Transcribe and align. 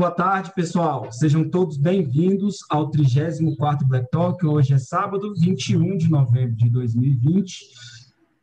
Boa 0.00 0.10
tarde, 0.10 0.50
pessoal. 0.54 1.12
Sejam 1.12 1.46
todos 1.46 1.76
bem-vindos 1.76 2.56
ao 2.70 2.90
34º 2.90 3.86
Black 3.86 4.10
Talk. 4.10 4.46
Hoje 4.46 4.72
é 4.72 4.78
sábado, 4.78 5.34
21 5.38 5.98
de 5.98 6.08
novembro 6.08 6.56
de 6.56 6.70
2020. 6.70 7.58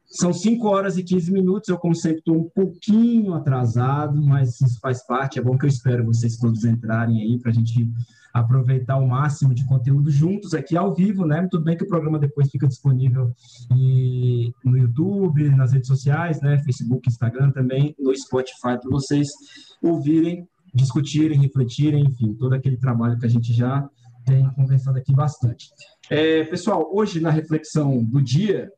São 0.05 0.31
5 0.31 0.67
horas 0.67 0.99
e 0.99 1.03
15 1.03 1.31
minutos. 1.31 1.67
Eu, 1.67 1.79
como 1.79 1.95
sempre, 1.95 2.19
estou 2.19 2.37
um 2.37 2.47
pouquinho 2.47 3.33
atrasado, 3.33 4.21
mas 4.21 4.61
isso 4.61 4.79
faz 4.79 5.03
parte. 5.07 5.39
É 5.39 5.41
bom 5.41 5.57
que 5.57 5.65
eu 5.65 5.69
espero 5.69 6.05
vocês 6.05 6.37
todos 6.37 6.63
entrarem 6.63 7.23
aí 7.23 7.39
para 7.39 7.49
a 7.49 7.53
gente 7.55 7.91
aproveitar 8.31 8.97
o 8.97 9.07
máximo 9.07 9.55
de 9.55 9.65
conteúdo 9.65 10.11
juntos 10.11 10.53
aqui 10.53 10.77
ao 10.77 10.93
vivo, 10.93 11.25
né? 11.25 11.47
Tudo 11.49 11.63
bem 11.63 11.75
que 11.75 11.83
o 11.83 11.87
programa 11.87 12.19
depois 12.19 12.51
fica 12.51 12.67
disponível 12.67 13.31
no 14.63 14.77
YouTube, 14.77 15.49
nas 15.55 15.73
redes 15.73 15.87
sociais, 15.87 16.39
né? 16.39 16.59
Facebook, 16.59 17.09
Instagram 17.09 17.49
também, 17.49 17.95
no 17.97 18.15
Spotify, 18.15 18.79
para 18.79 18.91
vocês 18.91 19.27
ouvirem, 19.81 20.47
discutirem, 20.73 21.39
refletirem, 21.39 22.05
enfim, 22.05 22.33
todo 22.33 22.53
aquele 22.53 22.77
trabalho 22.77 23.17
que 23.17 23.25
a 23.25 23.29
gente 23.29 23.53
já 23.53 23.87
tem 24.25 24.49
conversado 24.51 24.97
aqui 24.97 25.13
bastante. 25.13 25.69
É, 26.09 26.43
pessoal, 26.43 26.89
hoje 26.93 27.19
na 27.19 27.29
reflexão 27.29 28.03
do 28.03 28.21
dia, 28.21 28.69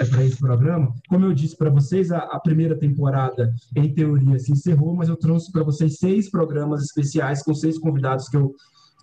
é 0.00 0.04
para 0.04 0.24
esse 0.24 0.38
programa. 0.38 0.92
Como 1.08 1.24
eu 1.24 1.32
disse 1.32 1.56
para 1.56 1.70
vocês, 1.70 2.10
a, 2.10 2.18
a, 2.18 2.40
primeira 2.40 2.76
temporada, 2.76 3.54
em 3.74 3.92
teoria, 3.92 4.38
se 4.38 4.52
encerrou, 4.52 4.94
mas 4.94 5.08
eu 5.08 5.16
trouxe 5.16 5.50
para 5.52 5.62
vocês 5.62 5.98
seis 5.98 6.30
programas 6.30 6.82
especiais 6.82 7.42
com 7.42 7.54
seis 7.54 7.78
convidados 7.78 8.28
que 8.28 8.36
eu 8.36 8.54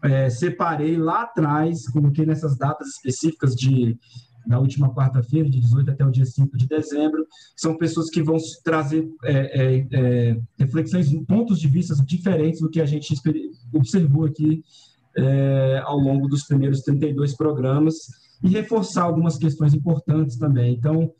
é, 0.03 0.29
separei 0.29 0.97
lá 0.97 1.23
atrás, 1.23 1.87
coloquei 1.87 2.25
nessas 2.25 2.57
datas 2.57 2.89
específicas 2.89 3.55
de 3.55 3.97
na 4.45 4.59
última 4.59 4.93
quarta-feira, 4.93 5.49
de 5.49 5.59
18 5.59 5.91
até 5.91 6.05
o 6.05 6.11
dia 6.11 6.25
5 6.25 6.57
de 6.57 6.68
dezembro, 6.68 7.26
são 7.55 7.77
pessoas 7.77 8.09
que 8.09 8.21
vão 8.21 8.37
trazer 8.63 9.09
é, 9.23 9.34
é, 9.34 9.87
é, 9.91 10.41
reflexões, 10.57 11.13
pontos 11.26 11.59
de 11.59 11.68
vista 11.68 11.95
diferentes 12.05 12.62
do 12.62 12.70
que 12.70 12.81
a 12.81 12.85
gente 12.85 13.13
observou 13.73 14.26
aqui 14.26 14.63
é, 15.18 15.81
ao 15.85 15.98
longo 15.98 16.27
dos 16.27 16.43
primeiros 16.43 16.81
32 16.81 17.35
programas 17.35 17.95
e 18.43 18.49
reforçar 18.49 19.03
algumas 19.03 19.37
questões 19.37 19.73
importantes 19.73 20.37
também. 20.37 20.73
Então, 20.73 21.12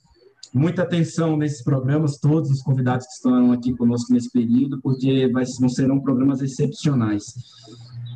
muita 0.54 0.84
atenção 0.84 1.38
nesses 1.38 1.64
programas, 1.64 2.18
todos 2.18 2.50
os 2.50 2.62
convidados 2.62 3.06
que 3.08 3.14
estão 3.14 3.52
aqui 3.52 3.74
conosco 3.74 4.14
nesse 4.14 4.32
período, 4.32 4.82
porque 4.82 5.28
vai, 5.32 5.46
vão 5.60 5.70
serão 5.70 6.00
programas 6.00 6.42
excepcionais 6.42 7.24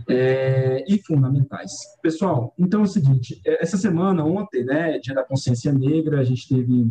é, 0.09 0.83
e 0.87 0.97
fundamentais. 1.03 1.71
Pessoal, 2.01 2.53
então 2.57 2.81
é 2.81 2.83
o 2.83 2.87
seguinte, 2.87 3.39
é, 3.45 3.61
essa 3.61 3.77
semana, 3.77 4.23
ontem, 4.23 4.63
né, 4.63 4.99
dia 4.99 5.13
da 5.13 5.23
consciência 5.23 5.71
negra, 5.71 6.19
a 6.19 6.23
gente 6.23 6.47
teve 6.47 6.89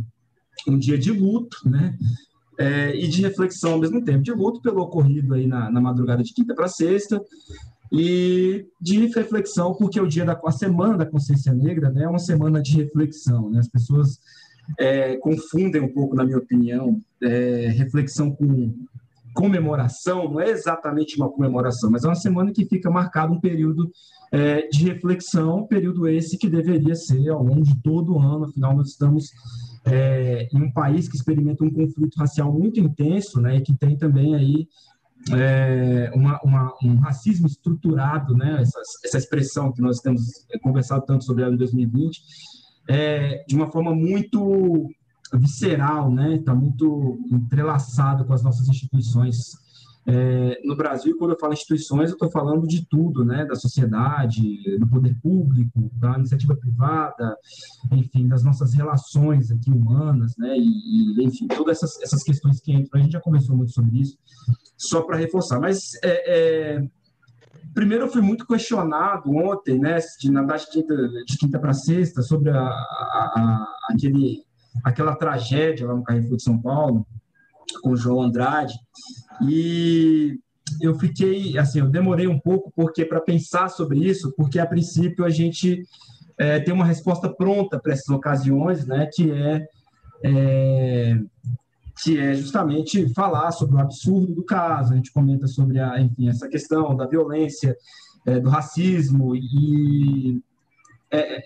um 0.68 0.78
dia 0.78 0.98
de 0.98 1.12
luto, 1.12 1.56
né, 1.64 1.96
é, 2.58 2.94
e 2.96 3.08
de 3.08 3.22
reflexão 3.22 3.74
ao 3.74 3.78
mesmo 3.78 4.02
tempo, 4.04 4.22
de 4.22 4.32
luto 4.32 4.60
pelo 4.60 4.82
ocorrido 4.82 5.34
aí 5.34 5.46
na, 5.46 5.70
na 5.70 5.80
madrugada 5.80 6.22
de 6.22 6.32
quinta 6.32 6.54
para 6.54 6.68
sexta, 6.68 7.22
e 7.92 8.66
de 8.80 9.06
reflexão, 9.06 9.74
porque 9.74 10.00
o 10.00 10.08
dia 10.08 10.24
da 10.24 10.38
a 10.44 10.50
semana 10.50 10.98
da 10.98 11.06
consciência 11.06 11.52
negra 11.52 11.88
né, 11.90 12.02
é 12.02 12.08
uma 12.08 12.18
semana 12.18 12.60
de 12.60 12.76
reflexão, 12.76 13.50
né, 13.50 13.60
as 13.60 13.68
pessoas 13.68 14.18
é, 14.78 15.16
confundem 15.16 15.80
um 15.80 15.92
pouco, 15.92 16.16
na 16.16 16.24
minha 16.24 16.38
opinião, 16.38 17.00
é, 17.22 17.68
reflexão 17.68 18.30
com 18.30 18.74
comemoração, 19.36 20.32
não 20.32 20.40
é 20.40 20.48
exatamente 20.48 21.16
uma 21.16 21.30
comemoração, 21.30 21.90
mas 21.90 22.04
é 22.04 22.08
uma 22.08 22.14
semana 22.14 22.50
que 22.52 22.64
fica 22.64 22.90
marcado 22.90 23.34
um 23.34 23.40
período 23.40 23.92
é, 24.32 24.66
de 24.68 24.84
reflexão, 24.84 25.66
período 25.66 26.08
esse 26.08 26.38
que 26.38 26.48
deveria 26.48 26.94
ser 26.94 27.28
ao 27.28 27.44
longo 27.44 27.62
de 27.62 27.76
todo 27.82 28.14
o 28.14 28.18
ano, 28.18 28.46
afinal 28.46 28.74
nós 28.74 28.88
estamos 28.88 29.30
é, 29.84 30.48
em 30.52 30.62
um 30.62 30.72
país 30.72 31.06
que 31.06 31.16
experimenta 31.16 31.62
um 31.62 31.70
conflito 31.70 32.16
racial 32.16 32.50
muito 32.50 32.80
intenso, 32.80 33.38
né, 33.40 33.56
e 33.56 33.60
que 33.60 33.74
tem 33.74 33.96
também 33.96 34.34
aí 34.34 34.66
é, 35.32 36.10
uma, 36.14 36.40
uma, 36.42 36.74
um 36.82 36.96
racismo 36.96 37.46
estruturado, 37.46 38.34
né, 38.34 38.62
essa, 38.62 38.80
essa 39.04 39.18
expressão 39.18 39.70
que 39.70 39.82
nós 39.82 40.00
temos 40.00 40.46
conversado 40.62 41.04
tanto 41.04 41.24
sobre 41.24 41.44
ela 41.44 41.54
em 41.54 41.58
2020, 41.58 42.22
é, 42.88 43.44
de 43.46 43.54
uma 43.54 43.70
forma 43.70 43.94
muito 43.94 44.88
visceral, 45.34 46.10
né? 46.10 46.36
Está 46.36 46.54
muito 46.54 47.18
entrelaçado 47.30 48.24
com 48.24 48.32
as 48.32 48.42
nossas 48.42 48.68
instituições. 48.68 49.64
É, 50.08 50.60
no 50.64 50.76
Brasil, 50.76 51.16
quando 51.18 51.32
eu 51.32 51.38
falo 51.38 51.52
instituições, 51.52 52.10
eu 52.10 52.14
estou 52.14 52.30
falando 52.30 52.66
de 52.66 52.86
tudo, 52.86 53.24
né? 53.24 53.44
Da 53.44 53.56
sociedade, 53.56 54.78
do 54.78 54.86
poder 54.86 55.16
público, 55.20 55.90
da 55.94 56.16
iniciativa 56.16 56.54
privada, 56.54 57.36
enfim, 57.90 58.28
das 58.28 58.44
nossas 58.44 58.72
relações 58.72 59.50
aqui 59.50 59.70
humanas, 59.70 60.36
né? 60.36 60.56
E, 60.56 61.24
enfim, 61.24 61.48
todas 61.48 61.78
essas, 61.78 62.00
essas 62.02 62.22
questões 62.22 62.60
que 62.60 62.72
entram. 62.72 63.00
A 63.00 63.02
gente 63.02 63.12
já 63.12 63.20
conversou 63.20 63.56
muito 63.56 63.72
sobre 63.72 64.00
isso, 64.00 64.16
só 64.76 65.02
para 65.02 65.16
reforçar. 65.16 65.58
Mas 65.58 65.94
é, 66.04 66.76
é, 66.76 66.88
primeiro 67.76 68.04
eu 68.04 68.08
fui 68.08 68.22
muito 68.22 68.46
questionado 68.46 69.30
ontem, 69.30 69.78
né, 69.78 69.98
de 70.18 70.30
nadar 70.30 70.58
de 70.58 70.66
quinta, 70.70 70.94
quinta 71.38 71.58
para 71.58 71.74
sexta, 71.74 72.22
sobre 72.22 72.48
a, 72.48 72.58
a, 72.58 73.32
a, 73.36 73.66
aquele 73.90 74.45
aquela 74.84 75.14
tragédia 75.14 75.86
lá 75.86 75.94
no 75.94 76.04
Carrefour 76.04 76.36
de 76.36 76.42
São 76.42 76.58
Paulo, 76.58 77.06
com 77.82 77.90
o 77.90 77.96
João 77.96 78.22
Andrade, 78.22 78.74
e 79.42 80.38
eu 80.80 80.94
fiquei, 80.98 81.56
assim, 81.58 81.80
eu 81.80 81.88
demorei 81.88 82.26
um 82.26 82.38
pouco 82.38 82.72
porque 82.74 83.04
para 83.04 83.20
pensar 83.20 83.68
sobre 83.68 83.98
isso, 83.98 84.32
porque 84.36 84.58
a 84.58 84.66
princípio 84.66 85.24
a 85.24 85.30
gente 85.30 85.82
é, 86.38 86.58
tem 86.60 86.74
uma 86.74 86.84
resposta 86.84 87.28
pronta 87.28 87.78
para 87.78 87.92
essas 87.92 88.08
ocasiões, 88.08 88.86
né, 88.86 89.08
que 89.12 89.30
é, 89.30 89.68
é, 90.24 91.20
que 92.02 92.18
é 92.18 92.34
justamente 92.34 93.12
falar 93.14 93.52
sobre 93.52 93.76
o 93.76 93.80
absurdo 93.80 94.34
do 94.34 94.44
caso, 94.44 94.92
a 94.92 94.96
gente 94.96 95.12
comenta 95.12 95.46
sobre 95.46 95.78
a, 95.78 96.00
enfim, 96.00 96.28
essa 96.28 96.48
questão 96.48 96.96
da 96.96 97.06
violência, 97.06 97.76
é, 98.26 98.40
do 98.40 98.48
racismo 98.48 99.36
e 99.36 100.42
é, 101.10 101.40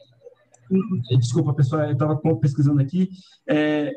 Desculpa, 1.19 1.55
pessoal, 1.55 1.83
eu 1.83 1.93
estava 1.93 2.17
pesquisando 2.37 2.81
aqui. 2.81 3.11
É, 3.49 3.93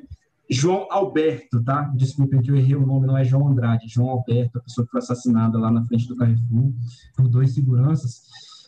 João 0.49 0.87
Alberto, 0.89 1.63
tá? 1.63 1.83
Desculpem 1.95 2.41
que 2.41 2.51
eu 2.51 2.55
errei 2.55 2.75
o 2.75 2.85
nome, 2.85 3.07
não 3.07 3.17
é 3.17 3.23
João 3.23 3.47
Andrade. 3.47 3.87
João 3.87 4.09
Alberto, 4.09 4.57
a 4.57 4.61
pessoa 4.61 4.85
que 4.85 4.91
foi 4.91 4.99
assassinada 4.99 5.57
lá 5.57 5.71
na 5.71 5.83
frente 5.83 6.07
do 6.07 6.15
Carrefour 6.15 6.71
por 7.15 7.27
dois 7.27 7.53
seguranças. 7.53 8.23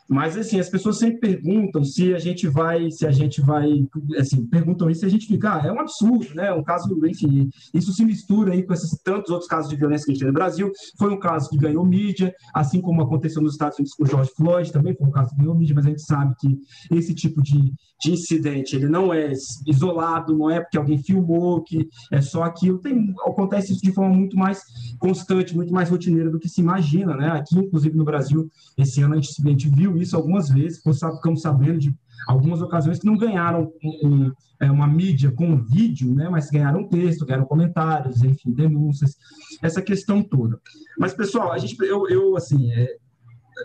Mas 0.08 0.38
assim, 0.38 0.60
as 0.60 0.70
pessoas 0.70 1.00
sempre 1.00 1.20
perguntam 1.20 1.84
se 1.84 2.14
a 2.14 2.20
gente 2.20 2.48
vai, 2.48 2.92
se 2.92 3.08
a 3.08 3.12
gente 3.12 3.42
vai, 3.42 3.86
assim, 4.18 4.46
perguntam 4.46 4.90
isso 4.90 5.04
e 5.04 5.08
a 5.08 5.10
gente 5.10 5.26
fica, 5.26 5.56
ah, 5.56 5.66
é 5.66 5.72
um 5.72 5.80
absurdo, 5.80 6.34
né? 6.36 6.54
Um 6.54 6.64
caso, 6.64 6.88
enfim, 7.06 7.50
isso 7.74 7.92
se 7.92 8.06
mistura 8.06 8.54
aí 8.54 8.64
com 8.64 8.74
esses 8.74 8.92
tantos 9.02 9.32
outros 9.32 9.50
casos 9.50 9.70
de 9.70 9.76
violência 9.76 10.06
que 10.06 10.12
a 10.12 10.14
gente 10.14 10.22
tem 10.22 10.28
no 10.28 10.34
Brasil. 10.34 10.72
Foi 10.98 11.12
um 11.12 11.20
caso 11.20 11.50
que 11.50 11.58
ganhou 11.58 11.84
mídia, 11.86 12.34
assim 12.54 12.80
como 12.82 13.02
aconteceu 13.02 13.42
nos 13.42 13.54
Estados 13.54 13.80
Unidos 13.80 13.96
com 13.96 14.04
o 14.04 14.08
George 14.08 14.32
Floyd, 14.38 14.72
também 14.72 14.96
foi 14.96 15.08
um 15.08 15.12
caso 15.12 15.32
que 15.32 15.38
ganhou 15.38 15.56
mídia, 15.56 15.74
mas 15.76 15.86
a 15.86 15.90
gente 15.90 16.04
sabe 16.04 16.36
que 16.40 16.60
esse 16.92 17.16
tipo 17.16 17.42
de, 17.42 17.74
de 18.02 18.12
incidente, 18.12 18.76
ele 18.76 18.88
não 18.88 19.12
é 19.12 19.32
isolado, 19.66 20.38
não 20.38 20.52
é 20.52 20.60
porque 20.60 20.78
alguém 20.78 21.02
filmou, 21.02 21.64
que 21.64 21.88
é 22.12 22.22
só 22.22 22.44
aquilo. 22.44 22.78
Tem, 22.80 23.14
acontece 23.26 23.74
isso 23.74 23.82
de 23.82 23.92
forma 23.92 24.16
muito 24.16 24.38
mais 24.38 24.62
constante, 25.00 25.56
muito 25.56 25.74
mais 25.74 25.90
rotineira 25.90 26.30
do 26.30 26.40
que 26.40 26.48
se 26.48 26.62
imagina, 26.62 27.16
né? 27.16 27.30
Aqui, 27.30 27.58
inclusive 27.58 27.98
no 27.98 28.06
Brasil, 28.06 28.48
esse 28.78 29.02
ano 29.02 29.16
a 29.16 29.22
gente 29.22 29.70
viu 29.70 29.95
isso 29.98 30.16
algumas 30.16 30.50
vezes, 30.50 30.82
ficamos 30.82 31.42
sabendo 31.42 31.80
de 31.80 31.96
algumas 32.28 32.62
ocasiões 32.62 33.00
que 33.00 33.06
não 33.06 33.18
ganharam 33.18 33.72
um, 34.04 34.32
é, 34.60 34.70
uma 34.72 34.88
mídia 34.88 35.32
com 35.32 35.64
vídeo, 35.64 36.14
né, 36.14 36.30
mas 36.30 36.50
ganharam 36.50 36.88
texto, 36.88 37.26
ganharam 37.26 37.46
comentários, 37.46 38.24
enfim, 38.24 38.52
denúncias, 38.52 39.16
essa 39.62 39.82
questão 39.82 40.24
toda. 40.24 40.60
Mas, 40.98 41.14
pessoal, 41.14 41.52
a 41.52 41.58
gente, 41.58 41.78
eu, 41.82 42.08
eu 42.10 42.36
assim, 42.36 42.72
é, 42.72 42.96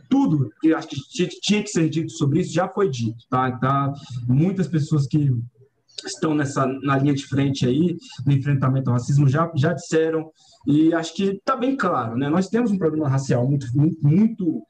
tudo 0.08 0.50
que 0.60 0.72
acho 0.72 0.88
que 0.88 1.28
tinha 1.40 1.62
que 1.62 1.68
ser 1.68 1.88
dito 1.88 2.12
sobre 2.12 2.40
isso 2.40 2.52
já 2.52 2.68
foi 2.68 2.88
dito, 2.88 3.24
tá? 3.28 3.50
tá? 3.58 3.92
Muitas 4.26 4.68
pessoas 4.68 5.06
que 5.06 5.30
estão 6.04 6.34
nessa 6.34 6.66
na 6.82 6.96
linha 6.96 7.14
de 7.14 7.26
frente 7.26 7.66
aí 7.66 7.96
no 8.24 8.32
enfrentamento 8.32 8.88
ao 8.88 8.94
racismo 8.94 9.28
já 9.28 9.50
já 9.54 9.72
disseram 9.72 10.30
e 10.66 10.94
acho 10.94 11.14
que 11.14 11.24
está 11.24 11.56
bem 11.56 11.76
claro, 11.76 12.16
né? 12.16 12.28
Nós 12.28 12.48
temos 12.48 12.70
um 12.70 12.78
problema 12.78 13.08
racial 13.08 13.46
muito 13.46 13.66
muito, 13.74 14.06
muito 14.06 14.62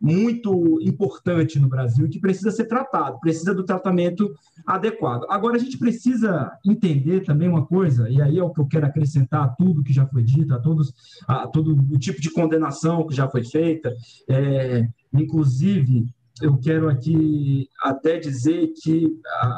muito 0.00 0.78
importante 0.82 1.58
no 1.58 1.68
Brasil 1.68 2.08
que 2.08 2.20
precisa 2.20 2.50
ser 2.50 2.66
tratado, 2.66 3.18
precisa 3.20 3.54
do 3.54 3.64
tratamento 3.64 4.34
adequado. 4.66 5.24
Agora, 5.28 5.56
a 5.56 5.58
gente 5.58 5.78
precisa 5.78 6.52
entender 6.64 7.24
também 7.24 7.48
uma 7.48 7.64
coisa, 7.64 8.08
e 8.08 8.20
aí 8.20 8.38
é 8.38 8.42
o 8.42 8.50
que 8.50 8.60
eu 8.60 8.66
quero 8.66 8.86
acrescentar 8.86 9.44
a 9.44 9.48
tudo 9.48 9.82
que 9.82 9.92
já 9.92 10.06
foi 10.06 10.22
dito, 10.22 10.54
a, 10.54 10.58
todos, 10.58 10.94
a 11.26 11.46
todo 11.46 11.72
o 11.72 11.98
tipo 11.98 12.20
de 12.20 12.30
condenação 12.30 13.06
que 13.06 13.14
já 13.14 13.28
foi 13.28 13.44
feita, 13.44 13.94
é, 14.28 14.88
inclusive 15.12 16.06
eu 16.42 16.58
quero 16.58 16.88
aqui 16.88 17.68
até 17.82 18.18
dizer 18.18 18.72
que 18.82 19.08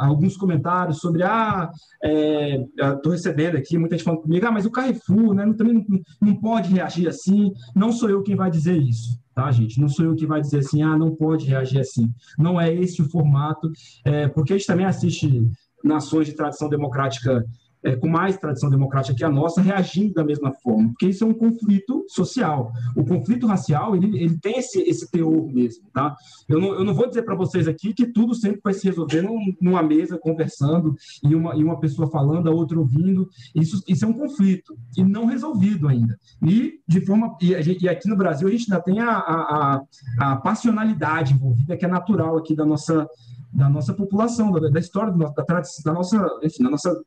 alguns 0.01 0.37
comentários 0.37 0.99
sobre 0.99 1.23
ah, 1.23 1.71
estou 2.03 3.13
é, 3.13 3.17
recebendo 3.17 3.57
aqui 3.57 3.77
muita 3.77 3.97
gente 3.97 4.05
falando 4.05 4.23
comigo, 4.23 4.47
ah, 4.47 4.53
mas 4.53 4.65
o 4.65 4.71
Carrefour 4.71 5.35
né, 5.35 5.53
também 5.57 5.75
não, 5.75 5.85
não 6.21 6.37
pode 6.37 6.73
reagir 6.73 7.09
assim. 7.09 7.53
Não 7.75 7.91
sou 7.91 8.09
eu 8.09 8.23
quem 8.23 8.37
vai 8.37 8.51
dizer 8.51 8.77
isso, 8.77 9.19
tá, 9.35 9.51
gente? 9.51 9.81
Não 9.81 9.89
sou 9.89 10.05
eu 10.05 10.15
que 10.15 10.27
vai 10.27 10.41
dizer 10.41 10.59
assim, 10.59 10.83
ah, 10.83 10.97
não 10.97 11.15
pode 11.15 11.47
reagir 11.47 11.81
assim. 11.81 12.13
Não 12.39 12.61
é 12.61 12.73
esse 12.73 13.03
o 13.03 13.11
formato, 13.11 13.71
é, 14.05 14.29
porque 14.29 14.53
a 14.53 14.57
gente 14.57 14.67
também 14.67 14.87
assiste 14.87 15.51
nações 15.83 16.27
de 16.27 16.35
tradição 16.35 16.69
democrática 16.69 17.45
é, 17.83 17.95
com 17.97 18.09
mais 18.09 18.37
tradição 18.37 18.69
democrática 18.69 19.17
que 19.17 19.25
a 19.25 19.31
nossa, 19.31 19.61
reagindo 19.61 20.15
da 20.15 20.25
mesma 20.25 20.53
forma, 20.63 20.89
porque 20.89 21.07
isso 21.07 21.25
é 21.25 21.27
um 21.27 21.35
conflito 21.35 22.05
social. 22.09 22.73
O 22.97 23.05
conflito 23.05 23.47
racial, 23.47 23.95
ele, 23.95 24.19
ele 24.19 24.39
tem 24.39 24.59
esse, 24.59 24.81
esse 24.83 25.11
teor 25.11 25.47
mesmo, 25.47 25.85
tá? 25.93 26.17
Eu 26.49 26.61
não, 26.61 26.75
eu 26.75 26.85
não 26.85 26.95
vou 26.95 27.09
dizer 27.09 27.23
para 27.23 27.35
vocês 27.35 27.69
aqui 27.69 27.95
que 27.95 28.07
tudo 28.07 28.35
sempre 28.35 28.61
vai 28.63 28.75
se 28.75 28.87
resolver 28.87 29.23
num, 29.23 29.55
numa 29.61 29.83
mesa, 29.83 30.19
conversando, 30.19 30.95
e 31.23 31.35
uma, 31.35 31.55
e 31.55 31.63
uma 31.63 31.79
pessoa 31.79 32.11
falando, 32.11 32.49
a 32.49 32.53
outra 32.53 32.79
ouvindo. 32.79 33.29
Isso, 33.55 33.83
isso 33.87 34.05
é 34.05 34.09
um 34.09 34.13
conflito, 34.13 34.77
e 34.97 35.05
não 35.05 35.27
resolvido 35.27 35.89
ainda. 35.89 36.19
E, 36.43 36.81
de 36.87 37.01
forma, 37.05 37.37
e, 37.41 37.53
e 37.53 37.89
aqui 37.89 38.09
no 38.09 38.17
Brasil, 38.17 38.49
a 38.49 38.51
gente 38.51 38.73
ainda 38.73 38.83
tem 38.83 39.01
a, 39.01 39.11
a, 39.11 39.77
a, 40.21 40.33
a 40.33 40.37
passionalidade 40.37 41.35
envolvida, 41.35 41.77
que 41.77 41.85
é 41.85 41.89
natural 41.89 42.37
aqui 42.37 42.55
da 42.55 42.65
nossa 42.65 43.07
da 43.51 43.69
nossa 43.69 43.95
população, 43.95 44.53
da, 44.53 44.69
da 44.69 44.79
história, 44.79 45.11
da, 45.11 45.43
tradição, 45.43 45.83
da 45.85 45.93
nossa, 45.93 46.39
enfim, 46.43 46.65
da 46.65 46.71
nossa 46.71 47.03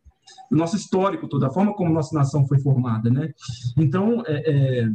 do 0.51 0.57
nosso 0.57 0.75
histórico 0.75 1.29
toda 1.29 1.47
a 1.47 1.49
forma 1.49 1.73
como 1.73 1.93
nossa 1.93 2.13
nação 2.13 2.45
foi 2.45 2.59
formada, 2.59 3.09
né? 3.09 3.33
Então, 3.77 4.21
é, 4.27 4.83
é, 4.83 4.89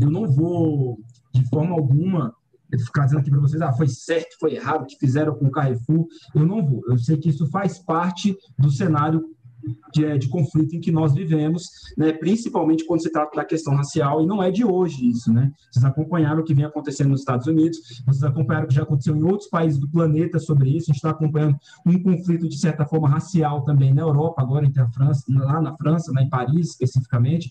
eu 0.00 0.10
não 0.10 0.28
vou, 0.28 0.98
de 1.32 1.48
forma 1.48 1.76
alguma, 1.76 2.34
ficar 2.76 3.04
dizendo 3.04 3.20
aqui 3.20 3.30
para 3.30 3.40
vocês, 3.40 3.62
ah, 3.62 3.72
foi 3.72 3.86
certo, 3.86 4.36
foi 4.40 4.54
errado, 4.54 4.86
que 4.86 4.98
fizeram 4.98 5.34
com 5.36 5.46
o 5.46 5.50
Carrefour, 5.50 6.06
eu 6.34 6.44
não 6.44 6.66
vou. 6.66 6.82
Eu 6.88 6.98
sei 6.98 7.16
que 7.16 7.28
isso 7.28 7.46
faz 7.46 7.78
parte 7.78 8.36
do 8.58 8.70
cenário 8.70 9.24
de, 9.92 10.04
é, 10.04 10.16
de, 10.16 10.28
conflito 10.28 10.74
em 10.74 10.80
que 10.80 10.92
nós 10.92 11.14
vivemos, 11.14 11.68
né, 11.96 12.12
principalmente 12.12 12.84
quando 12.84 13.02
se 13.02 13.10
trata 13.10 13.36
da 13.36 13.44
questão 13.44 13.74
racial, 13.74 14.22
e 14.22 14.26
não 14.26 14.42
é 14.42 14.50
de 14.50 14.64
hoje 14.64 15.08
isso, 15.08 15.32
né? 15.32 15.52
Vocês 15.70 15.84
acompanharam 15.84 16.40
o 16.40 16.44
que 16.44 16.54
vem 16.54 16.64
acontecendo 16.64 17.10
nos 17.10 17.20
Estados 17.20 17.46
Unidos, 17.46 17.78
vocês 18.06 18.22
acompanharam 18.22 18.66
o 18.66 18.68
que 18.68 18.74
já 18.74 18.82
aconteceu 18.82 19.16
em 19.16 19.22
outros 19.22 19.48
países 19.48 19.78
do 19.78 19.88
planeta 19.88 20.38
sobre 20.38 20.70
isso, 20.70 20.90
a 20.90 20.92
gente 20.92 20.96
está 20.96 21.10
acompanhando 21.10 21.56
um 21.86 22.02
conflito, 22.02 22.48
de 22.48 22.58
certa 22.58 22.86
forma, 22.86 23.08
racial 23.08 23.64
também 23.64 23.92
na 23.92 24.02
Europa, 24.02 24.42
agora 24.42 24.66
entre 24.66 24.80
a 24.82 24.88
França, 24.90 25.24
lá 25.28 25.60
na 25.60 25.76
França, 25.76 26.12
né, 26.12 26.22
em 26.22 26.28
Paris 26.28 26.70
especificamente, 26.70 27.50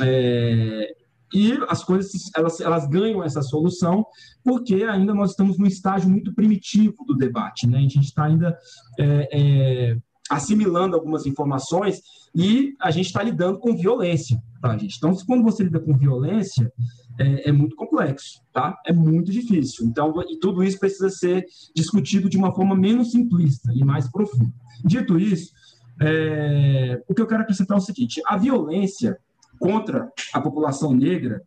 é, 0.00 0.94
e 1.32 1.58
as 1.68 1.84
coisas 1.84 2.30
elas, 2.34 2.60
elas 2.60 2.86
ganham 2.86 3.22
essa 3.22 3.42
solução 3.42 4.06
porque 4.42 4.84
ainda 4.84 5.14
nós 5.14 5.30
estamos 5.30 5.58
num 5.58 5.66
estágio 5.66 6.08
muito 6.08 6.34
primitivo 6.34 7.04
do 7.04 7.14
debate, 7.14 7.66
né? 7.66 7.78
A 7.78 7.82
gente 7.82 8.00
está 8.00 8.24
ainda 8.24 8.56
é, 8.98 9.28
é, 9.32 9.96
assimilando 10.30 10.94
algumas 10.94 11.26
informações 11.26 12.00
e 12.34 12.74
a 12.80 12.90
gente 12.90 13.06
está 13.06 13.22
lidando 13.22 13.58
com 13.58 13.76
violência, 13.76 14.42
tá, 14.60 14.76
gente? 14.76 14.96
Então, 14.96 15.14
quando 15.26 15.42
você 15.42 15.64
lida 15.64 15.80
com 15.80 15.96
violência, 15.96 16.72
é, 17.18 17.48
é, 17.48 17.52
muito 17.52 17.74
complexo, 17.74 18.40
tá? 18.52 18.78
É 18.86 18.92
muito 18.92 19.32
difícil. 19.32 19.86
Então, 19.86 20.14
e 20.28 20.38
tudo 20.38 20.62
isso 20.62 20.78
precisa 20.78 21.10
ser 21.10 21.44
discutido 21.74 22.28
de 22.28 22.36
uma 22.36 22.52
forma 22.52 22.76
menos 22.76 23.10
simplista 23.10 23.72
e 23.74 23.84
mais 23.84 24.08
profunda. 24.10 24.52
Dito 24.84 25.18
isso, 25.18 25.52
é, 26.00 27.02
o 27.08 27.14
que 27.14 27.20
eu 27.20 27.26
quero 27.26 27.42
acrescentar 27.42 27.76
é 27.76 27.80
o 27.80 27.84
seguinte: 27.84 28.22
a 28.26 28.36
violência 28.36 29.18
contra 29.58 30.08
a 30.32 30.40
população 30.40 30.94
negra 30.94 31.42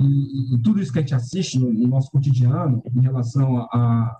e, 0.00 0.54
e 0.54 0.58
tudo 0.62 0.80
isso 0.80 0.92
que 0.92 0.98
a 0.98 1.02
gente 1.02 1.14
assiste 1.14 1.58
no, 1.58 1.72
no 1.72 1.86
nosso 1.86 2.10
cotidiano 2.10 2.82
em 2.92 3.00
relação 3.00 3.58
a, 3.58 3.68
a 3.72 4.18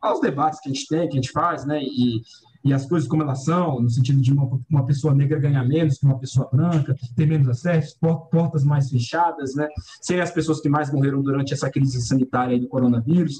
aos 0.00 0.20
debates 0.20 0.60
que 0.60 0.68
a 0.68 0.72
gente 0.72 0.86
tem, 0.86 1.08
que 1.08 1.18
a 1.18 1.20
gente 1.20 1.32
faz, 1.32 1.64
né, 1.64 1.80
e, 1.82 2.22
e 2.66 2.74
as 2.74 2.84
coisas 2.84 3.08
como 3.08 3.22
elas 3.22 3.44
são, 3.44 3.80
no 3.80 3.88
sentido 3.88 4.20
de 4.20 4.32
uma, 4.32 4.60
uma 4.68 4.84
pessoa 4.84 5.14
negra 5.14 5.38
ganhar 5.38 5.62
menos 5.64 5.98
que 5.98 6.04
uma 6.04 6.18
pessoa 6.18 6.48
branca, 6.52 6.96
ter 7.14 7.24
menos 7.24 7.48
acesso, 7.48 7.96
portas 8.00 8.64
mais 8.64 8.90
fechadas, 8.90 9.54
né? 9.54 9.68
Ser 10.02 10.20
as 10.20 10.32
pessoas 10.32 10.60
que 10.60 10.68
mais 10.68 10.92
morreram 10.92 11.22
durante 11.22 11.54
essa 11.54 11.70
crise 11.70 12.04
sanitária 12.04 12.58
do 12.58 12.66
coronavírus. 12.66 13.36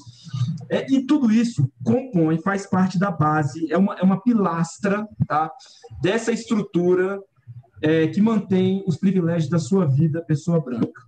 É, 0.69 0.89
e 0.89 1.05
tudo 1.05 1.29
isso 1.29 1.69
compõe, 1.83 2.41
faz 2.41 2.65
parte 2.65 2.97
da 2.97 3.11
base, 3.11 3.69
é 3.69 3.77
uma, 3.77 3.95
é 3.95 4.01
uma 4.01 4.21
pilastra 4.21 5.05
tá? 5.27 5.51
dessa 6.01 6.31
estrutura 6.31 7.19
é, 7.81 8.07
que 8.07 8.21
mantém 8.21 8.81
os 8.87 8.95
privilégios 8.95 9.49
da 9.49 9.59
sua 9.59 9.85
vida, 9.85 10.23
pessoa 10.23 10.61
branca. 10.61 11.06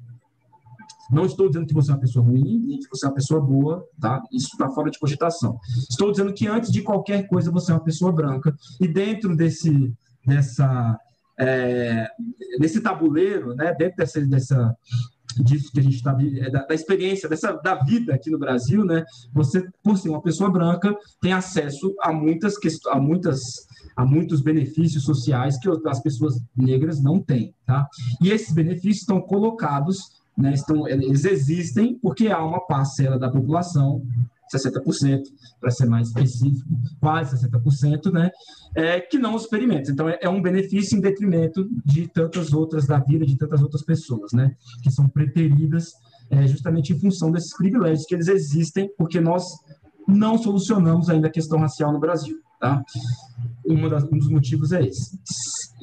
Não 1.12 1.26
estou 1.26 1.48
dizendo 1.48 1.66
que 1.66 1.74
você 1.74 1.92
é 1.92 1.94
uma 1.94 2.00
pessoa 2.00 2.26
ruim, 2.26 2.60
nem 2.66 2.80
que 2.80 2.90
você 2.90 3.06
é 3.06 3.10
uma 3.10 3.16
pessoa 3.16 3.42
boa, 3.42 3.86
tá? 4.00 4.22
Isso 4.32 4.50
está 4.52 4.70
fora 4.70 4.92
de 4.92 5.00
cogitação. 5.00 5.60
Estou 5.90 6.12
dizendo 6.12 6.34
que 6.34 6.48
antes 6.48 6.72
de 6.72 6.82
qualquer 6.82 7.28
coisa 7.28 7.52
você 7.52 7.72
é 7.72 7.76
uma 7.76 7.84
pessoa 7.84 8.12
branca 8.12 8.56
e 8.80 8.88
dentro 8.88 9.36
desse 9.36 9.94
dessa 10.26 11.00
é, 11.40 12.08
desse 12.60 12.82
tabuleiro, 12.82 13.56
né? 13.56 13.74
Dentro 13.74 13.98
dessa, 13.98 14.22
dessa 14.28 14.78
disso 15.38 15.72
que 15.72 15.80
a 15.80 15.84
gente 15.84 15.96
está 15.96 16.18
é, 16.22 16.50
da, 16.50 16.66
da, 16.66 16.74
experiência 16.74 17.30
dessa 17.30 17.54
da 17.54 17.76
vida 17.76 18.14
aqui 18.14 18.30
no 18.30 18.40
Brasil, 18.40 18.84
né? 18.84 19.06
Você 19.34 19.66
por 19.84 19.98
ser 19.98 20.10
uma 20.10 20.22
pessoa 20.22 20.52
branca 20.52 20.96
tem 21.22 21.34
acesso 21.34 21.96
a 22.02 22.12
muitas 22.12 22.56
a 22.92 23.00
muitas 23.00 23.68
a 23.96 24.06
muitos 24.06 24.42
benefícios 24.42 25.04
sociais 25.04 25.58
que 25.58 25.70
as 25.88 26.02
pessoas 26.02 26.42
negras 26.56 27.02
não 27.02 27.20
têm, 27.20 27.54
tá? 27.66 27.88
E 28.22 28.32
esses 28.32 28.54
benefícios 28.54 29.02
estão 29.02 29.22
colocados 29.22 30.19
né, 30.40 30.54
estão, 30.54 30.88
eles 30.88 31.26
existem 31.26 32.00
porque 32.02 32.30
há 32.30 32.44
uma 32.44 32.66
parcela 32.66 33.20
da 33.20 33.30
população, 33.30 34.02
60%, 34.54 35.22
para 35.60 35.70
ser 35.70 35.86
mais 35.86 36.08
específico, 36.08 36.68
quase 37.00 37.36
60%, 37.46 38.12
né, 38.12 38.32
é, 38.76 39.00
que 39.00 39.20
não 39.20 39.36
experimenta. 39.36 39.92
Então, 39.92 40.10
é, 40.10 40.18
é, 40.22 40.30
um 40.30 40.42
benefício 40.42 40.98
em 40.98 41.02
detrimento 41.02 41.68
de 41.86 42.08
tantas 42.08 42.54
outras, 42.54 42.88
da 42.88 43.00
vida 43.00 43.26
de 43.26 43.38
tantas 43.38 43.62
outras 43.62 43.84
pessoas, 43.84 44.32
né, 44.32 44.56
que 44.82 44.90
são 44.90 45.08
preteridas 45.08 45.92
é, 46.32 46.48
justamente 46.48 46.94
em 46.94 47.00
função 47.00 47.32
desses 47.32 47.56
privilégios 47.56 48.06
que 48.06 48.16
eles 48.16 48.28
existem, 48.28 48.90
porque 48.98 49.20
nós 49.20 49.44
não 50.08 50.38
solucionamos 50.38 51.10
ainda 51.10 51.28
a 51.28 51.32
questão 51.32 51.60
racial 51.60 51.92
no 51.92 52.00
Brasil. 52.00 52.40
Tá? 52.60 52.84
Das, 53.90 54.04
um 54.04 54.18
dos 54.18 54.30
motivos 54.30 54.72
é 54.72 54.84
esse. 54.84 55.16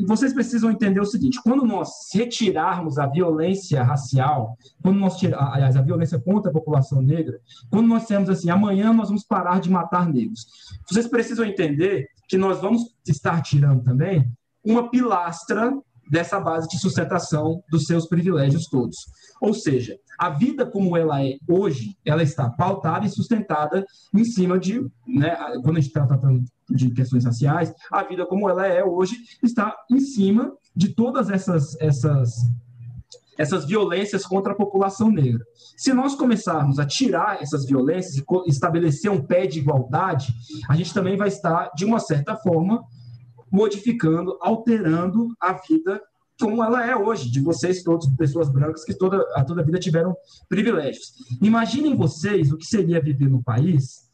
Vocês 0.09 0.33
precisam 0.33 0.73
entender 0.73 0.99
o 0.99 1.05
seguinte: 1.05 1.41
quando 1.41 1.65
nós 1.65 1.89
retirarmos 2.13 2.99
a 2.99 3.07
violência 3.07 3.81
racial, 3.85 4.57
quando 4.83 4.99
nós 4.99 5.17
tirar, 5.17 5.53
aliás, 5.53 5.77
a 5.77 5.83
violência 5.83 6.19
contra 6.19 6.51
a 6.51 6.53
população 6.53 7.01
negra, 7.01 7.39
quando 7.71 7.87
nós 7.87 8.05
temos 8.05 8.29
assim, 8.29 8.51
amanhã 8.51 8.93
nós 8.93 9.09
vamos 9.09 9.25
parar 9.25 9.61
de 9.61 9.71
matar 9.71 10.13
negros, 10.13 10.47
vocês 10.91 11.07
precisam 11.07 11.45
entender 11.45 12.09
que 12.29 12.37
nós 12.37 12.61
vamos 12.61 12.83
estar 13.07 13.41
tirando 13.41 13.85
também 13.85 14.29
uma 14.65 14.91
pilastra 14.91 15.73
dessa 16.11 16.41
base 16.41 16.69
de 16.69 16.79
sustentação 16.79 17.63
dos 17.71 17.85
seus 17.85 18.07
privilégios 18.09 18.67
todos. 18.67 18.97
Ou 19.41 19.55
seja, 19.55 19.97
a 20.19 20.31
vida 20.31 20.67
como 20.67 20.97
ela 20.97 21.25
é 21.25 21.37
hoje, 21.49 21.97
ela 22.05 22.23
está 22.23 22.51
pautada 22.51 23.07
e 23.07 23.11
sustentada 23.11 23.85
em 24.15 24.25
cima 24.25 24.59
de, 24.59 24.81
né, 25.07 25.37
quando 25.63 25.77
a 25.77 25.81
gente 25.81 25.89
está 25.89 26.07
tratando 26.07 26.45
de 26.69 26.91
questões 26.91 27.25
raciais, 27.25 27.73
a 27.91 28.03
vida 28.03 28.27
como 28.27 28.49
ela 28.49 28.67
é 28.67 28.85
hoje 28.85 29.17
está 29.43 29.77
em 29.91 30.01
cima 30.01 30.53
de 30.75 30.95
todas 30.95 31.31
essas 31.31 31.81
essas 31.81 32.35
essas 33.39 33.67
violências 33.67 34.25
contra 34.25 34.53
a 34.53 34.57
população 34.57 35.11
negra. 35.11 35.45
Se 35.77 35.93
nós 35.93 36.15
começarmos 36.15 36.79
a 36.79 36.87
tirar 36.87 37.43
essas 37.43 37.67
violências 37.67 38.17
e 38.17 38.25
estabelecer 38.51 39.11
um 39.11 39.23
pé 39.23 39.47
de 39.47 39.59
igualdade, 39.59 40.33
a 40.69 40.75
gente 40.75 40.95
também 40.95 41.19
vai 41.19 41.29
estar, 41.29 41.71
de 41.77 41.85
uma 41.85 42.01
certa 42.01 42.35
forma, 42.35 42.83
modificando, 43.51 44.39
alterando 44.41 45.35
a 45.39 45.53
vida 45.53 46.01
como 46.41 46.63
ela 46.63 46.87
é 46.87 46.95
hoje, 46.95 47.31
de 47.31 47.41
vocês 47.41 47.83
todos, 47.83 48.07
pessoas 48.17 48.51
brancas 48.51 48.85
que 48.85 48.95
toda 48.95 49.25
a 49.35 49.43
toda 49.43 49.65
vida 49.65 49.79
tiveram 49.79 50.15
privilégios. 50.49 51.13
Imaginem 51.41 51.97
vocês 51.97 52.53
o 52.53 52.59
que 52.59 52.67
seria 52.67 53.01
viver 53.01 53.29
num 53.29 53.43
país 53.43 54.06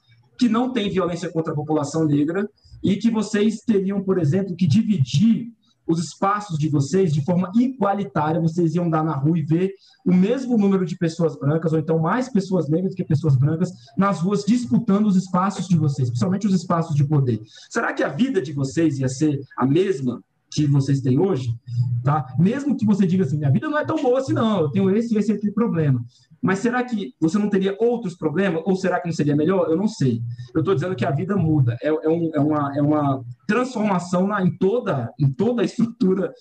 que 0.43 0.49
não 0.49 0.73
tem 0.73 0.91
violência 0.91 1.31
contra 1.31 1.53
a 1.53 1.57
população 1.57 2.05
negra 2.05 2.51
e 2.83 2.97
que 2.97 3.13
vocês 3.13 3.61
teriam, 3.61 4.03
por 4.03 4.19
exemplo, 4.19 4.57
que 4.57 4.67
dividir 4.67 5.53
os 5.87 6.03
espaços 6.03 6.59
de 6.59 6.69
vocês 6.69 7.15
de 7.15 7.25
forma 7.25 7.49
igualitária, 7.55 8.41
vocês 8.41 8.75
iam 8.75 8.91
dar 8.91 9.05
na 9.05 9.15
rua 9.15 9.39
e 9.39 9.43
ver 9.43 9.73
o 10.05 10.13
mesmo 10.13 10.59
número 10.59 10.85
de 10.85 10.99
pessoas 10.99 11.39
brancas, 11.39 11.73
ou 11.73 11.79
então 11.79 11.97
mais 12.01 12.29
pessoas 12.29 12.69
negras 12.69 12.93
que 12.93 13.05
pessoas 13.05 13.37
brancas, 13.37 13.71
nas 13.97 14.19
ruas 14.19 14.45
disputando 14.45 15.07
os 15.07 15.15
espaços 15.15 15.69
de 15.69 15.77
vocês, 15.77 16.09
principalmente 16.09 16.49
os 16.49 16.55
espaços 16.55 16.97
de 16.97 17.05
poder. 17.05 17.41
Será 17.71 17.93
que 17.93 18.03
a 18.03 18.09
vida 18.09 18.43
de 18.43 18.53
vocês 18.53 18.99
ia 18.99 19.09
ser 19.09 19.41
a 19.57 19.65
mesma 19.65 20.25
que 20.53 20.67
vocês 20.67 21.01
têm 21.01 21.19
hoje? 21.19 21.55
Tá? 22.03 22.27
Mesmo 22.39 22.77
que 22.77 22.85
você 22.85 23.07
diga 23.07 23.25
assim, 23.25 23.39
minha 23.39 23.51
vida 23.51 23.69
não 23.69 23.79
é 23.79 23.85
tão 23.85 23.97
boa 23.97 24.19
assim, 24.19 24.33
não, 24.33 24.63
eu 24.63 24.71
tenho 24.71 24.91
esse 24.97 25.15
e 25.15 25.19
esse, 25.19 25.33
esse 25.33 25.53
problema. 25.53 26.05
Mas 26.43 26.59
será 26.59 26.83
que 26.83 27.15
você 27.21 27.39
não 27.39 27.49
teria 27.49 27.77
outros 27.79 28.17
problemas? 28.17 28.63
Ou 28.67 28.75
será 28.75 28.99
que 28.99 29.07
não 29.07 29.15
seria 29.15 29.37
melhor? 29.37 29.69
Eu 29.71 29.77
não 29.77 29.87
sei. 29.87 30.21
Eu 30.53 30.61
estou 30.61 30.75
dizendo 30.75 30.97
que 30.97 31.05
a 31.05 31.11
vida 31.13 31.37
muda. 31.37 31.77
É, 31.81 31.87
é, 31.87 32.09
um, 32.09 32.31
é, 32.35 32.41
uma, 32.41 32.77
é 32.77 32.83
uma 32.83 33.25
transformação 33.47 34.27
na, 34.27 34.43
em, 34.43 34.51
toda, 34.57 35.13
em 35.21 35.31
toda 35.31 35.63
a 35.63 35.65
estrutura 35.65 36.33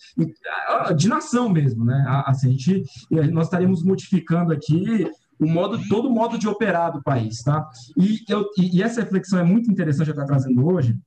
de 0.98 1.08
nação 1.08 1.50
mesmo. 1.50 1.86
Né? 1.86 2.04
Assim, 2.26 2.48
a 2.48 2.52
gente, 2.52 2.84
nós 3.32 3.46
estaríamos 3.46 3.84
modificando 3.84 4.52
aqui 4.52 5.08
o 5.40 5.48
modo, 5.48 5.80
todo 5.88 6.08
o 6.08 6.12
modo 6.12 6.38
de 6.38 6.48
operar 6.48 6.92
do 6.92 7.04
país. 7.04 7.44
Tá? 7.44 7.70
E, 7.96 8.22
eu, 8.28 8.48
e 8.58 8.82
essa 8.82 9.02
reflexão 9.02 9.38
é 9.38 9.44
muito 9.44 9.70
interessante 9.70 10.08
eu 10.08 10.14
estou 10.14 10.26
trazendo 10.26 10.66
hoje, 10.66 10.98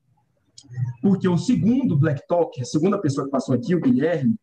porque 1.01 1.29
o 1.29 1.37
segundo 1.37 1.97
Black 1.97 2.27
Talk, 2.27 2.61
a 2.61 2.65
segunda 2.65 2.99
pessoa 2.99 3.27
que 3.27 3.31
passou 3.31 3.55
aqui, 3.55 3.75
o 3.75 3.81
Guilherme, 3.81 4.35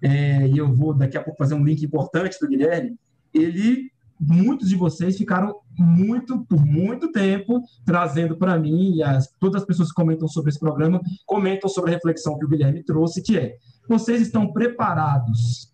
é, 0.00 0.46
e 0.46 0.58
eu 0.58 0.72
vou 0.72 0.94
daqui 0.94 1.16
a 1.16 1.22
pouco 1.22 1.38
fazer 1.38 1.54
um 1.54 1.64
link 1.64 1.82
importante 1.82 2.38
do 2.40 2.48
Guilherme, 2.48 2.96
ele 3.34 3.90
muitos 4.20 4.68
de 4.68 4.76
vocês 4.76 5.16
ficaram 5.16 5.54
muito, 5.78 6.44
por 6.46 6.64
muito 6.64 7.12
tempo, 7.12 7.62
trazendo 7.84 8.36
para 8.36 8.58
mim, 8.58 8.96
e 8.96 9.02
as, 9.02 9.28
todas 9.38 9.62
as 9.62 9.66
pessoas 9.66 9.90
que 9.90 9.94
comentam 9.94 10.26
sobre 10.26 10.50
esse 10.50 10.58
programa, 10.58 11.00
comentam 11.24 11.68
sobre 11.68 11.90
a 11.90 11.94
reflexão 11.94 12.36
que 12.36 12.44
o 12.44 12.48
Guilherme 12.48 12.82
trouxe, 12.82 13.22
que 13.22 13.38
é, 13.38 13.56
vocês 13.88 14.20
estão 14.20 14.52
preparados 14.52 15.72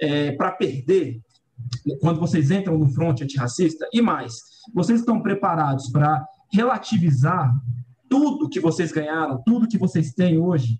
é, 0.00 0.32
para 0.32 0.52
perder 0.52 1.20
quando 2.00 2.20
vocês 2.20 2.50
entram 2.50 2.78
no 2.78 2.88
fronte 2.88 3.24
antirracista? 3.24 3.88
E 3.92 4.00
mais, 4.00 4.34
vocês 4.74 5.00
estão 5.00 5.20
preparados 5.20 5.90
para 5.90 6.24
relativizar 6.52 7.52
tudo 8.12 8.46
que 8.46 8.60
vocês 8.60 8.92
ganharam, 8.92 9.42
tudo 9.42 9.66
que 9.66 9.78
vocês 9.78 10.12
têm 10.12 10.36
hoje, 10.36 10.78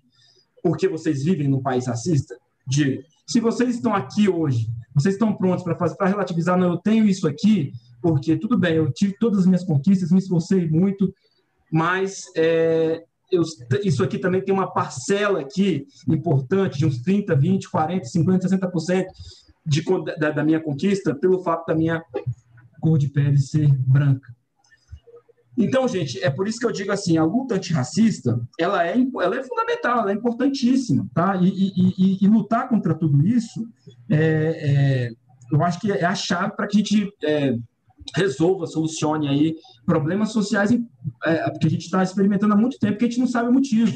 porque 0.61 0.87
vocês 0.87 1.23
vivem 1.23 1.47
num 1.47 1.63
país 1.63 1.87
racista? 1.87 2.37
De, 2.67 3.03
se 3.25 3.39
vocês 3.39 3.73
estão 3.73 3.95
aqui 3.95 4.29
hoje, 4.29 4.69
vocês 4.93 5.15
estão 5.15 5.33
prontos 5.33 5.63
para 5.63 6.07
relativizar, 6.07 6.55
não, 6.55 6.73
eu 6.73 6.77
tenho 6.77 7.07
isso 7.07 7.27
aqui, 7.27 7.73
porque 8.03 8.37
tudo 8.37 8.55
bem, 8.55 8.75
eu 8.75 8.91
tive 8.93 9.17
todas 9.17 9.39
as 9.39 9.45
minhas 9.47 9.63
conquistas, 9.63 10.11
me 10.11 10.19
esforcei 10.19 10.69
muito, 10.69 11.11
mas 11.71 12.25
é, 12.37 13.03
eu, 13.31 13.41
isso 13.83 14.03
aqui 14.03 14.19
também 14.19 14.43
tem 14.43 14.53
uma 14.53 14.71
parcela 14.71 15.39
aqui 15.39 15.87
importante 16.07 16.77
de 16.77 16.85
uns 16.85 17.01
30, 17.01 17.35
20, 17.35 17.67
40, 17.67 18.05
50, 18.05 18.47
60% 18.47 19.05
de, 19.65 19.83
da, 20.19 20.29
da 20.29 20.43
minha 20.43 20.59
conquista 20.59 21.15
pelo 21.15 21.41
fato 21.41 21.65
da 21.65 21.73
minha 21.73 21.99
cor 22.79 22.99
de 22.99 23.07
pele 23.07 23.39
ser 23.39 23.73
branca. 23.87 24.35
Então, 25.57 25.87
gente, 25.87 26.23
é 26.23 26.29
por 26.29 26.47
isso 26.47 26.59
que 26.59 26.65
eu 26.65 26.71
digo 26.71 26.91
assim, 26.91 27.17
a 27.17 27.23
luta 27.23 27.55
antirracista, 27.55 28.39
ela 28.59 28.85
é, 28.85 28.95
ela 29.21 29.35
é 29.35 29.43
fundamental, 29.43 29.99
ela 29.99 30.11
é 30.11 30.15
importantíssima, 30.15 31.07
tá? 31.13 31.35
E, 31.35 31.47
e, 31.47 31.93
e, 31.97 32.17
e 32.23 32.27
lutar 32.27 32.67
contra 32.67 32.95
tudo 32.95 33.25
isso, 33.25 33.67
é, 34.09 34.17
é, 34.17 35.09
eu 35.51 35.63
acho 35.63 35.79
que 35.79 35.91
é 35.91 36.05
a 36.05 36.15
chave 36.15 36.55
para 36.55 36.67
que 36.67 36.77
a 36.77 36.79
gente 36.79 37.13
é, 37.23 37.55
resolva, 38.15 38.65
solucione 38.65 39.27
aí 39.27 39.55
problemas 39.85 40.31
sociais 40.31 40.71
é, 40.71 41.51
que 41.59 41.67
a 41.67 41.69
gente 41.69 41.85
está 41.85 42.01
experimentando 42.01 42.53
há 42.53 42.57
muito 42.57 42.79
tempo, 42.79 42.97
que 42.97 43.05
a 43.05 43.07
gente 43.07 43.19
não 43.19 43.27
sabe 43.27 43.49
o 43.49 43.53
motivo 43.53 43.93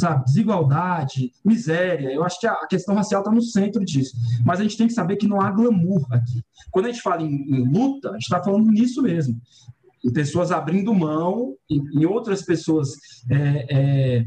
sabe? 0.00 0.24
Desigualdade, 0.24 1.32
miséria. 1.44 2.12
Eu 2.12 2.24
acho 2.24 2.40
que 2.40 2.46
a 2.46 2.66
questão 2.66 2.94
racial 2.94 3.20
está 3.20 3.30
no 3.30 3.42
centro 3.42 3.84
disso. 3.84 4.16
Mas 4.44 4.60
a 4.60 4.62
gente 4.62 4.76
tem 4.76 4.86
que 4.86 4.92
saber 4.92 5.16
que 5.16 5.28
não 5.28 5.40
há 5.40 5.50
glamour 5.50 6.06
aqui. 6.10 6.42
Quando 6.70 6.86
a 6.86 6.90
gente 6.90 7.02
fala 7.02 7.22
em, 7.22 7.28
em 7.28 7.68
luta, 7.68 8.10
a 8.10 8.12
gente 8.12 8.22
está 8.22 8.42
falando 8.42 8.70
nisso 8.70 9.02
mesmo. 9.02 9.40
Em 10.04 10.12
pessoas 10.12 10.50
abrindo 10.50 10.94
mão, 10.94 11.54
em, 11.70 11.82
em 12.00 12.06
outras 12.06 12.42
pessoas 12.42 12.90
é, 13.30 13.66
é, 13.70 14.24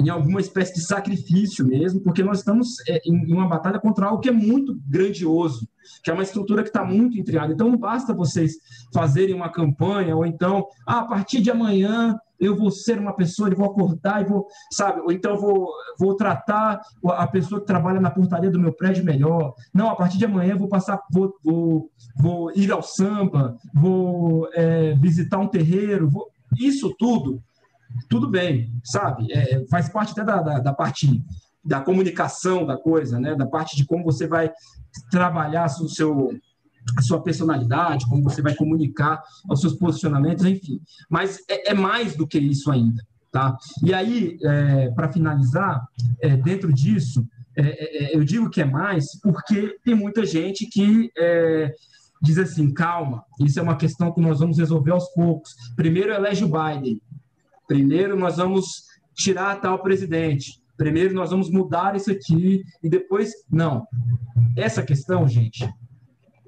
em 0.00 0.08
alguma 0.08 0.40
espécie 0.40 0.74
de 0.74 0.80
sacrifício 0.80 1.66
mesmo, 1.66 2.00
porque 2.00 2.22
nós 2.22 2.38
estamos 2.38 2.76
é, 2.88 3.00
em 3.04 3.32
uma 3.32 3.48
batalha 3.48 3.80
contra 3.80 4.06
algo 4.06 4.20
que 4.20 4.28
é 4.28 4.32
muito 4.32 4.78
grandioso, 4.86 5.68
que 6.02 6.10
é 6.10 6.14
uma 6.14 6.22
estrutura 6.22 6.62
que 6.62 6.68
está 6.68 6.84
muito 6.84 7.18
intrigada. 7.18 7.52
Então, 7.52 7.68
não 7.68 7.78
basta 7.78 8.14
vocês 8.14 8.54
fazerem 8.92 9.34
uma 9.34 9.48
campanha, 9.48 10.16
ou 10.16 10.24
então, 10.24 10.66
ah, 10.86 11.00
a 11.00 11.04
partir 11.04 11.40
de 11.40 11.50
amanhã 11.50 12.18
eu 12.40 12.56
vou 12.56 12.70
ser 12.70 12.98
uma 12.98 13.12
pessoa, 13.12 13.48
eu 13.48 13.56
vou 13.56 13.66
acordar 13.66 14.22
e 14.22 14.24
vou, 14.24 14.46
sabe, 14.70 15.00
ou 15.00 15.10
então 15.10 15.36
vou, 15.36 15.68
vou 15.98 16.14
tratar 16.14 16.80
a 17.04 17.26
pessoa 17.26 17.60
que 17.60 17.66
trabalha 17.66 18.00
na 18.00 18.10
portaria 18.10 18.50
do 18.50 18.60
meu 18.60 18.72
prédio 18.72 19.04
melhor. 19.04 19.54
Não, 19.74 19.90
a 19.90 19.96
partir 19.96 20.18
de 20.18 20.24
amanhã 20.24 20.52
eu 20.52 20.58
vou 20.58 20.68
passar, 20.68 21.00
vou, 21.10 21.34
vou, 21.42 21.90
vou 22.16 22.52
ir 22.56 22.70
ao 22.70 22.82
samba, 22.82 23.56
vou 23.74 24.48
é, 24.52 24.94
visitar 24.94 25.38
um 25.38 25.48
terreiro, 25.48 26.08
vou... 26.08 26.28
isso 26.56 26.94
tudo 26.96 27.42
tudo 28.08 28.28
bem, 28.28 28.70
sabe? 28.84 29.32
É, 29.32 29.64
faz 29.66 29.88
parte 29.88 30.12
até 30.12 30.24
da, 30.24 30.42
da, 30.42 30.58
da, 30.60 30.74
parte 30.74 31.22
da 31.68 31.80
comunicação 31.80 32.66
da 32.66 32.76
coisa, 32.76 33.20
né? 33.20 33.34
Da 33.34 33.46
parte 33.46 33.76
de 33.76 33.84
como 33.84 34.02
você 34.02 34.26
vai 34.26 34.50
trabalhar 35.10 35.66
o 35.66 35.88
seu 35.88 36.30
a 36.96 37.02
sua 37.02 37.22
personalidade, 37.22 38.08
como 38.08 38.22
você 38.22 38.40
vai 38.40 38.54
comunicar 38.54 39.22
os 39.50 39.60
seus 39.60 39.74
posicionamentos, 39.74 40.46
enfim. 40.46 40.80
Mas 41.10 41.38
é, 41.46 41.72
é 41.72 41.74
mais 41.74 42.16
do 42.16 42.26
que 42.26 42.38
isso 42.38 42.70
ainda, 42.70 43.02
tá? 43.30 43.54
E 43.84 43.92
aí, 43.92 44.38
é, 44.42 44.90
para 44.92 45.12
finalizar, 45.12 45.86
é, 46.22 46.34
dentro 46.34 46.72
disso, 46.72 47.26
é, 47.54 48.14
é, 48.14 48.16
eu 48.16 48.24
digo 48.24 48.48
que 48.48 48.62
é 48.62 48.64
mais 48.64 49.20
porque 49.20 49.76
tem 49.84 49.94
muita 49.94 50.24
gente 50.24 50.66
que 50.66 51.10
é, 51.18 51.74
diz 52.22 52.38
assim, 52.38 52.72
calma, 52.72 53.22
isso 53.38 53.60
é 53.60 53.62
uma 53.62 53.76
questão 53.76 54.10
que 54.14 54.20
nós 54.22 54.38
vamos 54.38 54.56
resolver 54.56 54.92
aos 54.92 55.08
poucos. 55.10 55.50
Primeiro 55.76 56.10
elege 56.10 56.42
o 56.42 56.48
Biden, 56.48 57.02
Primeiro 57.68 58.16
nós 58.16 58.38
vamos 58.38 58.86
tirar 59.14 59.60
tal 59.60 59.82
presidente. 59.82 60.57
Primeiro 60.78 61.12
nós 61.12 61.30
vamos 61.30 61.50
mudar 61.50 61.96
isso 61.96 62.10
aqui 62.10 62.62
e 62.82 62.88
depois 62.88 63.32
não. 63.50 63.84
Essa 64.56 64.82
questão, 64.82 65.26
gente, 65.28 65.68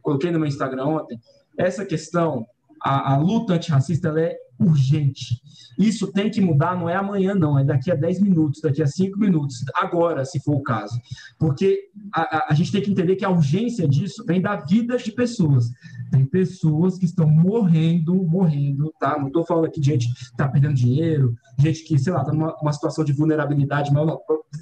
coloquei 0.00 0.30
no 0.30 0.38
meu 0.38 0.48
Instagram 0.48 0.86
ontem. 0.86 1.20
Essa 1.58 1.84
questão, 1.84 2.46
a, 2.82 3.14
a 3.14 3.18
luta 3.18 3.54
antirracista, 3.54 4.08
ela 4.08 4.20
é 4.20 4.36
urgente. 4.58 5.40
Isso 5.76 6.12
tem 6.12 6.30
que 6.30 6.40
mudar, 6.40 6.78
não 6.78 6.88
é 6.88 6.94
amanhã, 6.94 7.34
não, 7.34 7.58
é 7.58 7.64
daqui 7.64 7.90
a 7.90 7.94
10 7.94 8.20
minutos, 8.20 8.60
daqui 8.60 8.82
a 8.82 8.86
5 8.86 9.18
minutos, 9.18 9.64
agora, 9.74 10.24
se 10.24 10.38
for 10.38 10.54
o 10.54 10.62
caso. 10.62 10.96
Porque 11.38 11.88
a, 12.14 12.20
a, 12.20 12.46
a 12.50 12.54
gente 12.54 12.70
tem 12.70 12.82
que 12.82 12.90
entender 12.90 13.16
que 13.16 13.24
a 13.24 13.30
urgência 13.30 13.88
disso 13.88 14.24
vem 14.24 14.40
da 14.40 14.56
vida 14.56 14.96
de 14.96 15.10
pessoas. 15.10 15.70
Tem 16.10 16.24
pessoas 16.24 16.98
que 16.98 17.04
estão 17.04 17.28
morrendo, 17.28 18.14
morrendo, 18.14 18.92
tá? 18.98 19.18
Não 19.18 19.28
estou 19.28 19.44
falando 19.44 19.66
aqui 19.66 19.80
de 19.80 19.90
gente 19.90 20.12
que 20.12 20.24
está 20.24 20.48
perdendo 20.48 20.74
dinheiro, 20.74 21.34
gente 21.58 21.84
que, 21.84 21.98
sei 21.98 22.12
lá, 22.12 22.20
está 22.20 22.32
numa 22.32 22.72
situação 22.72 23.04
de 23.04 23.12
vulnerabilidade, 23.12 23.92
mas 23.92 24.08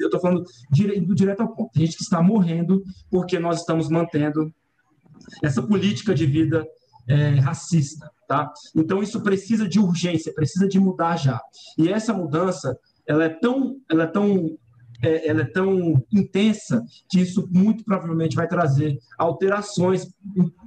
eu 0.00 0.06
estou 0.06 0.20
falando 0.20 0.44
direto, 0.70 1.14
direto 1.14 1.40
ao 1.40 1.54
ponto. 1.54 1.72
Tem 1.72 1.86
gente 1.86 1.96
que 1.96 2.02
está 2.04 2.22
morrendo 2.22 2.82
porque 3.10 3.38
nós 3.38 3.60
estamos 3.60 3.88
mantendo 3.88 4.52
essa 5.42 5.62
política 5.62 6.14
de 6.14 6.26
vida 6.26 6.66
é, 7.08 7.30
racista, 7.40 8.10
tá? 8.28 8.52
Então 8.76 9.02
isso 9.02 9.20
precisa 9.22 9.66
de 9.66 9.80
urgência, 9.80 10.32
precisa 10.34 10.68
de 10.68 10.78
mudar 10.78 11.16
já. 11.16 11.40
E 11.78 11.88
essa 11.88 12.12
mudança, 12.12 12.78
ela 13.06 13.24
é 13.24 13.28
tão, 13.30 13.76
ela 13.90 14.04
é 14.04 14.06
tão 14.06 14.58
é, 15.02 15.28
ela 15.28 15.42
é 15.42 15.44
tão 15.44 16.02
intensa 16.12 16.84
que 17.08 17.20
isso 17.20 17.48
muito 17.52 17.84
provavelmente 17.84 18.36
vai 18.36 18.48
trazer 18.48 18.98
alterações 19.18 20.08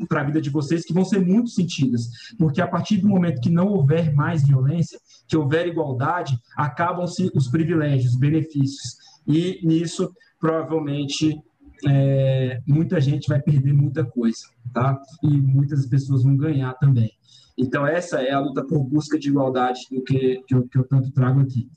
para 0.08 0.22
a 0.22 0.24
vida 0.24 0.42
de 0.42 0.50
vocês 0.50 0.86
que 0.86 0.94
vão 0.94 1.06
ser 1.06 1.20
muito 1.20 1.50
sentidas, 1.50 2.10
porque 2.38 2.62
a 2.62 2.68
partir 2.68 2.98
do 2.98 3.08
momento 3.08 3.42
que 3.42 3.50
não 3.50 3.68
houver 3.68 4.14
mais 4.14 4.48
violência, 4.48 5.00
que 5.28 5.38
houver 5.38 5.68
igualdade, 5.68 6.38
acabam-se 6.56 7.32
os 7.36 7.48
privilégios, 7.48 8.14
os 8.14 8.20
benefícios, 8.20 8.96
e 9.28 9.60
nisso 9.64 10.12
provavelmente 10.40 11.40
é, 11.88 12.62
muita 12.68 13.00
gente 13.00 13.28
vai 13.28 13.42
perder 13.42 13.74
muita 13.74 14.04
coisa, 14.04 14.48
tá? 14.74 15.00
E 15.24 15.28
muitas 15.28 15.86
pessoas 15.86 16.24
vão 16.24 16.36
ganhar 16.36 16.74
também. 16.76 17.12
Então, 17.58 17.86
essa 17.86 18.22
é 18.22 18.32
a 18.32 18.40
luta 18.40 18.66
por 18.66 18.84
busca 18.84 19.20
de 19.20 19.30
igualdade 19.30 19.82
do 19.92 20.02
que, 20.04 20.42
que, 20.48 20.56
eu, 20.56 20.68
que 20.68 20.78
eu 20.78 20.84
tanto 20.84 21.12
trago 21.12 21.42
aqui. 21.42 21.70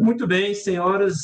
Muito 0.00 0.26
bem, 0.26 0.54
senhoras 0.54 1.18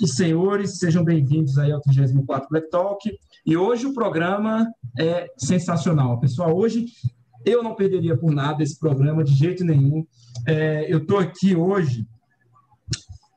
e 0.00 0.08
senhores, 0.08 0.78
sejam 0.78 1.04
bem-vindos 1.04 1.58
aí 1.58 1.70
ao 1.70 1.82
34 1.82 2.48
Black 2.48 2.70
Talk. 2.70 3.18
E 3.44 3.58
hoje 3.58 3.84
o 3.84 3.92
programa 3.92 4.66
é 4.98 5.30
sensacional. 5.36 6.18
Pessoal, 6.18 6.56
hoje 6.56 6.86
eu 7.44 7.62
não 7.62 7.74
perderia 7.74 8.16
por 8.16 8.32
nada 8.32 8.62
esse 8.62 8.78
programa, 8.78 9.22
de 9.22 9.34
jeito 9.34 9.62
nenhum. 9.66 10.06
É, 10.46 10.90
eu 10.90 11.00
estou 11.00 11.18
aqui 11.18 11.54
hoje 11.54 12.06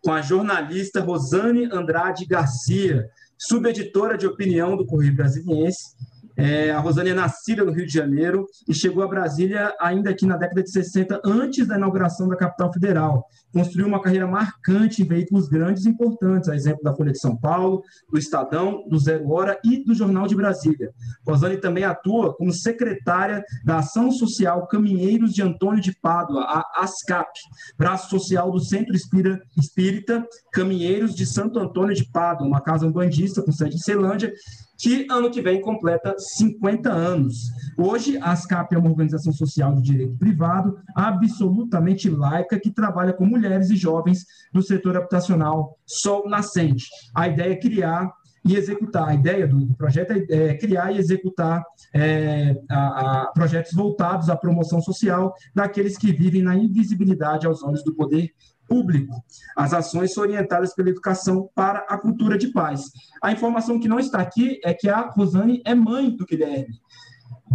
com 0.01 0.13
a 0.13 0.21
jornalista 0.21 1.01
Rosane 1.01 1.65
Andrade 1.65 2.25
Garcia, 2.25 3.05
subeditora 3.37 4.17
de 4.17 4.25
opinião 4.25 4.77
do 4.77 4.85
Correio 4.85 5.13
Brasiliense. 5.13 5.93
É, 6.37 6.71
a 6.71 6.79
Rosane 6.79 7.11
é 7.11 7.13
nascida 7.13 7.63
no 7.63 7.71
Rio 7.71 7.85
de 7.85 7.93
Janeiro 7.93 8.45
e 8.67 8.73
chegou 8.73 9.03
a 9.03 9.07
Brasília 9.07 9.73
ainda 9.79 10.09
aqui 10.09 10.25
na 10.25 10.37
década 10.37 10.63
de 10.63 10.71
60, 10.71 11.21
antes 11.23 11.67
da 11.67 11.77
inauguração 11.77 12.27
da 12.27 12.35
capital 12.35 12.71
federal. 12.73 13.25
Construiu 13.53 13.87
uma 13.87 14.01
carreira 14.01 14.27
marcante 14.27 15.01
em 15.01 15.05
veículos 15.05 15.47
grandes 15.47 15.85
e 15.85 15.89
importantes, 15.89 16.49
a 16.49 16.55
exemplo 16.55 16.83
da 16.83 16.93
Folha 16.93 17.11
de 17.11 17.19
São 17.19 17.37
Paulo, 17.37 17.81
do 18.11 18.17
Estadão, 18.17 18.83
do 18.89 18.99
Zero 18.99 19.29
Hora 19.31 19.57
e 19.63 19.83
do 19.83 19.93
Jornal 19.93 20.27
de 20.27 20.35
Brasília. 20.35 20.91
Rosane 21.25 21.57
também 21.57 21.83
atua 21.83 22.35
como 22.35 22.51
secretária 22.51 23.43
da 23.63 23.77
Ação 23.77 24.11
Social 24.11 24.67
Caminheiros 24.67 25.33
de 25.33 25.41
Antônio 25.41 25.81
de 25.81 25.93
Pádua, 26.01 26.41
a 26.41 26.83
ASCAP, 26.83 27.29
braço 27.77 28.09
social 28.09 28.51
do 28.51 28.59
Centro 28.59 28.93
Espírita 28.95 30.25
Caminheiros 30.51 31.15
de 31.15 31.25
Santo 31.25 31.59
Antônio 31.59 31.95
de 31.95 32.05
Pádua, 32.11 32.47
uma 32.47 32.61
casa 32.61 32.89
bandista 32.89 33.41
com 33.41 33.51
sede 33.51 33.75
em 33.75 33.79
Ceilândia, 33.79 34.33
que 34.77 35.07
ano 35.09 35.31
que 35.31 35.41
vem 35.41 35.61
completa 35.61 36.15
50 36.17 36.91
anos. 36.91 37.51
Hoje, 37.77 38.17
a 38.17 38.31
ASCAP 38.31 38.73
é 38.73 38.77
uma 38.77 38.89
organização 38.89 39.33
social 39.33 39.75
de 39.75 39.81
direito 39.81 40.17
privado, 40.17 40.77
absolutamente 40.95 42.09
laica, 42.09 42.59
que 42.59 42.71
trabalha 42.71 43.13
com 43.13 43.25
mulheres 43.25 43.69
e 43.69 43.75
jovens 43.75 44.25
do 44.53 44.61
setor 44.61 44.97
habitacional 44.97 45.77
sol 45.85 46.29
nascente. 46.29 46.85
A 47.13 47.27
ideia 47.27 47.53
é 47.53 47.59
criar 47.59 48.11
e 48.45 48.55
executar. 48.55 49.09
A 49.09 49.15
ideia 49.15 49.47
do, 49.47 49.73
projeto 49.73 50.11
é, 50.11 50.49
é 50.49 50.57
criar 50.57 50.91
e 50.91 50.97
executar 50.97 51.63
é, 51.93 52.55
a, 52.69 53.23
a 53.23 53.25
projetos 53.27 53.73
voltados 53.73 54.29
à 54.29 54.35
promoção 54.35 54.81
social 54.81 55.33
daqueles 55.53 55.97
que 55.97 56.11
vivem 56.11 56.43
na 56.43 56.55
invisibilidade 56.55 57.47
aos 57.47 57.63
olhos 57.63 57.83
do 57.83 57.95
poder 57.95 58.31
público. 58.67 59.13
As 59.55 59.73
ações 59.73 60.13
são 60.13 60.23
orientadas 60.23 60.73
pela 60.73 60.89
educação 60.89 61.49
para 61.53 61.79
a 61.87 61.97
cultura 61.97 62.37
de 62.37 62.47
paz. 62.49 62.91
A 63.21 63.31
informação 63.31 63.79
que 63.79 63.87
não 63.87 63.99
está 63.99 64.19
aqui 64.19 64.59
é 64.63 64.73
que 64.73 64.89
a 64.89 65.09
Rosane 65.09 65.61
é 65.65 65.73
mãe 65.73 66.15
do 66.15 66.25
Guilherme. 66.25 66.79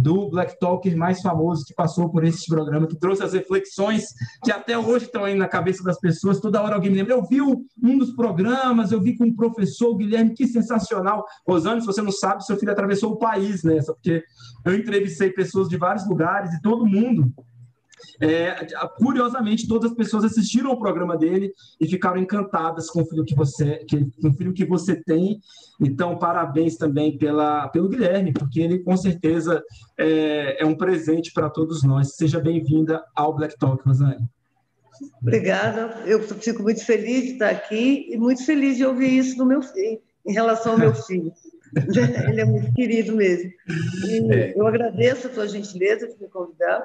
Do 0.01 0.29
Black 0.29 0.59
Talker 0.59 0.95
mais 0.95 1.21
famoso 1.21 1.65
que 1.65 1.73
passou 1.73 2.09
por 2.09 2.23
esse 2.23 2.45
programa, 2.47 2.87
que 2.87 2.97
trouxe 2.97 3.23
as 3.23 3.33
reflexões 3.33 4.05
que 4.43 4.51
até 4.51 4.77
hoje 4.77 5.05
estão 5.05 5.23
aí 5.23 5.35
na 5.35 5.47
cabeça 5.47 5.83
das 5.83 5.99
pessoas. 5.99 6.39
Toda 6.39 6.61
hora 6.61 6.75
alguém 6.75 6.91
me 6.91 6.97
lembra. 6.97 7.13
Eu 7.13 7.25
vi 7.25 7.41
um 7.41 7.97
dos 7.97 8.11
programas, 8.11 8.91
eu 8.91 9.01
vi 9.01 9.17
com 9.17 9.25
o 9.25 9.35
professor 9.35 9.95
Guilherme, 9.95 10.33
que 10.33 10.47
sensacional. 10.47 11.25
Rosane, 11.47 11.81
se 11.81 11.87
você 11.87 12.01
não 12.01 12.11
sabe, 12.11 12.45
seu 12.45 12.57
filho 12.57 12.71
atravessou 12.71 13.11
o 13.11 13.17
país 13.17 13.63
nessa, 13.63 13.93
porque 13.93 14.23
eu 14.65 14.75
entrevistei 14.75 15.29
pessoas 15.29 15.67
de 15.67 15.77
vários 15.77 16.07
lugares 16.07 16.53
e 16.53 16.61
todo 16.61 16.85
mundo 16.85 17.31
é, 18.19 18.67
curiosamente, 18.97 19.67
todas 19.67 19.91
as 19.91 19.97
pessoas 19.97 20.23
assistiram 20.23 20.71
o 20.71 20.79
programa 20.79 21.17
dele 21.17 21.53
e 21.79 21.87
ficaram 21.87 22.19
encantadas 22.19 22.89
com 22.89 23.01
o 23.01 23.05
filho 23.05 23.25
que 23.25 23.35
você, 23.35 23.77
que, 23.87 24.05
com 24.21 24.29
o 24.29 24.33
filho 24.33 24.53
que 24.53 24.65
você 24.65 24.95
tem. 24.95 25.39
Então, 25.79 26.17
parabéns 26.17 26.77
também 26.77 27.17
pela, 27.17 27.67
pelo 27.69 27.89
Guilherme, 27.89 28.33
porque 28.33 28.59
ele 28.59 28.79
com 28.79 28.95
certeza 28.95 29.63
é, 29.97 30.61
é 30.61 30.65
um 30.65 30.75
presente 30.75 31.31
para 31.33 31.49
todos 31.49 31.83
nós. 31.83 32.15
Seja 32.15 32.39
bem-vinda 32.39 33.03
ao 33.15 33.35
Black 33.35 33.57
Talk, 33.57 33.83
Rosane. 33.85 34.27
Obrigada. 35.21 36.01
Eu 36.05 36.21
fico 36.21 36.61
muito 36.61 36.85
feliz 36.85 37.23
de 37.23 37.31
estar 37.33 37.49
aqui 37.49 38.09
e 38.11 38.17
muito 38.17 38.45
feliz 38.45 38.77
de 38.77 38.85
ouvir 38.85 39.17
isso 39.17 39.37
do 39.37 39.45
meu 39.45 39.61
filho, 39.61 39.99
em 40.25 40.33
relação 40.33 40.73
ao 40.73 40.77
meu 40.77 40.93
filho. 40.93 41.31
Ele 42.29 42.41
é 42.41 42.45
muito 42.45 42.73
querido 42.73 43.15
mesmo. 43.15 43.51
E 44.05 44.33
é. 44.33 44.53
eu 44.55 44.67
agradeço 44.67 45.27
a 45.27 45.29
tua 45.29 45.47
gentileza 45.47 46.07
de 46.07 46.19
me 46.19 46.27
convidar 46.27 46.83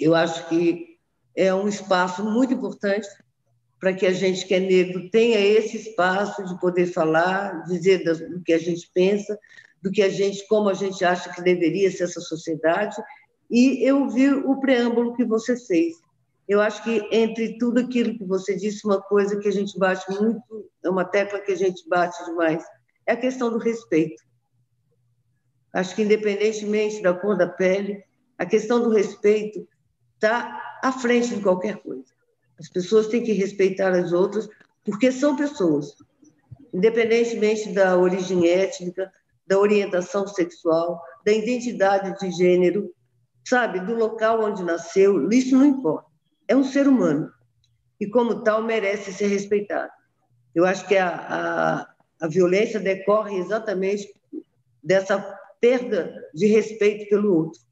eu 0.00 0.14
acho 0.14 0.48
que 0.48 0.98
é 1.36 1.52
um 1.54 1.68
espaço 1.68 2.24
muito 2.24 2.54
importante 2.54 3.06
para 3.80 3.92
que 3.92 4.06
a 4.06 4.12
gente 4.12 4.46
que 4.46 4.54
é 4.54 4.60
negro 4.60 5.10
tenha 5.10 5.38
esse 5.38 5.76
espaço 5.76 6.42
de 6.44 6.58
poder 6.58 6.86
falar, 6.86 7.64
dizer 7.64 8.02
do 8.04 8.42
que 8.42 8.52
a 8.52 8.58
gente 8.58 8.90
pensa, 8.94 9.38
do 9.82 9.90
que 9.90 10.02
a 10.02 10.08
gente, 10.08 10.46
como 10.48 10.68
a 10.68 10.74
gente 10.74 11.04
acha 11.04 11.30
que 11.32 11.42
deveria 11.42 11.90
ser 11.90 12.04
essa 12.04 12.20
sociedade. 12.20 12.96
E 13.50 13.86
eu 13.86 14.08
vi 14.08 14.30
o 14.30 14.58
preâmbulo 14.58 15.14
que 15.14 15.24
você 15.24 15.54
fez. 15.66 15.96
Eu 16.48 16.60
acho 16.60 16.82
que 16.82 17.06
entre 17.10 17.58
tudo 17.58 17.80
aquilo 17.80 18.16
que 18.16 18.24
você 18.24 18.56
disse, 18.56 18.86
uma 18.86 19.00
coisa 19.00 19.38
que 19.38 19.48
a 19.48 19.52
gente 19.52 19.78
bate 19.78 20.10
muito, 20.10 20.70
é 20.82 20.88
uma 20.88 21.04
tecla 21.04 21.40
que 21.40 21.52
a 21.52 21.56
gente 21.56 21.86
bate 21.88 22.24
demais, 22.24 22.64
é 23.06 23.12
a 23.12 23.16
questão 23.16 23.50
do 23.50 23.58
respeito. 23.58 24.22
Acho 25.72 25.94
que 25.94 26.02
independentemente 26.02 27.02
da 27.02 27.12
cor 27.12 27.36
da 27.36 27.48
pele, 27.48 28.02
a 28.38 28.46
questão 28.46 28.82
do 28.82 28.90
respeito 28.90 29.66
está 30.24 30.78
à 30.82 30.90
frente 30.90 31.34
de 31.34 31.42
qualquer 31.42 31.76
coisa. 31.78 32.12
As 32.58 32.68
pessoas 32.68 33.08
têm 33.08 33.22
que 33.22 33.32
respeitar 33.32 33.92
as 33.92 34.12
outras, 34.12 34.48
porque 34.84 35.12
são 35.12 35.36
pessoas, 35.36 35.94
independentemente 36.72 37.72
da 37.72 37.96
origem 37.98 38.48
étnica, 38.48 39.12
da 39.46 39.58
orientação 39.58 40.26
sexual, 40.26 41.02
da 41.24 41.32
identidade 41.32 42.18
de 42.18 42.30
gênero, 42.30 42.90
sabe, 43.44 43.80
do 43.80 43.94
local 43.94 44.42
onde 44.42 44.62
nasceu, 44.62 45.30
isso 45.30 45.56
não 45.56 45.66
importa. 45.66 46.08
É 46.48 46.56
um 46.56 46.64
ser 46.64 46.88
humano 46.88 47.30
e, 48.00 48.06
como 48.06 48.42
tal, 48.42 48.62
merece 48.62 49.12
ser 49.12 49.26
respeitado. 49.26 49.92
Eu 50.54 50.64
acho 50.64 50.86
que 50.86 50.96
a, 50.96 51.08
a, 51.08 51.94
a 52.24 52.28
violência 52.28 52.80
decorre 52.80 53.36
exatamente 53.36 54.14
dessa 54.82 55.18
perda 55.60 56.14
de 56.32 56.46
respeito 56.46 57.08
pelo 57.08 57.34
outro 57.34 57.63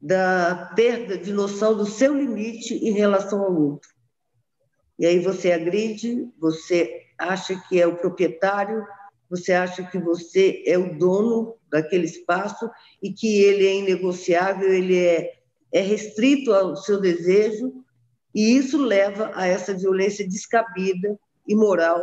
da 0.00 0.72
perda 0.76 1.18
de 1.18 1.32
noção 1.32 1.76
do 1.76 1.84
seu 1.84 2.14
limite 2.14 2.74
em 2.74 2.92
relação 2.92 3.42
ao 3.42 3.54
outro. 3.54 3.90
E 4.98 5.06
aí 5.06 5.18
você 5.18 5.52
agride, 5.52 6.28
você 6.38 7.02
acha 7.18 7.60
que 7.68 7.80
é 7.80 7.86
o 7.86 7.96
proprietário, 7.96 8.84
você 9.28 9.52
acha 9.52 9.82
que 9.84 9.98
você 9.98 10.62
é 10.66 10.78
o 10.78 10.96
dono 10.96 11.54
daquele 11.70 12.06
espaço 12.06 12.70
e 13.02 13.12
que 13.12 13.42
ele 13.42 13.66
é 13.66 13.74
inegociável, 13.76 14.72
ele 14.72 14.98
é, 14.98 15.34
é 15.72 15.80
restrito 15.80 16.52
ao 16.52 16.76
seu 16.76 17.00
desejo, 17.00 17.72
e 18.34 18.56
isso 18.56 18.80
leva 18.80 19.32
a 19.34 19.46
essa 19.46 19.74
violência 19.74 20.26
descabida, 20.26 21.18
imoral. 21.46 22.02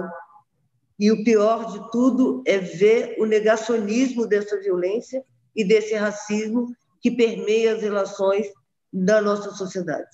E 0.99 1.11
o 1.11 1.23
pior 1.23 1.71
de 1.71 1.91
tudo 1.91 2.43
é 2.45 2.57
ver 2.57 3.15
o 3.19 3.25
negacionismo 3.25 4.27
dessa 4.27 4.59
violência 4.59 5.23
e 5.55 5.63
desse 5.63 5.93
racismo 5.95 6.75
que 7.05 7.11
permeia 7.11 7.75
as 7.75 7.83
relações 7.83 8.47
da 8.91 9.21
nossa 9.21 9.51
sociedade. 9.51 10.09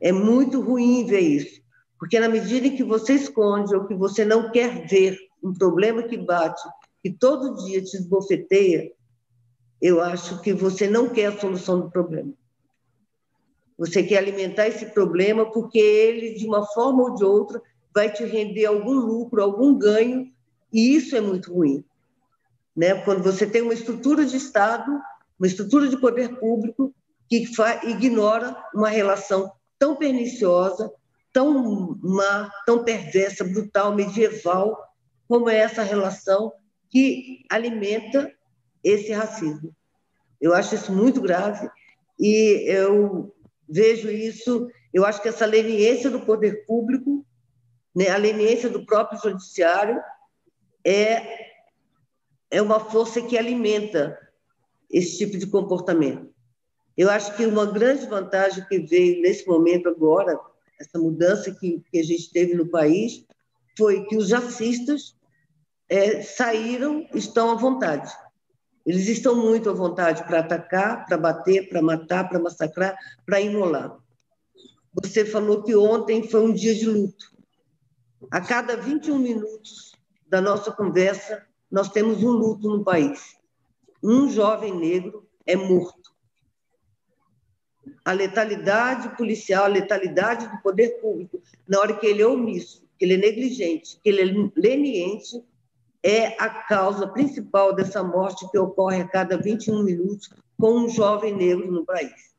É 0.00 0.10
muito 0.10 0.60
ruim 0.60 1.06
ver 1.06 1.20
isso, 1.20 1.62
porque 2.00 2.18
na 2.18 2.28
medida 2.28 2.66
em 2.66 2.74
que 2.74 2.82
você 2.82 3.12
esconde 3.12 3.72
ou 3.72 3.86
que 3.86 3.94
você 3.94 4.24
não 4.24 4.50
quer 4.50 4.88
ver 4.88 5.16
um 5.40 5.54
problema 5.54 6.02
que 6.02 6.16
bate, 6.16 6.60
que 7.00 7.12
todo 7.12 7.64
dia 7.64 7.80
te 7.80 7.96
esbofeteia, 7.96 8.90
eu 9.80 10.00
acho 10.00 10.42
que 10.42 10.52
você 10.52 10.88
não 10.88 11.10
quer 11.10 11.26
a 11.26 11.38
solução 11.38 11.78
do 11.78 11.92
problema. 11.92 12.32
Você 13.78 14.02
quer 14.02 14.18
alimentar 14.18 14.66
esse 14.66 14.86
problema 14.86 15.48
porque 15.52 15.78
ele, 15.78 16.34
de 16.34 16.44
uma 16.44 16.66
forma 16.66 17.04
ou 17.04 17.14
de 17.14 17.24
outra, 17.24 17.62
vai 17.94 18.12
te 18.12 18.24
render 18.24 18.66
algum 18.66 18.94
lucro, 18.94 19.40
algum 19.40 19.78
ganho, 19.78 20.28
e 20.72 20.96
isso 20.96 21.14
é 21.14 21.20
muito 21.20 21.54
ruim. 21.54 21.84
Né? 22.74 23.00
Quando 23.02 23.22
você 23.22 23.46
tem 23.46 23.62
uma 23.62 23.74
estrutura 23.74 24.26
de 24.26 24.36
Estado 24.36 24.90
uma 25.38 25.46
estrutura 25.46 25.88
de 25.88 25.96
poder 26.00 26.38
público 26.38 26.94
que 27.28 27.44
ignora 27.84 28.56
uma 28.74 28.88
relação 28.88 29.52
tão 29.78 29.96
perniciosa, 29.96 30.90
tão 31.32 31.98
má, 32.02 32.50
tão 32.64 32.84
perversa, 32.84 33.44
brutal, 33.44 33.94
medieval, 33.94 34.76
como 35.28 35.50
é 35.50 35.56
essa 35.56 35.82
relação 35.82 36.52
que 36.88 37.44
alimenta 37.50 38.32
esse 38.82 39.12
racismo. 39.12 39.74
Eu 40.40 40.54
acho 40.54 40.74
isso 40.74 40.92
muito 40.92 41.20
grave 41.20 41.68
e 42.18 42.64
eu 42.66 43.34
vejo 43.68 44.08
isso, 44.10 44.68
eu 44.94 45.04
acho 45.04 45.20
que 45.20 45.28
essa 45.28 45.44
leniência 45.44 46.08
do 46.08 46.20
poder 46.20 46.64
público, 46.64 47.26
né, 47.94 48.08
a 48.08 48.16
leniência 48.16 48.70
do 48.70 48.86
próprio 48.86 49.20
judiciário 49.20 50.00
é 50.84 51.46
é 52.48 52.62
uma 52.62 52.78
força 52.78 53.20
que 53.20 53.36
alimenta 53.36 54.16
esse 54.90 55.18
tipo 55.18 55.36
de 55.36 55.46
comportamento. 55.46 56.34
Eu 56.96 57.10
acho 57.10 57.36
que 57.36 57.44
uma 57.44 57.66
grande 57.66 58.06
vantagem 58.06 58.64
que 58.66 58.78
veio 58.78 59.20
nesse 59.20 59.46
momento 59.46 59.88
agora, 59.88 60.38
essa 60.80 60.98
mudança 60.98 61.50
que, 61.52 61.82
que 61.90 61.98
a 61.98 62.02
gente 62.02 62.30
teve 62.30 62.54
no 62.54 62.68
país, 62.68 63.24
foi 63.76 64.06
que 64.06 64.16
os 64.16 64.30
racistas 64.30 65.14
é, 65.88 66.22
saíram, 66.22 67.06
estão 67.14 67.50
à 67.50 67.54
vontade. 67.54 68.10
Eles 68.84 69.08
estão 69.08 69.34
muito 69.34 69.68
à 69.68 69.72
vontade 69.72 70.24
para 70.24 70.40
atacar, 70.40 71.04
para 71.04 71.18
bater, 71.18 71.68
para 71.68 71.82
matar, 71.82 72.28
para 72.28 72.38
massacrar, 72.38 72.96
para 73.26 73.40
imolar. 73.40 73.98
Você 75.02 75.24
falou 75.24 75.62
que 75.62 75.76
ontem 75.76 76.26
foi 76.26 76.40
um 76.40 76.52
dia 76.52 76.74
de 76.74 76.86
luto. 76.86 77.36
A 78.30 78.40
cada 78.40 78.76
21 78.76 79.18
minutos 79.18 79.92
da 80.26 80.40
nossa 80.40 80.72
conversa, 80.72 81.44
nós 81.70 81.90
temos 81.90 82.22
um 82.22 82.30
luto 82.30 82.68
no 82.68 82.82
país 82.82 83.36
um 84.02 84.30
jovem 84.30 84.74
negro 84.74 85.28
é 85.46 85.56
morto. 85.56 86.14
A 88.04 88.12
letalidade 88.12 89.16
policial, 89.16 89.64
a 89.64 89.68
letalidade 89.68 90.48
do 90.48 90.58
poder 90.62 91.00
público, 91.00 91.40
na 91.68 91.80
hora 91.80 91.96
que 91.96 92.06
ele 92.06 92.22
é 92.22 92.26
omisso, 92.26 92.84
que 92.98 93.04
ele 93.04 93.14
é 93.14 93.18
negligente, 93.18 93.98
que 94.02 94.08
ele 94.08 94.22
é 94.22 94.60
leniente, 94.60 95.42
é 96.02 96.40
a 96.40 96.48
causa 96.48 97.08
principal 97.08 97.74
dessa 97.74 98.02
morte 98.02 98.48
que 98.50 98.58
ocorre 98.58 99.00
a 99.00 99.08
cada 99.08 99.36
21 99.36 99.82
minutos 99.82 100.30
com 100.58 100.84
um 100.84 100.88
jovem 100.88 101.34
negro 101.34 101.70
no 101.70 101.84
país. 101.84 102.36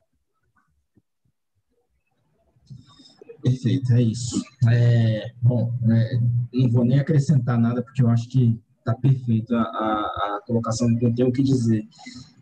Perfeito, 3.41 3.93
é 3.93 4.01
isso. 4.01 4.41
É, 4.69 5.31
bom, 5.41 5.71
é, 5.89 6.19
não 6.53 6.69
vou 6.69 6.83
nem 6.83 6.99
acrescentar 6.99 7.57
nada, 7.57 7.81
porque 7.81 8.01
eu 8.01 8.09
acho 8.09 8.27
que 8.29 8.59
Está 8.87 9.01
perfeito 9.01 9.53
a, 9.53 9.63
a, 9.63 10.37
a, 10.37 10.41
colocação 10.47 10.95
que 10.95 11.05
eu 11.05 11.13
tenho 11.13 11.29
que 11.29 11.43
dizer, 11.43 11.85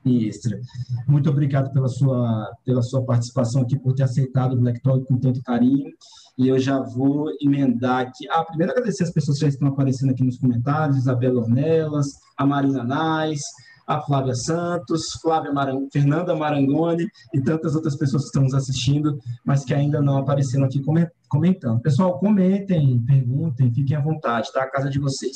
ministra. 0.05 0.61
Muito 1.07 1.27
obrigado 1.27 1.73
pela 1.73 1.87
sua, 1.87 2.55
pela 2.63 2.83
sua 2.83 3.03
participação 3.03 3.63
aqui, 3.63 3.79
por 3.79 3.95
ter 3.95 4.03
aceitado 4.03 4.53
o 4.53 4.57
Black 4.57 4.79
Talk 4.83 5.03
com 5.07 5.17
tanto 5.17 5.41
carinho. 5.41 5.91
E 6.37 6.47
eu 6.47 6.59
já 6.59 6.79
vou 6.79 7.31
emendar 7.41 8.01
aqui. 8.01 8.29
Ah, 8.29 8.43
primeiro 8.43 8.73
agradecer 8.73 9.05
as 9.05 9.11
pessoas 9.11 9.39
que 9.39 9.45
já 9.45 9.49
estão 9.49 9.69
aparecendo 9.69 10.11
aqui 10.11 10.23
nos 10.23 10.37
comentários, 10.37 10.97
Isabela 10.97 11.41
Ornelas, 11.41 12.11
a 12.37 12.45
Marina 12.45 12.83
Nais, 12.83 13.41
a 13.87 13.99
Flávia 14.01 14.35
Santos, 14.35 15.13
Flávia 15.23 15.51
Marang... 15.51 15.87
Fernanda 15.91 16.35
Marangoni 16.35 17.07
e 17.33 17.41
tantas 17.41 17.73
outras 17.73 17.95
pessoas 17.95 18.21
que 18.23 18.27
estão 18.27 18.43
nos 18.43 18.53
assistindo, 18.53 19.17
mas 19.43 19.65
que 19.65 19.73
ainda 19.73 19.99
não 19.99 20.19
apareceram 20.19 20.65
aqui 20.65 20.79
comentando. 21.27 21.81
Pessoal, 21.81 22.19
comentem, 22.19 23.01
perguntem, 23.03 23.73
fiquem 23.73 23.97
à 23.97 24.01
vontade, 24.01 24.51
tá? 24.53 24.61
A 24.61 24.69
casa 24.69 24.91
de 24.91 24.99
vocês. 24.99 25.35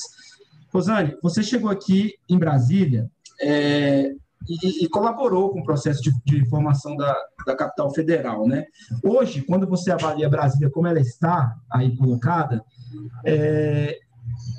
Rosane, 0.71 1.15
você 1.21 1.43
chegou 1.43 1.69
aqui 1.69 2.13
em 2.27 2.37
Brasília 2.37 3.09
é, 3.41 4.13
e, 4.47 4.85
e, 4.85 4.89
colaborou 4.89 5.51
com 5.51 5.59
o 5.59 5.63
processo 5.63 6.01
de, 6.01 6.11
de 6.25 6.47
formação 6.49 6.95
da, 6.95 7.15
da, 7.45 7.55
capital 7.55 7.93
federal, 7.93 8.47
né? 8.47 8.65
Hoje, 9.03 9.41
quando 9.41 9.67
você 9.67 9.91
avalia 9.91 10.29
Brasília 10.29 10.69
como 10.69 10.87
ela 10.87 10.99
está 10.99 11.55
aí 11.71 11.95
colocada, 11.95 12.63
é, 13.25 13.97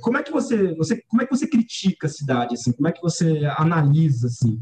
como 0.01 0.19
é 0.19 0.23
que 0.23 0.33
você, 0.33 0.75
você, 0.75 1.03
como 1.09 1.23
é 1.23 1.27
que 1.27 1.37
você 1.37 1.47
critica 1.47 2.07
a 2.07 2.11
cidade, 2.11 2.55
assim? 2.55 2.73
Como 2.73 2.89
é 2.89 2.93
que 2.93 3.01
você 3.01 3.43
analisa, 3.57 4.27
assim? 4.27 4.61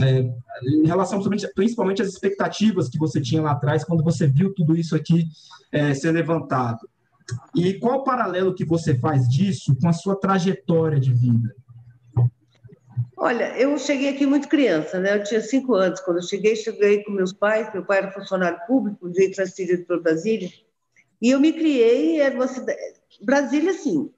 É, 0.00 0.28
em 0.64 0.86
relação 0.86 1.20
principalmente 1.54 2.02
às 2.02 2.08
expectativas 2.08 2.88
que 2.88 2.98
você 2.98 3.20
tinha 3.20 3.42
lá 3.42 3.52
atrás, 3.52 3.84
quando 3.84 4.02
você 4.02 4.26
viu 4.26 4.52
tudo 4.52 4.76
isso 4.76 4.96
aqui 4.96 5.26
é, 5.70 5.94
ser 5.94 6.10
levantado. 6.10 6.80
E 7.54 7.74
qual 7.74 8.00
o 8.00 8.04
paralelo 8.04 8.54
que 8.54 8.64
você 8.64 8.98
faz 8.98 9.28
disso 9.28 9.76
com 9.80 9.88
a 9.88 9.92
sua 9.92 10.16
trajetória 10.16 11.00
de 11.00 11.12
vida? 11.12 11.54
Olha, 13.16 13.56
eu 13.56 13.78
cheguei 13.78 14.10
aqui 14.10 14.26
muito 14.26 14.48
criança, 14.48 14.98
né? 14.98 15.16
Eu 15.16 15.22
tinha 15.22 15.40
cinco 15.40 15.74
anos. 15.74 16.00
Quando 16.00 16.18
eu 16.18 16.22
cheguei, 16.22 16.56
cheguei 16.56 17.02
com 17.04 17.12
meus 17.12 17.32
pais. 17.32 17.72
Meu 17.72 17.84
pai 17.84 17.98
era 17.98 18.12
funcionário 18.12 18.58
público, 18.66 19.10
veio 19.12 19.32
transferido 19.32 19.84
para 19.84 20.00
Brasília. 20.00 20.50
E 21.22 21.30
eu 21.30 21.40
me 21.40 21.52
criei, 21.52 22.20
era 22.20 22.34
uma 22.34 22.48
cidade... 22.48 22.78
Brasília, 23.22 23.72
sim. 23.72 24.10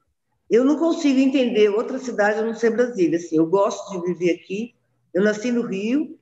Eu 0.49 0.63
não 0.63 0.77
consigo 0.77 1.19
entender 1.19 1.69
outra 1.69 1.99
cidade 1.99 2.39
a 2.39 2.41
não 2.41 2.53
ser 2.53 2.71
Brasília. 2.71 3.17
Assim, 3.17 3.37
eu 3.37 3.45
gosto 3.45 3.91
de 3.91 4.07
viver 4.07 4.33
aqui. 4.33 4.73
Eu 5.13 5.23
nasci 5.23 5.51
no 5.51 5.61
Rio, 5.61 6.19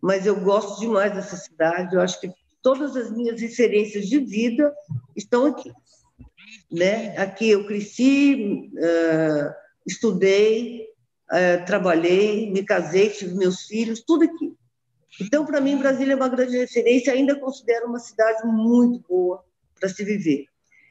mas 0.00 0.26
eu 0.26 0.38
gosto 0.40 0.78
demais 0.78 1.12
dessa 1.12 1.36
cidade. 1.36 1.94
Eu 1.94 2.00
acho 2.00 2.20
que 2.20 2.30
todas 2.62 2.96
as 2.96 3.10
minhas 3.10 3.40
referências 3.40 4.06
de 4.06 4.18
vida 4.18 4.72
estão 5.16 5.46
aqui. 5.46 5.72
Né? 6.70 7.16
Aqui 7.16 7.50
eu 7.50 7.66
cresci, 7.66 8.70
uh, 8.74 9.54
estudei, 9.86 10.86
uh, 11.30 11.64
trabalhei, 11.66 12.50
me 12.50 12.64
casei, 12.64 13.10
tive 13.10 13.34
meus 13.34 13.62
filhos, 13.62 14.02
tudo 14.06 14.24
aqui. 14.24 14.54
Então, 15.20 15.44
para 15.44 15.60
mim, 15.60 15.78
Brasília 15.78 16.12
é 16.12 16.16
uma 16.16 16.28
grande 16.28 16.56
referência. 16.56 17.12
Ainda 17.12 17.38
considero 17.38 17.88
uma 17.88 17.98
cidade 17.98 18.46
muito 18.46 19.04
boa 19.08 19.44
para 19.78 19.88
se 19.88 20.04
viver. 20.04 20.46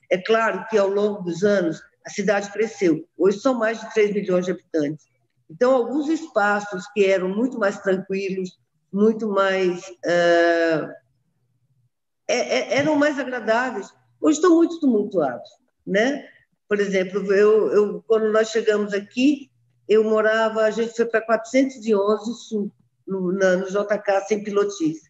É 0.09 0.17
claro 0.17 0.65
que 0.69 0.77
ao 0.77 0.89
longo 0.89 1.23
dos 1.23 1.43
anos 1.43 1.81
a 2.05 2.09
cidade 2.09 2.51
cresceu. 2.51 3.07
Hoje 3.17 3.39
são 3.39 3.53
mais 3.53 3.79
de 3.79 3.93
3 3.93 4.13
milhões 4.13 4.45
de 4.45 4.51
habitantes. 4.51 5.05
Então, 5.49 5.73
alguns 5.73 6.09
espaços 6.09 6.85
que 6.93 7.05
eram 7.05 7.29
muito 7.29 7.57
mais 7.57 7.79
tranquilos, 7.79 8.59
muito 8.91 9.27
mais. 9.29 9.79
Uh, 9.87 10.93
eram 12.27 12.95
mais 12.95 13.17
agradáveis, 13.17 13.91
hoje 14.21 14.37
estão 14.37 14.55
muito 14.55 14.79
tumultuados. 14.79 15.49
Né? 15.89 16.23
Por 16.67 16.79
exemplo, 16.79 17.33
eu, 17.33 17.71
eu, 17.71 18.03
quando 18.07 18.31
nós 18.31 18.49
chegamos 18.49 18.93
aqui, 18.93 19.49
eu 19.87 20.03
morava, 20.03 20.61
a 20.61 20.71
gente 20.71 20.95
foi 20.95 21.05
para 21.05 21.21
411 21.21 22.33
Sul, 22.35 22.71
no, 23.07 23.31
na, 23.31 23.57
no 23.57 23.65
JK, 23.65 24.27
sem 24.27 24.43
pilotis. 24.43 25.09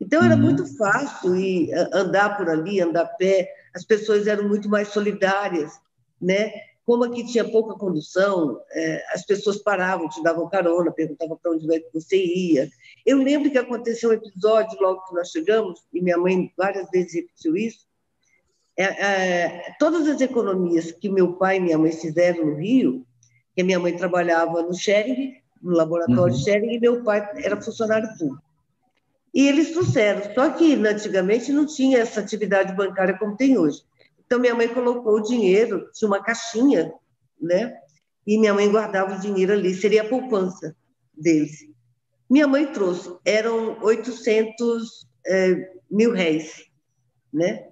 Então, 0.00 0.22
era 0.22 0.34
uhum. 0.34 0.42
muito 0.42 0.66
fácil 0.76 1.36
ir, 1.36 1.72
andar 1.92 2.36
por 2.36 2.50
ali, 2.50 2.80
andar 2.80 3.02
a 3.02 3.06
pé, 3.06 3.48
as 3.72 3.84
pessoas 3.84 4.26
eram 4.26 4.48
muito 4.48 4.68
mais 4.68 4.88
solidárias, 4.88 5.72
né? 6.20 6.50
Como 6.84 7.04
aqui 7.04 7.24
tinha 7.24 7.44
pouca 7.44 7.74
condução, 7.74 8.60
é, 8.72 9.04
as 9.12 9.24
pessoas 9.24 9.58
paravam, 9.58 10.08
te 10.08 10.22
davam 10.22 10.48
carona, 10.48 10.92
perguntavam 10.92 11.36
para 11.36 11.52
onde 11.52 11.72
é 11.74 11.80
que 11.80 11.90
você 11.92 12.16
ia. 12.16 12.68
Eu 13.04 13.18
lembro 13.18 13.50
que 13.50 13.58
aconteceu 13.58 14.10
um 14.10 14.12
episódio 14.12 14.80
logo 14.80 15.04
que 15.06 15.14
nós 15.14 15.30
chegamos, 15.30 15.84
e 15.92 16.00
minha 16.00 16.18
mãe 16.18 16.52
várias 16.56 16.88
vezes 16.90 17.14
repetiu 17.14 17.56
isso. 17.56 17.85
É, 18.78 18.84
é, 18.84 19.74
todas 19.78 20.06
as 20.06 20.20
economias 20.20 20.92
que 20.92 21.08
meu 21.08 21.32
pai 21.34 21.56
e 21.56 21.60
minha 21.60 21.78
mãe 21.78 21.92
fizeram 21.92 22.44
no 22.44 22.56
Rio, 22.56 23.06
que 23.54 23.62
minha 23.62 23.80
mãe 23.80 23.96
trabalhava 23.96 24.62
no 24.62 24.74
Schering, 24.74 25.34
no 25.62 25.72
laboratório 25.72 26.34
uhum. 26.34 26.40
Schering, 26.40 26.74
e 26.74 26.80
meu 26.80 27.02
pai 27.02 27.26
era 27.42 27.60
funcionário 27.60 28.08
público. 28.18 28.44
E 29.32 29.48
eles 29.48 29.72
trouxeram, 29.72 30.34
só 30.34 30.50
que 30.50 30.74
antigamente 30.74 31.52
não 31.52 31.66
tinha 31.66 31.98
essa 31.98 32.20
atividade 32.20 32.74
bancária 32.74 33.18
como 33.18 33.36
tem 33.36 33.58
hoje. 33.58 33.82
Então, 34.24 34.38
minha 34.38 34.54
mãe 34.54 34.68
colocou 34.68 35.14
o 35.14 35.22
dinheiro, 35.22 35.90
tinha 35.92 36.08
uma 36.08 36.22
caixinha, 36.22 36.92
né? 37.40 37.76
E 38.26 38.38
minha 38.38 38.52
mãe 38.52 38.70
guardava 38.70 39.14
o 39.14 39.20
dinheiro 39.20 39.52
ali, 39.52 39.74
seria 39.74 40.02
a 40.02 40.08
poupança 40.08 40.74
deles. 41.16 41.60
Minha 42.28 42.48
mãe 42.48 42.66
trouxe, 42.66 43.14
eram 43.24 43.78
800 43.82 45.06
é, 45.26 45.70
mil 45.90 46.12
réis, 46.12 46.64
né? 47.32 47.68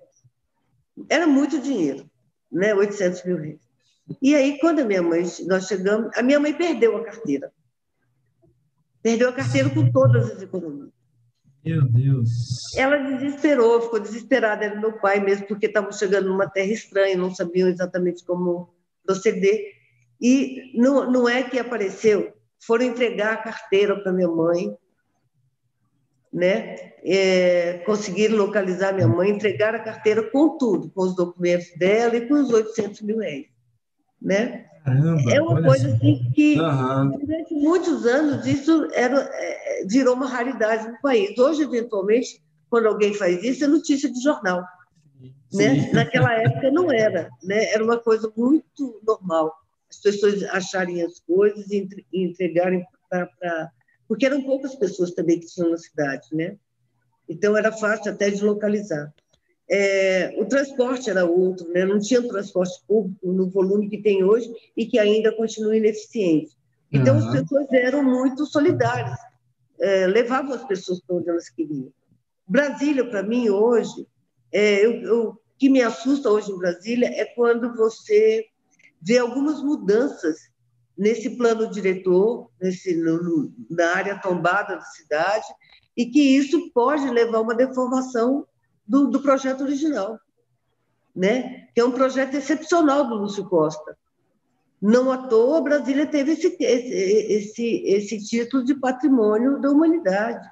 Era 1.09 1.27
muito 1.27 1.61
dinheiro, 1.61 2.09
né? 2.51 2.75
800 2.75 3.25
mil 3.25 3.37
réis. 3.37 3.61
E 4.21 4.35
aí, 4.35 4.59
quando 4.59 4.81
a 4.81 4.85
minha 4.85 5.03
mãe, 5.03 5.25
nós 5.47 5.67
chegamos, 5.67 6.17
a 6.17 6.23
minha 6.23 6.39
mãe 6.39 6.53
perdeu 6.53 6.97
a 6.97 7.05
carteira. 7.05 7.53
Perdeu 9.03 9.29
a 9.29 9.33
carteira 9.33 9.71
com 9.71 9.91
todas 9.91 10.31
as 10.31 10.43
economias. 10.43 10.93
Meu 11.65 11.83
Deus. 11.83 12.75
Ela 12.77 12.99
desesperou, 12.99 13.81
ficou 13.81 13.99
desesperada. 13.99 14.67
Era 14.67 14.81
meu 14.81 14.99
pai 14.99 15.21
mesmo, 15.21 15.47
porque 15.47 15.67
estavam 15.67 15.91
chegando 15.91 16.29
numa 16.29 16.49
terra 16.49 16.73
estranha, 16.73 17.17
não 17.17 17.35
sabiam 17.35 17.69
exatamente 17.69 18.23
como 18.25 18.75
proceder. 19.05 19.73
E 20.21 20.73
não, 20.75 21.11
não 21.11 21.29
é 21.29 21.43
que 21.43 21.59
apareceu, 21.59 22.35
foram 22.67 22.85
entregar 22.85 23.35
a 23.35 23.43
carteira 23.43 23.99
para 24.01 24.13
minha 24.13 24.29
mãe, 24.29 24.75
né? 26.35 26.95
É, 27.05 27.83
conseguiram 27.87 28.37
localizar 28.37 28.93
minha 28.93 29.07
mãe, 29.07 29.31
entregar 29.31 29.75
a 29.75 29.79
carteira 29.79 30.23
com 30.31 30.59
tudo, 30.59 30.91
com 30.91 31.03
os 31.03 31.15
documentos 31.15 31.69
dela 31.79 32.17
e 32.17 32.27
com 32.27 32.35
os 32.35 32.51
800 32.51 33.03
mil 33.03 33.19
reais, 33.19 33.47
né? 34.21 34.67
Caramba, 34.85 35.33
é 35.33 35.41
uma 35.41 35.63
coisa 35.63 35.95
assim 35.95 36.31
que, 36.35 36.61
uhum. 36.61 37.19
durante 37.19 37.55
muitos 37.55 38.05
anos, 38.05 38.47
isso 38.47 38.89
era, 38.93 39.31
é, 39.33 39.87
virou 39.89 40.15
uma 40.15 40.27
raridade 40.27 40.89
no 40.89 41.01
país. 41.01 41.39
Hoje, 41.39 41.63
eventualmente, 41.63 42.43
quando 42.69 42.87
alguém 42.87 43.15
faz 43.15 43.43
isso, 43.43 43.65
é 43.65 43.69
notícia 43.69 44.13
de 44.13 44.21
jornal. 44.21 44.63
Né? 45.53 45.91
Naquela 45.93 46.35
época 46.35 46.71
não 46.71 46.93
era, 46.93 47.31
né? 47.45 47.73
era 47.73 47.83
uma 47.83 47.97
coisa 47.97 48.31
muito 48.37 49.01
normal. 49.07 49.55
As 49.89 50.01
pessoas 50.01 50.43
acharem 50.45 51.01
as 51.03 51.21
coisas 51.21 51.71
e 51.71 51.89
entregarem 52.13 52.85
para. 53.09 53.71
Porque 54.09 54.27
eram 54.27 54.43
poucas 54.43 54.75
pessoas 54.75 55.13
também 55.13 55.41
que 55.41 55.47
tinham 55.47 55.71
na 55.71 55.79
cidade, 55.79 56.29
né? 56.33 56.57
Então 57.29 57.57
era 57.57 57.73
fácil 57.73 58.13
até 58.13 58.31
de 58.31 58.45
localizar. 58.45 59.13
É, 59.71 60.35
o 60.39 60.45
transporte 60.45 61.09
era 61.09 61.25
outro, 61.25 61.67
né? 61.71 61.87
não 61.87 61.99
tinha 61.99 62.21
transporte 62.23 62.83
público 62.87 63.33
no 63.33 63.49
volume 63.49 63.89
que 63.89 64.03
tem 64.03 64.23
hoje 64.23 64.53
e 64.77 64.85
que 64.85 64.99
ainda 64.99 65.35
continua 65.35 65.77
ineficiente. 65.77 66.55
Então, 66.93 67.19
uhum. 67.19 67.27
as 67.27 67.41
pessoas 67.41 67.67
eram 67.73 68.03
muito 68.05 68.45
solidárias, 68.45 69.19
é, 69.81 70.07
levavam 70.07 70.55
as 70.55 70.65
pessoas 70.65 71.01
para 71.01 71.17
onde 71.17 71.31
elas 71.31 71.49
queriam. 71.49 71.91
Brasília, 72.47 73.09
para 73.09 73.23
mim, 73.23 73.49
hoje, 73.49 74.07
é, 74.53 74.85
eu, 74.85 74.93
eu, 75.03 75.29
o 75.31 75.39
que 75.59 75.71
me 75.71 75.81
assusta 75.81 76.31
hoje 76.31 76.53
em 76.53 76.59
Brasília 76.59 77.09
é 77.09 77.25
quando 77.25 77.75
você 77.75 78.45
vê 79.01 79.19
algumas 79.19 79.63
mudanças 79.63 80.51
nesse 80.97 81.37
plano 81.37 81.71
diretor, 81.71 82.51
nesse, 82.61 82.97
no, 82.97 83.53
na 83.71 83.95
área 83.97 84.21
tombada 84.21 84.77
da 84.77 84.83
cidade, 84.83 85.47
e 85.97 86.07
que 86.07 86.21
isso 86.21 86.71
pode 86.73 87.09
levar 87.09 87.39
a 87.39 87.41
uma 87.41 87.55
deformação 87.55 88.47
do, 88.87 89.09
do 89.09 89.21
projeto 89.21 89.63
original, 89.63 90.19
né? 91.15 91.69
que 91.75 91.81
é 91.81 91.85
um 91.85 91.93
projeto 91.93 92.35
excepcional 92.35 93.09
do 93.09 93.15
Lúcio 93.17 93.49
Costa. 93.49 93.97
Não 94.81 95.11
à 95.11 95.29
toa, 95.29 95.63
Brasília 95.63 96.07
teve 96.07 96.33
esse, 96.33 96.57
esse, 96.61 97.83
esse 97.87 98.19
título 98.19 98.65
de 98.65 98.75
patrimônio 98.75 99.61
da 99.61 99.71
humanidade. 99.71 100.47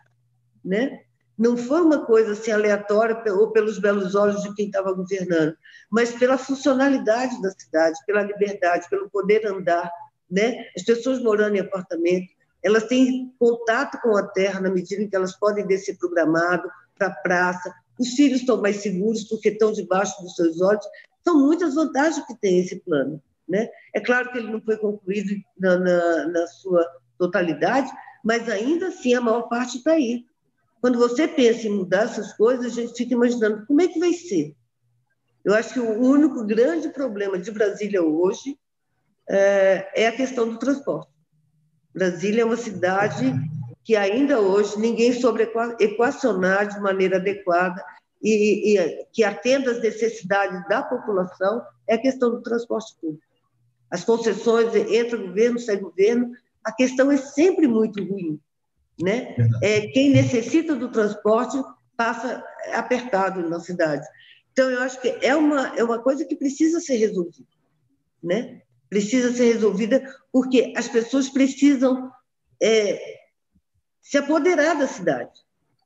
Né? 0.64 1.02
Não 1.36 1.56
foi 1.56 1.82
uma 1.82 2.06
coisa 2.06 2.32
assim 2.32 2.50
aleatória 2.50 3.22
ou 3.34 3.50
pelos 3.52 3.78
belos 3.78 4.14
olhos 4.14 4.42
de 4.42 4.54
quem 4.54 4.66
estava 4.66 4.92
governando, 4.92 5.54
mas 5.90 6.12
pela 6.12 6.38
funcionalidade 6.38 7.42
da 7.42 7.50
cidade, 7.50 7.98
pela 8.06 8.22
liberdade, 8.22 8.88
pelo 8.88 9.10
poder 9.10 9.46
andar. 9.46 9.90
Né? 10.32 10.64
As 10.74 10.82
pessoas 10.82 11.22
morando 11.22 11.56
em 11.56 11.60
apartamento, 11.60 12.32
elas 12.64 12.84
têm 12.84 13.34
contato 13.38 14.00
com 14.00 14.16
a 14.16 14.26
terra 14.26 14.60
na 14.60 14.70
medida 14.70 15.02
em 15.02 15.08
que 15.08 15.14
elas 15.14 15.38
podem 15.38 15.66
descer 15.66 15.98
para 15.98 16.06
o 16.06 16.10
gramado, 16.10 16.70
para 16.96 17.08
a 17.08 17.14
praça, 17.14 17.70
os 17.98 18.14
filhos 18.14 18.40
estão 18.40 18.60
mais 18.60 18.76
seguros 18.76 19.24
porque 19.24 19.50
estão 19.50 19.72
debaixo 19.72 20.20
dos 20.22 20.34
seus 20.34 20.60
olhos. 20.60 20.84
São 21.22 21.38
muitas 21.38 21.74
vantagens 21.74 22.24
que 22.26 22.34
tem 22.40 22.60
esse 22.60 22.76
plano. 22.80 23.22
Né? 23.48 23.68
É 23.94 24.00
claro 24.00 24.32
que 24.32 24.38
ele 24.38 24.50
não 24.50 24.60
foi 24.60 24.76
concluído 24.76 25.34
na, 25.58 25.78
na, 25.78 26.28
na 26.28 26.46
sua 26.46 26.84
totalidade, 27.18 27.90
mas 28.24 28.48
ainda 28.48 28.88
assim 28.88 29.14
a 29.14 29.20
maior 29.20 29.42
parte 29.42 29.76
está 29.78 29.92
aí. 29.92 30.24
Quando 30.80 30.98
você 30.98 31.28
pensa 31.28 31.68
em 31.68 31.70
mudar 31.70 32.04
essas 32.04 32.32
coisas, 32.32 32.66
a 32.66 32.68
gente 32.68 32.96
fica 32.96 33.14
imaginando 33.14 33.66
como 33.66 33.80
é 33.82 33.88
que 33.88 34.00
vai 34.00 34.12
ser. 34.12 34.56
Eu 35.44 35.54
acho 35.54 35.74
que 35.74 35.80
o 35.80 36.00
único 36.00 36.44
grande 36.44 36.88
problema 36.88 37.38
de 37.38 37.50
Brasília 37.50 38.02
hoje 38.02 38.58
é, 39.28 40.02
é 40.02 40.06
a 40.08 40.12
questão 40.12 40.48
do 40.48 40.58
transporte. 40.58 41.10
Brasília 41.94 42.42
é 42.42 42.44
uma 42.44 42.56
cidade 42.56 43.32
que 43.84 43.96
ainda 43.96 44.40
hoje 44.40 44.78
ninguém 44.78 45.12
soube 45.12 45.48
equacionar 45.80 46.68
de 46.68 46.80
maneira 46.80 47.16
adequada 47.16 47.82
e, 48.22 48.78
e, 48.78 49.06
que 49.12 49.24
atenda 49.24 49.72
às 49.72 49.82
necessidades 49.82 50.66
da 50.68 50.82
população 50.82 51.62
é 51.88 51.94
a 51.94 52.00
questão 52.00 52.30
do 52.30 52.42
transporte 52.42 52.94
público. 53.00 53.24
As 53.90 54.04
concessões, 54.04 54.74
entra 54.74 55.18
governo, 55.18 55.58
sai 55.58 55.76
governo, 55.76 56.30
a 56.64 56.72
questão 56.72 57.10
é 57.10 57.16
sempre 57.16 57.66
muito 57.66 58.02
ruim. 58.02 58.40
Né? 59.02 59.34
É, 59.62 59.88
quem 59.88 60.10
necessita 60.10 60.76
do 60.76 60.90
transporte 60.90 61.60
passa 61.96 62.42
apertado 62.72 63.48
na 63.48 63.58
cidade. 63.58 64.06
Então, 64.52 64.70
eu 64.70 64.80
acho 64.82 65.00
que 65.00 65.08
é 65.20 65.34
uma, 65.34 65.76
é 65.76 65.82
uma 65.82 65.98
coisa 65.98 66.24
que 66.24 66.36
precisa 66.36 66.78
ser 66.80 66.96
resolvida. 66.96 67.48
Né? 68.22 68.62
Precisa 68.92 69.32
ser 69.32 69.54
resolvida 69.54 70.04
porque 70.30 70.74
as 70.76 70.86
pessoas 70.86 71.30
precisam 71.30 72.10
é, 72.62 73.00
se 74.02 74.18
apoderar 74.18 74.78
da 74.78 74.86
cidade. 74.86 75.30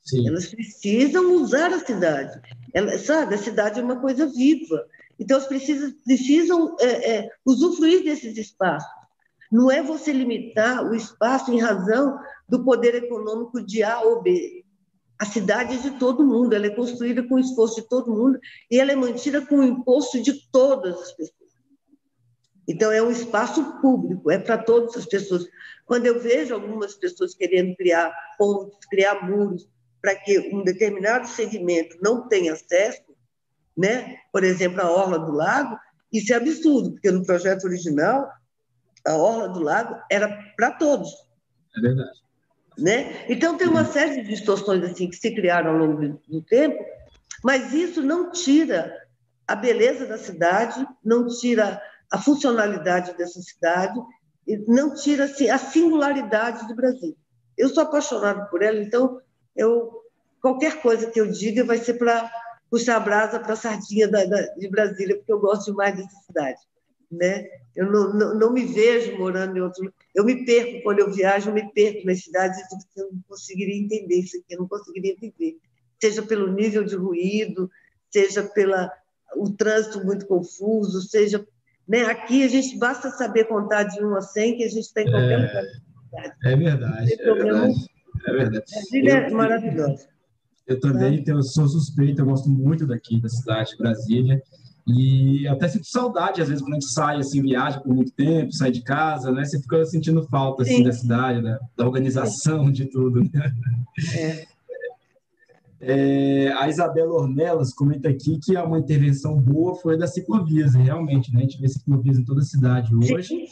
Sim. 0.03 0.27
Elas 0.27 0.47
precisam 0.47 1.37
usar 1.37 1.73
a 1.73 1.79
cidade. 1.79 2.37
Ela, 2.75 2.99
sabe, 2.99 3.37
a 3.37 3.39
cidade 3.39 3.79
é 3.79 3.83
uma 3.83 4.01
coisa 4.01 4.27
viva. 4.27 4.85
Então, 5.21 5.37
elas 5.37 5.47
precisam, 5.47 5.93
precisam 6.05 6.77
é, 6.81 7.13
é, 7.13 7.29
usufruir 7.45 8.03
desses 8.03 8.37
espaços. 8.37 8.91
Não 9.53 9.71
é 9.71 9.81
você 9.81 10.13
limitar 10.13 10.85
o 10.85 10.93
espaço 10.93 11.53
em 11.53 11.61
razão 11.61 12.19
do 12.49 12.65
poder 12.65 12.97
econômico 12.97 13.65
de 13.65 13.85
A 13.85 14.01
ou 14.01 14.21
B. 14.21 14.65
A 15.17 15.25
cidade 15.25 15.77
é 15.77 15.79
de 15.79 15.93
todo 15.93 16.27
mundo, 16.27 16.55
ela 16.55 16.67
é 16.67 16.71
construída 16.71 17.23
com 17.23 17.37
o 17.37 17.39
esforço 17.39 17.81
de 17.81 17.89
todo 17.89 18.13
mundo 18.13 18.37
e 18.69 18.81
ela 18.81 18.91
é 18.91 18.97
mantida 18.97 19.47
com 19.47 19.59
o 19.59 19.65
imposto 19.65 20.21
de 20.21 20.51
todas 20.51 21.01
as 21.01 21.13
pessoas. 21.13 21.46
Então, 22.69 22.91
é 22.91 23.01
um 23.01 23.11
espaço 23.11 23.81
público, 23.81 24.31
é 24.31 24.39
para 24.39 24.59
todas 24.59 24.97
as 24.97 25.07
pessoas. 25.07 25.47
Quando 25.85 26.07
eu 26.07 26.21
vejo 26.21 26.53
algumas 26.53 26.95
pessoas 26.95 27.35
querendo 27.35 27.77
criar 27.77 28.13
pontes, 28.37 28.79
criar 28.91 29.25
muros, 29.25 29.69
para 30.01 30.15
que 30.15 30.39
um 30.53 30.63
determinado 30.63 31.29
segmento 31.29 31.97
não 32.03 32.29
tenha 32.29 32.53
acesso, 32.53 33.03
né? 33.77 34.17
por 34.33 34.43
exemplo, 34.45 34.81
a 34.81 34.91
Orla 34.91 35.19
do 35.19 35.33
Lago, 35.33 35.79
isso 36.13 36.33
é 36.33 36.37
absurdo, 36.37 36.93
porque 36.93 37.11
no 37.11 37.25
projeto 37.25 37.65
original, 37.65 38.29
a 39.07 39.15
Orla 39.15 39.49
do 39.49 39.61
Lago 39.61 39.97
era 40.11 40.29
para 40.57 40.73
todos. 40.73 41.11
É 41.77 41.81
verdade. 41.81 42.27
Né? 42.79 43.25
Então, 43.29 43.57
tem 43.57 43.69
uma 43.69 43.85
série 43.85 44.23
de 44.23 44.29
distorções 44.29 44.85
assim, 44.85 45.09
que 45.09 45.17
se 45.17 45.35
criaram 45.35 45.71
ao 45.71 45.79
longo 45.79 46.21
do 46.29 46.43
tempo, 46.43 46.85
mas 47.43 47.73
isso 47.73 48.03
não 48.03 48.31
tira 48.31 48.93
a 49.47 49.55
beleza 49.55 50.07
da 50.07 50.19
cidade, 50.19 50.87
não 51.05 51.27
tira 51.27 51.81
a 52.11 52.19
funcionalidade 52.19 53.17
dessa 53.17 53.41
cidade, 53.41 53.99
não 54.69 54.95
tira 54.95 55.25
assim, 55.25 55.51
a 55.51 55.59
singularidade 55.59 56.67
do 56.69 56.75
Brasil. 56.75 57.17
Eu 57.57 57.69
sou 57.69 57.83
apaixonada 57.83 58.47
por 58.47 58.63
ela, 58.63 58.81
então 58.81 59.21
eu 59.57 60.03
qualquer 60.41 60.81
coisa 60.81 61.11
que 61.11 61.21
eu 61.21 61.31
diga 61.31 61.65
vai 61.65 61.79
ser 61.79 61.95
para 61.95 62.31
puxar 62.71 62.97
a 62.97 63.01
brasa 63.01 63.41
para 63.41 63.55
a 63.55 63.57
sardinha 63.57 64.07
da, 64.07 64.25
da, 64.25 64.43
de 64.55 64.69
Brasília, 64.69 65.17
porque 65.17 65.33
eu 65.33 65.41
gosto 65.41 65.71
demais 65.71 65.97
dessa 65.97 66.17
cidade. 66.27 66.61
Né? 67.11 67.47
Eu 67.75 67.91
não, 67.91 68.13
não, 68.13 68.35
não, 68.35 68.53
me 68.53 68.65
vejo 68.65 69.17
morando 69.17 69.57
em 69.57 69.61
outro 69.61 69.93
Eu 70.13 70.25
me 70.25 70.45
perco 70.45 70.83
quando 70.83 70.99
eu 70.99 71.13
viajo, 71.13 71.51
eu 71.51 71.55
me 71.55 71.73
perco 71.73 72.05
nas 72.05 72.21
cidades 72.21 72.59
e 72.59 73.01
eu 73.01 73.13
não 73.13 73.23
conseguiria 73.29 73.77
entender 73.77 74.17
isso 74.17 74.37
aqui, 74.37 74.55
eu 74.55 74.61
não 74.61 74.69
conseguiria 74.69 75.17
viver. 75.21 75.57
Seja 76.01 76.23
pelo 76.23 76.53
nível 76.53 76.85
de 76.85 76.97
ruído, 76.97 77.71
seja 78.11 78.43
pela 78.43 78.93
o 79.37 79.51
trânsito 79.51 80.05
muito 80.05 80.27
confuso, 80.27 81.01
seja 81.03 81.47
né? 81.89 82.03
Aqui 82.03 82.45
a 82.45 82.49
gente 82.49 82.77
basta 82.79 83.11
saber 83.11 83.45
contar 83.45 83.85
de 83.85 84.05
1 84.05 84.15
a 84.17 84.21
100 84.21 84.57
que 84.57 84.65
a 84.65 84.69
gente 84.69 84.81
está 84.81 85.03
em 85.03 85.11
qualquer 85.11 85.33
é, 85.33 85.47
lugar. 85.47 85.65
É 86.45 86.57
verdade. 86.57 87.13
É 87.13 87.35
verdade. 87.35 87.75
É 88.27 88.33
verdade. 88.33 88.65
Brasília 88.71 89.13
é 89.13 89.31
maravilhosa. 89.31 90.09
Eu 90.67 90.81
também 90.81 91.23
tenho, 91.23 91.43
sou 91.43 91.69
suspeito, 91.69 92.21
eu 92.21 92.27
gosto 92.27 92.49
muito 92.49 92.87
daqui 92.87 93.21
da 93.21 93.29
cidade 93.29 93.71
de 93.71 93.77
Brasília. 93.77 94.43
E 94.89 95.47
até 95.49 95.69
sinto 95.69 95.87
saudade, 95.87 96.41
às 96.41 96.49
vezes, 96.49 96.63
quando 96.63 96.75
a 96.75 96.81
gente 96.81 96.93
sai, 96.93 97.19
assim, 97.19 97.43
viaja 97.43 97.81
por 97.81 97.93
muito 97.93 98.13
tempo, 98.13 98.53
sai 98.53 98.71
de 98.71 98.83
casa, 98.83 99.33
né? 99.33 99.45
Você 99.45 99.61
fica 99.61 99.85
sentindo 99.85 100.23
falta, 100.29 100.63
assim, 100.63 100.77
Sim. 100.77 100.85
da 100.85 100.93
cidade, 100.93 101.43
da, 101.43 101.59
da 101.77 101.85
organização 101.85 102.67
Sim. 102.67 102.73
de 102.73 102.87
tudo. 102.87 103.21
Né? 103.21 103.53
É. 104.15 104.47
É, 105.81 106.53
a 106.57 106.69
Isabela 106.69 107.13
Ornelas 107.13 107.73
comenta 107.73 108.09
aqui 108.09 108.39
que 108.39 108.57
uma 108.57 108.79
intervenção 108.79 109.37
boa 109.37 109.75
foi 109.75 109.99
da 109.99 110.07
ciclovias, 110.07 110.75
realmente, 110.75 111.33
né? 111.33 111.41
A 111.41 111.43
gente 111.43 111.61
vê 111.61 111.69
ciclovias 111.69 112.19
em 112.19 112.25
toda 112.25 112.41
a 112.41 112.45
cidade 112.45 112.95
hoje. 112.95 113.25
Sim, 113.25 113.47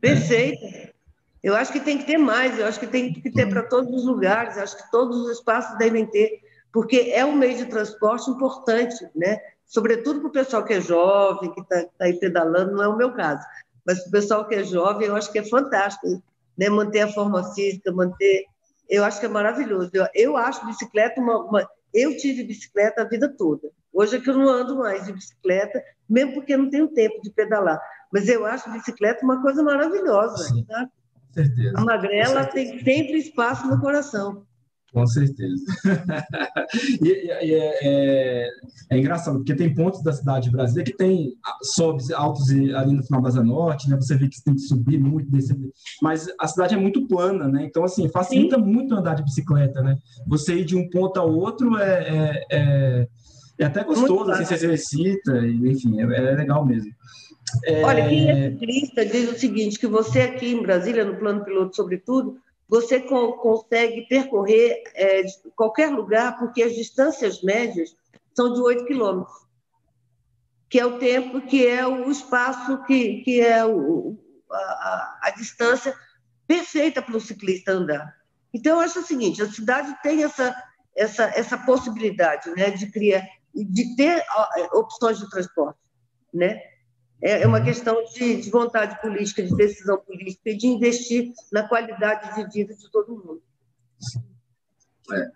perfeito. 0.00 0.64
É. 0.64 0.94
Eu 1.42 1.54
acho 1.54 1.72
que 1.72 1.80
tem 1.80 1.98
que 1.98 2.06
ter 2.06 2.16
mais, 2.16 2.58
eu 2.58 2.66
acho 2.66 2.80
que 2.80 2.86
tem 2.86 3.12
que 3.12 3.30
ter 3.30 3.46
para 3.46 3.62
todos 3.64 3.92
os 3.92 4.06
lugares, 4.06 4.56
acho 4.56 4.78
que 4.78 4.90
todos 4.90 5.14
os 5.18 5.32
espaços 5.32 5.76
devem 5.76 6.06
ter, 6.06 6.40
porque 6.72 7.12
é 7.12 7.22
um 7.22 7.36
meio 7.36 7.58
de 7.58 7.66
transporte 7.66 8.30
importante, 8.30 9.06
né? 9.14 9.38
Sobretudo 9.66 10.20
para 10.20 10.28
o 10.28 10.32
pessoal 10.32 10.64
que 10.64 10.72
é 10.72 10.80
jovem, 10.80 11.52
que 11.52 11.60
está 11.60 11.82
tá 11.98 12.04
aí 12.06 12.18
pedalando, 12.18 12.72
não 12.72 12.82
é 12.82 12.88
o 12.88 12.96
meu 12.96 13.12
caso, 13.12 13.44
mas 13.84 14.00
para 14.00 14.08
o 14.08 14.12
pessoal 14.12 14.48
que 14.48 14.54
é 14.54 14.64
jovem, 14.64 15.08
eu 15.08 15.16
acho 15.16 15.30
que 15.30 15.38
é 15.38 15.44
fantástico, 15.44 16.22
né? 16.56 16.70
Manter 16.70 17.00
a 17.00 17.12
forma 17.12 17.44
física, 17.52 17.92
manter 17.92 18.46
eu 18.88 19.04
acho 19.04 19.20
que 19.20 19.26
é 19.26 19.28
maravilhoso. 19.28 19.90
Eu, 19.92 20.06
eu 20.14 20.36
acho 20.36 20.66
bicicleta 20.66 21.20
uma, 21.20 21.38
uma, 21.44 21.68
Eu 21.92 22.16
tive 22.16 22.44
bicicleta 22.44 23.02
a 23.02 23.08
vida 23.08 23.28
toda. 23.28 23.70
Hoje 23.92 24.16
é 24.16 24.20
que 24.20 24.28
eu 24.28 24.36
não 24.36 24.48
ando 24.48 24.76
mais 24.76 25.06
de 25.06 25.12
bicicleta, 25.12 25.82
mesmo 26.08 26.34
porque 26.34 26.56
não 26.56 26.68
tenho 26.68 26.88
tempo 26.88 27.20
de 27.22 27.30
pedalar. 27.30 27.80
Mas 28.12 28.28
eu 28.28 28.44
acho 28.44 28.70
bicicleta 28.72 29.24
uma 29.24 29.40
coisa 29.40 29.62
maravilhosa. 29.62 30.44
Sim, 30.44 30.66
certeza. 31.32 31.76
A 31.76 31.80
magrela 31.80 32.44
tem 32.46 32.78
sempre 32.82 33.18
espaço 33.18 33.66
no 33.66 33.80
coração. 33.80 34.46
Com 34.94 35.04
certeza. 35.08 35.64
e, 37.02 37.08
e 37.08 37.52
é, 37.52 37.78
é, 37.82 38.48
é, 38.90 38.96
engraçado, 38.98 39.38
porque 39.38 39.56
tem 39.56 39.74
pontos 39.74 40.00
da 40.04 40.12
cidade 40.12 40.44
de 40.44 40.52
Brasília 40.52 40.84
que 40.84 40.96
tem 40.96 41.34
sobes 41.62 42.12
altos 42.12 42.48
ali 42.48 42.92
no 42.94 43.02
final 43.02 43.20
da 43.20 43.26
Asa 43.26 43.42
Norte, 43.42 43.90
né? 43.90 43.96
Você 43.96 44.16
vê 44.16 44.28
que 44.28 44.36
você 44.36 44.44
tem 44.44 44.54
que 44.54 44.60
subir 44.60 45.00
muito, 45.00 45.28
descer. 45.32 45.56
Mas 46.00 46.28
a 46.38 46.46
cidade 46.46 46.76
é 46.76 46.78
muito 46.78 47.08
plana, 47.08 47.48
né? 47.48 47.64
Então, 47.64 47.82
assim, 47.82 48.08
facilita 48.08 48.54
Sim. 48.54 48.62
muito 48.62 48.94
andar 48.94 49.14
de 49.14 49.24
bicicleta, 49.24 49.82
né? 49.82 49.98
Você 50.28 50.54
ir 50.54 50.64
de 50.64 50.76
um 50.76 50.88
ponto 50.88 51.18
ao 51.18 51.28
outro 51.28 51.76
é, 51.76 51.90
é, 51.90 52.46
é, 52.52 53.08
é 53.58 53.64
até 53.64 53.82
gostoso, 53.82 54.30
assim, 54.30 54.44
você 54.44 54.54
exercita, 54.54 55.36
enfim, 55.44 56.02
é, 56.02 56.04
é 56.04 56.36
legal 56.36 56.64
mesmo. 56.64 56.92
Olha, 57.82 58.08
quem 58.08 58.30
é 58.30 58.50
ciclista 58.52 59.04
diz 59.04 59.32
o 59.32 59.38
seguinte, 59.38 59.76
que 59.76 59.88
você 59.88 60.20
aqui 60.20 60.52
em 60.52 60.62
Brasília, 60.62 61.04
no 61.04 61.16
plano 61.16 61.44
piloto 61.44 61.74
sobretudo, 61.74 62.36
você 62.74 62.98
co 62.98 63.34
consegue 63.34 64.02
percorrer 64.08 64.82
é, 64.96 65.22
qualquer 65.54 65.90
lugar, 65.90 66.36
porque 66.40 66.60
as 66.60 66.74
distâncias 66.74 67.40
médias 67.40 67.96
são 68.34 68.52
de 68.52 68.60
8 68.60 68.84
quilômetros, 68.86 69.46
que 70.68 70.80
é 70.80 70.84
o 70.84 70.98
tempo, 70.98 71.40
que 71.42 71.64
é 71.64 71.86
o 71.86 72.10
espaço, 72.10 72.82
que, 72.82 73.22
que 73.22 73.40
é 73.40 73.64
o, 73.64 74.18
a, 74.50 75.18
a 75.22 75.30
distância 75.30 75.96
perfeita 76.48 77.00
para 77.00 77.16
o 77.16 77.20
ciclista 77.20 77.70
andar. 77.70 78.12
Então, 78.52 78.72
eu 78.72 78.80
acho 78.80 78.98
o 78.98 79.04
seguinte: 79.04 79.40
a 79.40 79.48
cidade 79.48 79.96
tem 80.02 80.24
essa, 80.24 80.52
essa, 80.96 81.26
essa 81.26 81.56
possibilidade 81.56 82.50
né, 82.56 82.72
de 82.72 82.90
criar, 82.90 83.24
de 83.54 83.94
ter 83.94 84.20
opções 84.72 85.20
de 85.20 85.30
transporte, 85.30 85.78
né? 86.32 86.60
É, 87.24 87.40
é 87.42 87.46
uma 87.46 87.62
questão 87.62 88.04
de, 88.04 88.42
de 88.42 88.50
vontade 88.50 89.00
política, 89.00 89.42
de 89.42 89.56
decisão 89.56 89.98
política 89.98 90.50
e 90.50 90.56
de 90.58 90.66
investir 90.66 91.32
na 91.50 91.66
qualidade 91.66 92.34
de 92.34 92.52
vida 92.52 92.74
de 92.74 92.90
todo 92.90 93.16
mundo. 93.16 93.42
É. 95.12 95.30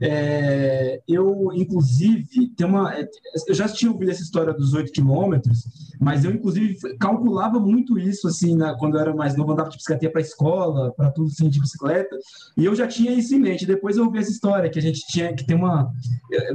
É, 0.00 1.02
eu, 1.08 1.50
inclusive, 1.52 2.48
tem 2.56 2.66
uma. 2.66 2.94
É, 2.94 3.08
eu 3.48 3.54
já 3.54 3.68
tinha 3.68 3.90
ouvido 3.90 4.10
essa 4.10 4.22
história 4.22 4.52
dos 4.52 4.74
oito 4.74 4.92
quilômetros, 4.92 5.64
mas 6.00 6.24
eu, 6.24 6.30
inclusive, 6.30 6.76
calculava 6.98 7.58
muito 7.58 7.98
isso, 7.98 8.28
assim, 8.28 8.54
na, 8.54 8.76
quando 8.76 8.94
eu 8.96 9.00
era 9.00 9.14
mais 9.14 9.36
novo, 9.36 9.52
andava 9.52 9.70
de 9.70 9.76
bicicleta 9.76 10.08
para 10.10 10.20
a 10.20 10.22
escola, 10.22 10.92
para 10.92 11.10
tudo 11.10 11.28
assim, 11.28 11.48
de 11.48 11.60
bicicleta, 11.60 12.16
e 12.56 12.64
eu 12.64 12.74
já 12.74 12.86
tinha 12.86 13.12
isso 13.12 13.34
em 13.34 13.40
mente. 13.40 13.66
Depois 13.66 13.96
eu 13.96 14.04
ouvi 14.04 14.18
essa 14.18 14.30
história, 14.30 14.70
que 14.70 14.78
a 14.78 14.82
gente 14.82 15.00
tinha 15.08 15.34
que 15.34 15.44
ter 15.44 15.54
uma. 15.54 15.92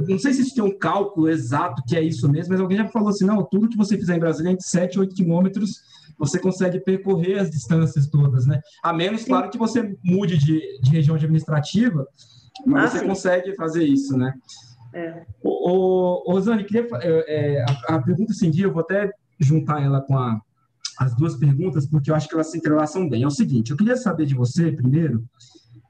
não 0.08 0.18
sei 0.18 0.32
se 0.32 0.42
isso 0.42 0.54
tem 0.54 0.64
um 0.64 0.78
cálculo 0.78 1.28
exato 1.28 1.82
que 1.86 1.96
é 1.96 2.02
isso 2.02 2.28
mesmo, 2.30 2.52
mas 2.52 2.60
alguém 2.60 2.78
já 2.78 2.88
falou 2.88 3.10
assim: 3.10 3.26
não, 3.26 3.44
tudo 3.44 3.68
que 3.68 3.76
você 3.76 3.98
fizer 3.98 4.16
em 4.16 4.20
Brasília, 4.20 4.50
entre 4.50 4.66
7 4.66 4.94
e 4.94 5.00
8 5.00 5.14
quilômetros, 5.14 5.82
você 6.18 6.38
consegue 6.38 6.80
percorrer 6.80 7.40
as 7.40 7.50
distâncias 7.50 8.06
todas, 8.06 8.46
né? 8.46 8.60
A 8.82 8.92
menos, 8.92 9.24
claro, 9.24 9.50
que 9.50 9.58
você 9.58 9.96
mude 10.02 10.38
de, 10.38 10.80
de 10.80 10.90
região 10.90 11.16
administrativa 11.16 12.06
mas 12.66 12.84
ah, 12.84 12.88
você 12.88 12.98
sim. 13.00 13.06
consegue 13.06 13.54
fazer 13.54 13.84
isso, 13.84 14.16
né? 14.16 14.34
É. 14.92 15.26
O, 15.42 16.30
o, 16.30 16.32
Rosane, 16.32 16.64
queria, 16.64 16.86
é, 17.00 17.56
é, 17.56 17.64
a, 17.64 17.96
a, 17.96 18.02
pergunta 18.02 18.32
seguinte, 18.32 18.60
eu 18.60 18.72
vou 18.72 18.82
até 18.82 19.10
juntar 19.40 19.82
ela 19.82 20.00
com 20.00 20.16
a, 20.16 20.40
as 20.98 21.16
duas 21.16 21.36
perguntas, 21.36 21.86
porque 21.86 22.10
eu 22.10 22.14
acho 22.14 22.28
que 22.28 22.34
elas 22.34 22.50
se 22.50 22.58
entrelaçam 22.58 23.08
bem. 23.08 23.24
É 23.24 23.26
o 23.26 23.30
seguinte, 23.30 23.70
eu 23.70 23.76
queria 23.76 23.96
saber 23.96 24.26
de 24.26 24.34
você, 24.34 24.70
primeiro, 24.70 25.24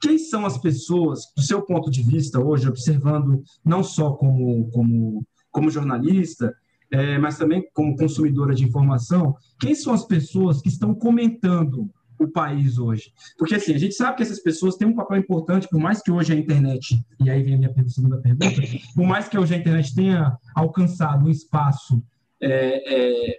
quem 0.00 0.18
são 0.18 0.46
as 0.46 0.56
pessoas, 0.58 1.32
do 1.36 1.42
seu 1.42 1.62
ponto 1.62 1.90
de 1.90 2.02
vista 2.02 2.40
hoje, 2.40 2.68
observando 2.68 3.42
não 3.64 3.82
só 3.82 4.12
como, 4.12 4.70
como, 4.70 5.26
como 5.50 5.70
jornalista, 5.70 6.54
é, 6.90 7.18
mas 7.18 7.36
também 7.36 7.68
como 7.74 7.96
consumidora 7.96 8.54
de 8.54 8.64
informação, 8.64 9.36
quem 9.58 9.74
são 9.74 9.92
as 9.92 10.04
pessoas 10.04 10.62
que 10.62 10.68
estão 10.68 10.94
comentando 10.94 11.90
o 12.18 12.28
país 12.28 12.78
hoje? 12.78 13.12
Porque, 13.38 13.54
assim, 13.54 13.74
a 13.74 13.78
gente 13.78 13.94
sabe 13.94 14.16
que 14.16 14.22
essas 14.22 14.40
pessoas 14.40 14.76
têm 14.76 14.88
um 14.88 14.94
papel 14.94 15.18
importante, 15.18 15.68
por 15.68 15.80
mais 15.80 16.02
que 16.02 16.10
hoje 16.10 16.32
a 16.32 16.36
internet, 16.36 17.00
e 17.20 17.30
aí 17.30 17.42
vem 17.42 17.54
a 17.54 17.58
minha 17.58 17.88
segunda 17.88 18.18
pergunta, 18.18 18.60
por 18.94 19.06
mais 19.06 19.28
que 19.28 19.38
hoje 19.38 19.54
a 19.54 19.58
internet 19.58 19.94
tenha 19.94 20.36
alcançado 20.54 21.26
um 21.26 21.30
espaço 21.30 22.02
é, 22.40 23.30
é, 23.32 23.38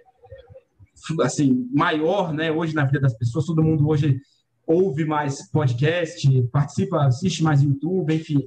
assim, 1.22 1.68
maior, 1.72 2.32
né, 2.32 2.50
hoje 2.50 2.74
na 2.74 2.84
vida 2.84 3.00
das 3.00 3.16
pessoas, 3.16 3.46
todo 3.46 3.62
mundo 3.62 3.88
hoje 3.88 4.20
ouve 4.66 5.04
mais 5.04 5.48
podcast, 5.50 6.28
participa, 6.50 7.04
assiste 7.04 7.42
mais 7.42 7.62
YouTube, 7.62 8.12
enfim, 8.12 8.44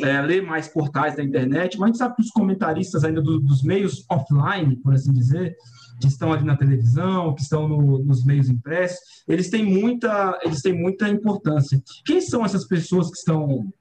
é, 0.00 0.20
lê 0.20 0.42
mais 0.42 0.68
portais 0.68 1.16
da 1.16 1.24
internet, 1.24 1.78
mas 1.78 1.84
a 1.84 1.86
gente 1.86 1.98
sabe 1.98 2.16
que 2.16 2.22
os 2.22 2.30
comentaristas 2.30 3.02
ainda 3.02 3.22
do, 3.22 3.40
dos 3.40 3.62
meios 3.62 4.04
offline, 4.10 4.76
por 4.76 4.92
assim 4.92 5.12
dizer, 5.12 5.56
que 6.00 6.06
estão 6.06 6.32
ali 6.32 6.44
na 6.44 6.56
televisão, 6.56 7.34
que 7.34 7.42
estão 7.42 7.68
no, 7.68 7.98
nos 8.04 8.24
meios 8.24 8.48
impressos, 8.48 8.98
eles 9.28 9.50
têm 9.50 9.64
muita, 9.64 10.38
eles 10.42 10.60
têm 10.60 10.72
muita 10.72 11.08
importância. 11.08 11.82
Quem 12.04 12.20
são 12.20 12.44
essas 12.44 12.66
pessoas 12.66 13.10
que 13.10 13.16
estão 13.16 13.72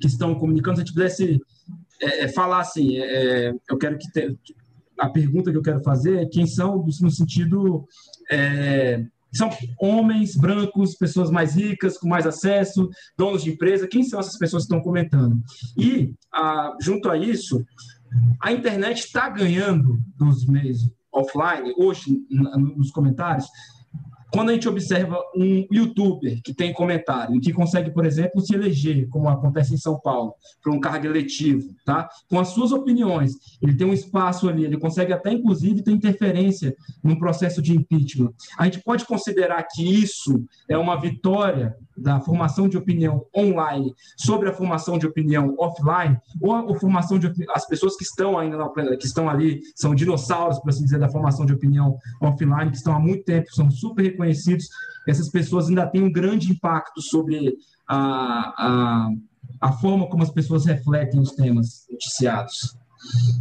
que 0.00 0.06
estão 0.06 0.34
comunicando? 0.34 0.76
Se 0.76 0.82
a 0.82 0.84
gente 0.84 0.94
pudesse 0.94 1.40
é, 2.00 2.24
é 2.24 2.28
falar 2.28 2.60
assim, 2.60 2.96
é, 2.98 3.54
eu 3.68 3.78
quero 3.78 3.98
que 3.98 4.10
te, 4.10 4.36
a 4.98 5.08
pergunta 5.08 5.50
que 5.50 5.56
eu 5.56 5.62
quero 5.62 5.82
fazer 5.82 6.22
é 6.22 6.26
quem 6.26 6.46
são 6.46 6.84
no 6.84 7.10
sentido 7.10 7.86
é, 8.30 9.04
são 9.32 9.50
homens 9.78 10.34
brancos, 10.34 10.94
pessoas 10.94 11.30
mais 11.30 11.54
ricas, 11.54 11.98
com 11.98 12.08
mais 12.08 12.26
acesso, 12.26 12.88
donos 13.18 13.42
de 13.44 13.50
empresa. 13.50 13.86
Quem 13.86 14.02
são 14.02 14.18
essas 14.18 14.38
pessoas 14.38 14.62
que 14.62 14.72
estão 14.72 14.82
comentando? 14.82 15.38
E, 15.76 16.14
ah, 16.32 16.74
junto 16.80 17.10
a 17.10 17.18
isso, 17.18 17.62
a 18.40 18.52
internet 18.52 19.00
está 19.00 19.28
ganhando 19.28 20.00
dos 20.16 20.46
meios 20.46 20.88
offline, 21.16 21.74
hoje, 21.76 22.22
nos 22.30 22.90
comentários, 22.90 23.46
quando 24.32 24.50
a 24.50 24.52
gente 24.52 24.68
observa 24.68 25.18
um 25.34 25.66
youtuber 25.72 26.40
que 26.42 26.52
tem 26.52 26.72
comentário, 26.72 27.40
que 27.40 27.52
consegue, 27.52 27.90
por 27.90 28.04
exemplo, 28.04 28.40
se 28.40 28.54
eleger, 28.54 29.08
como 29.08 29.28
acontece 29.28 29.72
em 29.72 29.78
São 29.78 29.98
Paulo, 29.98 30.34
para 30.62 30.72
um 30.72 30.80
cargo 30.80 31.06
eletivo, 31.06 31.74
tá? 31.84 32.08
com 32.28 32.38
as 32.38 32.48
suas 32.48 32.72
opiniões, 32.72 33.32
ele 33.62 33.74
tem 33.76 33.86
um 33.86 33.92
espaço 33.92 34.48
ali, 34.48 34.64
ele 34.64 34.78
consegue 34.78 35.12
até, 35.12 35.32
inclusive, 35.32 35.82
ter 35.82 35.92
interferência 35.92 36.74
no 37.02 37.18
processo 37.18 37.62
de 37.62 37.74
impeachment. 37.74 38.32
A 38.58 38.64
gente 38.64 38.82
pode 38.82 39.06
considerar 39.06 39.62
que 39.62 39.82
isso 39.82 40.44
é 40.68 40.76
uma 40.76 41.00
vitória 41.00 41.74
da 41.96 42.20
formação 42.20 42.68
de 42.68 42.76
opinião 42.76 43.26
online 43.34 43.94
sobre 44.16 44.48
a 44.48 44.52
formação 44.52 44.98
de 44.98 45.06
opinião 45.06 45.54
offline, 45.58 46.18
ou 46.40 46.54
a 46.54 46.78
formação 46.78 47.18
de 47.18 47.32
as 47.50 47.66
pessoas 47.66 47.96
que 47.96 48.04
estão 48.04 48.38
ainda 48.38 48.56
na, 48.56 48.68
que 48.96 49.06
estão 49.06 49.28
ali, 49.28 49.60
são 49.74 49.94
dinossauros, 49.94 50.58
por 50.58 50.70
assim 50.70 50.84
dizer, 50.84 50.98
da 50.98 51.08
formação 51.08 51.46
de 51.46 51.52
opinião 51.52 51.98
offline, 52.20 52.70
que 52.70 52.76
estão 52.76 52.94
há 52.94 53.00
muito 53.00 53.24
tempo, 53.24 53.54
são 53.54 53.70
super 53.70 54.02
reconhecidos, 54.02 54.68
essas 55.08 55.28
pessoas 55.28 55.68
ainda 55.68 55.86
têm 55.86 56.02
um 56.02 56.12
grande 56.12 56.50
impacto 56.50 57.00
sobre 57.00 57.56
a, 57.88 57.96
a, 58.58 59.10
a 59.60 59.72
forma 59.72 60.08
como 60.08 60.22
as 60.22 60.30
pessoas 60.30 60.66
refletem 60.66 61.20
os 61.20 61.32
temas 61.32 61.86
noticiados. 61.90 62.76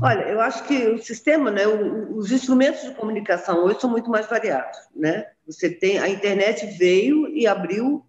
Olha, 0.02 0.22
eu 0.24 0.40
acho 0.42 0.64
que 0.66 0.88
o 0.90 1.02
sistema, 1.02 1.50
né, 1.50 1.66
os 1.68 2.32
instrumentos 2.32 2.84
de 2.84 2.94
comunicação 2.94 3.64
hoje 3.64 3.80
são 3.80 3.90
muito 3.90 4.10
mais 4.10 4.28
variados, 4.28 4.78
né? 4.96 5.26
Você 5.48 5.70
tem 5.70 5.98
a 5.98 6.10
internet 6.10 6.66
veio 6.78 7.28
e 7.28 7.48
abriu 7.48 8.06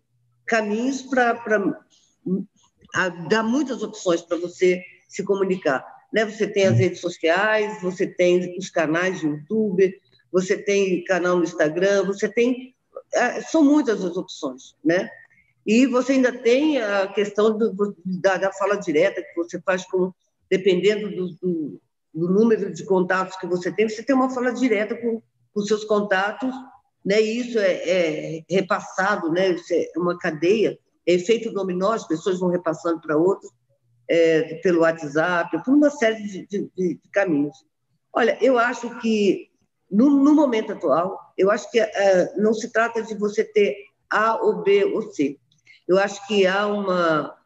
caminhos 0.47 1.03
para 1.03 1.35
dar 3.29 3.43
muitas 3.43 3.83
opções 3.83 4.23
para 4.23 4.39
você 4.39 4.83
se 5.09 5.23
comunicar. 5.25 5.85
Né? 6.13 6.25
Você 6.25 6.47
tem 6.47 6.67
as 6.67 6.79
redes 6.79 7.01
sociais, 7.01 7.81
você 7.83 8.07
tem 8.07 8.57
os 8.57 8.71
canais 8.71 9.21
de 9.21 9.27
YouTube, 9.27 10.01
você 10.33 10.57
tem 10.57 11.05
canal 11.05 11.37
no 11.37 11.45
Instagram, 11.45 12.05
você 12.05 12.29
tem. 12.29 12.75
É, 13.15 13.41
são 13.41 13.65
muitas 13.65 14.05
as 14.05 14.17
opções, 14.17 14.75
né? 14.85 15.09
E 15.67 15.87
você 15.87 16.13
ainda 16.13 16.33
tem 16.33 16.81
a 16.81 17.09
questão 17.09 17.57
do, 17.57 17.97
da, 18.05 18.37
da, 18.37 18.53
fala 18.53 18.77
direta, 18.77 19.23
que 19.23 19.35
você 19.35 19.61
faz 19.61 19.85
com, 19.85 20.13
dependendo 20.49 21.11
do, 21.11 21.35
do, 21.35 21.81
do, 22.15 22.29
número 22.29 22.73
de 22.73 22.85
contatos 22.85 23.37
que 23.37 23.47
você 23.47 23.73
tem, 23.73 23.89
você 23.89 24.03
tem 24.03 24.15
uma 24.15 24.31
fala 24.31 24.53
direta 24.53 24.95
com 24.95 25.21
os 25.55 25.67
seus 25.67 25.85
contatos 25.85 26.55
né? 27.07 27.21
isso 27.21 27.57
é, 27.61 27.73
é 28.39 28.45
repassado, 28.51 29.31
né? 29.31 29.51
Isso 29.51 29.73
é 29.73 29.93
uma 29.97 30.19
cadeia, 30.19 30.77
é 31.07 31.13
efeito 31.13 31.53
dominó, 31.53 31.93
as 31.93 32.07
pessoas 32.07 32.41
vão 32.41 32.51
repassando 32.51 33.01
para 33.01 33.17
outros, 33.17 33.53
é, 34.11 34.57
pelo 34.57 34.81
WhatsApp, 34.81 35.63
por 35.65 35.73
uma 35.73 35.89
série 35.89 36.21
de, 36.25 36.47
de, 36.47 36.71
de, 36.77 37.01
caminhos. 37.13 37.57
Olha, 38.13 38.37
eu 38.43 38.59
acho 38.59 38.99
que, 38.99 39.49
no, 39.89 40.11
no 40.11 40.35
momento 40.35 40.73
atual, 40.73 41.33
eu 41.39 41.49
acho 41.49 41.71
que 41.71 41.79
é, 41.79 42.35
não 42.37 42.53
se 42.53 42.73
trata 42.73 43.01
de 43.01 43.15
você 43.15 43.45
ter 43.45 43.77
A 44.11 44.45
ou 44.45 44.65
B 44.65 44.85
ou 44.85 45.03
C. 45.13 45.39
Eu 45.87 45.99
acho 45.99 46.27
que 46.27 46.45
há 46.45 46.67
uma. 46.67 47.37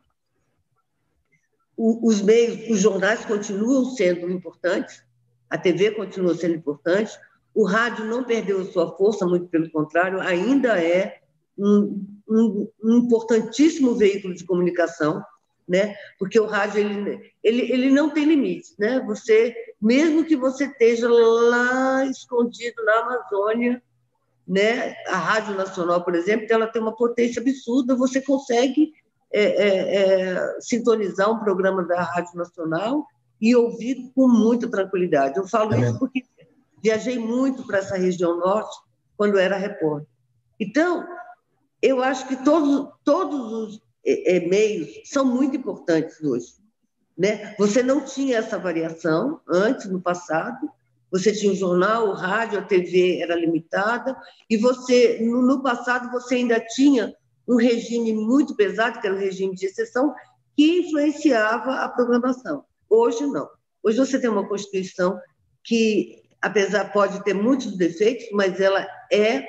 Os 1.76 2.20
meios, 2.20 2.68
os 2.70 2.80
jornais 2.80 3.24
continuam 3.24 3.86
sendo 3.86 4.30
importantes, 4.30 5.02
a 5.48 5.56
TV 5.56 5.90
continua 5.92 6.34
sendo 6.34 6.54
importante, 6.54 7.18
o 7.54 7.64
rádio 7.64 8.04
não 8.04 8.24
perdeu 8.24 8.64
sua 8.64 8.96
força, 8.96 9.26
muito 9.26 9.48
pelo 9.48 9.70
contrário, 9.70 10.20
ainda 10.20 10.82
é 10.82 11.20
um, 11.58 12.06
um, 12.28 12.68
um 12.82 12.96
importantíssimo 12.98 13.94
veículo 13.94 14.34
de 14.34 14.44
comunicação, 14.44 15.22
né? 15.68 15.94
Porque 16.18 16.38
o 16.38 16.46
rádio 16.46 16.80
ele, 16.80 17.32
ele, 17.42 17.72
ele 17.72 17.90
não 17.90 18.10
tem 18.10 18.24
limites, 18.24 18.74
né? 18.78 19.00
Você, 19.06 19.54
mesmo 19.80 20.24
que 20.24 20.36
você 20.36 20.64
esteja 20.64 21.08
lá 21.08 22.06
escondido 22.06 22.84
na 22.84 23.00
Amazônia, 23.00 23.82
né? 24.46 24.94
A 25.06 25.16
Rádio 25.16 25.54
Nacional, 25.54 26.02
por 26.02 26.14
exemplo, 26.14 26.46
ela 26.50 26.66
tem 26.66 26.82
uma 26.82 26.96
potência 26.96 27.40
absurda. 27.40 27.94
Você 27.94 28.20
consegue 28.20 28.92
é, 29.32 29.42
é, 29.42 29.96
é, 29.96 30.60
sintonizar 30.60 31.30
um 31.30 31.38
programa 31.38 31.84
da 31.84 32.02
Rádio 32.02 32.36
Nacional 32.36 33.06
e 33.40 33.54
ouvir 33.54 34.10
com 34.14 34.26
muita 34.28 34.68
tranquilidade. 34.68 35.38
Eu 35.38 35.46
falo 35.46 35.72
é 35.74 35.80
isso 35.80 35.98
porque 35.98 36.24
Viajei 36.82 37.18
muito 37.18 37.66
para 37.66 37.78
essa 37.78 37.96
região 37.96 38.38
norte 38.38 38.76
quando 39.16 39.38
era 39.38 39.56
repórter. 39.56 40.08
Então, 40.58 41.06
eu 41.82 42.02
acho 42.02 42.26
que 42.28 42.36
todos, 42.44 42.88
todos 43.04 43.52
os 43.52 43.82
meios 44.48 44.88
são 45.04 45.24
muito 45.24 45.56
importantes 45.56 46.22
hoje. 46.22 46.54
Né? 47.16 47.54
Você 47.58 47.82
não 47.82 48.02
tinha 48.02 48.38
essa 48.38 48.58
variação 48.58 49.40
antes, 49.48 49.86
no 49.86 50.00
passado. 50.00 50.70
Você 51.10 51.32
tinha 51.32 51.52
o 51.52 51.56
jornal, 51.56 52.08
o 52.08 52.14
rádio, 52.14 52.58
a 52.58 52.62
TV 52.62 53.20
era 53.20 53.34
limitada. 53.34 54.16
E 54.48 54.56
você, 54.56 55.18
no 55.20 55.62
passado, 55.62 56.10
você 56.10 56.36
ainda 56.36 56.60
tinha 56.60 57.14
um 57.46 57.56
regime 57.56 58.12
muito 58.12 58.54
pesado, 58.54 59.00
que 59.00 59.06
era 59.06 59.16
o 59.16 59.18
regime 59.18 59.54
de 59.54 59.66
exceção, 59.66 60.14
que 60.56 60.80
influenciava 60.80 61.76
a 61.76 61.88
programação. 61.88 62.64
Hoje, 62.88 63.26
não. 63.26 63.48
Hoje 63.82 63.98
você 63.98 64.20
tem 64.20 64.30
uma 64.30 64.48
Constituição 64.48 65.18
que 65.64 66.19
apesar 66.40 66.92
pode 66.92 67.22
ter 67.24 67.35
muitos 67.35 67.76
defeitos, 67.76 68.26
mas 68.33 68.61
ela 68.61 68.87
é 69.12 69.46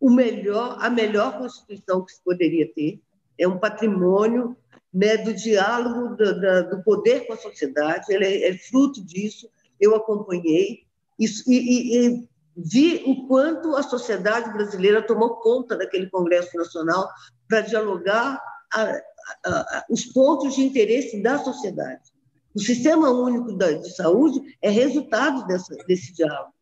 o 0.00 0.10
melhor, 0.10 0.78
a 0.80 0.90
melhor 0.90 1.38
constituição 1.38 2.04
que 2.04 2.12
se 2.12 2.22
poderia 2.22 2.72
ter. 2.72 3.00
É 3.38 3.46
um 3.46 3.58
patrimônio 3.58 4.56
né, 4.92 5.16
do 5.16 5.32
diálogo 5.32 6.16
do, 6.16 6.68
do, 6.68 6.82
poder 6.82 7.26
com 7.26 7.32
a 7.32 7.36
sociedade. 7.36 8.12
Ele 8.12 8.24
é, 8.24 8.50
é 8.50 8.58
fruto 8.58 9.02
disso. 9.04 9.48
Eu 9.80 9.94
acompanhei 9.94 10.84
isso, 11.18 11.50
e, 11.50 11.56
e, 11.56 12.06
e 12.06 12.28
vi 12.56 13.02
o 13.06 13.26
quanto 13.26 13.74
a 13.76 13.82
sociedade 13.82 14.52
brasileira 14.52 15.00
tomou 15.06 15.36
conta 15.36 15.76
daquele 15.76 16.10
Congresso 16.10 16.56
Nacional 16.56 17.08
para 17.48 17.62
dialogar 17.62 18.42
a, 18.72 18.82
a, 18.82 19.00
a, 19.46 19.84
os 19.88 20.04
pontos 20.06 20.54
de 20.54 20.62
interesse 20.62 21.22
da 21.22 21.38
sociedade. 21.38 22.11
O 22.54 22.60
Sistema 22.60 23.10
Único 23.10 23.56
de 23.56 23.94
Saúde 23.94 24.56
é 24.60 24.68
resultado 24.68 25.46
dessa, 25.46 25.74
desse 25.86 26.12
diálogo. 26.14 26.52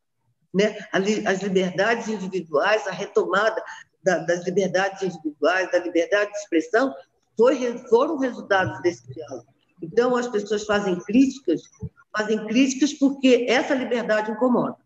Né? 0.54 0.76
As 0.92 1.42
liberdades 1.42 2.08
individuais, 2.08 2.86
a 2.86 2.92
retomada 2.92 3.62
das 4.02 4.44
liberdades 4.44 5.02
individuais, 5.02 5.70
da 5.70 5.78
liberdade 5.78 6.32
de 6.32 6.38
expressão, 6.38 6.94
foi, 7.36 7.78
foram 7.88 8.18
resultados 8.18 8.80
desse 8.82 9.06
diálogo. 9.12 9.46
Então, 9.82 10.16
as 10.16 10.28
pessoas 10.28 10.64
fazem 10.64 10.98
críticas, 11.00 11.62
fazem 12.16 12.46
críticas 12.46 12.92
porque 12.94 13.46
essa 13.48 13.74
liberdade 13.74 14.30
incomoda. 14.30 14.76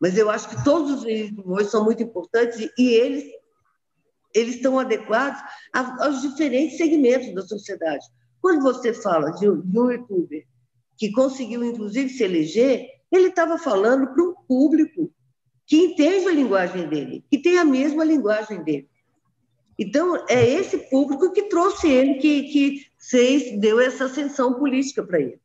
Mas 0.00 0.16
eu 0.16 0.30
acho 0.30 0.48
que 0.48 0.64
todos 0.64 0.90
os 0.92 1.02
veículos 1.02 1.58
hoje 1.58 1.70
são 1.70 1.84
muito 1.84 2.02
importantes 2.02 2.70
e 2.78 2.88
eles, 2.88 3.24
eles 4.34 4.56
estão 4.56 4.78
adequados 4.78 5.40
aos 5.72 6.22
diferentes 6.22 6.76
segmentos 6.76 7.34
da 7.34 7.42
sociedade. 7.42 8.06
Quando 8.40 8.62
você 8.62 8.92
fala 8.92 9.30
de 9.32 9.48
um, 9.48 9.62
um 9.74 9.90
youtuber 9.90 10.46
que 10.96 11.12
conseguiu, 11.12 11.64
inclusive, 11.64 12.08
se 12.08 12.24
eleger, 12.24 12.86
ele 13.10 13.28
estava 13.28 13.58
falando 13.58 14.08
para 14.08 14.22
um 14.22 14.34
público 14.46 15.12
que 15.66 15.76
entende 15.76 16.26
a 16.26 16.32
linguagem 16.32 16.88
dele, 16.88 17.24
que 17.30 17.38
tem 17.38 17.58
a 17.58 17.64
mesma 17.64 18.04
linguagem 18.04 18.62
dele. 18.62 18.88
Então, 19.78 20.24
é 20.28 20.44
esse 20.44 20.76
público 20.90 21.30
que 21.32 21.44
trouxe 21.44 21.88
ele, 21.88 22.14
que, 22.14 22.42
que 22.44 22.86
fez, 22.98 23.60
deu 23.60 23.78
essa 23.78 24.06
ascensão 24.06 24.54
política 24.54 25.04
para 25.04 25.20
ele. 25.20 25.40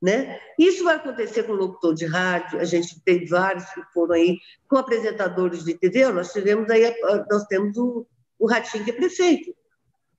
Né? 0.00 0.40
Isso 0.58 0.82
vai 0.82 0.96
acontecer 0.96 1.44
com 1.44 1.52
o 1.52 1.56
locutor 1.56 1.94
de 1.94 2.06
rádio, 2.06 2.58
a 2.58 2.64
gente 2.64 3.00
tem 3.04 3.24
vários 3.24 3.64
que 3.66 3.82
foram 3.94 4.16
aí, 4.16 4.38
com 4.68 4.76
apresentadores 4.76 5.64
de 5.64 5.74
TV, 5.74 6.08
nós 6.10 6.32
tivemos 6.32 6.68
aí, 6.68 6.92
nós 7.30 7.44
temos 7.44 7.76
o, 7.76 8.04
o 8.36 8.48
Ratinho, 8.48 8.84
que 8.84 8.90
é 8.90 8.94
prefeito 8.94 9.54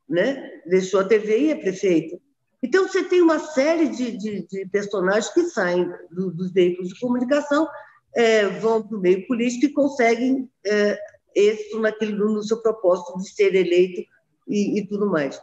né? 0.07 0.61
deixou 0.65 0.99
a 1.01 1.05
TV 1.05 1.39
e 1.39 1.51
é 1.51 1.55
prefeito. 1.55 2.19
Então, 2.61 2.87
você 2.87 3.03
tem 3.03 3.21
uma 3.21 3.39
série 3.39 3.89
de, 3.89 4.17
de, 4.17 4.47
de 4.47 4.65
personagens 4.67 5.33
que 5.33 5.43
saem 5.43 5.91
do, 6.09 6.31
dos 6.31 6.51
veículos 6.51 6.89
de 6.89 6.99
comunicação, 6.99 7.67
é, 8.15 8.47
vão 8.47 8.81
para 8.81 8.97
o 8.97 9.01
meio 9.01 9.27
político 9.27 9.65
e 9.65 9.73
conseguem 9.73 10.49
é, 10.65 10.97
êxito 11.35 11.79
naquilo, 11.79 12.31
no 12.31 12.43
seu 12.43 12.61
propósito 12.61 13.17
de 13.17 13.29
ser 13.29 13.55
eleito 13.55 14.01
e, 14.47 14.79
e, 14.79 14.87
tudo 14.87 15.07
mais. 15.07 15.41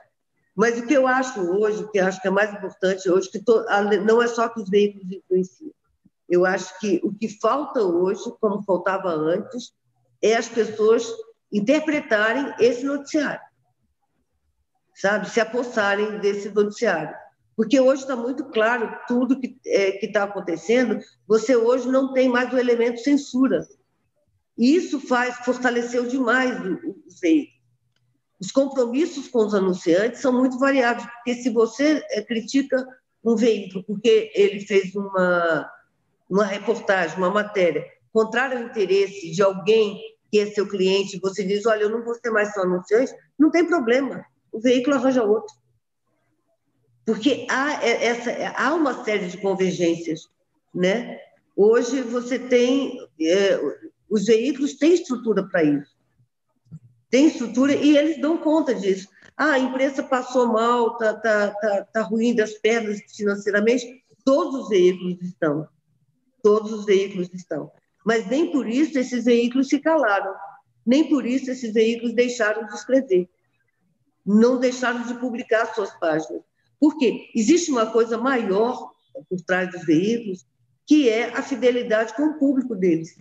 Mas 0.55 0.79
o 0.79 0.87
que 0.87 0.95
eu 0.95 1.07
acho 1.07 1.41
hoje, 1.41 1.83
o 1.83 1.89
que 1.91 1.99
eu 1.99 2.07
acho 2.07 2.21
que 2.21 2.29
é 2.29 2.31
mais 2.31 2.53
importante 2.53 3.11
hoje, 3.11 3.31
que 3.31 3.43
não 4.05 4.23
é 4.23 4.27
só 4.27 4.49
que 4.49 4.61
os 4.61 4.69
veículos 4.69 5.11
influenciam. 5.11 5.73
Eu 6.29 6.47
acho 6.47 6.79
que 6.79 7.01
o 7.03 7.13
que 7.13 7.29
falta 7.41 7.83
hoje, 7.83 8.23
como 8.41 8.63
faltava 8.63 9.11
antes, 9.11 9.73
é 10.23 10.37
as 10.37 10.49
pessoas 10.49 11.07
interpretarem 11.53 12.55
esse 12.61 12.85
noticiário, 12.85 13.41
sabe? 15.01 15.31
Se 15.31 15.41
apossarem 15.41 16.19
desse 16.19 16.49
noticiário. 16.51 17.15
Porque 17.57 17.79
hoje 17.79 18.03
está 18.03 18.17
muito 18.17 18.45
claro 18.47 18.97
tudo 19.07 19.39
que 19.39 19.59
é, 19.67 20.05
está 20.05 20.25
acontecendo, 20.25 20.99
você 21.27 21.57
hoje 21.57 21.89
não 21.89 22.13
tem 22.13 22.29
mais 22.29 22.53
o 22.53 22.59
elemento 22.59 23.01
censura. 23.01 23.67
E 24.57 24.75
isso 24.75 25.01
faz, 25.01 25.37
fortaleceu 25.45 26.07
demais 26.07 26.59
os 27.07 27.21
veículos. 27.21 27.61
Os 28.41 28.51
compromissos 28.51 29.29
com 29.29 29.45
os 29.45 29.55
anunciantes 29.55 30.21
são 30.21 30.33
muito 30.33 30.59
variados, 30.59 31.05
porque 31.05 31.35
se 31.35 31.51
você 31.51 32.03
é, 32.11 32.23
critica 32.23 32.87
um 33.23 33.37
veículo 33.37 33.85
porque 33.85 34.33
ele 34.35 34.61
fez 34.61 34.95
uma, 34.95 35.71
uma 36.29 36.45
reportagem, 36.47 37.19
uma 37.19 37.31
matéria, 37.31 37.85
contrário 38.13 38.59
ao 38.59 38.65
interesse 38.65 39.31
de 39.31 39.43
alguém 39.43 40.01
que 40.33 40.39
é 40.39 40.47
seu 40.47 40.67
cliente, 40.67 41.21
você 41.21 41.45
diz, 41.45 41.67
olha, 41.67 41.83
eu 41.83 41.91
não 41.91 42.03
vou 42.03 42.15
ser 42.15 42.31
mais 42.31 42.53
seu 42.53 42.63
anunciante, 42.63 43.13
não 43.39 43.51
tem 43.51 43.67
problema, 43.67 44.25
o 44.53 44.61
veículo 44.61 44.97
arranja 44.97 45.25
outro. 45.25 45.55
Porque 47.05 47.47
há, 47.49 47.85
é, 47.85 48.07
essa, 48.07 48.31
há 48.57 48.75
uma 48.75 49.05
série 49.05 49.29
de 49.29 49.39
convergências, 49.39 50.29
né? 50.75 51.19
Hoje 51.57 52.01
você 52.03 52.39
tem, 52.39 52.99
é, 53.21 53.61
os 54.09 54.27
veículos 54.27 54.75
têm 54.75 54.95
estrutura 54.95 55.47
para 55.49 55.65
isso. 55.65 55.97
Tem 57.11 57.27
estrutura 57.27 57.75
e 57.75 57.97
eles 57.97 58.21
dão 58.21 58.39
conta 58.39 58.75
disso. 58.75 59.09
Ah, 59.37 59.53
a 59.53 59.59
imprensa 59.59 60.03
passou 60.03 60.47
mal, 60.47 60.93
está 60.93 61.15
tá, 61.15 61.51
tá, 61.51 61.85
tá 61.93 62.03
ruim 62.03 62.35
das 62.35 62.53
pernas 62.55 63.01
financeiramente. 63.17 64.05
Todos 64.25 64.63
os 64.63 64.69
veículos 64.69 65.21
estão. 65.23 65.69
Todos 66.43 66.73
os 66.73 66.85
veículos 66.85 67.29
estão. 67.33 67.71
Mas 68.05 68.27
nem 68.29 68.53
por 68.53 68.69
isso 68.69 68.99
esses 68.99 69.25
veículos 69.25 69.69
se 69.69 69.81
calaram. 69.81 70.35
Nem 70.87 71.09
por 71.09 71.27
isso 71.27 71.51
esses 71.51 71.73
veículos 71.73 72.15
deixaram 72.15 72.67
de 72.67 72.75
escrever. 72.75 73.29
Não 74.25 74.59
deixaram 74.59 75.03
de 75.07 75.15
publicar 75.15 75.75
suas 75.75 75.91
páginas. 75.99 76.43
Por 76.79 76.97
quê? 76.99 77.31
Existe 77.35 77.71
uma 77.71 77.87
coisa 77.87 78.17
maior 78.17 78.91
por 79.29 79.41
trás 79.43 79.71
dos 79.71 79.85
veículos, 79.85 80.47
que 80.87 81.09
é 81.09 81.29
a 81.37 81.43
fidelidade 81.43 82.15
com 82.15 82.25
o 82.25 82.39
público 82.39 82.75
deles. 82.75 83.17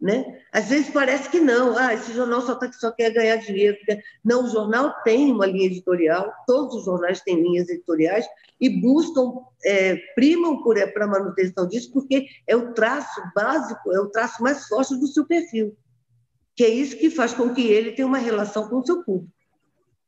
Né? 0.00 0.40
Às 0.52 0.68
vezes 0.68 0.90
parece 0.90 1.30
que 1.30 1.40
não, 1.40 1.76
ah, 1.78 1.94
esse 1.94 2.12
jornal 2.12 2.42
só, 2.42 2.54
tá, 2.54 2.70
só 2.72 2.90
quer 2.90 3.10
ganhar 3.10 3.36
dinheiro. 3.36 3.76
Não, 4.24 4.44
o 4.44 4.48
jornal 4.48 4.94
tem 5.02 5.32
uma 5.32 5.46
linha 5.46 5.66
editorial, 5.66 6.32
todos 6.46 6.74
os 6.76 6.84
jornais 6.84 7.20
têm 7.22 7.42
linhas 7.42 7.68
editoriais 7.68 8.26
e 8.60 8.68
buscam, 8.68 9.32
é, 9.64 9.96
primam 10.14 10.62
por 10.62 10.76
é, 10.76 10.86
para 10.86 11.04
a 11.04 11.08
manutenção 11.08 11.66
disso, 11.66 11.90
porque 11.92 12.26
é 12.46 12.54
o 12.54 12.74
traço 12.74 13.20
básico, 13.34 13.92
é 13.92 14.00
o 14.00 14.10
traço 14.10 14.42
mais 14.42 14.66
forte 14.66 14.94
do 14.96 15.06
seu 15.06 15.26
perfil, 15.26 15.76
que 16.54 16.64
é 16.64 16.68
isso 16.68 16.96
que 16.96 17.10
faz 17.10 17.32
com 17.32 17.54
que 17.54 17.66
ele 17.66 17.92
tenha 17.92 18.06
uma 18.06 18.18
relação 18.18 18.68
com 18.68 18.76
o 18.76 18.86
seu 18.86 19.02
público. 19.02 19.33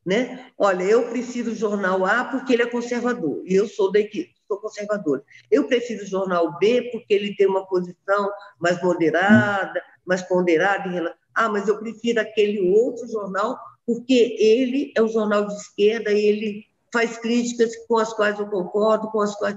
Né? 0.06 0.52
Olha, 0.56 0.84
eu 0.84 1.10
prefiro 1.10 1.50
o 1.50 1.54
jornal 1.54 2.06
A 2.06 2.24
porque 2.24 2.52
ele 2.52 2.62
é 2.62 2.70
conservador, 2.70 3.42
e 3.44 3.54
eu 3.54 3.66
sou 3.66 3.90
da 3.90 3.98
equipe 3.98 4.36
sou 4.46 4.58
conservadora. 4.58 5.22
Eu 5.50 5.66
prefiro 5.66 6.04
o 6.04 6.06
jornal 6.06 6.58
B 6.58 6.88
porque 6.92 7.12
ele 7.12 7.34
tem 7.34 7.46
uma 7.46 7.66
posição 7.66 8.30
mais 8.58 8.80
moderada, 8.82 9.82
mais 10.04 10.22
ponderada 10.22 10.88
em 10.88 10.92
relação. 10.92 11.18
Ah, 11.34 11.48
mas 11.48 11.68
eu 11.68 11.78
prefiro 11.78 12.20
aquele 12.20 12.70
outro 12.70 13.06
jornal 13.08 13.58
porque 13.86 14.36
ele 14.38 14.92
é 14.96 15.02
um 15.02 15.08
jornal 15.08 15.46
de 15.46 15.54
esquerda 15.54 16.12
e 16.12 16.24
ele 16.24 16.64
faz 16.92 17.18
críticas 17.18 17.76
com 17.86 17.98
as 17.98 18.12
quais 18.12 18.38
eu 18.38 18.46
concordo, 18.46 19.10
com 19.10 19.20
as 19.20 19.34
quais. 19.36 19.56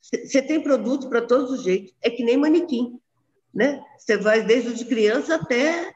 Você 0.00 0.42
tem 0.42 0.60
produto 0.60 1.08
para 1.08 1.22
todos 1.22 1.50
os 1.50 1.62
jeitos, 1.62 1.94
é 2.02 2.10
que 2.10 2.24
nem 2.24 2.36
manequim, 2.36 3.00
né? 3.54 3.82
Você 3.96 4.16
vai 4.16 4.42
desde 4.42 4.70
o 4.70 4.74
de 4.74 4.84
criança 4.84 5.36
até 5.36 5.92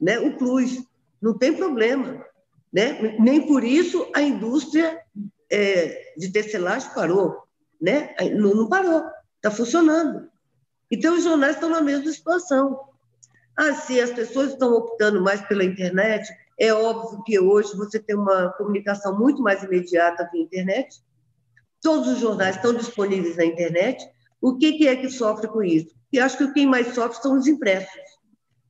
né, 0.00 0.18
o 0.18 0.36
plus, 0.36 0.82
não 1.20 1.36
tem 1.36 1.52
problema, 1.52 2.24
né? 2.72 3.16
Nem 3.18 3.46
por 3.46 3.64
isso 3.64 4.10
a 4.14 4.22
indústria 4.22 5.00
é, 5.50 6.12
de 6.16 6.30
tecelagem 6.30 6.92
parou 6.94 7.48
né? 7.80 8.14
Não, 8.34 8.54
não 8.54 8.68
parou, 8.68 9.02
está 9.36 9.50
funcionando. 9.50 10.28
Então, 10.90 11.16
os 11.16 11.24
jornais 11.24 11.54
estão 11.54 11.70
na 11.70 11.80
mesma 11.80 12.10
situação. 12.10 12.80
Ah, 13.56 13.74
se 13.74 14.00
as 14.00 14.10
pessoas 14.10 14.52
estão 14.52 14.72
optando 14.72 15.22
mais 15.22 15.40
pela 15.42 15.64
internet, 15.64 16.28
é 16.58 16.72
óbvio 16.72 17.22
que 17.24 17.38
hoje 17.38 17.76
você 17.76 17.98
tem 17.98 18.16
uma 18.16 18.50
comunicação 18.52 19.18
muito 19.18 19.42
mais 19.42 19.62
imediata 19.62 20.28
via 20.32 20.42
internet. 20.42 21.02
Todos 21.80 22.08
os 22.08 22.18
jornais 22.18 22.56
estão 22.56 22.74
disponíveis 22.74 23.36
na 23.36 23.44
internet. 23.44 24.04
O 24.40 24.56
que, 24.56 24.86
é 24.88 24.96
que 24.96 25.10
sofre 25.10 25.48
com 25.48 25.62
isso? 25.62 25.94
E 26.12 26.18
acho 26.18 26.38
que 26.38 26.52
quem 26.52 26.66
mais 26.66 26.94
sofre 26.94 27.20
são 27.20 27.36
os 27.36 27.46
impressos. 27.46 28.18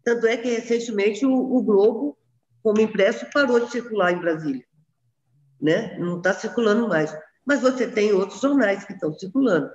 Tanto 0.02 0.26
é 0.26 0.36
que, 0.36 0.48
recentemente, 0.48 1.24
o 1.24 1.62
Globo, 1.62 2.17
como 2.62 2.80
impresso, 2.80 3.26
parou 3.32 3.60
de 3.60 3.70
circular 3.70 4.12
em 4.12 4.20
Brasília. 4.20 4.64
Né? 5.60 5.96
Não 5.98 6.18
está 6.18 6.32
circulando 6.32 6.88
mais 6.88 7.12
mas 7.48 7.62
você 7.62 7.88
tem 7.88 8.12
outros 8.12 8.42
jornais 8.42 8.84
que 8.84 8.92
estão 8.92 9.10
circulando. 9.14 9.70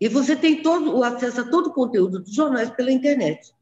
E 0.00 0.08
você 0.08 0.36
tem 0.36 0.62
todo 0.62 0.96
o 0.96 1.02
acesso 1.02 1.40
a 1.40 1.50
todo 1.50 1.70
o 1.70 1.72
conteúdo 1.72 2.20
dos 2.20 2.32
jornais 2.32 2.70
pela 2.70 2.92
internet. 2.92 3.52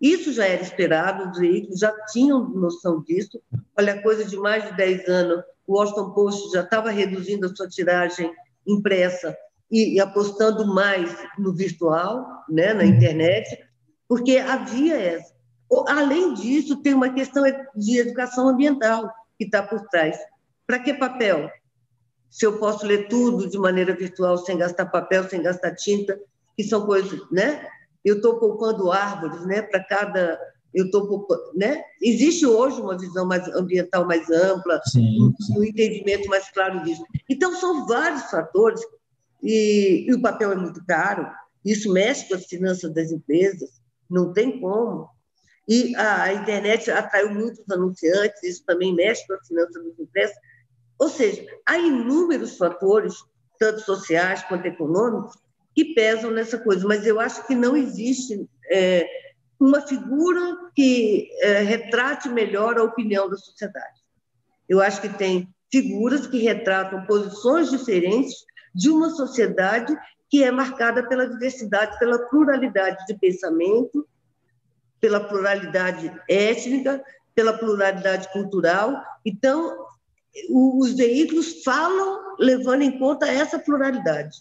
Isso 0.00 0.32
já 0.32 0.46
era 0.46 0.62
esperado, 0.62 1.30
os 1.30 1.38
veículos 1.38 1.78
já 1.78 1.94
tinham 2.06 2.48
noção 2.48 3.02
disso. 3.02 3.38
Olha, 3.76 4.00
coisa 4.00 4.24
de 4.24 4.38
mais 4.38 4.64
de 4.64 4.74
10 4.74 5.08
anos, 5.10 5.44
o 5.66 5.74
Washington 5.74 6.10
Post 6.12 6.52
já 6.52 6.62
estava 6.62 6.90
reduzindo 6.90 7.44
a 7.44 7.54
sua 7.54 7.68
tiragem 7.68 8.32
impressa 8.66 9.36
e, 9.70 9.96
e 9.96 10.00
apostando 10.00 10.66
mais 10.66 11.14
no 11.38 11.52
virtual, 11.52 12.26
né, 12.48 12.72
na 12.72 12.84
internet, 12.86 13.62
porque 14.08 14.38
havia 14.38 14.98
essa. 14.98 15.31
Além 15.88 16.34
disso, 16.34 16.82
tem 16.82 16.94
uma 16.94 17.12
questão 17.12 17.44
de 17.74 17.98
educação 17.98 18.48
ambiental 18.48 19.10
que 19.38 19.44
está 19.44 19.62
por 19.62 19.80
trás. 19.88 20.18
Para 20.66 20.78
que 20.78 20.94
papel? 20.94 21.50
se 22.32 22.46
eu 22.46 22.58
posso 22.58 22.86
ler 22.86 23.08
tudo 23.08 23.46
de 23.46 23.58
maneira 23.58 23.94
virtual, 23.94 24.38
sem 24.38 24.56
gastar 24.56 24.86
papel, 24.86 25.28
sem 25.28 25.42
gastar 25.42 25.74
tinta, 25.74 26.18
que 26.56 26.64
são 26.64 26.86
coisas, 26.86 27.20
né? 27.30 27.68
Eu 28.02 28.16
estou 28.16 28.40
poupando 28.40 28.90
árvores, 28.90 29.44
né? 29.44 29.60
Para 29.60 29.84
cada, 29.84 30.40
eu 30.72 30.86
estou 30.86 31.28
né? 31.54 31.84
Existe 32.00 32.46
hoje 32.46 32.80
uma 32.80 32.96
visão 32.96 33.26
mais 33.26 33.46
ambiental 33.48 34.06
mais 34.06 34.30
ampla, 34.30 34.80
sim, 34.86 35.34
sim. 35.42 35.58
um 35.58 35.62
entendimento 35.62 36.26
mais 36.30 36.50
claro 36.50 36.82
disso. 36.82 37.04
Então 37.28 37.54
são 37.54 37.86
vários 37.86 38.22
fatores 38.30 38.80
e, 39.42 40.06
e 40.08 40.14
o 40.14 40.22
papel 40.22 40.52
é 40.52 40.56
muito 40.56 40.82
caro. 40.86 41.30
Isso 41.62 41.92
mexe 41.92 42.26
com 42.28 42.34
as 42.34 42.46
finanças 42.46 42.94
das 42.94 43.12
empresas, 43.12 43.68
não 44.08 44.32
tem 44.32 44.58
como. 44.58 45.06
E 45.68 45.94
a, 45.96 46.24
a 46.24 46.32
internet 46.34 46.90
atraiu 46.90 47.30
muitos 47.30 47.64
anunciantes, 47.70 48.42
isso 48.42 48.64
também 48.66 48.94
mexe 48.94 49.26
com 49.26 49.34
as 49.34 49.46
finanças 49.46 49.84
das 49.84 49.98
empresas 49.98 50.36
ou 51.02 51.08
seja, 51.08 51.44
há 51.66 51.76
inúmeros 51.78 52.56
fatores, 52.56 53.12
tanto 53.58 53.80
sociais 53.80 54.40
quanto 54.44 54.66
econômicos, 54.66 55.36
que 55.74 55.94
pesam 55.94 56.30
nessa 56.30 56.56
coisa, 56.56 56.86
mas 56.86 57.04
eu 57.04 57.18
acho 57.18 57.44
que 57.44 57.56
não 57.56 57.76
existe 57.76 58.48
é, 58.70 59.04
uma 59.58 59.80
figura 59.80 60.56
que 60.76 61.28
é, 61.40 61.60
retrate 61.62 62.28
melhor 62.28 62.78
a 62.78 62.84
opinião 62.84 63.28
da 63.28 63.36
sociedade. 63.36 64.00
Eu 64.68 64.80
acho 64.80 65.00
que 65.00 65.08
tem 65.08 65.52
figuras 65.72 66.28
que 66.28 66.38
retratam 66.38 67.04
posições 67.04 67.68
diferentes 67.68 68.34
de 68.72 68.88
uma 68.88 69.10
sociedade 69.10 69.98
que 70.30 70.44
é 70.44 70.52
marcada 70.52 71.08
pela 71.08 71.28
diversidade, 71.28 71.98
pela 71.98 72.28
pluralidade 72.28 73.04
de 73.06 73.18
pensamento, 73.18 74.06
pela 75.02 75.18
pluralidade 75.18 76.12
étnica, 76.28 77.04
pela 77.34 77.52
pluralidade 77.52 78.32
cultural. 78.32 79.02
Então, 79.26 79.84
os 80.48 80.94
veículos 80.94 81.64
falam 81.64 82.36
levando 82.38 82.82
em 82.82 82.96
conta 83.00 83.26
essa 83.26 83.58
pluralidade. 83.58 84.38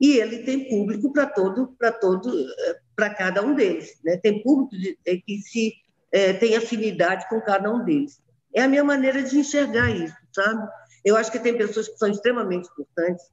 E 0.00 0.16
ele 0.16 0.38
tem 0.38 0.68
público 0.68 1.12
para 1.12 1.26
todo, 1.26 1.68
para 1.78 1.92
todo, 1.92 2.32
para 2.96 3.14
cada 3.14 3.42
um 3.42 3.54
deles, 3.54 3.96
né? 4.04 4.16
Tem 4.16 4.42
público 4.42 4.74
é, 5.06 5.16
que 5.18 5.38
se 5.38 5.72
é, 6.10 6.32
tem 6.32 6.56
afinidade 6.56 7.28
com 7.28 7.40
cada 7.40 7.72
um 7.72 7.84
deles. 7.84 8.20
É 8.52 8.62
a 8.62 8.68
minha 8.68 8.82
maneira 8.82 9.22
de 9.22 9.38
enxergar 9.38 9.88
isso, 9.90 10.16
sabe? 10.34 10.68
Eu 11.04 11.16
acho 11.16 11.30
que 11.30 11.38
tem 11.38 11.56
pessoas 11.56 11.86
que 11.86 11.96
são 11.96 12.10
extremamente 12.10 12.68
importantes. 12.68 13.24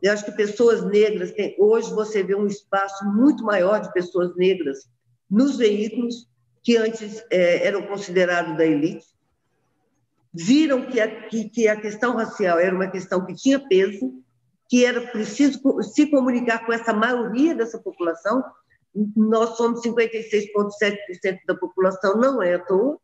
Eu 0.00 0.12
acho 0.12 0.24
que 0.24 0.32
pessoas 0.32 0.84
negras 0.84 1.32
têm, 1.32 1.56
hoje 1.58 1.92
você 1.92 2.22
vê 2.22 2.36
um 2.36 2.46
espaço 2.46 3.04
muito 3.04 3.42
maior 3.42 3.80
de 3.80 3.92
pessoas 3.92 4.36
negras 4.36 4.88
nos 5.32 5.56
veículos 5.56 6.28
que 6.62 6.76
antes 6.76 7.24
é, 7.30 7.66
eram 7.66 7.86
considerados 7.86 8.54
da 8.54 8.66
elite 8.66 9.06
viram 10.32 10.86
que 10.86 11.00
a, 11.00 11.28
que, 11.28 11.48
que 11.48 11.66
a 11.66 11.80
questão 11.80 12.14
racial 12.14 12.58
era 12.58 12.74
uma 12.74 12.90
questão 12.90 13.24
que 13.24 13.34
tinha 13.34 13.58
peso, 13.58 14.22
que 14.68 14.84
era 14.84 15.00
preciso 15.00 15.60
se 15.82 16.06
comunicar 16.10 16.66
com 16.66 16.72
essa 16.72 16.92
maioria 16.92 17.54
dessa 17.54 17.78
população. 17.78 18.44
Nós 19.16 19.56
somos 19.56 19.82
56,7% 19.82 21.40
da 21.46 21.54
população, 21.54 22.16
não 22.16 22.42
é 22.42 22.54
à 22.54 22.58
toa. 22.58 22.98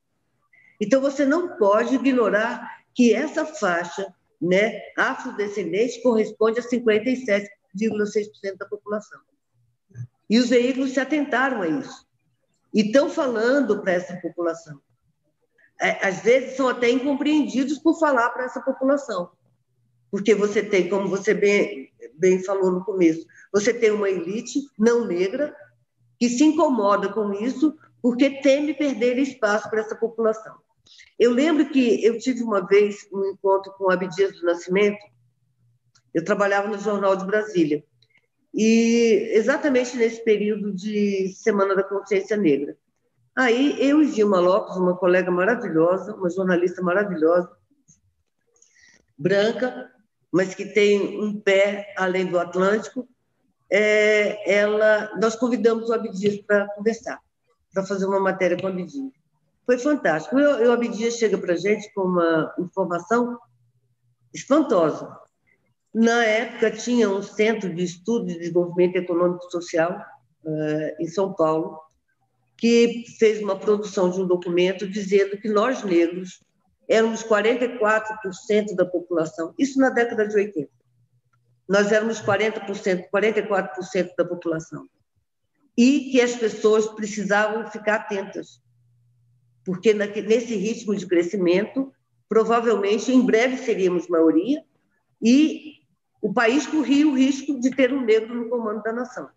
Então, 0.80 1.00
você 1.00 1.26
não 1.26 1.56
pode 1.56 1.94
ignorar 1.94 2.78
que 2.94 3.12
essa 3.12 3.44
faixa 3.44 4.06
né, 4.40 4.80
afrodescendente 4.96 6.02
corresponde 6.02 6.60
a 6.60 6.62
57,6% 6.62 8.56
da 8.58 8.66
população. 8.66 9.20
E 10.30 10.38
os 10.38 10.48
veículos 10.48 10.92
se 10.92 11.00
atentaram 11.00 11.62
a 11.62 11.68
isso. 11.68 12.07
E 12.72 12.82
estão 12.82 13.08
falando 13.08 13.80
para 13.80 13.92
essa 13.92 14.16
população. 14.16 14.80
É, 15.80 16.06
às 16.06 16.20
vezes 16.20 16.56
são 16.56 16.68
até 16.68 16.90
incompreendidos 16.90 17.78
por 17.78 17.98
falar 17.98 18.30
para 18.30 18.44
essa 18.44 18.60
população. 18.60 19.30
Porque 20.10 20.34
você 20.34 20.62
tem, 20.62 20.88
como 20.88 21.08
você 21.08 21.34
bem, 21.34 21.92
bem 22.14 22.42
falou 22.42 22.70
no 22.70 22.84
começo, 22.84 23.26
você 23.52 23.72
tem 23.72 23.90
uma 23.90 24.08
elite 24.08 24.60
não 24.78 25.06
negra 25.06 25.54
que 26.18 26.28
se 26.28 26.44
incomoda 26.44 27.12
com 27.12 27.32
isso 27.32 27.76
porque 28.02 28.40
teme 28.40 28.74
perder 28.74 29.18
espaço 29.18 29.68
para 29.70 29.80
essa 29.80 29.94
população. 29.94 30.56
Eu 31.18 31.32
lembro 31.32 31.68
que 31.70 32.04
eu 32.04 32.18
tive 32.18 32.42
uma 32.42 32.66
vez 32.66 33.06
um 33.12 33.24
encontro 33.26 33.72
com 33.72 33.90
Abdias 33.90 34.32
do 34.32 34.46
Nascimento, 34.46 34.98
eu 36.14 36.24
trabalhava 36.24 36.68
no 36.68 36.78
Jornal 36.78 37.16
de 37.16 37.26
Brasília, 37.26 37.84
e 38.54 39.30
exatamente 39.34 39.96
nesse 39.96 40.22
período 40.24 40.72
de 40.72 41.28
Semana 41.36 41.74
da 41.74 41.82
Consciência 41.82 42.36
Negra. 42.36 42.76
Aí 43.36 43.76
eu 43.78 44.02
e 44.02 44.10
Dilma 44.10 44.40
Lopes, 44.40 44.76
uma 44.76 44.96
colega 44.96 45.30
maravilhosa, 45.30 46.14
uma 46.14 46.28
jornalista 46.28 46.82
maravilhosa, 46.82 47.50
branca, 49.16 49.90
mas 50.32 50.54
que 50.54 50.64
tem 50.64 51.20
um 51.20 51.40
pé 51.40 51.94
além 51.96 52.26
do 52.26 52.38
Atlântico, 52.38 53.08
é, 53.70 54.52
ela, 54.52 55.10
nós 55.20 55.36
convidamos 55.36 55.88
o 55.88 55.92
Abdias 55.92 56.38
para 56.38 56.66
conversar, 56.74 57.20
para 57.72 57.84
fazer 57.86 58.06
uma 58.06 58.20
matéria 58.20 58.56
com 58.56 58.66
o 58.66 58.70
Abdias. 58.70 59.12
Foi 59.64 59.78
fantástico. 59.78 60.36
O 60.36 60.72
Abdias 60.72 61.14
chega 61.14 61.36
para 61.36 61.52
a 61.52 61.56
gente 61.56 61.92
com 61.92 62.02
uma 62.02 62.54
informação 62.58 63.38
espantosa. 64.32 65.14
Na 65.98 66.24
época, 66.24 66.70
tinha 66.70 67.10
um 67.10 67.20
centro 67.20 67.74
de 67.74 67.82
estudo 67.82 68.26
de 68.26 68.38
desenvolvimento 68.38 68.94
econômico 68.94 69.44
e 69.48 69.50
social 69.50 70.00
uh, 70.44 71.02
em 71.02 71.08
São 71.08 71.34
Paulo, 71.34 71.76
que 72.56 73.02
fez 73.18 73.42
uma 73.42 73.58
produção 73.58 74.08
de 74.08 74.20
um 74.20 74.26
documento 74.26 74.88
dizendo 74.88 75.36
que 75.38 75.48
nós, 75.48 75.82
negros, 75.82 76.40
éramos 76.88 77.24
44% 77.24 78.76
da 78.76 78.86
população, 78.86 79.52
isso 79.58 79.80
na 79.80 79.90
década 79.90 80.28
de 80.28 80.36
80. 80.36 80.70
Nós 81.68 81.90
éramos 81.90 82.20
40%, 82.20 83.08
44% 83.12 84.10
da 84.16 84.24
população. 84.24 84.88
E 85.76 86.12
que 86.12 86.20
as 86.20 86.36
pessoas 86.36 86.86
precisavam 86.86 87.66
ficar 87.66 87.96
atentas, 87.96 88.62
porque 89.64 89.92
nesse 89.92 90.54
ritmo 90.54 90.94
de 90.94 91.08
crescimento, 91.08 91.92
provavelmente 92.28 93.10
em 93.10 93.20
breve 93.20 93.56
seríamos 93.56 94.06
maioria 94.06 94.62
e 95.20 95.77
o 96.20 96.32
país 96.32 96.66
corria 96.66 97.06
o 97.06 97.16
risco 97.16 97.60
de 97.60 97.70
ter 97.70 97.92
um 97.92 98.00
negro 98.00 98.34
no 98.34 98.48
comando 98.48 98.82
da 98.82 98.92
nação. 98.92 99.28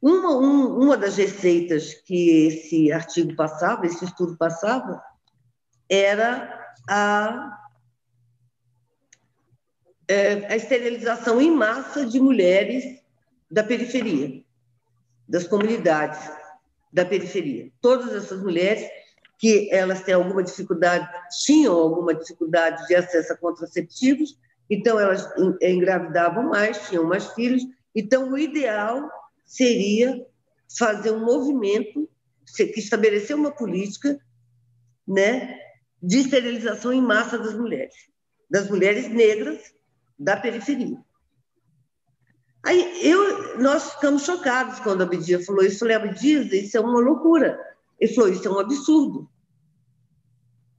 Uma, 0.00 0.36
um, 0.36 0.80
uma 0.80 0.96
das 0.96 1.16
receitas 1.16 1.94
que 1.94 2.46
esse 2.46 2.92
artigo 2.92 3.34
passava, 3.36 3.86
esse 3.86 4.04
estudo 4.04 4.36
passava, 4.36 5.02
era 5.88 6.74
a, 6.88 7.58
é, 10.08 10.52
a 10.52 10.56
esterilização 10.56 11.40
em 11.40 11.50
massa 11.50 12.04
de 12.04 12.18
mulheres 12.18 13.00
da 13.50 13.62
periferia, 13.62 14.42
das 15.28 15.46
comunidades 15.46 16.18
da 16.92 17.04
periferia. 17.04 17.70
Todas 17.80 18.12
essas 18.12 18.42
mulheres 18.42 18.86
que 19.38 19.68
elas 19.72 20.02
têm 20.02 20.14
alguma 20.14 20.42
dificuldade, 20.42 21.08
tinham 21.44 21.74
alguma 21.74 22.14
dificuldade 22.14 22.86
de 22.86 22.94
acesso 22.94 23.32
a 23.32 23.36
contraceptivos, 23.36 24.38
então 24.68 24.98
elas 24.98 25.28
engravidavam 25.60 26.44
mais, 26.44 26.88
tinham 26.88 27.04
mais 27.04 27.26
filhos. 27.32 27.62
Então 27.94 28.30
o 28.30 28.38
ideal 28.38 29.10
seria 29.44 30.26
fazer 30.78 31.10
um 31.10 31.24
movimento 31.24 32.08
que 32.56 32.78
estabelecer 32.78 33.36
uma 33.36 33.50
política, 33.50 34.18
né, 35.06 35.58
de 36.02 36.18
esterilização 36.18 36.92
em 36.92 37.02
massa 37.02 37.38
das 37.38 37.54
mulheres, 37.54 37.94
das 38.50 38.68
mulheres 38.68 39.08
negras 39.08 39.74
da 40.18 40.36
periferia. 40.36 40.98
Aí 42.64 43.06
eu, 43.06 43.58
nós 43.58 43.92
ficamos 43.92 44.24
chocados 44.24 44.78
quando 44.80 45.02
a 45.02 45.04
Abdias 45.04 45.44
falou 45.44 45.64
isso. 45.64 45.76
Eu 45.76 45.78
falei, 45.80 45.96
Abdias, 45.96 46.52
isso 46.52 46.76
é 46.76 46.80
uma 46.80 47.00
loucura. 47.00 47.58
Ele 47.98 48.12
falou, 48.14 48.30
isso 48.30 48.46
é 48.46 48.50
um 48.50 48.58
absurdo. 48.58 49.28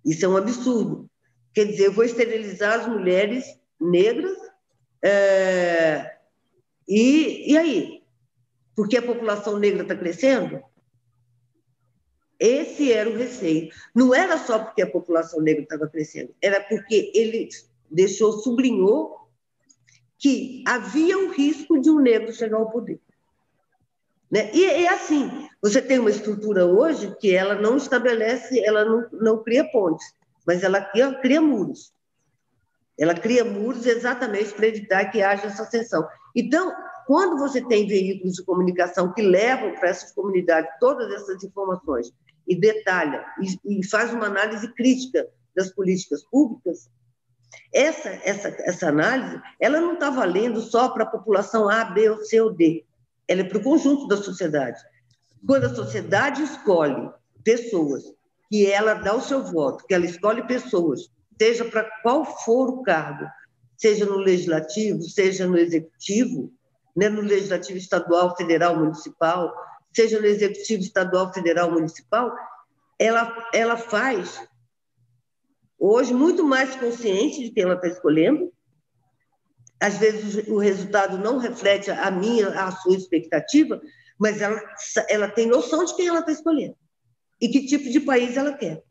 Isso 0.06 0.26
é 0.26 0.30
um 0.30 0.38
absurdo. 0.38 1.10
Quer 1.54 1.66
dizer, 1.66 1.88
eu 1.88 1.92
vou 1.92 2.04
esterilizar 2.04 2.80
as 2.80 2.88
mulheres 2.88 3.46
negras 3.84 4.38
é, 5.02 6.16
e, 6.88 7.52
e 7.52 7.58
aí? 7.58 8.04
Porque 8.76 8.98
a 8.98 9.02
população 9.02 9.60
negra 9.60 9.84
está 9.84 9.96
crescendo? 9.96 10.64
Esse 12.40 12.92
era 12.92 13.10
o 13.10 13.16
receio. 13.16 13.70
Não 13.94 14.14
era 14.14 14.38
só 14.38 14.60
porque 14.60 14.82
a 14.82 14.90
população 14.90 15.42
negra 15.42 15.64
estava 15.64 15.88
crescendo, 15.88 16.34
era 16.42 16.62
porque 16.62 17.12
ele 17.14 17.50
deixou, 17.92 18.34
sublinhou 18.40 19.30
que 20.18 20.64
havia 20.66 21.18
o 21.18 21.32
risco 21.32 21.80
de 21.80 21.90
um 21.90 22.00
negro 22.00 22.34
chegar 22.34 22.58
ao 22.58 22.72
poder. 22.72 23.00
Né? 24.32 24.50
E 24.54 24.66
é 24.66 24.88
assim, 24.88 25.48
você 25.62 25.82
tem 25.82 26.00
uma 26.00 26.10
estrutura 26.10 26.66
hoje 26.66 27.16
que 27.20 27.36
ela 27.36 27.56
não 27.56 27.78
estabelece, 27.78 28.64
ela 28.64 28.84
não, 28.84 29.08
não 29.12 29.44
cria 29.44 29.70
pontes, 29.70 30.14
mas 30.46 30.64
ela 30.64 30.82
cria, 30.82 31.14
cria 31.20 31.42
muros. 31.42 31.94
Ela 32.98 33.14
cria 33.14 33.44
muros 33.44 33.86
exatamente 33.86 34.54
para 34.54 34.68
evitar 34.68 35.06
que 35.06 35.22
haja 35.22 35.48
essa 35.48 35.64
ascensão. 35.64 36.08
Então, 36.36 36.72
quando 37.06 37.38
você 37.38 37.62
tem 37.62 37.88
veículos 37.88 38.36
de 38.36 38.44
comunicação 38.44 39.14
que 39.14 39.22
levam 39.22 39.74
para 39.76 39.90
essas 39.90 40.12
comunidades 40.12 40.70
todas 40.80 41.12
essas 41.12 41.44
informações 41.44 42.12
e 42.48 42.56
detalha 42.56 43.26
e, 43.42 43.80
e 43.80 43.88
faz 43.88 44.14
uma 44.14 44.28
análise 44.28 44.68
crítica 44.74 45.28
das 45.56 45.70
políticas 45.70 46.24
públicas, 46.24 46.90
essa, 47.74 48.10
essa, 48.24 48.50
essa 48.50 48.90
análise 48.90 49.40
ela 49.60 49.80
não 49.80 49.94
está 49.94 50.10
valendo 50.10 50.62
só 50.62 50.90
para 50.90 51.04
a 51.04 51.10
população 51.10 51.70
A, 51.70 51.86
B, 51.86 52.10
ou 52.10 52.18
C 52.24 52.40
ou 52.42 52.54
D. 52.54 52.84
Ela 53.28 53.42
é 53.42 53.44
para 53.44 53.58
o 53.58 53.64
conjunto 53.64 54.08
da 54.08 54.18
sociedade. 54.18 54.82
Quando 55.46 55.66
a 55.66 55.76
sociedade 55.76 56.42
escolhe 56.44 57.10
pessoas, 57.44 58.04
que 58.50 58.70
ela 58.70 58.94
dá 58.94 59.16
o 59.16 59.22
seu 59.22 59.44
voto, 59.44 59.86
que 59.86 59.94
ela 59.94 60.06
escolhe 60.06 60.46
pessoas, 60.46 61.10
seja 61.40 61.66
para 61.66 61.84
qual 62.02 62.26
for 62.26 62.70
o 62.70 62.84
cargo, 62.84 63.26
seja 63.78 64.06
no 64.06 64.18
legislativo, 64.18 65.02
seja 65.04 65.48
no 65.48 65.58
executivo, 65.58 66.54
né, 66.96 67.10
no 67.10 67.22
legislativo 67.22 67.78
estadual, 67.78 68.36
federal, 68.36 68.78
municipal, 68.78 69.54
seja 69.94 70.20
no 70.20 70.26
executivo 70.26 70.82
estadual, 70.82 71.34
federal, 71.34 71.72
municipal, 71.72 72.34
ela, 73.00 73.50
ela 73.54 73.78
faz 73.78 74.42
hoje 75.78 76.14
muito 76.14 76.44
mais 76.44 76.76
consciente 76.76 77.44
de 77.44 77.52
quem 77.52 77.64
ela 77.64 77.76
está 77.76 77.88
escolhendo. 77.88 78.52
Às 79.80 79.98
vezes 79.98 80.48
o 80.48 80.58
resultado 80.58 81.18
não 81.18 81.38
reflete 81.38 81.92
a 81.92 82.10
minha, 82.10 82.48
a 82.50 82.72
sua 82.72 82.96
expectativa, 82.96 83.82
mas 84.18 84.42
ela, 84.42 84.62
ela 85.10 85.28
tem 85.28 85.46
noção 85.46 85.84
de 85.84 85.96
quem 85.96 86.08
ela 86.08 86.20
está 86.20 86.32
escolhendo 86.32 86.78
e 87.42 87.50
que 87.50 87.66
tipo 87.66 87.90
de 87.90 88.00
país 88.00 88.38
ela 88.38 88.54
quer, 88.54 88.82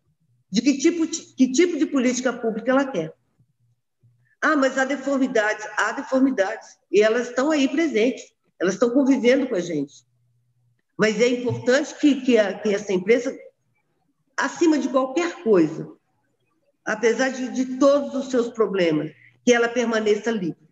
de 0.52 0.60
que 0.60 0.76
tipo, 0.76 1.06
que 1.06 1.50
tipo 1.50 1.78
de 1.78 1.86
política 1.86 2.30
pública 2.30 2.70
ela 2.70 2.84
quer. 2.84 3.14
Ah, 4.38 4.54
mas 4.54 4.76
há 4.76 4.84
deformidades, 4.84 5.66
há 5.78 5.92
deformidades, 5.92 6.78
e 6.90 7.00
elas 7.00 7.28
estão 7.28 7.50
aí 7.50 7.66
presentes, 7.66 8.34
elas 8.60 8.74
estão 8.74 8.90
convivendo 8.90 9.48
com 9.48 9.54
a 9.54 9.60
gente. 9.60 10.04
Mas 10.98 11.18
é 11.22 11.28
importante 11.28 11.98
que, 11.98 12.20
que, 12.20 12.36
a, 12.36 12.58
que 12.58 12.74
essa 12.74 12.92
empresa, 12.92 13.34
acima 14.36 14.78
de 14.78 14.90
qualquer 14.90 15.42
coisa, 15.42 15.90
apesar 16.84 17.30
de, 17.30 17.48
de 17.48 17.78
todos 17.78 18.14
os 18.14 18.30
seus 18.30 18.48
problemas, 18.48 19.10
que 19.46 19.54
ela 19.54 19.70
permaneça 19.70 20.30
livre, 20.30 20.68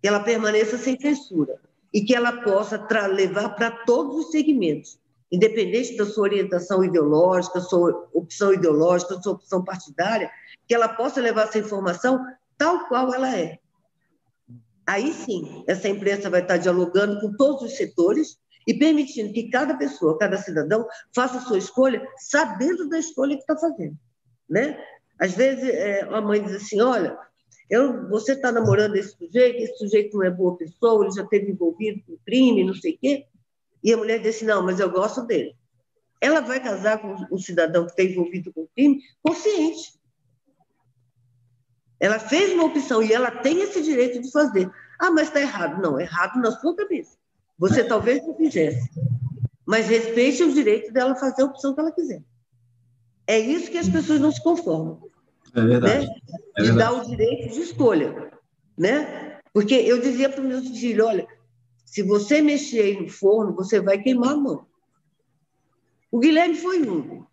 que 0.00 0.08
ela 0.08 0.20
permaneça 0.20 0.78
sem 0.78 0.98
censura 0.98 1.60
e 1.92 2.02
que 2.02 2.14
ela 2.14 2.40
possa 2.40 2.78
levar 3.06 3.50
para 3.50 3.70
todos 3.70 4.16
os 4.16 4.30
segmentos, 4.30 4.98
independente 5.30 5.96
da 5.96 6.06
sua 6.06 6.24
orientação 6.24 6.82
ideológica, 6.82 7.60
sua 7.60 8.08
opção 8.12 8.52
ideológica, 8.52 9.20
sua 9.20 9.32
opção 9.32 9.62
partidária, 9.62 10.30
que 10.66 10.74
ela 10.74 10.88
possa 10.88 11.20
levar 11.20 11.42
essa 11.42 11.58
informação 11.58 12.24
tal 12.56 12.88
qual 12.88 13.14
ela 13.14 13.36
é. 13.36 13.58
Aí 14.86 15.12
sim, 15.12 15.64
essa 15.66 15.88
imprensa 15.88 16.30
vai 16.30 16.40
estar 16.40 16.56
dialogando 16.56 17.20
com 17.20 17.36
todos 17.36 17.62
os 17.62 17.76
setores 17.76 18.38
e 18.66 18.74
permitindo 18.74 19.32
que 19.32 19.50
cada 19.50 19.76
pessoa, 19.76 20.18
cada 20.18 20.36
cidadão, 20.38 20.86
faça 21.14 21.38
a 21.38 21.40
sua 21.42 21.58
escolha 21.58 22.06
sabendo 22.16 22.88
da 22.88 22.98
escolha 22.98 23.34
que 23.34 23.42
está 23.42 23.56
fazendo. 23.56 23.96
Né? 24.48 24.78
Às 25.18 25.32
vezes, 25.34 25.68
é, 25.68 26.02
a 26.02 26.20
mãe 26.20 26.42
diz 26.42 26.54
assim: 26.54 26.80
olha, 26.80 27.18
eu, 27.68 28.08
você 28.08 28.32
está 28.32 28.50
namorando 28.50 28.96
esse 28.96 29.16
sujeito, 29.16 29.62
esse 29.62 29.76
sujeito 29.76 30.16
não 30.16 30.24
é 30.24 30.30
boa 30.30 30.56
pessoa, 30.56 31.04
ele 31.04 31.14
já 31.14 31.22
esteve 31.22 31.50
envolvido 31.50 32.02
com 32.06 32.16
crime, 32.24 32.64
não 32.64 32.74
sei 32.74 32.94
o 32.94 32.98
quê. 32.98 33.26
E 33.82 33.92
a 33.92 33.96
mulher 33.96 34.20
diz 34.20 34.36
assim: 34.36 34.46
não, 34.46 34.62
mas 34.62 34.80
eu 34.80 34.90
gosto 34.90 35.22
dele. 35.22 35.56
Ela 36.20 36.40
vai 36.40 36.60
casar 36.60 36.98
com 36.98 37.14
um 37.30 37.38
cidadão 37.38 37.84
que 37.84 37.92
está 37.92 38.02
envolvido 38.02 38.52
com 38.52 38.66
crime 38.74 39.00
consciente. 39.22 39.98
Ela 42.00 42.18
fez 42.18 42.52
uma 42.52 42.64
opção 42.64 43.02
e 43.02 43.12
ela 43.12 43.30
tem 43.30 43.60
esse 43.60 43.82
direito 43.82 44.20
de 44.20 44.30
fazer. 44.30 44.70
Ah, 44.98 45.10
mas 45.10 45.28
está 45.28 45.40
errado. 45.40 45.80
Não, 45.80 45.98
errado 45.98 46.40
na 46.40 46.50
sua 46.52 46.74
cabeça. 46.74 47.16
Você 47.58 47.82
talvez 47.82 48.24
não 48.24 48.36
fizesse, 48.36 48.88
mas 49.66 49.88
respeite 49.88 50.44
o 50.44 50.52
direito 50.52 50.92
dela 50.92 51.16
fazer 51.16 51.42
a 51.42 51.46
opção 51.46 51.74
que 51.74 51.80
ela 51.80 51.90
quiser. 51.90 52.22
É 53.26 53.38
isso 53.38 53.70
que 53.70 53.78
as 53.78 53.88
pessoas 53.88 54.20
não 54.20 54.30
se 54.30 54.42
conformam. 54.42 55.02
É 55.54 55.60
verdade. 55.60 56.06
Né? 56.06 56.14
É 56.56 56.62
de 56.62 56.72
dar 56.72 56.92
o 56.92 57.04
direito 57.04 57.52
de 57.52 57.60
escolha. 57.60 58.32
Né? 58.76 59.40
Porque 59.52 59.74
eu 59.74 60.00
dizia 60.00 60.28
para 60.28 60.40
os 60.40 60.46
meus 60.46 60.68
filhos: 60.68 61.06
olha, 61.06 61.26
se 61.90 62.02
você 62.02 62.42
mexer 62.42 62.82
aí 62.82 63.00
no 63.00 63.08
forno, 63.08 63.54
você 63.54 63.80
vai 63.80 63.98
queimar 63.98 64.32
a 64.32 64.36
mão. 64.36 64.66
O 66.10 66.18
Guilherme 66.18 66.54
foi 66.54 66.86
um. 66.86 67.24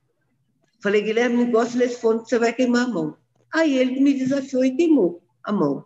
Falei, 0.82 1.02
Guilherme, 1.02 1.36
não 1.36 1.52
gosto 1.52 1.78
desse 1.78 2.00
forno, 2.00 2.26
você 2.26 2.40
vai 2.40 2.54
queimar 2.54 2.86
a 2.86 2.88
mão. 2.88 3.18
Aí 3.54 3.78
ele 3.78 4.00
me 4.00 4.14
desafiou 4.14 4.64
e 4.64 4.76
queimou 4.76 5.22
a 5.44 5.52
mão. 5.52 5.86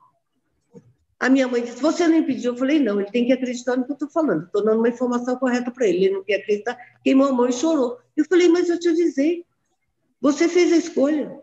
A 1.20 1.30
minha 1.30 1.48
mãe 1.48 1.64
disse: 1.64 1.82
Você 1.82 2.08
não 2.08 2.18
impediu? 2.18 2.54
Eu 2.54 2.58
falei: 2.58 2.80
Não, 2.80 3.02
ele 3.02 3.12
tem 3.12 3.26
que 3.26 3.34
acreditar 3.34 3.76
no 3.76 3.86
que 3.86 3.92
eu 3.92 3.96
estou 3.96 4.10
falando. 4.10 4.46
Estou 4.46 4.64
dando 4.64 4.78
uma 4.78 4.90
informação 4.90 5.36
correta 5.36 5.72
para 5.72 5.88
ele. 5.88 6.06
Ele 6.06 6.14
não 6.14 6.24
quer 6.24 6.36
acreditar. 6.36 6.78
Queimou 7.04 7.28
a 7.28 7.34
mão 7.34 7.50
e 7.50 7.52
chorou. 7.52 7.98
Eu 8.16 8.24
falei: 8.26 8.48
Mas 8.48 8.70
eu 8.70 8.80
te 8.80 8.88
avisei. 8.88 9.46
Você 10.22 10.48
fez 10.48 10.72
a 10.72 10.78
escolha. 10.78 11.42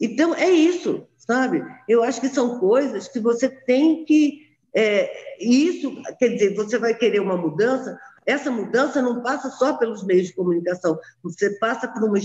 Então, 0.00 0.34
é 0.34 0.50
isso, 0.50 1.06
sabe? 1.16 1.64
Eu 1.88 2.02
acho 2.02 2.20
que 2.20 2.28
são 2.28 2.58
coisas 2.60 3.08
que 3.08 3.18
você 3.18 3.48
tem 3.48 4.04
que. 4.04 4.43
É, 4.74 5.36
isso, 5.38 6.02
quer 6.18 6.28
dizer, 6.30 6.54
você 6.54 6.78
vai 6.78 6.94
querer 6.94 7.20
uma 7.20 7.36
mudança, 7.36 7.98
essa 8.26 8.50
mudança 8.50 9.00
não 9.00 9.22
passa 9.22 9.50
só 9.50 9.76
pelos 9.76 10.04
meios 10.04 10.28
de 10.28 10.34
comunicação, 10.34 10.98
você 11.22 11.50
passa 11.58 11.86
por, 11.86 12.02
uma, 12.02 12.18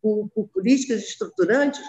por, 0.00 0.28
por 0.34 0.48
políticas 0.48 1.02
estruturantes 1.02 1.80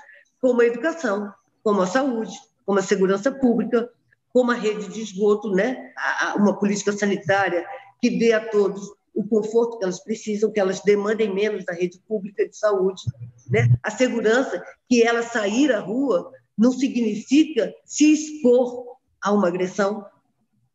como 0.42 0.62
a 0.62 0.66
educação, 0.66 1.32
como 1.64 1.82
a 1.82 1.88
saúde, 1.88 2.34
como 2.66 2.80
a 2.80 2.84
segurança 2.84 3.32
pública, 3.32 3.90
como 4.34 4.52
a 4.52 4.56
rede 4.56 4.90
de 4.90 5.02
esgoto, 5.02 5.52
né? 5.52 5.94
uma 6.36 6.58
política 6.58 6.92
sanitária 6.92 7.66
que 8.02 8.10
dê 8.10 8.34
a 8.34 8.50
todos 8.50 8.92
o 9.14 9.24
conforto 9.28 9.78
que 9.78 9.84
elas 9.84 10.04
precisam, 10.04 10.52
que 10.52 10.60
elas 10.60 10.82
demandem 10.82 11.34
menos 11.34 11.66
da 11.66 11.74
rede 11.74 12.00
pública 12.08 12.48
de 12.48 12.58
saúde, 12.58 13.02
né? 13.50 13.70
A 13.84 13.92
segurança 13.92 14.64
que 14.88 15.04
ela 15.04 15.22
sair 15.22 15.72
à 15.72 15.80
rua 15.80 16.32
não 16.58 16.72
significa 16.72 17.74
se 17.84 18.14
expor 18.14 18.86
a 19.22 19.32
uma 19.32 19.48
agressão, 19.48 20.06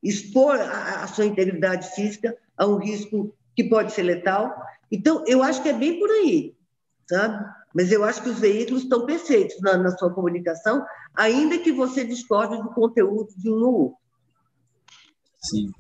expor 0.03 0.57
a, 0.57 1.07
sua 1.07 1.27
integridade 1.27 1.95
física 1.95 2.37
a 2.57 2.67
um 2.67 2.79
risco 2.79 3.35
que 3.55 3.65
pode 3.65 3.93
ser 3.93 4.03
letal. 4.03 4.55
Então, 4.91 5.25
eu 5.27 5.43
acho 5.43 5.63
que 5.63 5.69
é 5.69 5.73
bem 5.73 5.99
por 5.99 6.11
aí, 6.11 6.55
sabe? 7.09 7.45
Mas 7.75 7.93
eu 7.93 8.05
acho 8.05 8.23
que 8.23 8.31
os 8.31 8.39
veículos 8.39 8.83
estão 8.83 9.05
perfeitos 9.05 9.61
na, 9.61 9.77
na 9.77 9.91
sua 9.97 10.13
comunicação, 10.13 10.85
ainda 11.15 11.59
que 11.59 11.73
você 11.73 12.05
discorde 12.05 12.57
do 12.63 12.71
conteúdo 12.71 13.29
de 13.37 13.51
um 13.51 13.65
ou 13.65 13.75
outro. 13.75 13.99
Sim. 15.43 15.71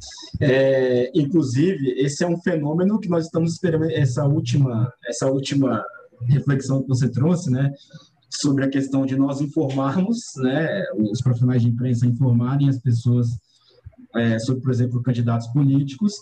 É, 0.41 1.11
inclusive, 1.15 1.95
esse 1.99 2.23
é 2.23 2.27
um 2.27 2.41
fenômeno 2.41 3.01
que 3.01 3.09
nós 3.09 3.25
estamos 3.27 3.53
esperando, 3.53 3.91
essa 3.91 4.25
última, 4.25 4.93
essa 5.05 5.27
última 5.27 5.85
reflexão 6.23 6.83
que 6.83 6.89
você 6.89 7.09
trouxe, 7.09 7.51
né, 7.51 7.73
sobre 8.31 8.65
a 8.65 8.69
questão 8.69 9.07
de 9.07 9.17
nós 9.17 9.41
informarmos, 9.41 10.33
né, 10.37 10.85
os 10.99 11.21
profissionais 11.21 11.63
de 11.63 11.69
imprensa 11.69 12.07
informarem 12.07 12.69
as 12.69 12.79
pessoas 12.79 13.39
é, 14.15 14.39
sobre, 14.39 14.63
por 14.63 14.71
exemplo, 14.71 15.03
candidatos 15.03 15.47
políticos, 15.49 16.15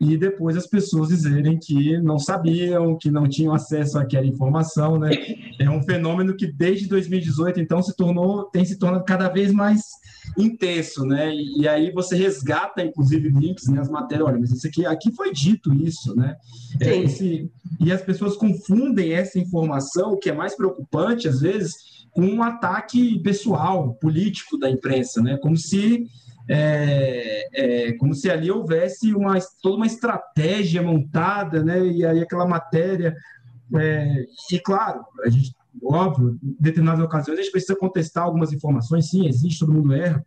e 0.00 0.16
depois 0.16 0.56
as 0.56 0.66
pessoas 0.66 1.08
dizerem 1.08 1.58
que 1.58 1.98
não 1.98 2.18
sabiam, 2.18 2.96
que 2.96 3.10
não 3.10 3.28
tinham 3.28 3.52
acesso 3.52 3.98
àquela 3.98 4.24
informação, 4.24 4.98
né? 4.98 5.10
É 5.60 5.68
um 5.68 5.82
fenômeno 5.82 6.34
que 6.34 6.50
desde 6.50 6.88
2018 6.88 7.60
então 7.60 7.82
se 7.82 7.94
tornou, 7.94 8.44
tem 8.44 8.64
se 8.64 8.78
tornado 8.78 9.04
cada 9.04 9.28
vez 9.28 9.52
mais 9.52 9.82
intenso, 10.38 11.04
né? 11.04 11.34
E, 11.34 11.60
e 11.60 11.68
aí 11.68 11.92
você 11.92 12.16
resgata 12.16 12.82
inclusive 12.82 13.28
links, 13.28 13.68
né, 13.68 13.78
as 13.78 13.90
matérias, 13.90 14.26
olha, 14.26 14.38
mas 14.40 14.50
isso 14.50 14.66
aqui, 14.66 14.86
aqui 14.86 15.12
foi 15.14 15.32
dito 15.32 15.74
isso, 15.74 16.16
né? 16.16 16.34
É, 16.80 16.96
esse, 16.96 17.50
e 17.78 17.92
as 17.92 18.00
pessoas 18.00 18.36
confundem 18.36 19.12
essa 19.12 19.38
informação, 19.38 20.12
o 20.12 20.18
que 20.18 20.30
é 20.30 20.34
mais 20.34 20.56
preocupante 20.56 21.28
às 21.28 21.40
vezes, 21.40 21.74
com 22.10 22.22
um 22.22 22.42
ataque 22.42 23.20
pessoal, 23.22 23.94
político 24.00 24.56
da 24.56 24.70
imprensa, 24.70 25.20
né? 25.20 25.36
Como 25.42 25.58
se 25.58 26.06
é, 26.52 27.48
é, 27.52 27.92
como 27.92 28.12
se 28.12 28.28
ali 28.28 28.50
houvesse 28.50 29.14
uma, 29.14 29.38
toda 29.62 29.76
uma 29.76 29.86
estratégia 29.86 30.82
montada, 30.82 31.62
né? 31.62 31.86
E 31.86 32.04
aí 32.04 32.20
aquela 32.20 32.44
matéria. 32.44 33.14
É, 33.76 34.26
e 34.50 34.58
claro, 34.58 35.04
a 35.24 35.28
gente, 35.28 35.54
óbvio, 35.80 36.36
em 36.42 36.56
determinadas 36.58 37.04
ocasiões 37.04 37.38
a 37.38 37.42
gente 37.42 37.52
precisa 37.52 37.76
contestar 37.76 38.24
algumas 38.24 38.52
informações, 38.52 39.08
sim, 39.08 39.28
existe, 39.28 39.60
todo 39.60 39.72
mundo 39.72 39.92
erra, 39.94 40.26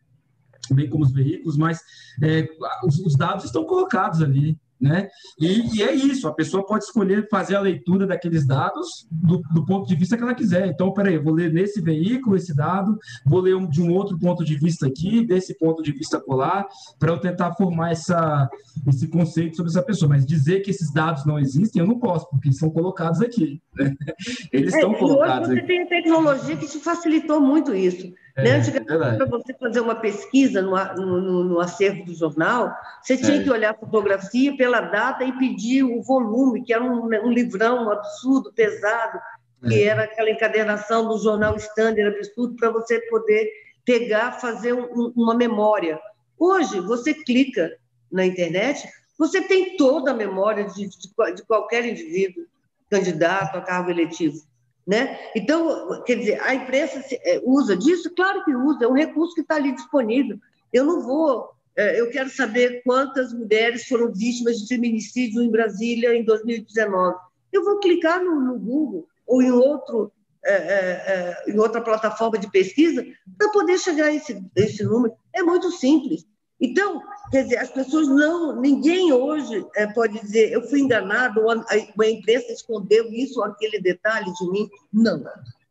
bem 0.71 0.89
como 0.89 1.03
os 1.03 1.11
veículos, 1.11 1.57
mas 1.57 1.82
é, 2.21 2.47
os, 2.86 2.99
os 2.99 3.17
dados 3.17 3.43
estão 3.43 3.65
colocados 3.65 4.21
ali 4.21 4.57
né? 4.84 5.07
E, 5.39 5.77
e, 5.77 5.81
é 5.81 5.95
isso, 5.95 6.27
a 6.27 6.34
pessoa 6.34 6.65
pode 6.65 6.84
escolher 6.84 7.25
fazer 7.29 7.55
a 7.55 7.61
leitura 7.61 8.05
daqueles 8.05 8.45
dados 8.45 9.07
do, 9.09 9.41
do, 9.53 9.65
ponto 9.65 9.88
de 9.88 9.95
vista 9.95 10.17
que 10.17 10.23
ela 10.23 10.36
quiser. 10.36 10.67
Então, 10.67 10.91
peraí, 10.91 11.15
eu 11.15 11.23
vou 11.23 11.34
ler 11.34 11.53
nesse 11.53 11.79
veículo 11.79 12.36
esse 12.36 12.53
dado, 12.53 12.97
vou 13.25 13.39
ler 13.39 13.55
um, 13.55 13.65
de 13.65 13.81
um 13.81 13.93
outro 13.93 14.19
ponto 14.19 14.43
de 14.43 14.57
vista 14.57 14.86
aqui, 14.86 15.25
desse 15.25 15.57
ponto 15.57 15.81
de 15.81 15.93
vista 15.93 16.19
colar, 16.19 16.67
para 16.99 17.13
eu 17.13 17.17
tentar 17.17 17.53
formar 17.53 17.91
essa, 17.91 18.49
esse 18.86 19.07
conceito 19.07 19.55
sobre 19.55 19.71
essa 19.71 19.81
pessoa. 19.81 20.09
Mas 20.09 20.25
dizer 20.25 20.59
que 20.59 20.71
esses 20.71 20.91
dados 20.91 21.25
não 21.25 21.39
existem, 21.39 21.79
eu 21.79 21.88
não 21.88 21.97
posso, 21.97 22.29
porque 22.29 22.51
são 22.51 22.69
colocados 22.69 23.21
aqui. 23.21 23.61
Né? 23.73 23.95
Eles 24.51 24.73
é, 24.73 24.79
estão 24.79 24.93
colocados 24.95 25.47
hoje 25.47 25.55
você 25.55 25.59
aqui. 25.59 25.67
tem 25.67 25.88
tecnologia 25.88 26.57
que 26.57 26.67
te 26.67 26.79
facilitou 26.79 27.39
muito 27.39 27.73
isso. 27.73 28.11
É, 28.36 28.43
né? 28.43 28.51
Antigamente, 28.53 29.17
para 29.17 29.25
você 29.25 29.53
fazer 29.53 29.79
uma 29.79 29.95
pesquisa 29.95 30.61
no, 30.61 30.75
no, 30.95 31.43
no, 31.43 31.59
acervo 31.59 32.03
do 32.03 32.15
jornal, 32.15 32.73
você 33.01 33.15
tinha 33.15 33.39
é. 33.39 33.43
que 33.43 33.49
olhar 33.49 33.71
a 33.71 33.77
fotografia 33.77 34.55
pela 34.57 34.81
data 34.81 35.23
e 35.23 35.38
pedir 35.38 35.84
o 35.84 36.01
volume, 36.01 36.63
que 36.63 36.73
era 36.73 36.84
um, 36.84 37.05
um 37.05 37.31
livrão 37.31 37.91
absurdo, 37.91 38.51
pesado, 38.51 39.19
que 39.67 39.75
é. 39.75 39.84
era 39.84 40.03
aquela 40.03 40.31
encadernação 40.31 41.07
do 41.07 41.19
jornal 41.19 41.55
standard 41.57 42.15
absurdo, 42.15 42.55
para 42.55 42.71
você 42.71 42.99
poder 43.01 43.47
pegar, 43.86 44.39
fazer 44.39 44.73
um, 44.73 45.13
uma 45.15 45.36
memória. 45.36 45.99
Hoje, 46.38 46.79
você 46.79 47.13
clica 47.13 47.71
na 48.11 48.25
internet, 48.25 48.88
você 49.17 49.41
tem 49.41 49.77
toda 49.77 50.11
a 50.11 50.15
memória 50.15 50.65
de, 50.65 50.88
de, 50.88 51.36
de 51.36 51.43
qualquer 51.45 51.86
indivíduo 51.86 52.45
candidato 52.89 53.57
a 53.57 53.61
cargo 53.61 53.91
eletivo. 53.91 54.41
Né? 54.86 55.17
Então, 55.34 56.03
quer 56.03 56.15
dizer, 56.15 56.41
a 56.41 56.53
imprensa 56.53 57.01
é, 57.11 57.41
usa 57.43 57.75
disso? 57.75 58.13
Claro 58.13 58.43
que 58.43 58.53
usa, 58.53 58.84
é 58.84 58.88
um 58.88 58.93
recurso 58.93 59.34
que 59.34 59.41
está 59.41 59.55
ali 59.55 59.73
disponível. 59.73 60.38
Eu 60.73 60.86
não 60.86 61.01
vou, 61.01 61.51
é, 61.75 61.99
eu 61.99 62.09
quero 62.09 62.29
saber 62.29 62.81
quantas 62.84 63.34
mulheres 63.34 63.88
foram 63.88 64.11
vítimas 64.11 64.57
de 64.57 64.67
feminicídio 64.67 65.41
em 65.41 65.49
Brasília 65.49 66.13
em 66.13 66.23
2019. 66.25 67.17
Eu 67.51 67.63
vou 67.63 67.79
clicar 67.79 68.21
no, 68.21 68.41
no 68.41 68.59
Google 68.59 69.07
ou 69.25 69.41
em, 69.41 69.51
outro, 69.51 70.11
é, 70.43 70.53
é, 70.53 71.43
em 71.47 71.57
outra 71.57 71.79
plataforma 71.79 72.38
de 72.38 72.51
pesquisa 72.51 73.05
para 73.38 73.51
poder 73.51 73.77
chegar 73.77 74.07
a 74.07 74.13
esse, 74.13 74.43
esse 74.55 74.84
número. 74.84 75.13
É 75.31 75.41
muito 75.41 75.71
simples. 75.71 76.25
Então, 76.60 77.01
quer 77.32 77.43
dizer, 77.43 77.58
as 77.58 77.70
pessoas 77.70 78.08
não, 78.08 78.60
ninguém 78.60 79.12
hoje 79.12 79.66
é, 79.76 79.88
pode 79.88 80.20
dizer, 80.20 80.51
eu 80.51 80.62
fui 80.70 80.80
enganado, 80.80 81.41
ou 81.41 81.51
a, 81.51 81.66
a 81.70 82.10
imprensa 82.10 82.51
escondeu 82.51 83.12
isso 83.12 83.39
ou 83.39 83.45
aquele 83.45 83.82
detalhe 83.82 84.32
de 84.34 84.49
mim. 84.49 84.70
Não, 84.91 85.24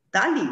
está 0.07 0.25
ali. 0.25 0.49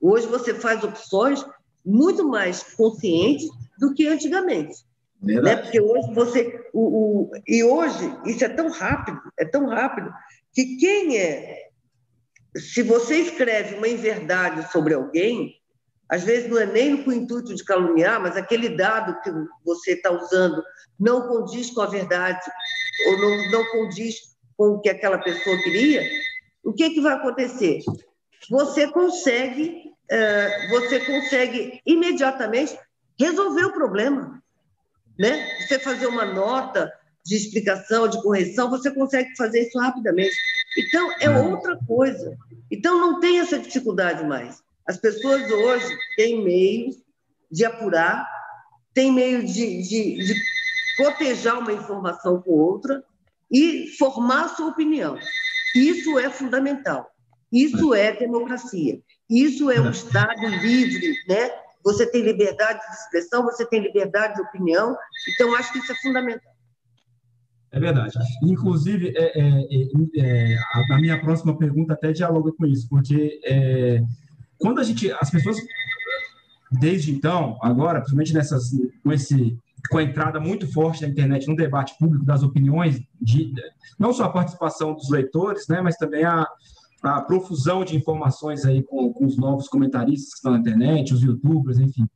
Hoje 0.00 0.26
você 0.26 0.54
faz 0.54 0.84
opções 0.84 1.44
muito 1.84 2.26
mais 2.26 2.62
conscientes 2.74 3.48
do 3.78 3.94
que 3.94 4.06
antigamente. 4.06 4.86
Né? 5.20 5.56
Porque 5.56 5.80
hoje 5.80 6.12
você. 6.14 6.70
O, 6.72 6.82
o, 6.82 7.30
e 7.46 7.64
hoje, 7.64 8.14
isso 8.26 8.44
é 8.44 8.48
tão 8.48 8.70
rápido, 8.70 9.20
é 9.36 9.44
tão 9.44 9.66
rápido, 9.66 10.12
que 10.52 10.76
quem 10.76 11.18
é. 11.18 11.68
Se 12.56 12.82
você 12.82 13.16
escreve 13.16 13.76
uma 13.76 13.88
inverdade 13.88 14.70
sobre 14.70 14.94
alguém, 14.94 15.56
às 16.08 16.24
vezes 16.24 16.48
não 16.48 16.58
é 16.58 16.66
nem 16.66 17.02
com 17.02 17.10
o 17.10 17.14
intuito 17.14 17.54
de 17.54 17.64
caluniar, 17.64 18.20
mas 18.20 18.36
aquele 18.36 18.70
dado 18.70 19.20
que 19.20 19.30
você 19.64 19.92
está 19.92 20.10
usando 20.10 20.62
não 20.98 21.28
condiz 21.28 21.70
com 21.70 21.82
a 21.82 21.86
verdade, 21.86 22.40
ou 23.06 23.18
não, 23.18 23.50
não 23.50 23.64
condiz 23.70 24.36
com 24.56 24.70
o 24.70 24.80
que 24.80 24.88
aquela 24.88 25.18
pessoa 25.18 25.56
queria, 25.58 26.02
o 26.64 26.72
que, 26.72 26.84
é 26.84 26.90
que 26.90 27.00
vai 27.00 27.14
acontecer? 27.14 27.80
Você 28.50 28.88
consegue, 28.88 29.92
uh, 30.10 30.68
você 30.70 31.00
consegue 31.00 31.80
imediatamente 31.86 32.78
resolver 33.18 33.66
o 33.66 33.72
problema. 33.72 34.42
Né? 35.18 35.46
Você 35.60 35.78
fazer 35.78 36.06
uma 36.06 36.24
nota 36.24 36.92
de 37.24 37.36
explicação, 37.36 38.08
de 38.08 38.22
correção, 38.22 38.70
você 38.70 38.90
consegue 38.90 39.36
fazer 39.36 39.62
isso 39.66 39.78
rapidamente. 39.78 40.34
Então, 40.78 41.12
é 41.20 41.28
uhum. 41.28 41.52
outra 41.52 41.78
coisa. 41.86 42.36
Então, 42.70 42.98
não 42.98 43.20
tem 43.20 43.40
essa 43.40 43.58
dificuldade 43.58 44.24
mais. 44.24 44.62
As 44.88 44.96
pessoas 44.96 45.50
hoje 45.50 45.98
têm 46.16 46.42
meios 46.42 46.96
de 47.50 47.64
apurar, 47.64 48.26
têm 48.94 49.12
meio 49.12 49.44
de, 49.44 49.82
de, 49.82 50.16
de 50.16 50.34
cotejar 50.96 51.58
uma 51.58 51.72
informação 51.72 52.40
com 52.40 52.52
outra 52.52 53.04
e 53.50 53.88
formar 53.98 54.48
sua 54.48 54.68
opinião. 54.68 55.18
Isso 55.74 56.18
é 56.18 56.30
fundamental. 56.30 57.08
Isso 57.52 57.94
é 57.94 58.16
democracia. 58.16 59.00
Isso 59.28 59.70
é 59.70 59.80
um 59.80 59.90
Estado 59.90 60.46
livre, 60.46 61.14
né? 61.28 61.50
você 61.84 62.10
tem 62.10 62.22
liberdade 62.22 62.80
de 62.80 62.94
expressão, 62.94 63.44
você 63.44 63.66
tem 63.66 63.80
liberdade 63.80 64.34
de 64.34 64.42
opinião, 64.42 64.96
então 65.28 65.54
acho 65.54 65.72
que 65.72 65.78
isso 65.78 65.92
é 65.92 65.94
fundamental. 65.96 66.52
É 67.70 67.78
verdade. 67.78 68.18
Inclusive, 68.42 69.12
é, 69.14 69.40
é, 69.40 69.68
é, 70.16 70.56
a, 70.74 70.94
a, 70.94 70.98
minha 70.98 71.20
próxima 71.20 71.56
pergunta 71.56 71.92
até 71.92 72.12
dialoga 72.12 72.50
com 72.52 72.66
isso, 72.66 72.88
porque 72.88 73.40
é, 73.44 74.02
quando 74.58 74.80
a 74.80 74.84
gente, 74.84 75.10
as 75.12 75.30
pessoas, 75.30 75.56
desde 76.70 77.12
então, 77.12 77.58
agora, 77.62 78.00
principalmente 78.00 78.34
nessas, 78.34 78.70
com 79.02 79.12
esse 79.12 79.58
com 79.90 79.98
a 79.98 80.02
entrada 80.02 80.40
muito 80.40 80.70
forte 80.72 81.00
da 81.00 81.08
internet 81.08 81.46
no 81.46 81.56
debate 81.56 81.96
público 81.98 82.24
das 82.24 82.42
opiniões, 82.42 83.00
de, 83.20 83.52
não 83.98 84.12
só 84.12 84.24
a 84.24 84.28
participação 84.28 84.92
dos 84.92 85.08
leitores, 85.08 85.66
né, 85.68 85.80
mas 85.80 85.96
também 85.96 86.24
a, 86.24 86.46
a 87.02 87.20
profusão 87.20 87.84
de 87.84 87.96
informações 87.96 88.64
aí 88.64 88.82
com, 88.82 89.12
com, 89.12 89.24
os 89.24 89.36
novos 89.36 89.68
comentaristas 89.68 90.30
que 90.30 90.36
estão 90.36 90.52
na 90.52 90.58
internet, 90.58 91.14
os 91.14 91.22
youtubers, 91.22 91.78
enfim. 91.78 92.06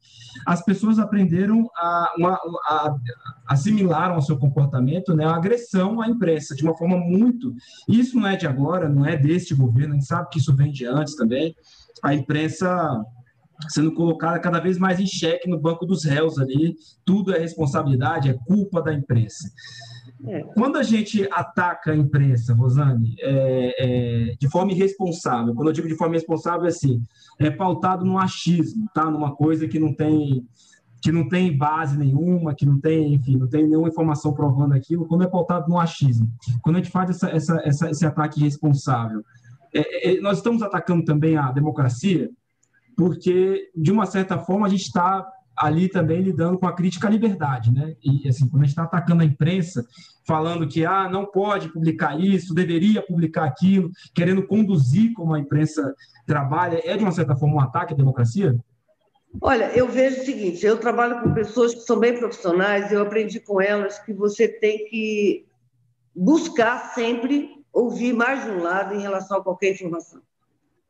As 0.47 0.63
pessoas 0.65 0.99
aprenderam 0.99 1.71
a, 1.77 2.13
uma, 2.19 2.35
a, 2.67 2.95
assimilaram 3.47 4.17
ao 4.17 4.23
seu 4.23 4.37
comportamento 4.37 5.15
né, 5.15 5.25
a 5.25 5.37
agressão 5.37 6.01
à 6.01 6.09
imprensa 6.09 6.55
de 6.55 6.65
uma 6.65 6.77
forma 6.77 6.97
muito. 6.97 7.55
Isso 7.89 8.19
não 8.19 8.27
é 8.27 8.37
de 8.37 8.47
agora, 8.47 8.89
não 8.89 9.07
é 9.07 9.17
deste 9.17 9.55
governo, 9.55 9.95
a 9.95 9.97
gente 9.97 10.07
sabe 10.07 10.29
que 10.31 10.39
isso 10.39 10.55
vem 10.55 10.73
de 10.73 10.85
antes 10.85 11.15
também. 11.15 11.55
A 12.03 12.15
imprensa 12.15 13.05
sendo 13.69 13.95
colocada 13.95 14.39
cada 14.39 14.59
vez 14.59 14.79
mais 14.79 14.99
em 14.99 15.07
xeque 15.07 15.49
no 15.49 15.61
banco 15.61 15.87
dos 15.87 16.05
réus 16.05 16.39
ali, 16.39 16.75
tudo 17.05 17.35
é 17.35 17.39
responsabilidade, 17.39 18.29
é 18.29 18.35
culpa 18.47 18.83
da 18.83 18.93
imprensa. 18.93 19.49
É. 20.27 20.43
Quando 20.55 20.77
a 20.77 20.83
gente 20.83 21.29
ataca 21.33 21.93
a 21.93 21.97
imprensa, 21.97 22.55
Rosane, 22.55 23.17
é, 23.21 23.75
é, 24.31 24.35
de 24.39 24.49
forma 24.49 24.73
irresponsável, 24.73 25.55
quando 25.55 25.69
eu 25.69 25.73
digo 25.73 25.89
de 25.89 25.97
forma 25.97 26.15
irresponsável, 26.15 26.65
é 26.65 26.69
assim, 26.69 27.03
é 27.41 27.51
pautado 27.51 28.05
no 28.05 28.19
achismo, 28.19 28.87
tá? 28.95 29.11
Numa 29.11 29.35
coisa 29.35 29.67
que 29.67 29.79
não 29.79 29.95
tem 29.95 30.47
que 31.03 31.11
não 31.11 31.29
tem 31.29 31.57
base 31.57 31.99
nenhuma, 31.99 32.55
que 32.55 32.65
não 32.65 32.79
tem, 32.79 33.15
enfim, 33.15 33.37
não 33.37 33.49
tem 33.49 33.67
nenhuma 33.67 33.89
informação 33.89 34.33
provando 34.33 34.73
aquilo, 34.73 35.05
quando 35.05 35.25
é 35.25 35.27
pautado 35.27 35.69
no 35.69 35.77
achismo. 35.77 36.31
Quando 36.63 36.77
a 36.77 36.79
gente 36.79 36.93
faz 36.93 37.11
essa, 37.11 37.29
essa, 37.29 37.61
essa 37.65 37.91
esse 37.91 38.07
ataque 38.07 38.39
irresponsável, 38.39 39.25
é, 39.75 40.11
é, 40.11 40.21
nós 40.21 40.39
estamos 40.39 40.63
atacando 40.63 41.05
também 41.05 41.37
a 41.37 41.51
democracia, 41.51 42.31
porque, 42.97 43.71
de 43.75 43.91
uma 43.91 44.07
certa 44.07 44.39
forma, 44.39 44.67
a 44.67 44.71
gente 44.71 44.83
está 44.83 45.27
ali 45.57 45.89
também 45.89 46.21
lidando 46.21 46.59
com 46.59 46.67
a 46.67 46.75
crítica 46.75 47.09
à 47.09 47.11
liberdade, 47.11 47.73
né? 47.73 47.95
E 48.03 48.29
assim, 48.29 48.49
quando 48.49 48.63
a 48.63 48.65
gente 48.65 48.73
está 48.73 48.85
atacando 48.85 49.23
a 49.23 49.27
imprensa, 49.27 49.85
falando 50.27 50.67
que 50.67 50.85
ah, 50.85 51.09
não 51.09 51.27
pode 51.27 51.73
publicar 51.73 52.19
isso, 52.19 52.55
deveria 52.55 53.03
publicar 53.03 53.45
aquilo, 53.45 53.91
querendo 54.15 54.47
conduzir 54.47 55.13
como 55.15 55.35
a 55.35 55.39
imprensa 55.39 55.95
trabalha, 56.27 56.81
é 56.85 56.97
de 56.97 57.03
uma 57.03 57.13
certa 57.13 57.37
forma 57.37 57.57
um 57.57 57.61
ataque 57.61 57.95
à 57.95 57.97
democracia? 57.97 58.57
Olha, 59.41 59.71
eu 59.77 59.89
vejo 59.89 60.21
o 60.21 60.25
seguinte: 60.25 60.65
eu 60.65 60.79
trabalho 60.79 61.23
com 61.23 61.33
pessoas 61.33 61.75
que 61.75 61.81
são 61.81 61.99
bem 61.99 62.19
profissionais, 62.19 62.93
eu 62.93 63.03
aprendi 63.03 63.41
com 63.41 63.61
elas 63.61 63.99
que 63.99 64.13
você 64.13 64.49
tem 64.49 64.87
que 64.89 65.47
buscar 66.15 66.93
sempre 66.95 67.62
ouvir 67.73 68.13
mais 68.13 68.45
de 68.45 68.51
um 68.51 68.63
lado 68.63 68.95
em 68.95 69.01
relação 69.01 69.39
a 69.39 69.43
qualquer 69.43 69.73
informação, 69.73 70.21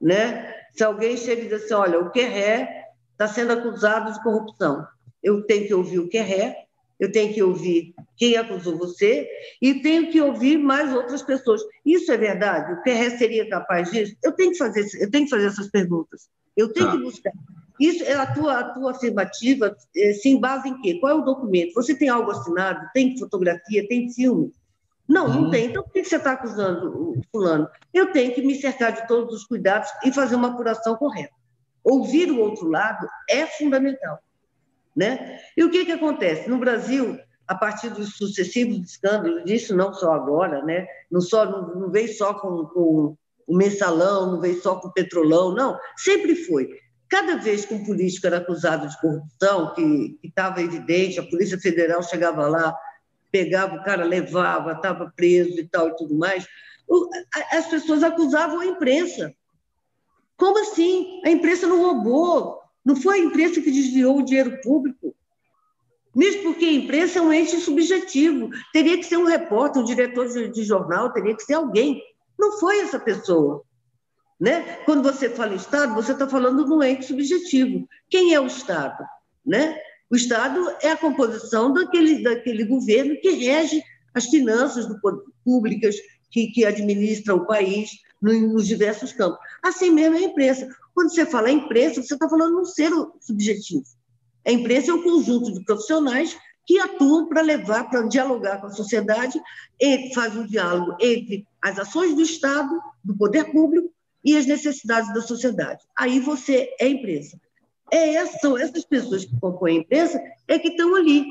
né? 0.00 0.54
Se 0.72 0.82
alguém 0.82 1.16
chega 1.16 1.42
e 1.42 1.48
diz 1.48 1.64
assim, 1.64 1.74
olha, 1.74 2.00
o 2.00 2.10
Querré 2.10 2.88
está 3.12 3.28
sendo 3.28 3.52
acusado 3.52 4.12
de 4.12 4.22
corrupção. 4.22 4.86
Eu 5.22 5.42
tenho 5.46 5.66
que 5.66 5.74
ouvir 5.74 5.98
o 5.98 6.08
que 6.08 6.18
é, 6.18 6.64
eu 6.98 7.10
tenho 7.10 7.34
que 7.34 7.42
ouvir 7.42 7.94
quem 8.16 8.36
acusou 8.36 8.76
você 8.76 9.28
e 9.60 9.74
tenho 9.82 10.10
que 10.10 10.20
ouvir 10.20 10.56
mais 10.56 10.94
outras 10.94 11.20
pessoas. 11.20 11.60
Isso 11.84 12.12
é 12.12 12.16
verdade? 12.16 12.72
O 12.72 12.82
Perré 12.82 13.10
seria 13.18 13.48
capaz 13.48 13.90
disso? 13.90 14.16
Eu 14.22 14.32
tenho 14.32 14.52
que 14.52 14.58
fazer, 14.58 14.86
eu 15.00 15.10
tenho 15.10 15.24
que 15.24 15.30
fazer 15.30 15.46
essas 15.46 15.68
perguntas. 15.68 16.28
Eu 16.56 16.72
tenho 16.72 16.88
ah. 16.88 16.92
que 16.92 16.98
buscar. 16.98 17.32
Isso 17.80 18.04
é 18.04 18.14
a 18.14 18.32
tua, 18.32 18.58
a 18.60 18.64
tua 18.72 18.92
afirmativa 18.92 19.76
eh, 19.96 20.12
se 20.12 20.28
embasa 20.28 20.68
em 20.68 20.80
quê? 20.80 20.98
Qual 21.00 21.10
é 21.10 21.14
o 21.16 21.24
documento? 21.24 21.74
Você 21.74 21.92
tem 21.92 22.08
algo 22.08 22.30
assinado? 22.30 22.88
Tem 22.94 23.18
fotografia? 23.18 23.88
Tem 23.88 24.08
filme? 24.12 24.52
Não, 25.08 25.28
não 25.28 25.42
uhum. 25.44 25.50
tem. 25.50 25.66
Então, 25.66 25.82
por 25.82 25.92
que 25.92 26.04
você 26.04 26.16
está 26.16 26.32
acusando 26.32 26.88
o 26.88 27.20
fulano? 27.30 27.68
Eu 27.92 28.12
tenho 28.12 28.34
que 28.34 28.42
me 28.42 28.54
cercar 28.54 28.92
de 28.92 29.06
todos 29.06 29.34
os 29.34 29.44
cuidados 29.44 29.88
e 30.04 30.12
fazer 30.12 30.36
uma 30.36 30.48
apuração 30.48 30.96
correta. 30.96 31.34
Ouvir 31.84 32.30
o 32.30 32.40
outro 32.40 32.68
lado 32.68 33.06
é 33.28 33.46
fundamental. 33.46 34.18
Né? 34.94 35.38
E 35.56 35.64
o 35.64 35.70
que, 35.70 35.84
que 35.84 35.92
acontece? 35.92 36.48
No 36.48 36.58
Brasil, 36.58 37.18
a 37.46 37.54
partir 37.54 37.90
dos 37.90 38.16
sucessivos 38.16 38.78
escândalos, 38.78 39.42
isso 39.50 39.74
não 39.74 39.92
só 39.92 40.12
agora, 40.12 40.62
né? 40.64 40.86
não, 41.10 41.20
só, 41.20 41.44
não, 41.44 41.74
não 41.74 41.90
veio 41.90 42.12
só 42.14 42.34
com, 42.34 42.66
com 42.66 43.16
o 43.46 43.56
mensalão, 43.56 44.32
não 44.32 44.40
veio 44.40 44.60
só 44.60 44.76
com 44.76 44.88
o 44.88 44.92
petrolão, 44.92 45.54
não, 45.54 45.78
sempre 45.96 46.36
foi. 46.36 46.68
Cada 47.08 47.36
vez 47.36 47.66
que 47.66 47.74
um 47.74 47.84
político 47.84 48.26
era 48.26 48.38
acusado 48.38 48.88
de 48.88 48.98
corrupção, 49.00 49.74
que 49.74 50.18
estava 50.22 50.62
evidente, 50.62 51.20
a 51.20 51.28
Polícia 51.28 51.58
Federal 51.58 52.02
chegava 52.02 52.48
lá, 52.48 52.74
pegava 53.32 53.76
o 53.76 53.82
cara, 53.82 54.04
levava, 54.04 54.72
estava 54.72 55.10
preso 55.16 55.58
e 55.58 55.66
tal 55.66 55.88
e 55.88 55.96
tudo 55.96 56.14
mais, 56.14 56.46
as 57.50 57.66
pessoas 57.66 58.02
acusavam 58.02 58.60
a 58.60 58.66
imprensa. 58.66 59.34
Como 60.36 60.58
assim? 60.60 61.22
A 61.24 61.30
imprensa 61.30 61.66
não 61.66 61.80
roubou. 61.80 62.60
Não 62.84 62.96
foi 62.96 63.20
a 63.20 63.24
imprensa 63.24 63.60
que 63.60 63.70
desviou 63.70 64.18
o 64.18 64.24
dinheiro 64.24 64.60
público. 64.60 65.14
Mesmo 66.14 66.42
porque 66.42 66.64
a 66.64 66.72
imprensa 66.72 67.18
é 67.18 67.22
um 67.22 67.32
ente 67.32 67.56
subjetivo. 67.58 68.50
Teria 68.72 68.98
que 68.98 69.04
ser 69.04 69.16
um 69.16 69.24
repórter, 69.24 69.80
um 69.80 69.84
diretor 69.84 70.28
de, 70.28 70.62
jornal, 70.62 71.12
teria 71.12 71.34
que 71.34 71.42
ser 71.42 71.54
alguém. 71.54 72.02
Não 72.38 72.58
foi 72.58 72.80
essa 72.80 72.98
pessoa. 72.98 73.62
Né? 74.38 74.78
Quando 74.84 75.02
você 75.02 75.30
fala 75.30 75.54
Estado, 75.54 75.94
você 75.94 76.12
está 76.12 76.28
falando 76.28 76.64
de 76.64 76.72
um 76.72 76.82
ente 76.82 77.06
subjetivo. 77.06 77.88
Quem 78.10 78.34
é 78.34 78.40
o 78.40 78.46
Estado? 78.46 79.04
Né? 79.46 79.78
O 80.12 80.16
Estado 80.16 80.76
é 80.82 80.90
a 80.90 80.96
composição 80.96 81.72
daquele, 81.72 82.22
daquele 82.22 82.64
governo 82.64 83.18
que 83.18 83.30
rege 83.30 83.82
as 84.12 84.26
finanças 84.26 84.86
do, 84.86 85.00
públicas, 85.42 85.96
que, 86.30 86.48
que 86.48 86.66
administra 86.66 87.34
o 87.34 87.46
país 87.46 87.88
nos 88.20 88.66
diversos 88.66 89.10
campos. 89.14 89.38
Assim 89.62 89.88
mesmo 89.88 90.16
é 90.16 90.18
a 90.18 90.24
imprensa. 90.24 90.68
Quando 90.94 91.14
você 91.14 91.24
fala 91.24 91.50
imprensa, 91.50 92.02
você 92.02 92.12
está 92.12 92.28
falando 92.28 92.52
num 92.52 92.64
ser 92.66 92.92
subjetivo. 93.22 93.84
A 94.46 94.52
imprensa 94.52 94.90
é 94.90 94.94
um 94.94 95.02
conjunto 95.02 95.50
de 95.50 95.64
profissionais 95.64 96.36
que 96.66 96.78
atuam 96.78 97.26
para 97.26 97.40
levar, 97.40 97.88
para 97.88 98.06
dialogar 98.06 98.60
com 98.60 98.66
a 98.66 98.70
sociedade, 98.70 99.40
e 99.80 100.12
faz 100.14 100.36
um 100.36 100.46
diálogo 100.46 100.94
entre 101.00 101.46
as 101.62 101.78
ações 101.78 102.14
do 102.14 102.20
Estado, 102.20 102.78
do 103.02 103.16
poder 103.16 103.50
público 103.50 103.90
e 104.22 104.36
as 104.36 104.44
necessidades 104.44 105.12
da 105.14 105.22
sociedade. 105.22 105.82
Aí 105.96 106.20
você 106.20 106.68
é 106.78 106.86
imprensa. 106.86 107.40
É, 107.92 108.24
são 108.24 108.56
essas 108.56 108.86
pessoas 108.86 109.26
que 109.26 109.38
compõem 109.38 109.76
a 109.76 109.80
imprensa 109.80 110.22
é 110.48 110.58
que 110.58 110.68
estão 110.68 110.94
ali. 110.94 111.26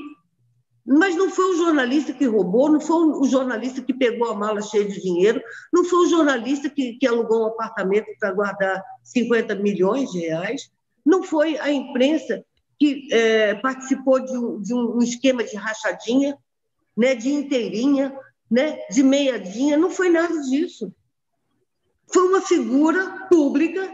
Mas 0.85 1.15
não 1.15 1.29
foi 1.29 1.53
o 1.53 1.57
jornalista 1.57 2.13
que 2.13 2.25
roubou, 2.25 2.71
não 2.71 2.79
foi 2.79 3.07
o 3.07 3.25
jornalista 3.25 3.81
que 3.81 3.93
pegou 3.93 4.29
a 4.29 4.35
mala 4.35 4.61
cheia 4.61 4.85
de 4.85 5.01
dinheiro, 5.01 5.41
não 5.73 5.83
foi 5.83 6.05
o 6.05 6.09
jornalista 6.09 6.69
que, 6.69 6.93
que 6.93 7.07
alugou 7.07 7.43
um 7.43 7.47
apartamento 7.47 8.07
para 8.19 8.31
guardar 8.31 8.83
50 9.03 9.55
milhões 9.55 10.11
de 10.11 10.19
reais, 10.19 10.71
não 11.05 11.23
foi 11.23 11.57
a 11.57 11.71
imprensa 11.71 12.43
que 12.79 13.07
é, 13.11 13.55
participou 13.55 14.19
de 14.19 14.37
um, 14.37 14.61
de 14.61 14.73
um, 14.73 14.99
esquema 14.99 15.43
de 15.43 15.55
rachadinha, 15.55 16.37
né, 16.97 17.13
de 17.13 17.29
inteirinha, 17.29 18.15
né, 18.49 18.79
de 18.89 19.03
meiadinha, 19.03 19.77
não 19.77 19.89
foi 19.91 20.09
nada 20.09 20.41
disso. 20.41 20.93
Foi 22.11 22.27
uma 22.27 22.41
figura 22.41 23.27
pública 23.29 23.91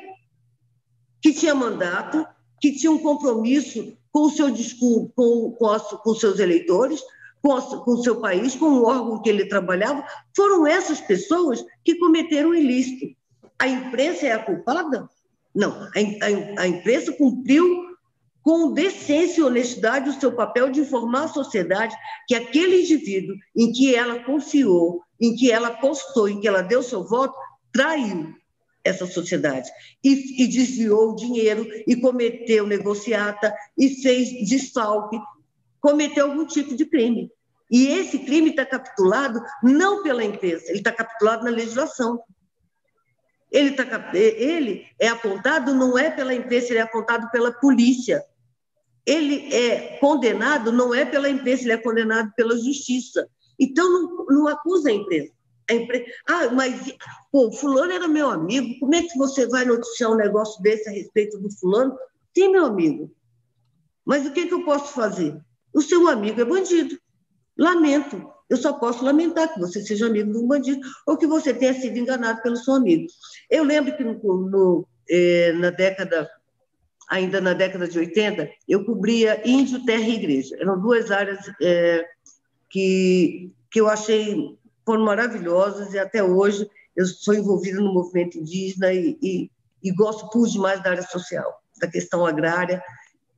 que 1.21 1.33
tinha 1.33 1.53
mandato, 1.53 2.25
que 2.59 2.71
tinha 2.71 2.91
um 2.91 2.99
compromisso 2.99 3.97
com 4.11 4.21
o 4.21 4.29
seu 4.29 4.49
discurso, 4.49 5.11
com, 5.15 5.51
com, 5.51 5.79
com 5.79 6.15
seus 6.15 6.39
eleitores, 6.39 7.01
com, 7.41 7.91
o 7.91 8.03
seu 8.03 8.19
país, 8.19 8.55
com 8.55 8.65
o 8.65 8.85
órgão 8.85 9.21
que 9.21 9.29
ele 9.29 9.45
trabalhava, 9.45 10.05
foram 10.35 10.65
essas 10.65 10.99
pessoas 10.99 11.63
que 11.83 11.95
cometeram 11.95 12.53
ilícito. 12.53 13.15
A 13.59 13.67
imprensa 13.67 14.27
é 14.27 14.31
a 14.31 14.43
culpada? 14.43 15.09
Não, 15.53 15.71
a, 15.71 16.59
a, 16.59 16.61
a 16.63 16.67
imprensa 16.67 17.11
cumpriu 17.13 17.87
com 18.41 18.71
decência 18.71 19.41
e 19.41 19.43
honestidade 19.43 20.09
o 20.09 20.19
seu 20.19 20.31
papel 20.31 20.71
de 20.71 20.79
informar 20.79 21.25
a 21.25 21.27
sociedade 21.27 21.95
que 22.27 22.35
aquele 22.35 22.81
indivíduo 22.81 23.35
em 23.55 23.71
que 23.71 23.93
ela 23.93 24.23
confiou, 24.23 25.01
em 25.19 25.35
que 25.35 25.51
ela 25.51 25.69
apostou, 25.69 26.29
em 26.29 26.39
que 26.39 26.47
ela 26.47 26.61
deu 26.61 26.81
seu 26.81 27.03
voto, 27.03 27.35
traiu 27.73 28.33
essa 28.87 29.05
sociedade. 29.05 29.69
E, 30.03 30.43
e 30.43 30.47
desviou 30.47 31.11
o 31.11 31.15
dinheiro, 31.15 31.67
e 31.85 31.95
cometeu 31.95 32.65
negociata, 32.65 33.53
e 33.77 33.89
fez 34.01 34.47
desfalque, 34.47 35.19
cometeu 35.79 36.25
algum 36.25 36.45
tipo 36.45 36.75
de 36.75 36.85
crime. 36.85 37.31
E 37.69 37.87
esse 37.87 38.19
crime 38.19 38.51
está 38.51 38.65
capitulado 38.65 39.41
não 39.61 40.01
pela 40.01 40.23
imprensa, 40.23 40.69
ele 40.69 40.79
está 40.79 40.91
capitulado 40.91 41.43
na 41.43 41.51
legislação. 41.51 42.21
Ele, 43.51 43.71
tá, 43.71 44.11
ele 44.13 44.85
é 44.99 45.07
apontado 45.07 45.73
não 45.73 45.97
é 45.97 46.09
pela 46.09 46.33
imprensa, 46.33 46.67
ele 46.71 46.79
é 46.79 46.81
apontado 46.81 47.29
pela 47.31 47.51
polícia. 47.51 48.23
Ele 49.05 49.53
é 49.53 49.97
condenado 49.99 50.71
não 50.71 50.93
é 50.93 51.05
pela 51.05 51.29
imprensa, 51.29 51.63
ele 51.63 51.71
é 51.71 51.77
condenado 51.77 52.31
pela 52.35 52.57
justiça. 52.57 53.27
Então, 53.57 53.89
não, 53.89 54.25
não 54.29 54.47
acusa 54.47 54.89
a 54.89 54.93
imprensa. 54.93 55.36
Ah, 56.27 56.49
mas 56.53 56.93
pô, 57.31 57.51
fulano 57.51 57.91
era 57.91 58.07
meu 58.07 58.29
amigo, 58.29 58.79
como 58.79 58.95
é 58.95 59.01
que 59.01 59.17
você 59.17 59.45
vai 59.47 59.65
noticiar 59.65 60.11
um 60.11 60.15
negócio 60.15 60.61
desse 60.61 60.87
a 60.87 60.91
respeito 60.91 61.37
do 61.39 61.51
fulano? 61.51 61.97
Sim, 62.35 62.49
meu 62.49 62.65
amigo, 62.65 63.11
Mas 64.05 64.25
o 64.25 64.31
que, 64.31 64.45
que 64.45 64.53
eu 64.53 64.63
posso 64.63 64.93
fazer? 64.93 65.35
O 65.73 65.81
seu 65.81 66.07
amigo 66.07 66.39
é 66.39 66.45
bandido. 66.45 66.97
Lamento. 67.57 68.31
Eu 68.49 68.55
só 68.55 68.73
posso 68.73 69.03
lamentar 69.03 69.53
que 69.53 69.59
você 69.59 69.81
seja 69.81 70.05
amigo 70.07 70.31
de 70.31 70.37
um 70.37 70.47
bandido 70.47 70.79
ou 71.05 71.17
que 71.17 71.27
você 71.27 71.53
tenha 71.53 71.73
sido 71.73 71.97
enganado 71.97 72.41
pelo 72.41 72.55
seu 72.55 72.75
amigo. 72.75 73.07
Eu 73.49 73.63
lembro 73.63 73.97
que 73.97 74.03
no, 74.03 74.13
no, 74.13 74.87
eh, 75.09 75.51
na 75.53 75.69
década, 75.69 76.29
ainda 77.09 77.41
na 77.41 77.53
década 77.53 77.87
de 77.87 77.99
80, 77.99 78.49
eu 78.67 78.85
cobria 78.85 79.41
índio, 79.45 79.83
terra 79.83 80.07
e 80.07 80.15
igreja. 80.15 80.55
Eram 80.59 80.79
duas 80.79 81.11
áreas 81.11 81.39
eh, 81.61 82.05
que, 82.69 83.51
que 83.69 83.81
eu 83.81 83.89
achei 83.89 84.57
foram 84.87 85.03
maravilhosas 85.03 85.93
e 85.93 85.99
até 85.99 86.23
hoje 86.23 86.65
eu 86.95 87.05
sou 87.05 87.33
envolvida 87.33 87.81
no 87.81 87.93
movimento 87.93 88.37
indígena 88.37 88.93
e, 88.93 89.19
e, 89.21 89.51
e 89.83 89.91
gosto 89.91 90.29
por 90.29 90.47
demais 90.47 90.81
da 90.81 90.91
área 90.91 91.03
social, 91.03 91.61
da 91.81 91.89
questão 91.89 92.25
agrária. 92.25 92.81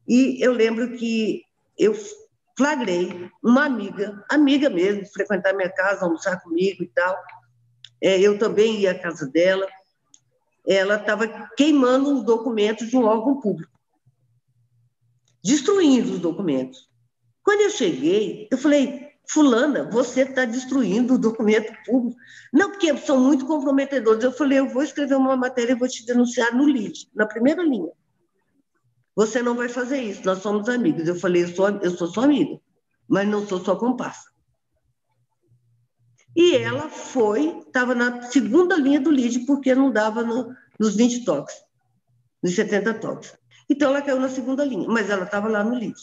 E 0.08 0.38
eu 0.45 0.54
lembro 0.54 0.95
que 0.95 1.41
eu 1.76 1.95
flagrei 2.56 3.32
uma 3.43 3.66
amiga, 3.66 4.24
amiga 4.30 4.70
mesmo, 4.70 5.08
frequentar 5.08 5.56
minha 5.56 5.72
casa, 5.72 6.06
almoçar 6.06 6.39
comigo 6.39 6.84
e 6.84 6.88
tal. 6.88 7.18
É, 8.00 8.20
eu 8.20 8.38
também 8.38 8.82
ia 8.82 8.91
à 8.91 9.00
casa 9.00 9.26
dela. 9.26 9.68
Ela 10.68 10.97
estava 10.97 11.28
queimando 11.58 12.14
os 12.14 12.24
documentos 12.24 12.89
de 12.89 12.95
um 12.95 13.06
órgão 13.06 13.39
público, 13.39 13.74
destruindo 15.43 16.14
os 16.14 16.20
documentos. 16.20 16.88
Quando 17.41 17.62
eu 17.62 17.72
cheguei, 17.72 18.47
eu 18.52 18.58
falei, 18.58 19.10
Fulana, 19.32 19.88
você 19.92 20.22
está 20.22 20.44
destruindo 20.44 21.14
o 21.14 21.20
documento 21.20 21.72
público. 21.86 22.20
Não, 22.52 22.72
porque 22.72 22.98
são 22.98 23.20
muito 23.20 23.46
comprometedores. 23.46 24.24
Eu 24.24 24.32
falei, 24.32 24.58
eu 24.58 24.68
vou 24.68 24.82
escrever 24.82 25.16
uma 25.16 25.38
matéria 25.38 25.74
e 25.74 25.76
vou 25.76 25.88
te 25.88 26.04
denunciar 26.04 26.56
no 26.56 26.68
LID, 26.68 27.10
na 27.14 27.28
primeira 27.28 27.62
linha. 27.62 27.92
Você 29.16 29.44
não 29.44 29.56
vai 29.56 29.70
fazer 29.70 30.02
isso, 30.02 30.26
nós 30.26 30.40
somos 30.40 30.68
amigos. 30.68 31.08
Eu 31.08 31.14
falei, 31.14 31.44
eu 31.44 31.50
sou, 31.50 31.70
eu 31.70 31.92
sou 31.92 32.08
sua 32.08 32.24
amiga, 32.24 32.60
mas 33.08 33.28
não 33.28 33.46
sou 33.46 33.64
sua 33.64 33.78
comparsa. 33.78 34.32
E 36.36 36.56
ela 36.56 36.90
foi, 36.90 37.60
estava 37.60 37.94
na 37.94 38.24
segunda 38.24 38.78
linha 38.78 39.00
do 39.00 39.12
lead, 39.12 39.46
porque 39.46 39.76
não 39.76 39.92
dava 39.92 40.24
no, 40.24 40.56
nos 40.80 40.96
20 40.96 41.24
toques, 41.24 41.54
nos 42.42 42.56
70 42.56 42.96
toques. 42.96 43.38
Então 43.70 43.90
ela 43.90 44.02
caiu 44.02 44.20
na 44.20 44.30
segunda 44.30 44.66
linha, 44.66 44.88
mas 44.88 45.10
ela 45.12 45.26
estava 45.26 45.48
lá 45.48 45.64
no 45.64 45.76
lead. 45.76 45.96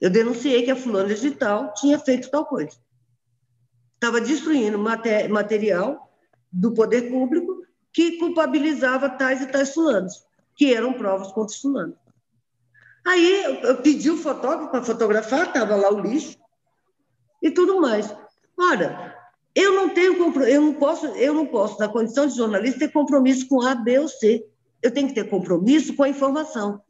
Eu 0.00 0.10
denunciei 0.10 0.62
que 0.62 0.70
a 0.70 0.76
fulana 0.76 1.14
de 1.14 1.30
tal 1.30 1.72
tinha 1.74 1.98
feito 1.98 2.30
tal 2.30 2.44
coisa. 2.44 2.76
Estava 3.94 4.20
destruindo 4.20 4.78
material 4.78 6.10
do 6.52 6.72
poder 6.72 7.10
público 7.10 7.64
que 7.92 8.18
culpabilizava 8.18 9.08
tais 9.08 9.40
e 9.40 9.46
tais 9.46 9.72
fulanos 9.72 10.26
que 10.54 10.74
eram 10.74 10.94
provas 10.94 11.32
contra 11.32 11.54
o 11.54 11.60
fulano. 11.60 11.96
Aí 13.06 13.44
eu, 13.44 13.54
eu 13.56 13.76
pedi 13.76 14.10
o 14.10 14.16
fotógrafo 14.16 14.70
para 14.70 14.82
fotografar, 14.82 15.46
estava 15.46 15.76
lá 15.76 15.92
o 15.92 16.00
lixo 16.00 16.36
e 17.42 17.50
tudo 17.50 17.80
mais. 17.80 18.12
Ora, 18.58 19.14
eu 19.54 19.74
não 19.74 19.90
tenho 19.90 20.14
eu 20.44 20.60
não 20.60 20.74
posso, 20.74 21.06
eu 21.06 21.32
não 21.32 21.46
posso, 21.46 21.78
na 21.78 21.88
condição 21.88 22.26
de 22.26 22.36
jornalista, 22.36 22.80
ter 22.80 22.92
compromisso 22.92 23.46
com 23.48 23.62
A, 23.62 23.74
B 23.74 23.98
ou 23.98 24.08
C. 24.08 24.44
Eu 24.82 24.92
tenho 24.92 25.08
que 25.08 25.14
ter 25.14 25.28
compromisso 25.28 25.94
com 25.94 26.02
a 26.02 26.08
informação. 26.08 26.82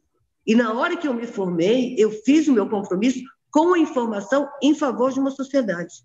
E 0.47 0.55
na 0.55 0.73
hora 0.73 0.95
que 0.95 1.05
eu 1.05 1.13
me 1.13 1.27
formei, 1.27 1.93
eu 1.97 2.09
fiz 2.09 2.47
o 2.47 2.53
meu 2.53 2.69
compromisso 2.69 3.19
com 3.51 3.73
a 3.73 3.79
informação 3.79 4.49
em 4.63 4.73
favor 4.73 5.11
de 5.11 5.19
uma 5.19 5.29
sociedade. 5.29 5.95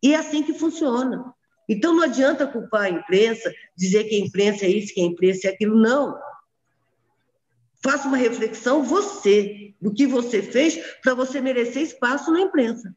E 0.00 0.14
é 0.14 0.18
assim 0.18 0.44
que 0.44 0.54
funciona. 0.54 1.34
Então 1.68 1.92
não 1.92 2.04
adianta 2.04 2.46
culpar 2.46 2.82
a 2.82 2.90
imprensa, 2.90 3.52
dizer 3.76 4.04
que 4.04 4.14
a 4.14 4.20
imprensa 4.20 4.66
é 4.66 4.68
isso, 4.68 4.94
que 4.94 5.00
a 5.00 5.04
imprensa 5.04 5.48
é 5.48 5.50
aquilo. 5.50 5.76
Não. 5.76 6.16
Faça 7.82 8.06
uma 8.06 8.16
reflexão 8.16 8.84
você, 8.84 9.74
do 9.80 9.92
que 9.92 10.06
você 10.06 10.40
fez 10.40 10.78
para 11.02 11.14
você 11.14 11.40
merecer 11.40 11.82
espaço 11.82 12.30
na 12.30 12.40
imprensa. 12.40 12.94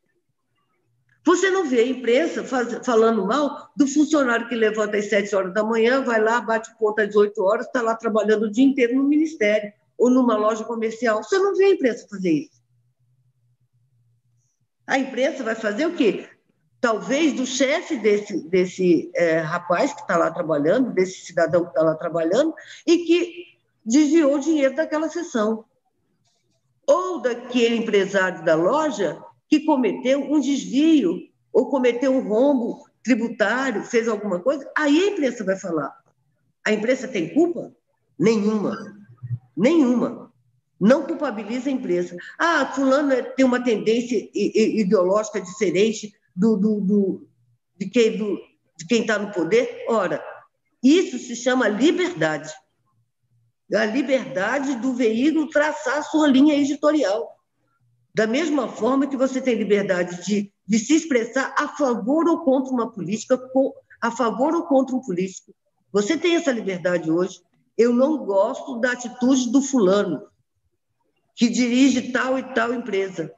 Você 1.25 1.49
não 1.49 1.65
vê 1.65 1.79
a 1.79 1.87
imprensa 1.87 2.43
faz, 2.43 2.85
falando 2.85 3.25
mal 3.25 3.71
do 3.75 3.87
funcionário 3.87 4.47
que 4.47 4.53
levanta 4.53 4.97
às 4.97 5.09
7 5.09 5.35
horas 5.35 5.53
da 5.55 5.63
manhã, 5.63 6.03
vai 6.03 6.21
lá, 6.21 6.39
bate 6.39 6.69
ponta 6.77 7.01
às 7.01 7.15
8 7.15 7.41
horas, 7.41 7.65
está 7.65 7.81
lá 7.81 7.95
trabalhando 7.95 8.43
o 8.43 8.51
dia 8.51 8.63
inteiro 8.63 8.95
no 8.95 9.03
ministério 9.03 9.73
ou 9.97 10.09
numa 10.09 10.35
loja 10.37 10.63
comercial. 10.63 11.23
Você 11.23 11.37
não 11.37 11.55
vê 11.55 11.65
a 11.65 11.69
imprensa 11.71 12.07
fazer 12.09 12.31
isso. 12.31 12.63
A 14.87 14.99
imprensa 14.99 15.43
vai 15.43 15.55
fazer 15.55 15.85
o 15.87 15.95
quê? 15.95 16.27
Talvez 16.79 17.33
do 17.33 17.45
chefe 17.45 17.97
desse, 17.97 18.47
desse 18.47 19.11
é, 19.15 19.39
rapaz 19.39 19.93
que 19.93 20.01
está 20.01 20.17
lá 20.17 20.29
trabalhando, 20.29 20.93
desse 20.93 21.25
cidadão 21.25 21.63
que 21.63 21.69
está 21.69 21.81
lá 21.81 21.95
trabalhando, 21.95 22.53
e 22.85 22.99
que 22.99 23.57
desviou 23.83 24.35
o 24.35 24.39
dinheiro 24.39 24.75
daquela 24.75 25.09
sessão. 25.09 25.65
Ou 26.85 27.19
daquele 27.19 27.77
empresário 27.77 28.45
da 28.45 28.53
loja 28.53 29.19
que 29.49 29.61
cometeu 29.61 30.19
um 30.19 30.39
desvio 30.39 31.19
ou 31.51 31.69
cometeu 31.69 32.13
um 32.13 32.27
rombo 32.27 32.85
tributário, 33.03 33.83
fez 33.83 34.07
alguma 34.07 34.39
coisa, 34.39 34.69
aí 34.75 35.03
a 35.03 35.07
imprensa 35.11 35.43
vai 35.43 35.55
falar. 35.55 35.95
A 36.65 36.71
imprensa 36.71 37.07
tem 37.07 37.33
culpa? 37.33 37.71
Nenhuma. 38.19 38.75
Nenhuma. 39.55 40.31
Não 40.79 41.03
culpabiliza 41.03 41.69
a 41.69 41.73
imprensa. 41.73 42.15
Ah, 42.37 42.65
fulano 42.73 43.13
é, 43.13 43.21
tem 43.21 43.45
uma 43.45 43.63
tendência 43.63 44.29
ideológica 44.33 45.41
diferente 45.41 46.13
do, 46.35 46.57
do, 46.57 46.81
do 46.81 47.27
de 47.77 47.89
quem 47.89 49.01
está 49.01 49.17
no 49.17 49.31
poder. 49.31 49.85
Ora, 49.87 50.23
isso 50.83 51.17
se 51.17 51.35
chama 51.35 51.67
liberdade 51.67 52.53
a 53.73 53.85
liberdade 53.85 54.75
do 54.75 54.93
veículo 54.93 55.49
traçar 55.49 55.97
a 55.97 56.03
sua 56.03 56.27
linha 56.27 56.55
editorial. 56.55 57.35
Da 58.13 58.27
mesma 58.27 58.67
forma 58.67 59.07
que 59.07 59.17
você 59.17 59.41
tem 59.41 59.55
liberdade 59.55 60.23
de, 60.23 60.51
de 60.67 60.79
se 60.79 60.95
expressar 60.95 61.53
a 61.57 61.69
favor 61.69 62.27
ou 62.27 62.43
contra 62.43 62.71
uma 62.71 62.91
política, 62.91 63.39
a 64.01 64.11
favor 64.11 64.53
ou 64.53 64.63
contra 64.63 64.95
um 64.95 65.01
político. 65.01 65.53
Você 65.91 66.17
tem 66.17 66.35
essa 66.35 66.51
liberdade 66.51 67.09
hoje. 67.09 67.41
Eu 67.77 67.93
não 67.93 68.25
gosto 68.25 68.79
da 68.79 68.91
atitude 68.91 69.51
do 69.51 69.61
fulano, 69.61 70.27
que 71.35 71.49
dirige 71.49 72.11
tal 72.11 72.39
e 72.39 72.43
tal 72.53 72.73
empresa. 72.73 73.31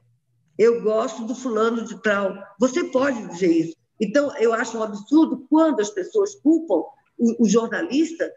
Eu 0.58 0.82
gosto 0.82 1.26
do 1.26 1.36
fulano 1.36 1.86
de 1.86 2.02
tal. 2.02 2.36
Você 2.60 2.84
pode 2.86 3.28
dizer 3.28 3.52
isso. 3.52 3.76
Então, 4.00 4.36
eu 4.38 4.54
acho 4.54 4.78
um 4.78 4.84
absurdo 4.84 5.46
quando 5.50 5.80
as 5.80 5.90
pessoas 5.90 6.36
culpam 6.36 6.84
o, 7.18 7.44
o 7.44 7.50
jornalista 7.50 8.32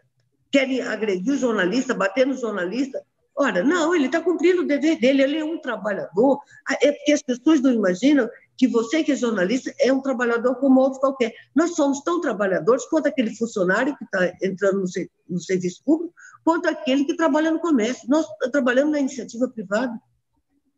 querem 0.51 0.81
agredir 0.81 1.33
o 1.33 1.37
jornalista, 1.37 1.93
bater 1.93 2.27
no 2.27 2.35
jornalista. 2.35 3.01
Ora, 3.35 3.63
não, 3.63 3.95
ele 3.95 4.07
está 4.07 4.19
cumprindo 4.19 4.61
o 4.61 4.67
dever 4.67 4.99
dele, 4.99 5.23
ele 5.23 5.37
é 5.37 5.45
um 5.45 5.59
trabalhador. 5.59 6.39
Ah, 6.67 6.77
é 6.81 6.91
porque 6.91 7.13
as 7.13 7.21
pessoas 7.21 7.61
não 7.61 7.71
imaginam 7.71 8.29
que 8.61 8.67
você, 8.67 9.03
que 9.03 9.11
é 9.11 9.15
jornalista, 9.15 9.73
é 9.79 9.91
um 9.91 10.01
trabalhador 10.01 10.53
como 10.57 10.81
outro 10.81 10.99
qualquer. 10.99 11.33
Nós 11.55 11.73
somos 11.73 12.01
tão 12.03 12.21
trabalhadores 12.21 12.85
quanto 12.85 13.07
aquele 13.07 13.35
funcionário 13.35 13.97
que 13.97 14.03
está 14.03 14.31
entrando 14.39 14.81
no, 14.81 14.85
no 15.27 15.39
serviço 15.41 15.81
público, 15.83 16.13
quanto 16.43 16.69
aquele 16.69 17.03
que 17.05 17.15
trabalha 17.15 17.49
no 17.49 17.57
comércio. 17.57 18.07
Nós 18.07 18.23
trabalhamos 18.51 18.91
na 18.91 18.99
iniciativa 18.99 19.49
privada. 19.49 19.99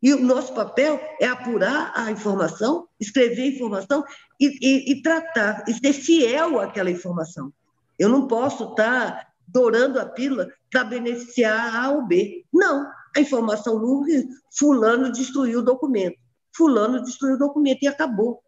E 0.02 0.14
o 0.14 0.20
nosso 0.22 0.54
papel 0.54 0.98
é 1.20 1.26
apurar 1.26 1.92
a 1.94 2.10
informação, 2.10 2.88
escrever 2.98 3.42
a 3.42 3.54
informação 3.54 4.02
e, 4.40 4.46
e, 4.62 4.92
e 4.92 5.02
tratar, 5.02 5.62
e 5.68 5.74
ser 5.74 5.92
fiel 5.92 6.58
àquela 6.60 6.90
informação. 6.90 7.52
Eu 7.98 8.08
não 8.08 8.26
posso 8.26 8.70
estar 8.70 9.12
tá 9.12 9.26
dourando 9.46 10.00
a 10.00 10.06
pílula 10.06 10.48
para 10.72 10.84
beneficiar 10.84 11.76
A 11.84 11.90
ou 11.90 12.06
B. 12.06 12.46
Não, 12.50 12.90
a 13.14 13.20
informação 13.20 13.78
nula, 13.78 14.06
fulano 14.56 15.12
destruiu 15.12 15.58
o 15.58 15.62
documento. 15.62 16.23
Fulano 16.56 17.02
destruiu 17.02 17.34
o 17.34 17.38
documento 17.38 17.82
e 17.82 17.88
acabou. 17.88 18.42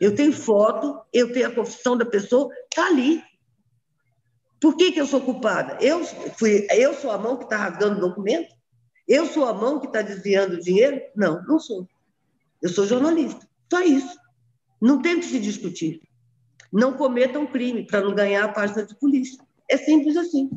Eu 0.00 0.14
tenho 0.14 0.32
foto, 0.32 1.00
eu 1.12 1.32
tenho 1.32 1.48
a 1.48 1.54
confissão 1.54 1.96
da 1.96 2.04
pessoa, 2.04 2.52
está 2.64 2.86
ali. 2.86 3.22
Por 4.60 4.76
que, 4.76 4.92
que 4.92 5.00
eu 5.00 5.06
sou 5.06 5.20
culpada? 5.20 5.78
Eu, 5.80 6.04
fui, 6.04 6.66
eu 6.70 6.94
sou 6.94 7.10
a 7.10 7.18
mão 7.18 7.36
que 7.36 7.44
está 7.44 7.56
rasgando 7.56 7.98
o 7.98 8.08
documento? 8.08 8.54
Eu 9.06 9.26
sou 9.26 9.44
a 9.44 9.52
mão 9.52 9.78
que 9.78 9.86
está 9.86 10.02
desviando 10.02 10.54
o 10.54 10.60
dinheiro? 10.60 11.00
Não, 11.14 11.42
não 11.44 11.58
sou. 11.58 11.86
Eu 12.62 12.70
sou 12.70 12.86
jornalista. 12.86 13.46
Só 13.70 13.80
isso. 13.82 14.18
Não 14.80 15.00
tem 15.02 15.20
que 15.20 15.26
se 15.26 15.38
discutir. 15.38 16.00
Não 16.72 16.96
cometam 16.96 17.46
crime 17.46 17.86
para 17.86 18.00
não 18.00 18.14
ganhar 18.14 18.44
a 18.44 18.52
página 18.52 18.84
de 18.84 18.94
polícia. 18.96 19.38
É 19.70 19.76
simples 19.76 20.16
assim. 20.16 20.50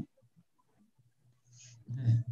É, 1.97 2.26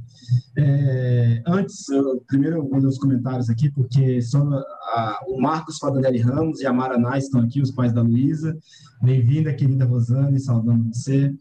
antes, 1.48 1.88
eu, 1.90 2.22
primeiro 2.28 2.58
eu 2.58 2.68
vou 2.68 2.80
ler 2.80 2.88
os 2.88 2.98
comentários 2.98 3.50
aqui, 3.50 3.70
porque 3.70 4.22
só 4.22 4.40
a, 4.42 5.20
o 5.28 5.40
Marcos 5.40 5.78
Fadanelli 5.78 6.20
Ramos 6.20 6.62
e 6.62 6.66
a 6.66 6.74
Maraná 6.74 7.18
estão 7.18 7.42
aqui, 7.42 7.62
os 7.62 7.72
pais 7.72 7.94
da 7.94 8.02
Luísa. 8.02 8.58
Bem-vinda, 9.02 9.54
querida 9.54 9.86
Rosane, 9.86 10.40
saudando 10.40 10.94
você. 10.94 11.34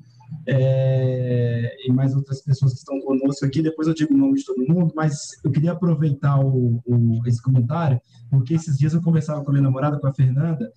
É, 0.47 1.77
e 1.87 1.93
mais 1.93 2.15
outras 2.15 2.43
pessoas 2.43 2.73
que 2.73 2.79
estão 2.79 3.01
conosco 3.01 3.45
aqui. 3.45 3.63
Depois 3.63 3.89
eu 3.89 3.95
digo 3.95 4.15
o 4.15 4.17
nome 4.17 4.35
de 4.35 4.45
todo 4.45 4.67
mundo, 4.67 4.93
mas 4.95 5.17
eu 5.45 5.51
queria 5.51 5.73
aproveitar 5.73 6.41
o, 6.41 6.83
o, 6.85 7.23
esse 7.27 7.41
comentário, 7.41 8.01
porque 8.31 8.55
esses 8.55 8.77
dias 8.77 8.95
eu 8.95 9.03
conversava 9.03 9.43
com 9.43 9.51
a 9.51 9.53
minha 9.53 9.63
namorada, 9.63 9.99
com 9.99 10.07
a 10.07 10.15
Fernanda, 10.15 10.71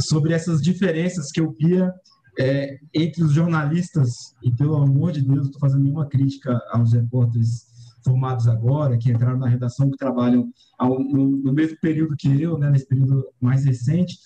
sobre 0.00 0.32
essas 0.32 0.60
diferenças 0.60 1.30
que 1.30 1.40
eu 1.40 1.54
via 1.58 1.92
é, 2.38 2.78
entre 2.94 3.22
os 3.22 3.32
jornalistas, 3.32 4.34
e 4.42 4.50
pelo 4.52 4.76
amor 4.76 5.12
de 5.12 5.22
Deus, 5.22 5.36
não 5.36 5.44
estou 5.44 5.60
fazendo 5.60 5.82
nenhuma 5.82 6.06
crítica 6.06 6.60
aos 6.70 6.92
repórteres 6.92 7.66
formados 8.04 8.46
agora, 8.46 8.96
que 8.96 9.10
entraram 9.10 9.38
na 9.38 9.48
redação, 9.48 9.90
que 9.90 9.98
trabalham 9.98 10.52
ao, 10.78 10.98
no, 11.00 11.28
no, 11.28 11.52
mesmo 11.52 11.76
período 11.80 12.16
que 12.16 12.40
eu, 12.40 12.56
né, 12.56 12.70
nesse 12.70 12.86
período 12.86 13.26
mais 13.40 13.64
recente, 13.64 14.18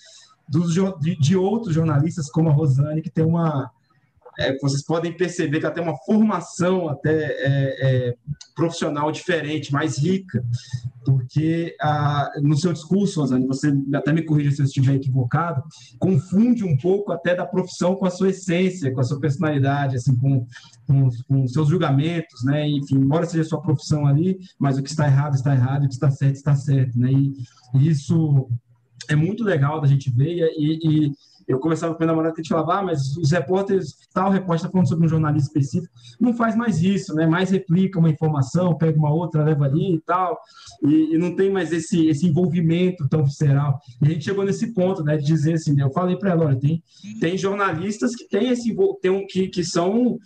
dos, 0.47 0.75
de, 0.99 1.15
de 1.17 1.35
outros 1.35 1.73
jornalistas, 1.73 2.29
como 2.29 2.49
a 2.49 2.53
Rosane, 2.53 3.01
que 3.01 3.09
tem 3.09 3.25
uma, 3.25 3.71
é, 4.39 4.57
vocês 4.59 4.83
podem 4.83 5.15
perceber 5.15 5.59
que 5.59 5.65
ela 5.65 5.73
tem 5.73 5.83
uma 5.83 5.97
formação 6.05 6.89
até 6.89 7.11
é, 7.11 7.75
é, 7.81 8.15
profissional 8.55 9.11
diferente, 9.11 9.71
mais 9.71 9.97
rica, 9.97 10.43
porque 11.05 11.75
ah, 11.81 12.31
no 12.41 12.57
seu 12.57 12.71
discurso, 12.71 13.21
Rosane, 13.21 13.47
você 13.47 13.73
até 13.93 14.13
me 14.13 14.23
corrija 14.23 14.51
se 14.51 14.61
eu 14.61 14.65
estiver 14.65 14.95
equivocado, 14.95 15.63
confunde 15.99 16.63
um 16.63 16.77
pouco 16.77 17.11
até 17.11 17.35
da 17.35 17.45
profissão 17.45 17.95
com 17.95 18.05
a 18.05 18.11
sua 18.11 18.29
essência, 18.29 18.91
com 18.93 19.01
a 19.01 19.03
sua 19.03 19.19
personalidade, 19.19 19.97
assim, 19.97 20.15
com, 20.15 20.45
com, 20.87 21.09
com 21.27 21.47
seus 21.47 21.67
julgamentos, 21.69 22.43
né? 22.43 22.67
Enfim, 22.67 22.95
embora 22.95 23.25
seja 23.25 23.43
sua 23.43 23.61
profissão 23.61 24.05
ali, 24.05 24.37
mas 24.59 24.77
o 24.77 24.83
que 24.83 24.89
está 24.89 25.07
errado 25.07 25.35
está 25.35 25.53
errado, 25.53 25.83
o 25.83 25.87
que 25.87 25.93
está 25.93 26.09
certo 26.09 26.35
está 26.35 26.55
certo, 26.55 26.97
né? 26.97 27.11
E, 27.11 27.33
e 27.75 27.89
isso 27.89 28.47
é 29.09 29.15
muito 29.15 29.43
legal 29.43 29.81
da 29.81 29.87
gente 29.87 30.09
ver 30.09 30.49
e, 30.57 30.79
e 30.83 31.11
eu 31.47 31.59
conversava 31.59 31.93
com 31.93 31.99
meu 31.99 32.07
namorado 32.07 32.33
que 32.33 32.41
a 32.41 32.43
gente 32.43 32.49
falava, 32.49 32.79
ah, 32.79 32.83
mas 32.83 33.17
os 33.17 33.31
repórteres, 33.31 33.95
tal 34.13 34.29
repórter 34.29 34.65
está 34.65 34.69
falando 34.69 34.87
sobre 34.87 35.05
um 35.05 35.09
jornalista 35.09 35.47
específico, 35.47 35.93
não 36.19 36.33
faz 36.33 36.55
mais 36.55 36.81
isso, 36.81 37.13
né? 37.13 37.25
Mais 37.25 37.51
replica 37.51 37.99
uma 37.99 38.09
informação, 38.09 38.77
pega 38.77 38.97
uma 38.97 39.13
outra, 39.13 39.43
leva 39.43 39.65
ali 39.65 39.95
e 39.95 40.01
tal, 40.01 40.39
e, 40.83 41.15
e 41.15 41.17
não 41.17 41.35
tem 41.35 41.51
mais 41.51 41.71
esse, 41.71 42.07
esse 42.07 42.27
envolvimento 42.27 43.07
tão 43.07 43.23
visceral. 43.23 43.79
E 44.01 44.07
a 44.07 44.09
gente 44.09 44.25
chegou 44.25 44.45
nesse 44.45 44.73
ponto, 44.73 45.03
né, 45.03 45.17
de 45.17 45.25
dizer 45.25 45.53
assim, 45.53 45.73
né, 45.73 45.83
eu 45.83 45.91
falei 45.91 46.15
para 46.15 46.31
ela, 46.31 46.45
olha, 46.45 46.59
tem, 46.59 46.81
tem 47.19 47.37
jornalistas 47.37 48.15
que 48.15 48.27
têm 48.27 48.49
esse 48.49 48.75
tem 49.01 49.11
um, 49.11 49.25
que, 49.27 49.47
que 49.47 49.63
são 49.63 50.17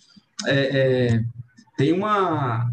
é, 0.45 1.13
é, 1.15 1.23
tem 1.77 1.93
uma 1.93 2.69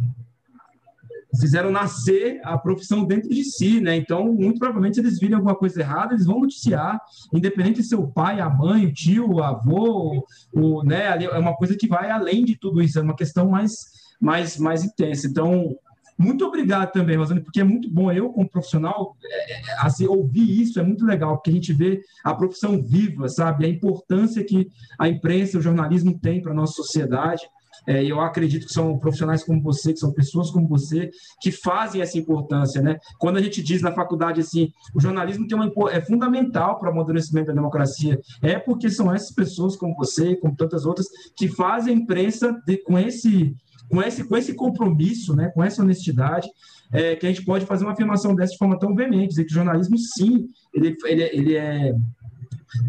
fizeram 1.41 1.71
nascer 1.71 2.41
a 2.45 2.57
profissão 2.59 3.05
dentro 3.05 3.29
de 3.29 3.45
si, 3.45 3.81
né? 3.81 3.97
Então, 3.97 4.33
muito 4.33 4.59
provavelmente, 4.59 4.95
se 4.95 5.01
eles 5.01 5.19
virem 5.19 5.37
alguma 5.37 5.55
coisa 5.55 5.81
errada, 5.81 6.15
eles 6.15 6.27
vão 6.27 6.41
noticiar, 6.41 7.01
independente 7.33 7.81
de 7.81 7.89
ser 7.89 7.97
o 7.97 8.09
pai, 8.09 8.41
a 8.41 8.49
mãe, 8.49 8.87
o 8.87 8.93
tio, 8.93 9.31
o 9.31 9.43
avô, 9.43 10.27
o, 10.53 10.83
né? 10.83 11.25
É 11.25 11.39
uma 11.39 11.57
coisa 11.57 11.77
que 11.77 11.89
vai 11.89 12.11
além 12.11 12.45
de 12.45 12.57
tudo 12.57 12.83
isso, 12.83 12.99
é 12.99 13.03
uma 13.03 13.17
questão 13.17 13.49
mais, 13.49 13.87
mais, 14.21 14.59
mais 14.59 14.85
intensa. 14.85 15.27
Então, 15.27 15.77
muito 16.17 16.45
obrigado 16.47 16.93
também, 16.93 17.17
Rosane, 17.17 17.41
porque 17.41 17.61
é 17.61 17.65
muito 17.65 17.91
bom 17.91 18.11
eu, 18.11 18.31
como 18.31 18.49
profissional, 18.49 19.17
é, 19.25 19.53
é, 19.53 19.63
assim, 19.81 20.07
ouvir 20.07 20.63
isso 20.63 20.79
é 20.79 20.83
muito 20.83 21.05
legal, 21.05 21.37
porque 21.37 21.51
a 21.51 21.55
gente 21.55 21.73
vê 21.73 22.01
a 22.23 22.33
profissão 22.35 22.81
viva, 22.83 23.29
sabe? 23.29 23.67
A 23.67 23.69
importância 23.69 24.45
que 24.45 24.71
a 24.99 25.09
imprensa, 25.09 25.59
o 25.59 25.63
jornalismo 25.63 26.19
tem 26.19 26.41
para 26.41 26.53
a 26.53 26.55
nossa 26.55 26.75
sociedade. 26.75 27.43
É, 27.87 28.05
eu 28.05 28.21
acredito 28.21 28.67
que 28.67 28.73
são 28.73 28.99
profissionais 28.99 29.45
como 29.45 29.61
você, 29.63 29.93
que 29.93 29.99
são 29.99 30.13
pessoas 30.13 30.51
como 30.51 30.67
você, 30.67 31.11
que 31.41 31.53
fazem 31.53 32.01
essa 32.01 32.19
importância, 32.19 32.81
né? 32.81 32.99
Quando 33.19 33.37
a 33.37 33.43
gente 33.43 33.63
diz 33.63 33.83
na 33.83 33.93
faculdade 33.93 34.41
assim, 34.41 34.71
o 34.95 35.01
jornalismo 35.01 35.47
tem 35.47 35.57
uma, 35.57 35.71
é 35.91 36.01
fundamental 36.01 36.79
para 36.79 36.89
o 36.89 36.93
amadurecimento 36.93 37.49
da 37.49 37.55
democracia, 37.55 38.19
é 38.43 38.59
porque 38.59 38.89
são 38.89 39.13
essas 39.13 39.33
pessoas 39.33 39.77
como 39.77 39.95
você, 39.97 40.37
como 40.37 40.57
tantas 40.57 40.87
outras, 40.87 41.07
que 41.37 41.49
fazem 41.49 41.95
a 41.95 41.97
imprensa 41.97 42.53
de, 42.67 42.79
com 42.79 42.99
esse 42.99 43.55
com 43.89 44.03
esse, 44.03 44.25
com 44.25 44.37
esse 44.37 44.55
compromisso, 44.55 45.37
né, 45.37 45.51
com 45.51 45.63
essa 45.63 45.83
honestidade, 45.83 46.49
é, 46.93 47.17
que 47.17 47.27
a 47.27 47.29
gente 47.29 47.45
pode 47.45 47.67
fazer 47.67 47.85
uma 47.85 47.93
afirmação 47.93 48.35
dessa 48.35 48.53
de 48.53 48.59
forma 48.59 48.79
tão 48.79 48.95
veemente, 48.95 49.29
dizer 49.29 49.45
que 49.45 49.53
o 49.53 49.55
jornalismo, 49.55 49.97
sim, 49.99 50.49
ele, 50.73 50.97
ele, 51.05 51.23
ele 51.23 51.55
é 51.55 51.95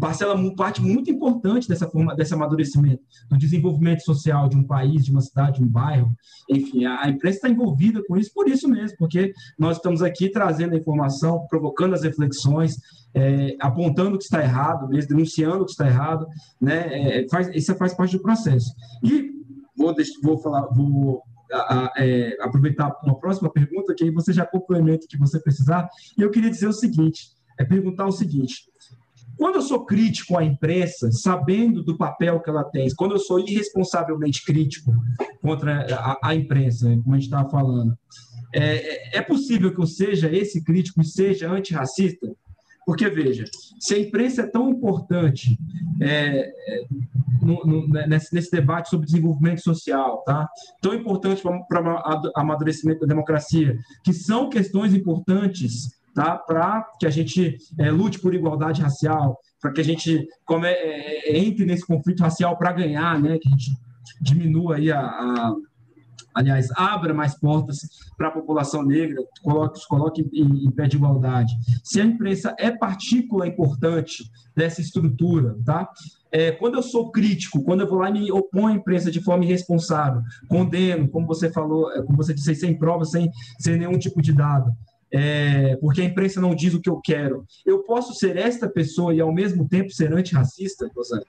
parcela 0.00 0.36
parte 0.54 0.80
muito 0.82 1.10
importante 1.10 1.68
dessa 1.68 1.88
forma, 1.88 2.14
desse 2.14 2.34
amadurecimento, 2.34 3.02
do 3.28 3.36
desenvolvimento 3.36 4.00
social 4.02 4.48
de 4.48 4.56
um 4.56 4.64
país, 4.64 5.04
de 5.04 5.10
uma 5.10 5.20
cidade, 5.20 5.58
de 5.58 5.64
um 5.64 5.68
bairro. 5.68 6.14
Enfim, 6.50 6.84
a, 6.84 7.08
imprensa 7.08 7.36
está 7.36 7.48
envolvida 7.48 8.02
com 8.06 8.16
isso 8.16 8.32
por 8.34 8.48
isso 8.48 8.68
mesmo, 8.68 8.96
porque 8.98 9.32
nós 9.58 9.76
estamos 9.76 10.02
aqui 10.02 10.28
trazendo 10.28 10.74
a 10.74 10.78
informação, 10.78 11.46
provocando 11.48 11.94
as 11.94 12.02
reflexões, 12.02 12.76
é, 13.14 13.56
apontando 13.60 14.16
o 14.16 14.18
que 14.18 14.24
está 14.24 14.42
errado, 14.42 14.88
mesmo, 14.88 15.08
denunciando 15.08 15.62
o 15.62 15.64
que 15.64 15.72
está 15.72 15.86
errado, 15.86 16.26
né? 16.60 17.20
É, 17.22 17.28
faz, 17.28 17.48
isso 17.54 17.74
faz 17.76 17.94
parte 17.94 18.16
do 18.16 18.22
processo. 18.22 18.72
E 19.02 19.30
vou, 19.76 19.94
vou 20.22 20.38
falar, 20.38 20.66
vou 20.68 21.22
a, 21.52 21.84
a, 21.84 21.92
é, 21.98 22.36
aproveitar 22.40 22.92
uma 23.04 23.18
próxima 23.18 23.50
pergunta, 23.50 23.94
que 23.94 24.04
aí 24.04 24.10
você 24.10 24.32
já 24.32 24.44
complementa 24.44 25.04
o 25.04 25.08
que 25.08 25.18
você 25.18 25.38
precisar. 25.38 25.88
E 26.18 26.22
eu 26.22 26.30
queria 26.30 26.50
dizer 26.50 26.66
o 26.66 26.72
seguinte: 26.72 27.28
é 27.58 27.64
perguntar 27.64 28.06
o 28.06 28.12
seguinte: 28.12 28.64
quando 29.36 29.56
eu 29.56 29.62
sou 29.62 29.84
crítico 29.84 30.36
à 30.36 30.44
imprensa, 30.44 31.10
sabendo 31.12 31.82
do 31.82 31.96
papel 31.96 32.40
que 32.40 32.48
ela 32.48 32.64
tem, 32.64 32.88
quando 32.94 33.12
eu 33.12 33.18
sou 33.18 33.38
irresponsavelmente 33.38 34.44
crítico 34.44 34.92
contra 35.42 35.86
a, 35.94 36.30
a 36.30 36.34
imprensa, 36.34 36.88
como 37.02 37.14
a 37.14 37.18
gente 37.18 37.26
estava 37.26 37.48
falando, 37.48 37.96
é, 38.54 39.18
é, 39.18 39.22
possível 39.22 39.74
que 39.74 39.80
eu 39.80 39.86
seja 39.86 40.34
esse 40.34 40.64
crítico 40.64 41.00
e 41.02 41.04
seja 41.04 41.50
antirracista? 41.50 42.26
Porque, 42.86 43.08
veja, 43.10 43.44
se 43.80 43.94
a 43.94 43.98
imprensa 43.98 44.42
é 44.42 44.46
tão 44.46 44.70
importante 44.70 45.58
é, 46.00 46.52
no, 47.42 47.66
no, 47.66 47.88
nesse, 47.88 48.32
nesse, 48.32 48.50
debate 48.50 48.88
sobre 48.88 49.06
desenvolvimento 49.06 49.60
social, 49.60 50.22
tá? 50.24 50.48
tão 50.80 50.94
importante 50.94 51.42
para 51.68 51.82
o 51.82 52.32
amadurecimento 52.36 53.00
da 53.00 53.08
democracia, 53.08 53.76
que 54.04 54.12
são 54.12 54.48
questões 54.48 54.94
importantes 54.94 55.90
tá? 56.16 56.38
para 56.38 56.82
que 56.98 57.06
a 57.06 57.10
gente 57.10 57.58
é, 57.78 57.90
lute 57.90 58.18
por 58.18 58.34
igualdade 58.34 58.80
racial, 58.80 59.38
para 59.60 59.70
que 59.70 59.82
a 59.82 59.84
gente 59.84 60.26
come, 60.46 60.66
é, 60.66 61.38
entre 61.38 61.66
nesse 61.66 61.86
conflito 61.86 62.22
racial 62.22 62.56
para 62.56 62.72
ganhar, 62.72 63.20
né? 63.20 63.38
que 63.38 63.46
a 63.46 63.50
gente 63.50 63.76
diminua 64.22 64.76
aí 64.76 64.90
a, 64.90 65.00
a 65.00 65.54
aliás, 66.34 66.68
abra 66.76 67.14
mais 67.14 67.38
portas 67.38 67.80
para 68.16 68.28
a 68.28 68.30
população 68.30 68.82
negra, 68.82 69.22
coloque, 69.42 69.80
coloque 69.88 70.28
em, 70.34 70.66
em, 70.66 70.70
pé 70.70 70.86
de 70.86 70.96
igualdade. 70.96 71.52
Se 71.82 71.98
a 71.98 72.04
imprensa 72.04 72.54
é 72.58 72.70
partícula 72.70 73.46
importante 73.46 74.30
dessa 74.54 74.82
estrutura, 74.82 75.56
tá? 75.64 75.88
É, 76.30 76.50
quando 76.52 76.74
eu 76.74 76.82
sou 76.82 77.10
crítico, 77.10 77.62
quando 77.62 77.80
eu 77.80 77.88
vou 77.88 77.98
lá 77.98 78.10
e 78.10 78.12
me 78.12 78.32
oponho 78.32 78.68
à 78.68 78.72
imprensa 78.72 79.10
de 79.10 79.22
forma 79.22 79.46
irresponsável, 79.46 80.20
condeno, 80.46 81.08
como 81.08 81.26
você 81.26 81.50
falou, 81.50 81.90
como 82.04 82.18
você 82.18 82.34
disse, 82.34 82.54
sem 82.54 82.78
prova, 82.78 83.06
sem, 83.06 83.30
sem 83.58 83.78
nenhum 83.78 83.98
tipo 83.98 84.20
de 84.20 84.34
dado, 84.34 84.70
é, 85.16 85.76
porque 85.76 86.02
a 86.02 86.04
imprensa 86.04 86.40
não 86.40 86.54
diz 86.54 86.74
o 86.74 86.80
que 86.80 86.90
eu 86.90 87.00
quero. 87.02 87.46
Eu 87.64 87.82
posso 87.84 88.14
ser 88.14 88.36
esta 88.36 88.68
pessoa 88.68 89.14
e 89.14 89.20
ao 89.20 89.32
mesmo 89.32 89.66
tempo 89.66 89.90
ser 89.90 90.12
antirracista, 90.12 90.90
Rosane? 90.94 91.24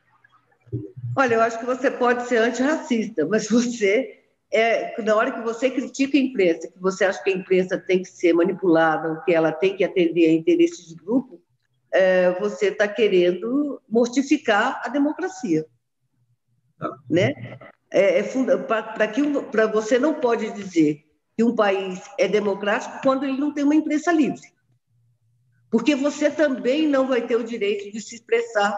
Olha, 1.16 1.36
eu 1.36 1.42
acho 1.42 1.58
que 1.60 1.66
você 1.66 1.90
pode 1.90 2.28
ser 2.28 2.38
antirracista, 2.38 3.26
mas 3.26 3.48
você, 3.50 4.24
é, 4.52 5.02
na 5.02 5.16
hora 5.16 5.32
que 5.32 5.42
você 5.42 5.70
critica 5.70 6.18
a 6.18 6.22
imprensa, 6.22 6.68
que 6.68 6.80
você 6.80 7.06
acha 7.06 7.24
que 7.24 7.30
a 7.30 7.36
imprensa 7.36 7.78
tem 7.78 8.02
que 8.02 8.10
ser 8.10 8.34
manipulada, 8.34 9.22
que 9.26 9.34
ela 9.34 9.52
tem 9.54 9.76
que 9.76 9.84
atender 9.84 10.28
a 10.28 10.34
interesses 10.34 10.88
de 10.88 10.96
grupo, 10.96 11.42
é, 11.94 12.32
você 12.40 12.68
está 12.68 12.88
querendo 12.88 13.82
mortificar 13.88 14.82
a 14.84 14.90
democracia. 14.90 15.66
Tá. 16.78 16.90
Né? 17.10 17.34
É, 17.90 18.20
é 18.20 18.24
para 18.24 19.68
você 19.68 19.98
não 19.98 20.16
pode 20.16 20.52
dizer 20.52 21.07
que 21.38 21.44
um 21.44 21.56
país 21.56 22.02
é 22.18 22.28
democrático 22.28 23.00
quando 23.04 23.24
ele 23.24 23.38
não 23.38 23.54
tem 23.54 23.64
uma 23.64 23.76
imprensa 23.76 24.12
livre. 24.12 24.42
Porque 25.70 25.96
você 25.96 26.32
também 26.32 26.88
não 26.88 27.08
vai 27.08 27.28
ter 27.28 27.36
o 27.36 27.44
direito 27.44 27.92
de 27.92 28.02
se 28.02 28.16
expressar, 28.16 28.76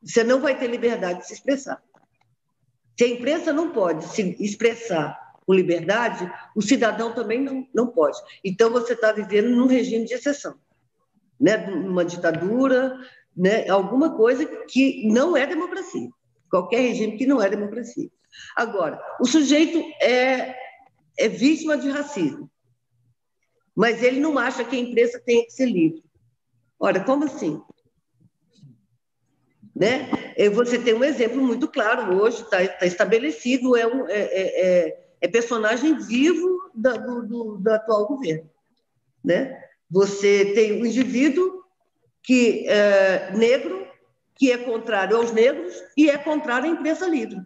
você 0.00 0.22
não 0.22 0.40
vai 0.40 0.56
ter 0.56 0.68
liberdade 0.68 1.20
de 1.20 1.26
se 1.26 1.34
expressar. 1.34 1.82
Se 2.96 3.04
a 3.04 3.08
imprensa 3.08 3.52
não 3.52 3.72
pode 3.72 4.04
se 4.04 4.36
expressar 4.38 5.18
com 5.44 5.52
liberdade, 5.52 6.30
o 6.54 6.62
cidadão 6.62 7.12
também 7.12 7.42
não, 7.42 7.66
não 7.74 7.88
pode. 7.88 8.16
Então, 8.44 8.70
você 8.70 8.92
está 8.92 9.10
vivendo 9.10 9.48
num 9.48 9.66
regime 9.66 10.04
de 10.04 10.14
exceção, 10.14 10.54
né? 11.40 11.56
numa 11.56 12.04
ditadura, 12.04 12.96
né? 13.36 13.68
alguma 13.68 14.16
coisa 14.16 14.46
que 14.46 15.08
não 15.08 15.36
é 15.36 15.46
democracia. 15.46 16.08
Qualquer 16.48 16.80
regime 16.80 17.16
que 17.16 17.26
não 17.26 17.42
é 17.42 17.50
democracia. 17.50 18.08
Agora, 18.54 19.00
o 19.20 19.26
sujeito 19.26 19.82
é 20.00 20.63
é 21.18 21.28
vítima 21.28 21.76
de 21.76 21.88
racismo. 21.90 22.50
Mas 23.74 24.02
ele 24.02 24.20
não 24.20 24.38
acha 24.38 24.64
que 24.64 24.76
a 24.76 24.78
imprensa 24.78 25.20
tem 25.20 25.44
que 25.44 25.52
ser 25.52 25.66
livre. 25.66 26.04
Ora, 26.78 27.02
como 27.02 27.24
assim? 27.24 27.60
Né? 29.74 30.08
Você 30.52 30.78
tem 30.78 30.94
um 30.94 31.02
exemplo 31.02 31.42
muito 31.42 31.66
claro 31.66 32.16
hoje, 32.16 32.42
está 32.42 32.66
tá 32.66 32.86
estabelecido, 32.86 33.76
é, 33.76 33.86
um, 33.86 34.08
é, 34.08 34.20
é, 34.20 34.66
é, 34.66 35.08
é 35.20 35.28
personagem 35.28 35.98
vivo 35.98 36.70
da, 36.74 36.92
do, 36.92 37.26
do, 37.26 37.56
do, 37.56 37.70
atual 37.72 38.06
governo. 38.06 38.48
Né? 39.24 39.60
Você 39.90 40.52
tem 40.54 40.80
um 40.80 40.86
indivíduo 40.86 41.64
que 42.22 42.68
é 42.68 43.32
negro, 43.34 43.86
que 44.36 44.52
é 44.52 44.58
contrário 44.58 45.16
aos 45.16 45.32
negros 45.32 45.74
e 45.96 46.08
é 46.08 46.16
contrário 46.16 46.70
à 46.70 46.72
imprensa 46.72 47.06
livre 47.06 47.44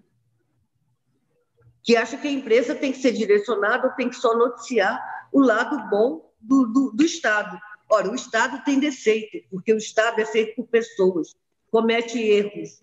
que 1.89 1.97
acha 1.97 2.18
que 2.18 2.28
a 2.28 2.30
imprensa 2.30 2.74
tem 2.74 2.93
que 2.93 2.99
ser 2.99 3.12
direcionada, 3.12 3.89
tem 3.97 4.11
que 4.11 4.16
só 4.16 4.36
noticiar 4.36 5.03
o 5.32 5.41
lado 5.41 5.89
bom 5.89 6.30
do, 6.39 6.66
do, 6.66 6.91
do 6.91 7.03
Estado. 7.03 7.59
Ora, 7.91 8.11
o 8.11 8.14
Estado 8.14 8.62
tem 8.62 8.78
defeito, 8.78 9.39
porque 9.51 9.72
o 9.72 9.78
Estado 9.78 10.20
é 10.20 10.26
feito 10.26 10.55
por 10.55 10.66
pessoas, 10.66 11.34
comete 11.70 12.18
erros. 12.20 12.82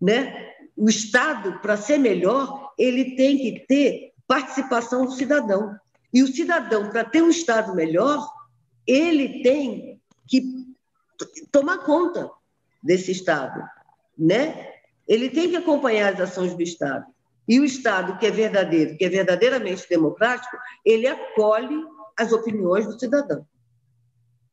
Né? 0.00 0.54
O 0.74 0.88
Estado, 0.88 1.60
para 1.60 1.76
ser 1.76 1.98
melhor, 1.98 2.72
ele 2.78 3.14
tem 3.14 3.36
que 3.36 3.66
ter 3.68 4.14
participação 4.26 5.04
do 5.04 5.12
cidadão. 5.12 5.78
E 6.10 6.22
o 6.22 6.26
cidadão, 6.26 6.88
para 6.88 7.04
ter 7.04 7.22
um 7.22 7.28
Estado 7.28 7.74
melhor, 7.74 8.26
ele 8.86 9.42
tem 9.42 10.00
que 10.26 10.66
tomar 11.52 11.84
conta 11.84 12.30
desse 12.82 13.12
Estado, 13.12 13.62
né? 14.16 14.72
Ele 15.06 15.28
tem 15.28 15.50
que 15.50 15.56
acompanhar 15.56 16.14
as 16.14 16.20
ações 16.22 16.54
do 16.54 16.62
Estado. 16.62 17.04
E 17.48 17.60
o 17.60 17.64
Estado 17.64 18.18
que 18.18 18.26
é 18.26 18.30
verdadeiro, 18.30 18.96
que 18.96 19.04
é 19.04 19.08
verdadeiramente 19.08 19.88
democrático, 19.88 20.56
ele 20.84 21.06
acolhe 21.06 21.76
as 22.18 22.32
opiniões 22.32 22.86
do 22.86 22.98
cidadão. 22.98 23.46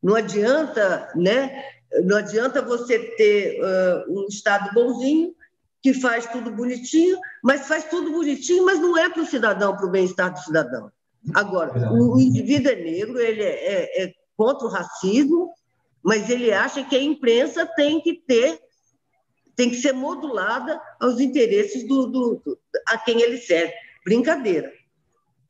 Não 0.02 0.14
adianta, 0.14 1.10
né? 1.16 1.64
Não 2.04 2.16
adianta 2.16 2.60
você 2.60 2.98
ter 2.98 3.60
uh, 3.60 4.20
um 4.20 4.26
Estado 4.28 4.72
bonzinho 4.74 5.34
que 5.82 5.92
faz 5.92 6.26
tudo 6.26 6.50
bonitinho, 6.50 7.18
mas 7.42 7.66
faz 7.66 7.84
tudo 7.84 8.10
bonitinho, 8.10 8.64
mas 8.64 8.80
não 8.80 8.96
é 8.96 9.08
para 9.10 9.22
o 9.22 9.26
cidadão, 9.26 9.76
para 9.76 9.86
o 9.86 9.90
bem-estar 9.90 10.32
do 10.32 10.38
cidadão. 10.38 10.90
Agora, 11.34 11.92
o, 11.92 12.18
indivíduo 12.18 12.72
é 12.72 12.76
negro, 12.76 13.20
ele 13.20 13.42
é, 13.42 14.02
é, 14.02 14.04
é 14.04 14.14
contra 14.36 14.66
o 14.66 14.70
racismo, 14.70 15.52
mas 16.02 16.28
ele 16.28 16.52
acha 16.52 16.82
que 16.84 16.96
a 16.96 17.02
imprensa 17.02 17.66
tem 17.76 18.00
que 18.00 18.14
ter, 18.14 18.58
tem 19.56 19.70
que 19.70 19.76
ser 19.76 19.92
modulada 19.92 20.80
aos 21.00 21.20
interesses 21.20 21.86
do, 21.86 22.06
do, 22.06 22.42
do 22.44 22.58
a 22.88 22.98
quem 22.98 23.20
ele 23.20 23.38
serve. 23.38 23.72
Brincadeira. 24.04 24.72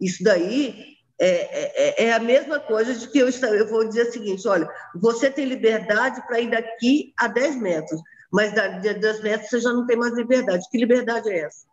Isso 0.01 0.23
daí 0.23 0.95
é, 1.19 1.27
é, 1.27 2.05
é, 2.07 2.13
a 2.13 2.19
mesma 2.19 2.59
coisa 2.59 2.95
de 2.95 3.09
que 3.09 3.19
eu, 3.19 3.29
eu 3.29 3.69
vou 3.69 3.87
dizer 3.87 4.09
o 4.09 4.13
seguinte: 4.13 4.47
olha, 4.49 4.69
você 4.95 5.31
tem 5.31 5.45
liberdade 5.45 6.25
para 6.27 6.41
ir 6.41 6.51
daqui 6.51 7.13
a 7.19 7.29
10 7.29 7.57
metros, 7.57 8.01
mas 8.33 8.53
da, 8.53 8.69
de 8.69 8.95
10 8.95 9.23
metros 9.23 9.51
você 9.51 9.61
já 9.61 9.73
não 9.73 9.87
tem 9.87 9.97
mais 9.97 10.15
liberdade. 10.15 10.69
Que 10.71 10.79
liberdade 10.79 11.31
é 11.31 11.41
essa? 11.41 11.67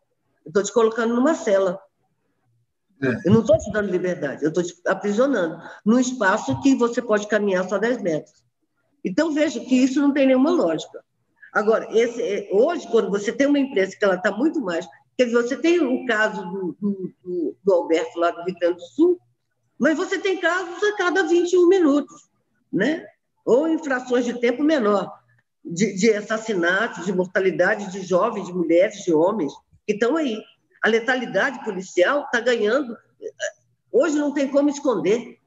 Eu 0.45 0.49
estou 0.49 0.63
te 0.63 0.73
colocando 0.73 1.15
numa 1.15 1.33
cela. 1.33 1.79
É. 3.03 3.27
Eu 3.27 3.33
não 3.33 3.41
estou 3.41 3.57
te 3.57 3.71
dando 3.71 3.89
liberdade, 3.89 4.43
eu 4.43 4.49
estou 4.49 4.63
te 4.63 4.75
aprisionando 4.85 5.59
num 5.83 5.97
espaço 5.97 6.61
que 6.61 6.75
você 6.75 7.01
pode 7.01 7.27
caminhar 7.27 7.67
só 7.67 7.79
10 7.79 8.01
metros. 8.03 8.43
Então, 9.03 9.33
veja 9.33 9.59
que 9.59 9.75
isso 9.75 9.99
não 9.99 10.13
tem 10.13 10.27
nenhuma 10.27 10.51
lógica. 10.51 11.03
Agora, 11.53 11.87
esse, 11.91 12.21
é, 12.21 12.49
hoje, 12.51 12.87
quando 12.89 13.09
você 13.09 13.31
tem 13.31 13.47
uma 13.47 13.59
empresa 13.59 13.95
que 13.97 14.03
ela 14.03 14.15
está 14.15 14.31
muito 14.31 14.61
mais. 14.61 14.87
Quer 15.17 15.25
dizer, 15.25 15.37
você 15.37 15.57
tem 15.57 15.79
o 15.79 16.05
caso 16.05 16.41
do, 16.49 16.77
do, 16.79 17.55
do 17.63 17.73
Alberto 17.73 18.17
lá 18.17 18.31
do 18.31 18.43
Rio 18.43 18.55
Grande 18.59 18.75
do 18.75 18.81
Sul, 18.81 19.19
mas 19.77 19.97
você 19.97 20.17
tem 20.17 20.39
casos 20.39 20.81
a 20.83 20.95
cada 20.95 21.23
21 21.23 21.67
minutos, 21.67 22.29
né? 22.71 23.05
ou 23.45 23.67
infrações 23.67 24.25
de 24.25 24.39
tempo 24.39 24.63
menor 24.63 25.11
de, 25.63 25.93
de 25.93 26.13
assassinatos, 26.13 27.05
de 27.05 27.13
mortalidade 27.13 27.91
de 27.91 28.01
jovens, 28.01 28.47
de 28.47 28.53
mulheres, 28.53 29.03
de 29.03 29.13
homens, 29.13 29.53
que 29.85 29.93
estão 29.93 30.17
aí. 30.17 30.41
A 30.83 30.87
letalidade 30.87 31.63
policial 31.63 32.23
está 32.25 32.39
ganhando. 32.39 32.97
Hoje 33.91 34.17
não 34.17 34.33
tem 34.33 34.47
como 34.47 34.69
esconder. 34.69 35.37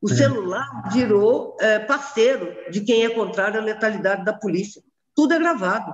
O 0.00 0.10
é. 0.10 0.14
celular 0.14 0.90
virou 0.92 1.56
é, 1.60 1.78
parceiro 1.80 2.54
de 2.70 2.82
quem 2.82 3.04
é 3.04 3.10
contrário 3.10 3.60
à 3.60 3.64
letalidade 3.64 4.24
da 4.24 4.32
polícia. 4.32 4.82
Tudo 5.14 5.34
é 5.34 5.38
gravado. 5.38 5.92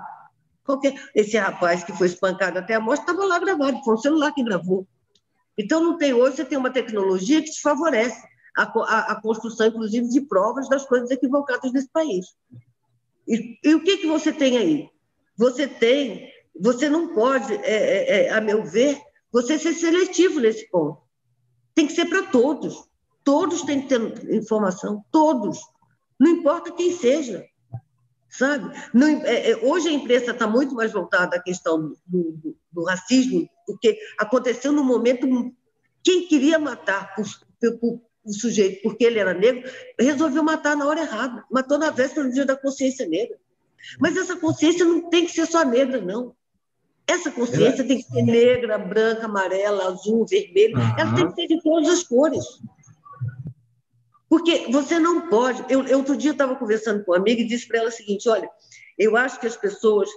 Qualquer... 0.64 0.94
Esse 1.14 1.36
rapaz 1.36 1.84
que 1.84 1.92
foi 1.92 2.06
espancado 2.06 2.58
até 2.58 2.74
a 2.74 2.80
morte 2.80 3.00
estava 3.00 3.24
lá 3.24 3.38
gravado, 3.38 3.82
foi 3.84 3.94
o 3.94 3.98
celular 3.98 4.32
que 4.32 4.44
gravou. 4.44 4.86
Então, 5.58 5.82
não 5.82 5.98
tem 5.98 6.12
hoje, 6.12 6.36
você 6.36 6.44
tem 6.44 6.56
uma 6.56 6.70
tecnologia 6.70 7.42
que 7.42 7.50
te 7.50 7.60
favorece 7.60 8.22
a, 8.56 8.62
a, 8.62 9.12
a 9.12 9.20
construção, 9.20 9.66
inclusive, 9.66 10.08
de 10.08 10.20
provas 10.22 10.68
das 10.68 10.86
coisas 10.86 11.10
equivocadas 11.10 11.72
nesse 11.72 11.88
país. 11.88 12.26
E, 13.26 13.58
e 13.62 13.74
o 13.74 13.82
que, 13.82 13.98
que 13.98 14.06
você 14.06 14.32
tem 14.32 14.56
aí? 14.56 14.88
Você 15.36 15.66
tem, 15.66 16.30
você 16.58 16.88
não 16.88 17.14
pode, 17.14 17.52
é, 17.54 17.60
é, 17.64 18.26
é, 18.26 18.30
a 18.30 18.40
meu 18.40 18.64
ver, 18.64 19.00
você 19.32 19.58
ser 19.58 19.74
seletivo 19.74 20.40
nesse 20.40 20.68
ponto. 20.70 21.00
Tem 21.74 21.86
que 21.86 21.92
ser 21.92 22.06
para 22.06 22.24
todos. 22.24 22.88
Todos 23.24 23.62
têm 23.62 23.82
que 23.82 23.88
ter 23.88 24.34
informação, 24.34 25.04
todos. 25.10 25.58
Não 26.18 26.30
importa 26.30 26.72
quem 26.72 26.92
seja, 26.92 27.44
sabe? 28.30 28.72
Não, 28.94 29.08
é, 29.08 29.50
é 29.50 29.56
hoje 29.56 29.88
a 29.88 29.92
imprensa 29.92 30.30
está 30.30 30.46
muito 30.46 30.74
mais 30.74 30.92
voltada 30.92 31.36
à 31.36 31.42
questão 31.42 31.80
do, 31.80 31.96
do, 32.06 32.56
do, 32.72 32.84
racismo, 32.84 33.48
porque 33.66 33.98
aconteceu 34.18 34.72
no 34.72 34.84
momento 34.84 35.26
quem 36.02 36.26
queria 36.26 36.58
matar 36.58 37.14
por, 37.14 37.26
por, 37.78 38.00
o 38.24 38.32
sujeito, 38.32 38.82
porque 38.82 39.04
ele 39.04 39.18
era 39.18 39.34
negro, 39.34 39.68
resolveu 39.98 40.42
matar 40.42 40.76
na 40.76 40.86
hora 40.86 41.00
errada. 41.00 41.44
Matou 41.50 41.78
na 41.78 41.90
véspera 41.90 42.26
do 42.26 42.32
dia 42.32 42.44
da 42.44 42.56
consciência 42.56 43.06
negra. 43.06 43.36
Mas 43.98 44.16
essa 44.16 44.36
consciência 44.36 44.84
não 44.84 45.08
tem 45.08 45.26
que 45.26 45.32
ser 45.32 45.46
só 45.46 45.64
negra, 45.64 46.00
não. 46.00 46.34
Essa 47.06 47.30
consciência 47.30 47.82
é. 47.82 47.86
tem 47.86 47.96
que 47.98 48.04
ser 48.04 48.22
negra, 48.22 48.78
branca, 48.78 49.24
amarela, 49.24 49.88
azul, 49.88 50.26
vermelho. 50.26 50.76
Uhum. 50.76 50.98
Ela 50.98 51.14
tem 51.14 51.28
que 51.28 51.34
ser 51.34 51.46
de 51.48 51.62
todas 51.62 51.88
as 51.88 52.02
cores. 52.04 52.44
Porque 54.30 54.72
você 54.72 54.98
não 54.98 55.28
pode. 55.28 55.62
Eu, 55.68 55.86
eu 55.86 55.98
outro 55.98 56.16
dia 56.16 56.30
estava 56.30 56.56
conversando 56.56 57.04
com 57.04 57.12
uma 57.12 57.18
amiga 57.18 57.42
e 57.42 57.46
disse 57.46 57.68
para 57.68 57.80
ela 57.80 57.88
o 57.88 57.92
seguinte: 57.92 58.26
olha, 58.30 58.48
eu 58.96 59.14
acho 59.14 59.38
que 59.38 59.46
as 59.46 59.56
pessoas, 59.56 60.08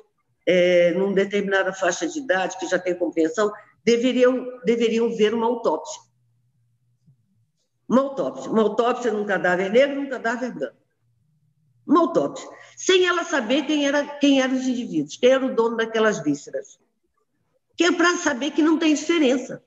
é, 0.45 0.93
numa 0.93 1.13
determinada 1.13 1.73
faixa 1.73 2.07
de 2.07 2.19
idade, 2.19 2.57
que 2.57 2.67
já 2.67 2.79
tem 2.79 2.97
compreensão, 2.97 3.51
deveriam, 3.83 4.47
deveriam 4.63 5.13
ver 5.13 5.33
uma 5.33 5.47
autópsia 5.47 6.01
uma 7.93 8.01
autópsia. 8.01 8.51
Uma 8.51 8.63
autópsia 8.63 9.11
num 9.11 9.25
cadáver 9.25 9.71
negro 9.71 10.01
num 10.01 10.09
cadáver 10.09 10.51
branco. 10.51 10.77
Uma 11.85 12.01
autópsia. 12.01 12.49
Sem 12.75 13.05
ela 13.05 13.23
saber 13.23 13.65
quem, 13.65 13.85
era, 13.85 14.05
quem 14.17 14.41
eram 14.41 14.55
os 14.55 14.65
indivíduos, 14.65 15.17
quem 15.17 15.29
era 15.29 15.45
o 15.45 15.53
dono 15.53 15.77
daquelas 15.77 16.23
vísceras. 16.23 16.79
Que 17.75 17.85
é 17.85 17.91
para 17.91 18.17
saber 18.17 18.51
que 18.51 18.63
não 18.63 18.79
tem 18.79 18.93
diferença. 18.93 19.63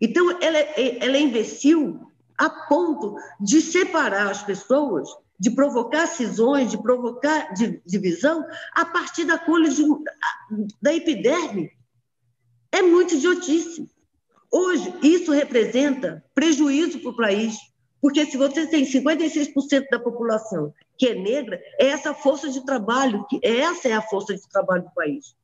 Então, 0.00 0.30
ela 0.40 0.56
é, 0.56 1.04
ela 1.04 1.16
é 1.16 1.20
imbecil 1.20 2.05
a 2.38 2.50
ponto 2.50 3.16
de 3.40 3.60
separar 3.60 4.30
as 4.30 4.42
pessoas, 4.42 5.08
de 5.38 5.50
provocar 5.50 6.06
cisões, 6.06 6.70
de 6.70 6.80
provocar 6.80 7.52
divisão 7.84 8.44
a 8.72 8.84
partir 8.84 9.24
da 9.24 9.38
cor 9.38 9.62
de, 9.62 9.84
da 10.80 10.94
epiderme. 10.94 11.70
É 12.72 12.82
muito 12.82 13.14
idiotice. 13.14 13.88
Hoje, 14.50 14.94
isso 15.02 15.32
representa 15.32 16.24
prejuízo 16.34 17.00
para 17.00 17.10
o 17.10 17.16
país, 17.16 17.56
porque 18.00 18.24
se 18.26 18.36
você 18.36 18.66
tem 18.66 18.84
56% 18.84 19.84
da 19.90 19.98
população 19.98 20.72
que 20.96 21.08
é 21.08 21.14
negra, 21.14 21.60
é 21.78 21.88
essa 21.88 22.14
força 22.14 22.48
de 22.48 22.64
trabalho, 22.64 23.26
que 23.28 23.38
essa 23.42 23.88
é 23.88 23.92
a 23.92 24.00
força 24.00 24.34
de 24.34 24.48
trabalho 24.48 24.84
do 24.84 24.94
país. 24.94 25.36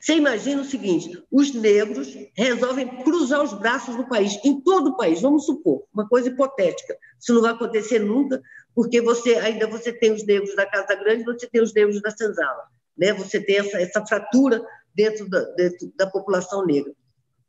Você 0.00 0.14
imagina 0.14 0.62
o 0.62 0.64
seguinte: 0.64 1.22
os 1.30 1.52
negros 1.54 2.14
resolvem 2.36 3.02
cruzar 3.02 3.42
os 3.42 3.52
braços 3.54 3.96
do 3.96 4.06
país, 4.08 4.38
em 4.44 4.60
todo 4.60 4.90
o 4.90 4.96
país, 4.96 5.20
vamos 5.20 5.46
supor, 5.46 5.84
uma 5.92 6.08
coisa 6.08 6.28
hipotética. 6.28 6.96
Isso 7.20 7.32
não 7.32 7.42
vai 7.42 7.52
acontecer 7.52 7.98
nunca, 7.98 8.42
porque 8.74 9.00
você 9.00 9.36
ainda 9.36 9.66
você 9.66 9.92
tem 9.92 10.12
os 10.12 10.24
negros 10.26 10.54
da 10.54 10.66
Casa 10.66 10.94
Grande, 10.94 11.24
você 11.24 11.46
tem 11.46 11.62
os 11.62 11.72
negros 11.72 12.00
da 12.02 12.10
senzala, 12.10 12.64
né? 12.96 13.12
Você 13.12 13.40
tem 13.40 13.58
essa, 13.58 13.80
essa 13.80 14.04
fratura 14.06 14.62
dentro 14.94 15.28
da, 15.28 15.40
dentro 15.54 15.92
da 15.96 16.06
população 16.06 16.64
negra. 16.64 16.92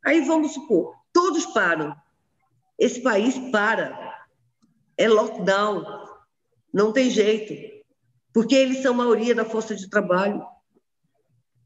Aí 0.04 0.20
vamos 0.20 0.52
supor, 0.52 0.94
todos 1.12 1.46
param. 1.46 1.94
Esse 2.78 3.00
país 3.00 3.38
para. 3.50 4.14
É 4.98 5.08
lockdown. 5.08 5.84
Não 6.72 6.92
tem 6.92 7.10
jeito. 7.10 7.54
Porque 8.32 8.54
eles 8.54 8.82
são 8.82 8.92
maioria 8.94 9.34
da 9.34 9.44
força 9.44 9.74
de 9.74 9.88
trabalho. 9.88 10.44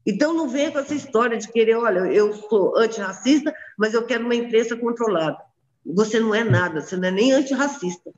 Então 0.05 0.33
não 0.33 0.47
venha 0.47 0.71
com 0.71 0.79
essa 0.79 0.95
história 0.95 1.37
de 1.37 1.51
querer, 1.51 1.75
olha, 1.75 2.11
eu 2.11 2.33
sou 2.33 2.75
antirracista, 2.77 3.53
mas 3.77 3.93
eu 3.93 4.05
quero 4.05 4.25
uma 4.25 4.35
imprensa 4.35 4.75
controlada. 4.75 5.37
Você 5.85 6.19
não 6.19 6.33
é 6.33 6.43
nada, 6.43 6.81
você 6.81 6.95
não 6.95 7.07
é 7.07 7.11
nem 7.11 7.31
antirracista. 7.31 8.11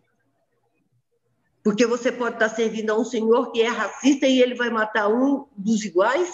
Porque 1.63 1.85
você 1.85 2.11
pode 2.11 2.35
estar 2.35 2.49
servindo 2.49 2.91
a 2.91 2.99
um 2.99 3.05
senhor 3.05 3.51
que 3.51 3.61
é 3.61 3.67
racista 3.67 4.27
e 4.27 4.41
ele 4.41 4.55
vai 4.55 4.69
matar 4.69 5.07
um 5.07 5.45
dos 5.55 5.83
iguais 5.83 6.29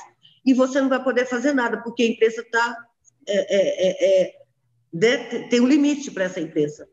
e 0.45 0.53
você 0.53 0.81
não 0.81 0.89
vai 0.89 1.03
poder 1.03 1.26
fazer 1.26 1.53
nada, 1.53 1.81
porque 1.84 2.03
a 2.03 2.07
imprensa 2.07 2.41
está 2.41 2.77
é, 3.27 3.55
é, 3.55 3.89
é, 3.89 4.23
é 4.23 4.39
tem 5.49 5.61
um 5.61 5.67
limite 5.67 6.09
para 6.09 6.23
essa 6.23 6.39
imprensa. 6.39 6.88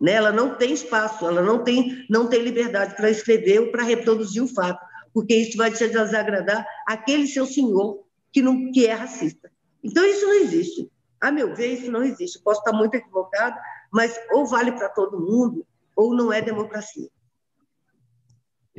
Né? 0.00 0.12
Ela 0.12 0.30
não 0.30 0.54
tem 0.54 0.72
espaço, 0.72 1.26
ela 1.26 1.42
não 1.42 1.64
tem, 1.64 2.06
não 2.08 2.28
tem 2.28 2.42
liberdade 2.42 2.94
para 2.94 3.10
escrever 3.10 3.60
ou 3.60 3.70
para 3.70 3.82
reproduzir 3.82 4.42
o 4.42 4.48
fato, 4.48 4.84
porque 5.12 5.34
isso 5.34 5.56
vai 5.56 5.70
te 5.70 5.86
desagradar 5.88 6.66
aquele 6.86 7.26
seu 7.26 7.46
senhor 7.46 8.04
que, 8.32 8.42
não, 8.42 8.70
que 8.72 8.86
é 8.86 8.92
racista. 8.92 9.50
Então, 9.82 10.04
isso 10.04 10.26
não 10.26 10.34
existe. 10.34 10.90
A 11.20 11.30
meu 11.30 11.54
ver, 11.54 11.74
isso 11.74 11.90
não 11.90 12.02
existe. 12.02 12.40
Posso 12.42 12.60
estar 12.60 12.72
muito 12.72 12.94
equivocado, 12.94 13.56
mas 13.92 14.14
ou 14.32 14.46
vale 14.46 14.72
para 14.72 14.88
todo 14.88 15.20
mundo, 15.20 15.66
ou 15.96 16.14
não 16.14 16.32
é 16.32 16.40
democracia. 16.40 17.08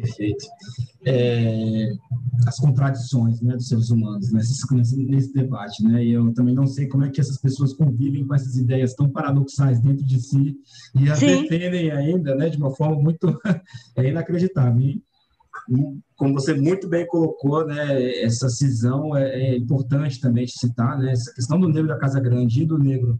Perfeito. 0.01 0.45
É, 1.05 1.91
as 2.47 2.57
contradições 2.57 3.41
né, 3.41 3.55
dos 3.55 3.67
seres 3.67 3.89
humanos 3.89 4.31
nesse, 4.31 4.65
nesse 4.97 5.33
debate, 5.33 5.83
né? 5.83 6.03
E 6.03 6.11
eu 6.11 6.33
também 6.33 6.53
não 6.53 6.67
sei 6.67 6.87
como 6.87 7.03
é 7.03 7.09
que 7.09 7.19
essas 7.19 7.37
pessoas 7.37 7.73
convivem 7.73 8.25
com 8.25 8.33
essas 8.33 8.55
ideias 8.55 8.93
tão 8.93 9.09
paradoxais 9.09 9.79
dentro 9.79 10.05
de 10.05 10.19
si 10.19 10.55
e 10.95 11.09
as 11.09 11.19
Sim. 11.19 11.41
defendem 11.41 11.91
ainda, 11.91 12.35
né, 12.35 12.49
de 12.49 12.57
uma 12.57 12.71
forma 12.71 13.01
muito 13.01 13.37
é 13.97 14.07
inacreditável. 14.07 15.01
Como 16.15 16.33
você 16.33 16.53
muito 16.53 16.87
bem 16.87 17.05
colocou, 17.07 17.65
né, 17.65 18.21
essa 18.21 18.49
cisão 18.49 19.15
é, 19.15 19.29
é, 19.29 19.57
importante 19.57 20.19
também 20.19 20.45
de 20.45 20.51
citar, 20.51 20.97
né, 20.97 21.11
essa 21.11 21.33
questão 21.33 21.59
do 21.59 21.67
negro 21.67 21.87
da 21.87 21.97
Casa 21.97 22.19
Grande 22.19 22.63
e 22.63 22.65
do 22.65 22.77
negro 22.77 23.19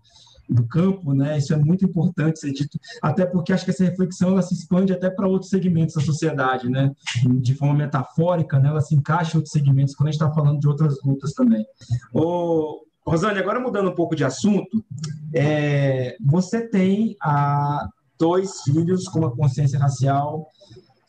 do 0.49 0.67
campo, 0.67 1.13
né, 1.13 1.37
isso 1.37 1.53
é 1.53 1.57
muito 1.57 1.85
importante 1.85 2.39
ser 2.39 2.51
dito, 2.51 2.79
até 3.01 3.25
porque 3.25 3.53
acho 3.53 3.63
que 3.63 3.71
essa 3.71 3.83
reflexão 3.83 4.29
ela 4.29 4.41
se 4.41 4.53
expande 4.55 4.91
até 4.91 5.09
para 5.09 5.27
outros 5.27 5.49
segmentos 5.49 5.95
da 5.95 6.01
sociedade, 6.01 6.69
né, 6.69 6.91
de 7.39 7.53
forma 7.53 7.75
metafórica, 7.75 8.59
né, 8.59 8.69
ela 8.69 8.81
se 8.81 8.95
encaixa 8.95 9.33
em 9.33 9.37
outros 9.37 9.51
segmentos 9.51 9.93
quando 9.93 10.09
a 10.09 10.11
gente 10.11 10.21
está 10.21 10.33
falando 10.33 10.59
de 10.59 10.67
outras 10.67 10.95
lutas 11.03 11.33
também. 11.33 11.63
O 12.13 12.81
Rosane, 13.05 13.39
agora 13.39 13.59
mudando 13.59 13.89
um 13.89 13.95
pouco 13.95 14.15
de 14.15 14.23
assunto, 14.23 14.83
é, 15.33 16.15
você 16.19 16.67
tem 16.67 17.15
a, 17.21 17.87
dois 18.19 18.61
filhos 18.63 19.07
com 19.07 19.19
uma 19.19 19.31
consciência 19.31 19.79
racial 19.79 20.47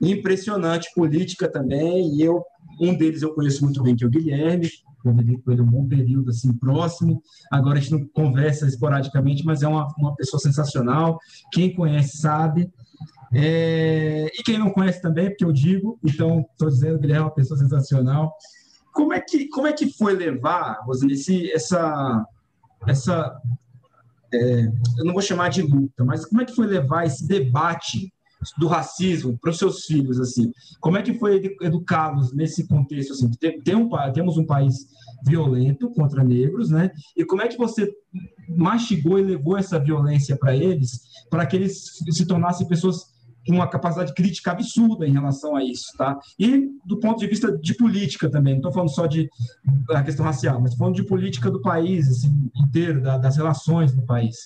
impressionante, 0.01 0.93
política 0.95 1.49
também, 1.49 2.15
e 2.15 2.23
eu 2.23 2.43
um 2.81 2.97
deles 2.97 3.21
eu 3.21 3.35
conheço 3.35 3.63
muito 3.63 3.83
bem, 3.83 3.95
que 3.95 4.05
é 4.05 4.07
o 4.07 4.11
Guilherme, 4.11 4.71
convivi 5.03 5.39
com 5.39 5.51
ele 5.51 5.61
um 5.61 5.67
bom 5.67 5.87
período 5.87 6.31
assim 6.31 6.53
próximo. 6.53 7.23
Agora 7.51 7.79
a 7.79 7.81
gente 7.81 7.93
não 7.93 8.07
conversa 8.09 8.67
esporadicamente, 8.67 9.45
mas 9.45 9.63
é 9.63 9.69
uma, 9.69 9.87
uma 9.99 10.15
pessoa 10.15 10.41
sensacional. 10.41 11.19
Quem 11.53 11.75
conhece 11.75 12.19
sabe. 12.19 12.71
É... 13.35 14.27
E 14.35 14.43
quem 14.43 14.59
não 14.59 14.71
conhece 14.71 15.01
também, 15.01 15.29
porque 15.29 15.45
eu 15.45 15.53
digo, 15.53 15.99
então 16.05 16.47
estou 16.53 16.69
dizendo 16.69 16.99
que 16.99 17.07
ele 17.07 17.13
é 17.13 17.21
uma 17.21 17.31
pessoa 17.31 17.59
sensacional. 17.59 18.35
Como 18.93 19.13
é 19.13 19.21
que, 19.21 19.49
como 19.49 19.67
é 19.67 19.73
que 19.73 19.93
foi 19.93 20.15
levar, 20.15 20.81
Rosane, 20.85 21.13
esse, 21.13 21.51
essa, 21.53 22.25
essa 22.87 23.41
é, 24.33 24.63
eu 24.99 25.05
não 25.05 25.13
vou 25.13 25.23
chamar 25.23 25.49
de 25.49 25.63
luta, 25.63 26.05
mas 26.05 26.25
como 26.25 26.43
é 26.43 26.45
que 26.45 26.55
foi 26.55 26.67
levar 26.67 27.07
esse 27.07 27.27
debate 27.27 28.13
do 28.59 28.67
racismo 28.67 29.39
para 29.39 29.51
os 29.51 29.59
seus 29.59 29.85
filhos 29.85 30.19
assim? 30.21 30.53
Como 30.81 30.97
é 30.97 31.03
que 31.03 31.19
foi 31.19 31.57
educá-los 31.61 32.33
nesse 32.33 32.67
contexto 32.67 33.12
assim? 33.12 33.31
Tem, 33.33 33.61
tem 33.61 33.75
um, 33.75 33.89
temos 34.12 34.37
um 34.37 34.47
país 34.47 34.87
violento 35.27 35.91
contra 35.91 36.25
negros, 36.25 36.71
né? 36.71 36.91
E 37.17 37.25
como 37.25 37.43
é 37.43 37.49
que 37.49 37.59
você 37.59 37.91
mastigou 38.49 39.19
e 39.19 39.23
levou 39.23 39.57
essa 39.57 39.79
violência 39.79 40.37
para 40.37 40.57
eles, 40.57 41.01
para 41.29 41.47
que 41.47 41.57
eles 41.57 41.99
se 42.11 42.27
tornassem 42.27 42.67
pessoas 42.67 43.11
com 43.47 43.55
uma 43.55 43.69
capacidade 43.69 44.15
crítica 44.15 44.53
absurda 44.53 45.07
em 45.07 45.12
relação 45.12 45.57
a 45.57 45.65
isso, 45.65 45.87
tá? 45.97 46.19
E 46.39 46.69
do 46.85 46.99
ponto 47.01 47.19
de 47.19 47.27
vista 47.27 47.57
de 47.57 47.75
política 47.75 48.31
também, 48.31 48.55
não 48.55 48.59
estou 48.59 48.73
falando 48.73 48.95
só 48.95 49.07
de 49.07 49.29
a 49.91 50.03
questão 50.03 50.25
racial, 50.25 50.61
mas 50.61 50.75
falando 50.75 50.97
de 50.97 51.05
política 51.05 51.51
do 51.51 51.61
país 51.61 52.09
assim, 52.09 52.51
inteiro, 52.57 53.03
da, 53.03 53.19
das 53.19 53.37
relações 53.37 53.95
do 53.95 54.03
país. 54.03 54.37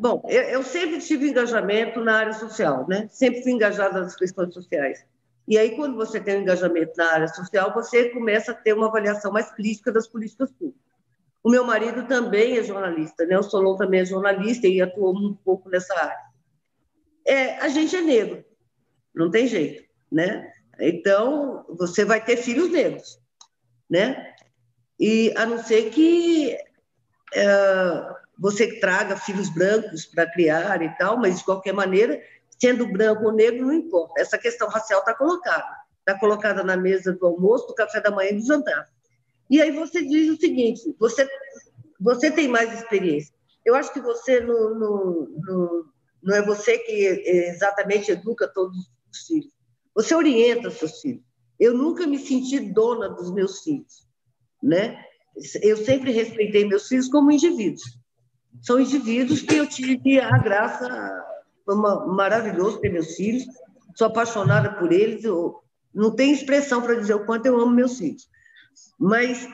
Bom, 0.00 0.22
eu, 0.28 0.42
eu, 0.42 0.62
sempre 0.62 0.98
tive 0.98 1.28
engajamento 1.28 2.00
na 2.00 2.18
área 2.18 2.32
social, 2.32 2.86
né? 2.88 3.08
Sempre 3.10 3.42
fui 3.42 3.52
engajada 3.52 4.00
nas 4.00 4.14
questões 4.14 4.54
sociais. 4.54 5.04
E 5.46 5.58
aí, 5.58 5.74
quando 5.74 5.96
você 5.96 6.20
tem 6.20 6.38
um 6.38 6.42
engajamento 6.42 6.92
na 6.96 7.12
área 7.12 7.28
social, 7.28 7.74
você 7.74 8.10
começa 8.10 8.52
a 8.52 8.54
ter 8.54 8.74
uma 8.74 8.86
avaliação 8.86 9.32
mais 9.32 9.50
crítica 9.50 9.90
das 9.90 10.06
políticas 10.06 10.52
públicas. 10.52 10.80
O 11.42 11.50
meu 11.50 11.64
marido 11.64 12.06
também 12.06 12.58
é 12.58 12.62
jornalista, 12.62 13.26
né? 13.26 13.38
O 13.38 13.42
Solon 13.42 13.76
também 13.76 14.00
é 14.00 14.04
jornalista 14.04 14.68
e 14.68 14.80
atuou 14.80 15.16
um 15.16 15.34
pouco 15.34 15.68
nessa 15.68 15.94
área 15.94 16.28
é, 17.28 17.58
a 17.58 17.68
gente 17.68 17.94
é 17.94 18.00
negro, 18.00 18.42
não 19.14 19.30
tem 19.30 19.46
jeito, 19.46 19.84
né? 20.10 20.50
Então, 20.80 21.66
você 21.68 22.02
vai 22.02 22.24
ter 22.24 22.38
filhos 22.38 22.70
negros, 22.70 23.20
né? 23.88 24.34
E 24.98 25.34
a 25.36 25.44
não 25.44 25.58
ser 25.58 25.90
que 25.90 26.56
é, 27.34 27.46
você 28.38 28.78
traga 28.78 29.16
filhos 29.16 29.48
brancos 29.48 30.06
para 30.06 30.30
criar 30.30 30.80
e 30.82 30.88
tal, 30.96 31.18
mas 31.18 31.38
de 31.38 31.44
qualquer 31.44 31.72
maneira, 31.72 32.22
sendo 32.58 32.86
branco 32.86 33.24
ou 33.24 33.32
negro, 33.32 33.66
não 33.66 33.74
importa. 33.74 34.20
Essa 34.20 34.38
questão 34.38 34.68
racial 34.68 35.00
está 35.00 35.14
colocada. 35.14 35.76
Está 36.00 36.18
colocada 36.18 36.62
na 36.62 36.76
mesa 36.76 37.12
do 37.12 37.26
almoço, 37.26 37.66
do 37.66 37.74
café 37.74 38.00
da 38.00 38.10
manhã 38.10 38.30
e 38.30 38.40
do 38.40 38.46
jantar. 38.46 38.88
E 39.50 39.60
aí 39.60 39.70
você 39.70 40.02
diz 40.02 40.30
o 40.30 40.40
seguinte: 40.40 40.94
você, 40.98 41.28
você 42.00 42.30
tem 42.30 42.48
mais 42.48 42.72
experiência. 42.72 43.34
Eu 43.64 43.74
acho 43.74 43.92
que 43.92 44.00
você, 44.00 44.40
no, 44.40 44.74
no, 44.74 45.28
no 45.40 45.92
não 46.22 46.34
é 46.34 46.42
você 46.42 46.78
que 46.78 46.92
exatamente 46.92 48.10
educa 48.10 48.48
todos 48.48 48.76
os 49.10 49.26
filhos. 49.26 49.52
Você 49.94 50.14
orienta 50.14 50.70
seus 50.70 51.00
filhos. 51.00 51.22
Eu 51.58 51.74
nunca 51.74 52.06
me 52.06 52.18
senti 52.18 52.60
dona 52.60 53.08
dos 53.08 53.32
meus 53.32 53.62
filhos, 53.62 54.06
né? 54.62 55.02
Eu 55.62 55.76
sempre 55.76 56.12
respeitei 56.12 56.64
meus 56.64 56.86
filhos 56.88 57.08
como 57.08 57.30
indivíduos. 57.30 57.98
São 58.60 58.80
indivíduos 58.80 59.42
que 59.42 59.56
eu 59.56 59.66
tive 59.66 60.20
a 60.20 60.38
graça, 60.38 60.88
foi 61.64 61.76
maravilhoso 61.76 62.80
ter 62.80 62.90
meus 62.90 63.14
filhos. 63.14 63.44
Sou 63.94 64.06
apaixonada 64.06 64.72
por 64.74 64.92
eles. 64.92 65.24
Eu 65.24 65.62
não 65.94 66.14
tenho 66.14 66.34
expressão 66.34 66.82
para 66.82 66.94
dizer 66.94 67.14
o 67.14 67.26
quanto 67.26 67.46
eu 67.46 67.58
amo 67.60 67.72
meus 67.72 67.98
filhos. 67.98 68.28
Mas 68.98 69.48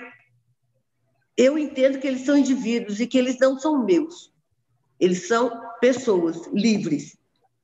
eu 1.36 1.58
entendo 1.58 1.98
que 1.98 2.06
eles 2.06 2.22
são 2.22 2.36
indivíduos 2.36 3.00
e 3.00 3.06
que 3.06 3.18
eles 3.18 3.38
não 3.38 3.58
são 3.58 3.84
meus. 3.84 4.32
Eles 5.00 5.26
são 5.26 5.50
pessoas 5.80 6.46
livres. 6.52 7.16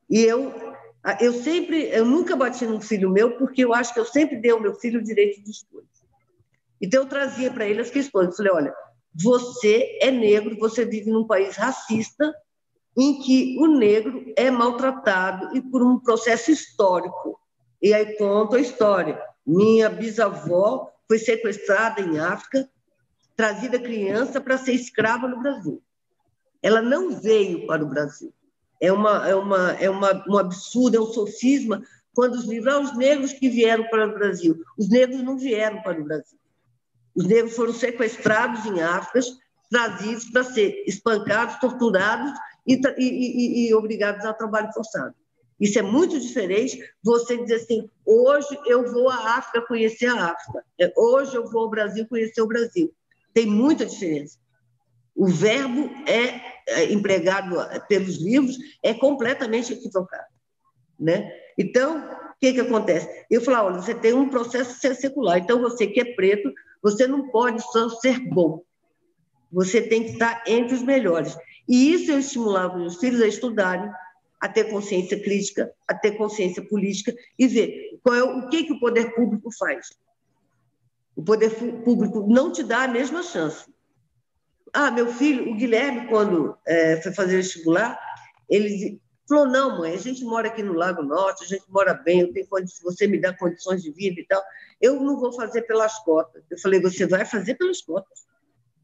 E 0.09 0.20
eu, 0.20 0.52
eu 1.20 1.32
sempre, 1.32 1.89
eu 1.90 2.05
nunca 2.05 2.35
bati 2.35 2.66
num 2.66 2.81
filho 2.81 3.09
meu, 3.09 3.39
porque 3.39 3.65
eu 3.65 3.73
acho 3.73 3.94
que 3.94 4.01
eu 4.01 4.05
sempre 4.05 4.40
dei 4.40 4.51
ao 4.51 4.61
meu 4.61 4.74
filho 4.74 5.01
o 5.01 5.05
direito 5.05 5.43
de 5.43 5.51
escolha. 5.51 5.86
Então, 6.81 7.02
eu 7.02 7.09
trazia 7.09 7.52
para 7.52 7.66
ele 7.66 7.81
as 7.81 7.90
questões. 7.90 8.28
Eu 8.28 8.32
falei: 8.32 8.52
olha, 8.52 8.74
você 9.15 9.99
é 10.01 10.11
negro, 10.11 10.59
você 10.59 10.85
vive 10.85 11.11
num 11.11 11.27
país 11.27 11.57
racista, 11.57 12.35
em 12.97 13.20
que 13.20 13.57
o 13.59 13.66
negro 13.66 14.32
é 14.37 14.51
maltratado 14.51 15.57
e 15.57 15.61
por 15.62 15.82
um 15.82 15.99
processo 15.99 16.51
histórico. 16.51 17.39
E 17.82 17.95
aí 17.95 18.16
conta 18.16 18.57
a 18.57 18.61
história. 18.61 19.20
Minha 19.47 19.89
bisavó 19.89 20.91
foi 21.09 21.19
sequestrada 21.19 22.01
em 22.01 22.19
África, 22.19 22.69
trazida 23.37 23.78
criança 23.78 24.41
para 24.41 24.59
ser 24.59 24.73
escrava 24.73 25.27
no 25.27 25.41
Brasil 25.41 25.82
ela 26.62 26.82
não 26.82 27.20
veio 27.20 27.66
para 27.66 27.82
o 27.82 27.89
Brasil. 27.89 28.32
É, 28.81 28.93
uma, 28.93 29.28
é, 29.28 29.35
uma, 29.35 29.73
é 29.73 29.91
uma, 29.91 30.24
um 30.28 30.39
absurdo, 30.39 30.97
é 30.97 31.01
um 31.01 31.07
sofisma 31.07 31.82
quando 32.15 32.35
os 32.35 32.45
livros, 32.45 32.74
ah, 32.74 32.81
os 32.81 32.97
negros 32.97 33.32
que 33.32 33.49
vieram 33.49 33.85
para 33.89 34.09
o 34.09 34.15
Brasil. 34.15 34.62
Os 34.78 34.89
negros 34.89 35.23
não 35.23 35.39
vieram 35.39 35.82
para 35.82 36.01
o 36.01 36.05
Brasil. 36.05 36.39
Os 37.21 37.27
negros 37.27 37.55
foram 37.55 37.75
sequestrados 37.75 38.65
em 38.65 38.81
África, 38.81 39.21
trazidos 39.71 40.25
para 40.31 40.43
ser 40.43 40.83
espancados, 40.87 41.61
torturados 41.61 42.33
e, 42.67 42.77
e, 42.77 43.67
e, 43.67 43.69
e 43.69 43.75
obrigados 43.75 44.25
a 44.25 44.33
trabalho 44.33 44.73
forçado. 44.73 45.15
Isso 45.61 45.79
é 45.79 45.83
muito 45.83 46.19
diferente 46.19 46.83
você 47.05 47.37
dizer 47.37 47.57
assim: 47.57 47.91
hoje 48.07 48.59
eu 48.65 48.91
vou 48.91 49.11
à 49.11 49.37
África 49.37 49.67
conhecer 49.67 50.07
a 50.07 50.31
África, 50.31 50.65
é, 50.81 50.91
hoje 50.97 51.37
eu 51.37 51.47
vou 51.47 51.65
ao 51.65 51.69
Brasil 51.69 52.07
conhecer 52.09 52.41
o 52.41 52.47
Brasil. 52.47 52.91
Tem 53.35 53.45
muita 53.45 53.85
diferença. 53.85 54.39
O 55.15 55.27
verbo 55.27 55.91
é, 56.09 56.41
é 56.69 56.91
empregado 56.91 57.55
pelos 57.87 58.17
livros 58.17 58.57
é 58.83 58.95
completamente 58.95 59.75
equivocado, 59.75 60.33
né? 60.99 61.31
Então, 61.59 61.99
o 61.99 62.41
que 62.41 62.55
que 62.55 62.61
acontece? 62.61 63.27
Eu 63.31 63.43
falo, 63.43 63.67
olha, 63.67 63.83
você 63.83 63.95
tem 63.95 64.15
um 64.15 64.31
processo 64.31 64.81
secular, 64.95 65.37
então 65.37 65.61
você 65.61 65.87
que 65.87 66.01
é 66.01 66.15
preto, 66.15 66.51
você 66.82 67.07
não 67.07 67.28
pode 67.31 67.62
só 67.73 67.89
ser 67.89 68.19
bom, 68.28 68.62
você 69.52 69.82
tem 69.82 70.05
que 70.05 70.11
estar 70.12 70.43
entre 70.47 70.74
os 70.74 70.82
melhores. 70.82 71.36
E 71.69 71.93
isso 71.93 72.11
eu 72.11 72.19
estimulava 72.19 72.78
os 72.78 72.97
filhos 72.97 73.20
a 73.20 73.27
estudarem, 73.27 73.90
a 74.40 74.48
ter 74.48 74.65
consciência 74.70 75.23
crítica, 75.23 75.70
a 75.86 75.94
ter 75.94 76.12
consciência 76.12 76.66
política 76.66 77.15
e 77.39 77.47
ver 77.47 77.98
qual 78.02 78.15
é, 78.15 78.23
o 78.23 78.48
que, 78.48 78.65
que 78.65 78.73
o 78.73 78.81
poder 78.81 79.15
público 79.15 79.51
faz. 79.59 79.89
O 81.15 81.23
poder 81.23 81.51
público 81.85 82.27
não 82.27 82.51
te 82.51 82.62
dá 82.62 82.85
a 82.85 82.89
mesma 82.89 83.23
chance. 83.23 83.66
Ah, 84.73 84.90
meu 84.90 85.12
filho, 85.12 85.51
o 85.51 85.57
Guilherme, 85.57 86.09
quando 86.09 86.57
é, 86.66 87.01
foi 87.02 87.12
fazer 87.12 87.36
vestibular, 87.36 87.98
ele 88.48 89.01
falou: 89.31 89.47
não, 89.47 89.78
mãe, 89.78 89.94
a 89.94 89.98
gente 89.98 90.24
mora 90.24 90.48
aqui 90.48 90.62
no 90.62 90.73
Lago 90.73 91.02
Norte, 91.02 91.44
a 91.44 91.47
gente 91.47 91.65
mora 91.69 91.94
bem, 91.94 92.20
eu 92.20 92.32
tenho 92.32 92.47
condições, 92.48 92.82
você 92.82 93.07
me 93.07 93.20
dá 93.20 93.32
condições 93.32 93.82
de 93.82 93.93
vida 93.93 94.20
e 94.20 94.27
tal. 94.27 94.43
Eu 94.81 95.01
não 95.01 95.19
vou 95.19 95.32
fazer 95.32 95.62
pelas 95.62 95.98
cotas. 96.01 96.43
Eu 96.51 96.59
falei: 96.59 96.81
você 96.81 97.07
vai 97.07 97.24
fazer 97.24 97.55
pelas 97.55 97.81
cotas. 97.81 98.28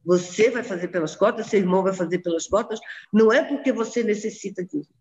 Você 0.04 0.50
vai 0.50 0.62
fazer 0.62 0.86
pelas 0.88 1.16
cotas, 1.16 1.48
seu 1.48 1.58
irmão 1.58 1.82
vai 1.82 1.92
fazer 1.92 2.20
pelas 2.20 2.46
cotas. 2.46 2.78
Não 3.12 3.32
é 3.32 3.42
porque 3.42 3.72
você 3.72 4.04
necessita 4.04 4.64
disso, 4.64 4.94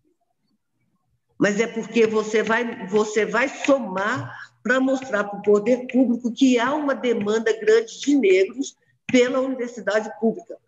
mas 1.38 1.60
é 1.60 1.66
porque 1.68 2.08
você 2.08 2.42
vai, 2.42 2.88
você 2.88 3.24
vai 3.24 3.48
somar 3.48 4.34
para 4.64 4.80
mostrar 4.80 5.22
para 5.22 5.38
o 5.38 5.42
poder 5.42 5.86
público 5.86 6.32
que 6.32 6.58
há 6.58 6.74
uma 6.74 6.92
demanda 6.92 7.52
grande 7.56 8.00
de 8.00 8.16
negros 8.16 8.76
pela 9.06 9.38
universidade 9.38 10.10
pública. 10.18 10.58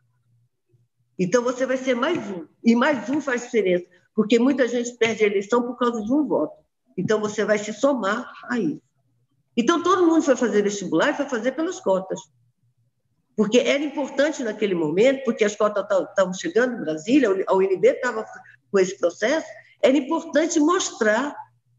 Então, 1.18 1.42
você 1.42 1.66
vai 1.66 1.76
ser 1.76 1.96
mais 1.96 2.18
um. 2.30 2.46
E 2.62 2.76
mais 2.76 3.10
um 3.10 3.20
faz 3.20 3.42
diferença, 3.42 3.86
porque 4.18 4.36
muita 4.36 4.66
gente 4.66 4.96
perde 4.96 5.22
a 5.22 5.28
eleição 5.28 5.62
por 5.62 5.76
causa 5.76 6.02
de 6.02 6.12
um 6.12 6.26
voto. 6.26 6.56
Então, 6.96 7.20
você 7.20 7.44
vai 7.44 7.56
se 7.56 7.72
somar 7.72 8.28
a 8.50 8.58
isso. 8.58 8.82
Então, 9.56 9.80
todo 9.80 10.08
mundo 10.08 10.22
foi 10.22 10.34
fazer 10.34 10.60
vestibular 10.60 11.10
e 11.10 11.14
foi 11.14 11.26
fazer 11.26 11.52
pelas 11.52 11.78
cotas. 11.78 12.20
Porque 13.36 13.60
era 13.60 13.80
importante 13.80 14.42
naquele 14.42 14.74
momento, 14.74 15.22
porque 15.22 15.44
as 15.44 15.54
cotas 15.54 15.84
estavam 15.84 16.34
chegando 16.34 16.74
em 16.74 16.80
Brasília, 16.80 17.28
a 17.46 17.54
UNB 17.54 17.86
estava 17.86 18.26
com 18.72 18.78
esse 18.80 18.98
processo, 18.98 19.46
era 19.80 19.96
importante 19.96 20.58
mostrar 20.58 21.36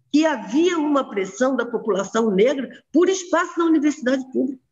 que 0.09 0.25
havia 0.25 0.77
uma 0.79 1.09
pressão 1.09 1.57
da 1.57 1.65
população 1.65 2.31
negra 2.31 2.69
por 2.89 3.09
espaço 3.09 3.59
na 3.59 3.65
universidade 3.65 4.23
pública. 4.31 4.63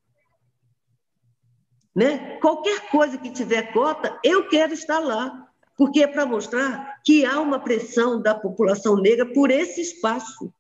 Né? 1.94 2.38
Qualquer 2.40 2.90
coisa 2.90 3.18
que 3.18 3.30
tiver 3.30 3.74
cota, 3.74 4.18
eu 4.24 4.48
quero 4.48 4.72
estar 4.72 5.00
lá, 5.00 5.47
porque 5.78 6.02
é 6.02 6.08
para 6.08 6.26
mostrar 6.26 7.00
que 7.06 7.24
há 7.24 7.40
uma 7.40 7.60
pressão 7.60 8.20
da 8.20 8.34
população 8.34 8.98
negra 8.98 9.26
por 9.32 9.52
esse 9.52 9.80
espaço, 9.80 10.52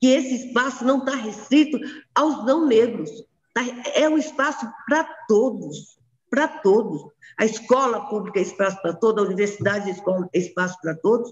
que 0.00 0.08
esse 0.08 0.46
espaço 0.46 0.84
não 0.84 0.98
está 0.98 1.14
restrito 1.14 1.78
aos 2.14 2.44
não 2.44 2.66
negros, 2.66 3.10
tá? 3.54 3.62
é 3.94 4.08
um 4.08 4.18
espaço 4.18 4.68
para 4.86 5.04
todos, 5.28 5.98
para 6.28 6.48
todos. 6.48 7.02
A 7.38 7.44
escola 7.44 8.08
pública 8.08 8.40
é 8.40 8.42
espaço 8.42 8.82
para 8.82 8.92
todos, 8.92 9.22
a 9.22 9.26
universidade 9.26 9.90
é 9.90 10.38
espaço 10.38 10.76
para 10.82 10.96
todos. 10.96 11.30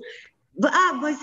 Ah, 0.62 0.92
mas 0.94 1.18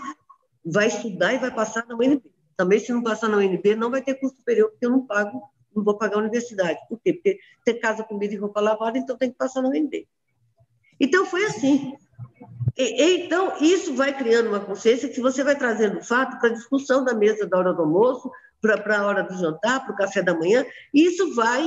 vai 0.66 0.88
estudar 0.88 1.34
e 1.34 1.40
vai 1.40 1.54
passar 1.54 1.86
na 1.88 1.96
UNB. 1.96 2.22
Também, 2.58 2.80
se 2.80 2.92
não 2.92 3.02
passar 3.02 3.30
na 3.30 3.38
UNB, 3.38 3.76
não 3.76 3.90
vai 3.90 4.02
ter 4.02 4.16
curso 4.16 4.36
superior, 4.36 4.70
porque 4.70 4.86
eu 4.86 4.90
não 4.90 5.06
pago, 5.06 5.42
não 5.76 5.84
vou 5.84 5.98
pagar 5.98 6.18
a 6.18 6.20
universidade. 6.20 6.80
Por 6.88 7.00
quê? 7.00 7.14
Porque 7.14 7.40
tem 7.66 7.80
casa, 7.80 8.04
comida 8.04 8.34
e 8.34 8.38
roupa 8.38 8.62
lavada, 8.62 8.98
então 8.98 9.18
tem 9.18 9.32
que 9.32 9.38
passar 9.38 9.62
na 9.62 9.70
UNB. 9.70 10.08
Então, 11.00 11.26
foi 11.26 11.46
assim. 11.46 11.94
E, 12.78 13.26
então, 13.26 13.54
isso 13.62 13.96
vai 13.96 14.18
criando 14.18 14.50
uma 14.50 14.60
consciência 14.60 15.10
que 15.10 15.22
você 15.22 15.44
vai 15.44 15.56
trazendo 15.56 16.00
o 16.00 16.04
fato 16.04 16.40
para 16.40 16.50
a 16.50 16.54
discussão 16.54 17.04
da 17.04 17.14
mesa 17.14 17.48
da 17.48 17.58
hora 17.58 17.74
do 17.74 17.82
almoço, 17.82 18.32
para 18.62 19.00
a 19.00 19.06
hora 19.06 19.24
do 19.24 19.38
jantar, 19.38 19.84
para 19.84 19.94
o 19.94 19.98
café 19.98 20.22
da 20.22 20.34
manhã, 20.34 20.66
e 20.94 21.06
isso 21.06 21.36
vai, 21.36 21.62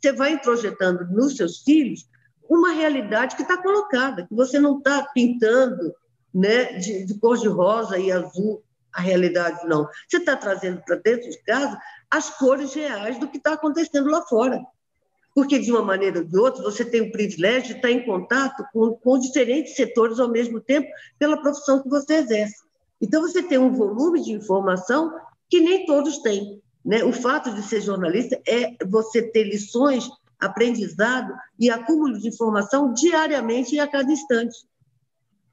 você 0.00 0.12
vai 0.12 0.32
introjetando 0.32 1.06
nos 1.06 1.36
seus 1.36 1.62
filhos 1.62 2.06
uma 2.48 2.72
realidade 2.72 3.34
que 3.34 3.42
está 3.42 3.56
colocada, 3.60 4.26
que 4.26 4.34
você 4.34 4.58
não 4.58 4.78
está 4.78 5.02
pintando 5.14 5.94
né, 6.32 6.74
de, 6.74 7.04
de 7.04 7.18
cor 7.18 7.38
de 7.38 7.48
rosa 7.48 7.98
e 7.98 8.12
azul 8.12 8.62
a 8.92 9.00
realidade, 9.00 9.66
não. 9.66 9.88
Você 10.08 10.18
está 10.18 10.36
trazendo 10.36 10.80
para 10.82 10.96
dentro 10.96 11.28
de 11.28 11.38
casa 11.42 11.78
as 12.10 12.30
cores 12.30 12.72
reais 12.72 13.18
do 13.18 13.28
que 13.28 13.36
está 13.36 13.52
acontecendo 13.52 14.08
lá 14.08 14.22
fora. 14.22 14.62
Porque, 15.36 15.58
de 15.58 15.70
uma 15.70 15.82
maneira 15.82 16.20
ou 16.20 16.24
de 16.24 16.38
outra, 16.38 16.62
você 16.62 16.82
tem 16.82 17.02
o 17.02 17.12
privilégio 17.12 17.68
de 17.68 17.72
estar 17.74 17.90
em 17.90 18.06
contato 18.06 18.64
com, 18.72 18.94
com 18.94 19.18
diferentes 19.18 19.76
setores 19.76 20.18
ao 20.18 20.30
mesmo 20.30 20.62
tempo, 20.62 20.88
pela 21.18 21.36
profissão 21.36 21.82
que 21.82 21.90
você 21.90 22.14
exerce. 22.14 22.64
Então, 22.98 23.20
você 23.20 23.42
tem 23.42 23.58
um 23.58 23.70
volume 23.70 24.22
de 24.22 24.32
informação 24.32 25.14
que 25.50 25.60
nem 25.60 25.84
todos 25.84 26.22
têm. 26.22 26.58
Né? 26.82 27.04
O 27.04 27.12
fato 27.12 27.52
de 27.52 27.62
ser 27.62 27.82
jornalista 27.82 28.40
é 28.48 28.82
você 28.86 29.20
ter 29.30 29.44
lições, 29.44 30.08
aprendizado 30.40 31.34
e 31.60 31.68
acúmulo 31.68 32.18
de 32.18 32.28
informação 32.28 32.94
diariamente 32.94 33.74
e 33.74 33.78
a 33.78 33.86
cada 33.86 34.10
instante. 34.10 34.56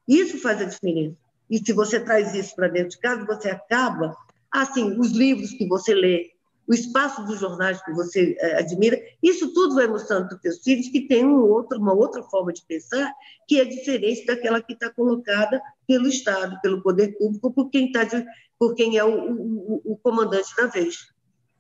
Isso 0.08 0.38
faz 0.38 0.62
a 0.62 0.66
diferença. 0.66 1.18
E 1.50 1.58
se 1.58 1.74
você 1.74 2.00
traz 2.00 2.34
isso 2.34 2.56
para 2.56 2.70
dentro 2.70 2.92
de 2.92 3.00
casa, 3.00 3.26
você 3.26 3.50
acaba, 3.50 4.16
assim, 4.50 4.98
os 4.98 5.12
livros 5.12 5.52
que 5.52 5.68
você 5.68 5.94
lê, 5.94 6.32
o 6.68 6.74
espaço 6.74 7.24
dos 7.26 7.40
jornais 7.40 7.84
que 7.84 7.92
você 7.92 8.36
é, 8.40 8.60
admira, 8.60 9.00
isso 9.22 9.54
tudo 9.54 9.76
vai 9.76 9.88
mostrando 9.88 10.28
para 10.28 10.36
os 10.36 10.42
seus 10.42 10.60
filhos 10.60 10.88
que 10.90 11.08
tem 11.08 11.26
um 11.26 11.42
outro, 11.42 11.78
uma 11.78 11.94
outra 11.94 12.24
forma 12.24 12.54
de 12.54 12.64
pensar 12.66 13.14
que 13.48 13.60
é 13.60 13.66
diferente 13.66 14.26
daquela 14.26 14.62
que 14.62 14.74
está 14.74 14.90
colocada 14.90 15.62
pelo 15.88 16.08
Estado, 16.08 16.60
pelo 16.62 16.82
poder 16.82 17.18
público, 17.18 17.52
por 17.52 17.70
quem, 17.70 17.92
tá 17.92 18.04
de, 18.04 18.26
por 18.58 18.76
quem 18.76 18.98
é 18.98 19.04
o, 19.04 19.32
o, 19.32 19.82
o 19.86 19.98
comandante 19.98 20.56
da 20.56 20.68
vez. 20.68 21.12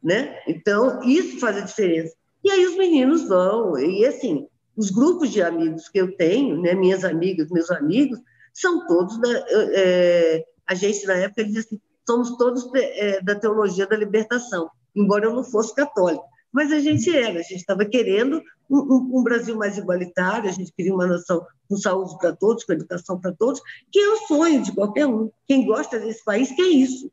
Né? 0.01 0.39
Então, 0.47 1.01
isso 1.03 1.39
faz 1.39 1.57
a 1.57 1.61
diferença. 1.61 2.15
E 2.43 2.51
aí 2.51 2.65
os 2.65 2.77
meninos 2.77 3.27
vão, 3.27 3.77
e 3.77 4.05
assim, 4.05 4.47
os 4.75 4.89
grupos 4.89 5.31
de 5.31 5.41
amigos 5.41 5.87
que 5.87 5.99
eu 5.99 6.15
tenho, 6.15 6.61
né, 6.61 6.73
minhas 6.73 7.05
amigas, 7.05 7.49
meus 7.49 7.71
amigos, 7.71 8.19
são 8.53 8.85
todos 8.85 9.19
da, 9.19 9.29
é, 9.49 10.45
a 10.67 10.75
gente 10.75 11.05
na 11.05 11.15
época 11.15 11.43
dizia 11.43 11.61
assim, 11.61 11.79
somos 12.07 12.37
todos 12.37 12.69
é, 12.75 13.21
da 13.21 13.35
teologia 13.35 13.87
da 13.87 13.95
libertação, 13.95 14.69
embora 14.95 15.25
eu 15.25 15.33
não 15.33 15.43
fosse 15.43 15.73
católico, 15.73 16.23
mas 16.51 16.71
a 16.71 16.79
gente 16.79 17.15
era, 17.15 17.39
a 17.39 17.43
gente 17.43 17.55
estava 17.55 17.83
querendo 17.83 18.41
um, 18.69 18.77
um, 18.77 19.19
um, 19.19 19.23
Brasil 19.23 19.55
mais 19.55 19.77
igualitário, 19.77 20.49
a 20.49 20.53
gente 20.53 20.71
queria 20.71 20.93
uma 20.93 21.07
nação 21.07 21.45
com 21.67 21.75
saúde 21.75 22.15
para 22.19 22.35
todos, 22.35 22.63
com 22.63 22.73
educação 22.73 23.19
para 23.19 23.31
todos, 23.33 23.59
que 23.91 23.99
é 23.99 24.09
o 24.09 24.27
sonho 24.27 24.61
de 24.61 24.71
qualquer 24.71 25.07
um. 25.07 25.31
Quem 25.47 25.65
gosta 25.65 25.99
desse 25.99 26.23
país 26.23 26.51
quer 26.51 26.67
isso, 26.67 27.11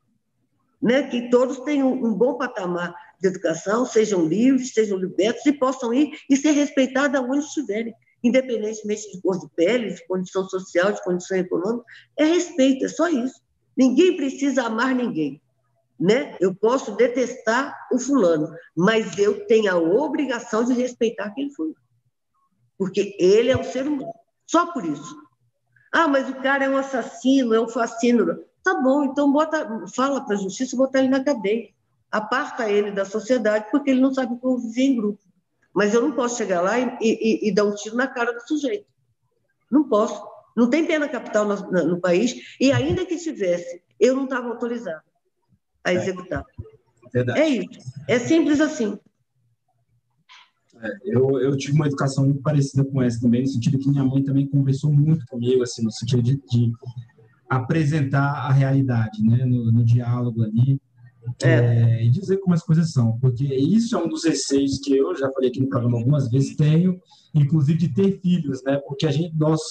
né? 0.81 1.03
que 1.03 1.29
todos 1.29 1.59
tenham 1.61 1.91
um 1.91 2.13
bom 2.13 2.37
patamar 2.37 2.93
de 3.19 3.27
educação, 3.27 3.85
sejam 3.85 4.25
livres, 4.25 4.73
sejam 4.73 4.97
libertos 4.97 5.45
e 5.45 5.53
possam 5.53 5.93
ir 5.93 6.11
e 6.29 6.37
ser 6.37 6.51
respeitados 6.51 7.19
aonde 7.19 7.45
estiverem 7.45 7.93
independentemente 8.23 9.11
de 9.11 9.21
cor 9.21 9.39
de 9.39 9.47
pele, 9.55 9.93
de 9.93 10.05
condição 10.07 10.47
social, 10.47 10.91
de 10.91 11.03
condição 11.03 11.37
econômica, 11.37 11.85
é 12.17 12.25
respeito, 12.25 12.85
é 12.85 12.87
só 12.87 13.09
isso. 13.09 13.41
Ninguém 13.75 14.15
precisa 14.15 14.63
amar 14.63 14.93
ninguém. 14.93 15.41
Né? 16.01 16.35
Eu 16.39 16.55
posso 16.55 16.95
detestar 16.95 17.87
o 17.91 17.99
fulano, 17.99 18.51
mas 18.75 19.19
eu 19.19 19.45
tenho 19.45 19.71
a 19.71 19.77
obrigação 19.77 20.63
de 20.63 20.73
respeitar 20.73 21.25
aquele 21.25 21.53
fulano. 21.53 21.75
Porque 22.75 23.15
ele 23.19 23.51
é 23.51 23.55
um 23.55 23.63
ser 23.63 23.85
humano. 23.85 24.11
Só 24.47 24.73
por 24.73 24.83
isso. 24.83 25.15
Ah, 25.93 26.07
mas 26.07 26.27
o 26.27 26.33
cara 26.41 26.65
é 26.65 26.69
um 26.69 26.77
assassino, 26.77 27.53
é 27.53 27.61
um 27.61 27.67
fascínio. 27.67 28.43
Tá 28.63 28.81
bom, 28.81 29.03
então 29.03 29.31
bota, 29.31 29.85
fala 29.93 30.25
para 30.25 30.35
a 30.35 30.39
justiça 30.39 30.75
botar 30.75 30.99
ele 30.99 31.09
na 31.09 31.23
cadeia. 31.23 31.69
Aparta 32.09 32.67
ele 32.67 32.89
da 32.89 33.05
sociedade 33.05 33.67
porque 33.69 33.91
ele 33.91 34.01
não 34.01 34.11
sabe 34.11 34.39
conviver 34.39 34.81
em 34.81 34.95
grupo. 34.95 35.21
Mas 35.71 35.93
eu 35.93 36.01
não 36.01 36.13
posso 36.13 36.35
chegar 36.35 36.61
lá 36.61 36.79
e, 36.79 36.97
e, 36.99 37.47
e 37.47 37.53
dar 37.53 37.65
um 37.65 37.75
tiro 37.75 37.95
na 37.95 38.07
cara 38.07 38.33
do 38.33 38.47
sujeito. 38.47 38.87
Não 39.69 39.87
posso. 39.87 40.19
Não 40.57 40.67
tem 40.67 40.83
pena 40.83 41.07
capital 41.07 41.45
no, 41.45 41.85
no, 41.85 42.01
país, 42.01 42.57
e 42.59 42.71
ainda 42.71 43.05
que 43.05 43.17
tivesse, 43.17 43.83
eu 43.99 44.15
não 44.15 44.25
estava 44.25 44.49
autorizado 44.49 45.10
a 45.83 45.91
é. 45.91 45.95
executar. 45.95 46.43
É, 47.13 47.39
é 47.39 47.49
isso. 47.49 47.79
É 48.07 48.19
simples 48.19 48.61
assim. 48.61 48.97
É, 50.81 50.89
eu, 51.05 51.39
eu 51.39 51.55
tive 51.57 51.73
uma 51.73 51.87
educação 51.87 52.25
muito 52.25 52.41
parecida 52.41 52.83
com 52.83 53.01
essa 53.01 53.19
também, 53.19 53.41
no 53.41 53.47
sentido 53.47 53.77
que 53.77 53.89
minha 53.89 54.03
mãe 54.03 54.23
também 54.23 54.47
conversou 54.47 54.91
muito 54.91 55.25
comigo, 55.27 55.61
assim, 55.61 55.83
no 55.83 55.91
sentido 55.91 56.23
de, 56.23 56.37
de 56.49 56.71
apresentar 57.49 58.47
a 58.47 58.51
realidade, 58.51 59.21
né, 59.21 59.45
no, 59.45 59.71
no 59.71 59.83
diálogo 59.83 60.43
ali. 60.43 60.79
É. 61.43 61.49
É, 61.49 62.03
e 62.03 62.09
dizer 62.09 62.37
como 62.37 62.53
as 62.53 62.63
coisas 62.63 62.91
são, 62.91 63.17
porque 63.19 63.45
isso 63.45 63.95
é 63.95 64.03
um 64.03 64.07
dos 64.07 64.23
receios 64.23 64.79
que 64.79 64.95
eu 64.95 65.15
já 65.15 65.31
falei 65.31 65.49
aqui 65.49 65.59
no 65.59 65.69
programa 65.69 65.97
algumas 65.97 66.29
vezes, 66.29 66.55
tenho, 66.55 66.99
inclusive 67.33 67.77
de 67.77 67.89
ter 67.89 68.19
filhos, 68.19 68.63
né? 68.63 68.77
Porque 68.87 69.05
a 69.05 69.11
gente, 69.11 69.35
nós, 69.35 69.61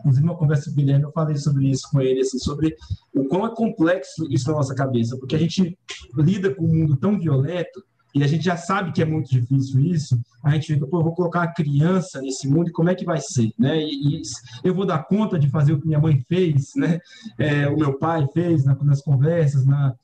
inclusive 0.00 0.24
uma 0.24 0.36
conversa 0.36 0.66
com 0.66 0.72
o 0.72 0.74
Guilherme, 0.74 1.04
eu 1.04 1.12
falei 1.12 1.36
sobre 1.36 1.68
isso 1.68 1.88
com 1.90 2.00
ele, 2.00 2.20
assim, 2.20 2.38
sobre 2.38 2.76
o 3.14 3.24
quão 3.24 3.46
é 3.46 3.54
complexo 3.54 4.26
isso 4.30 4.48
na 4.50 4.56
nossa 4.56 4.74
cabeça, 4.74 5.16
porque 5.16 5.36
a 5.36 5.38
gente 5.38 5.78
lida 6.16 6.54
com 6.54 6.64
um 6.64 6.74
mundo 6.74 6.96
tão 6.96 7.18
violento 7.18 7.82
e 8.14 8.24
a 8.24 8.26
gente 8.26 8.44
já 8.44 8.56
sabe 8.56 8.92
que 8.92 9.02
é 9.02 9.04
muito 9.04 9.30
difícil 9.30 9.78
isso, 9.80 10.18
a 10.42 10.50
gente 10.50 10.72
fica, 10.72 10.86
pô, 10.86 11.00
eu 11.00 11.04
vou 11.04 11.14
colocar 11.14 11.42
a 11.42 11.52
criança 11.52 12.20
nesse 12.20 12.48
mundo 12.48 12.72
como 12.72 12.88
é 12.88 12.94
que 12.94 13.04
vai 13.04 13.20
ser, 13.20 13.52
né? 13.58 13.78
E, 13.78 14.16
e 14.18 14.22
eu 14.64 14.74
vou 14.74 14.86
dar 14.86 15.04
conta 15.04 15.38
de 15.38 15.50
fazer 15.50 15.72
o 15.72 15.80
que 15.80 15.86
minha 15.86 16.00
mãe 16.00 16.24
fez, 16.26 16.70
né? 16.74 16.98
É, 17.38 17.68
o 17.68 17.76
meu 17.76 17.98
pai 17.98 18.26
fez 18.32 18.64
na, 18.64 18.74
nas 18.76 19.02
conversas, 19.02 19.66
na 19.66 19.94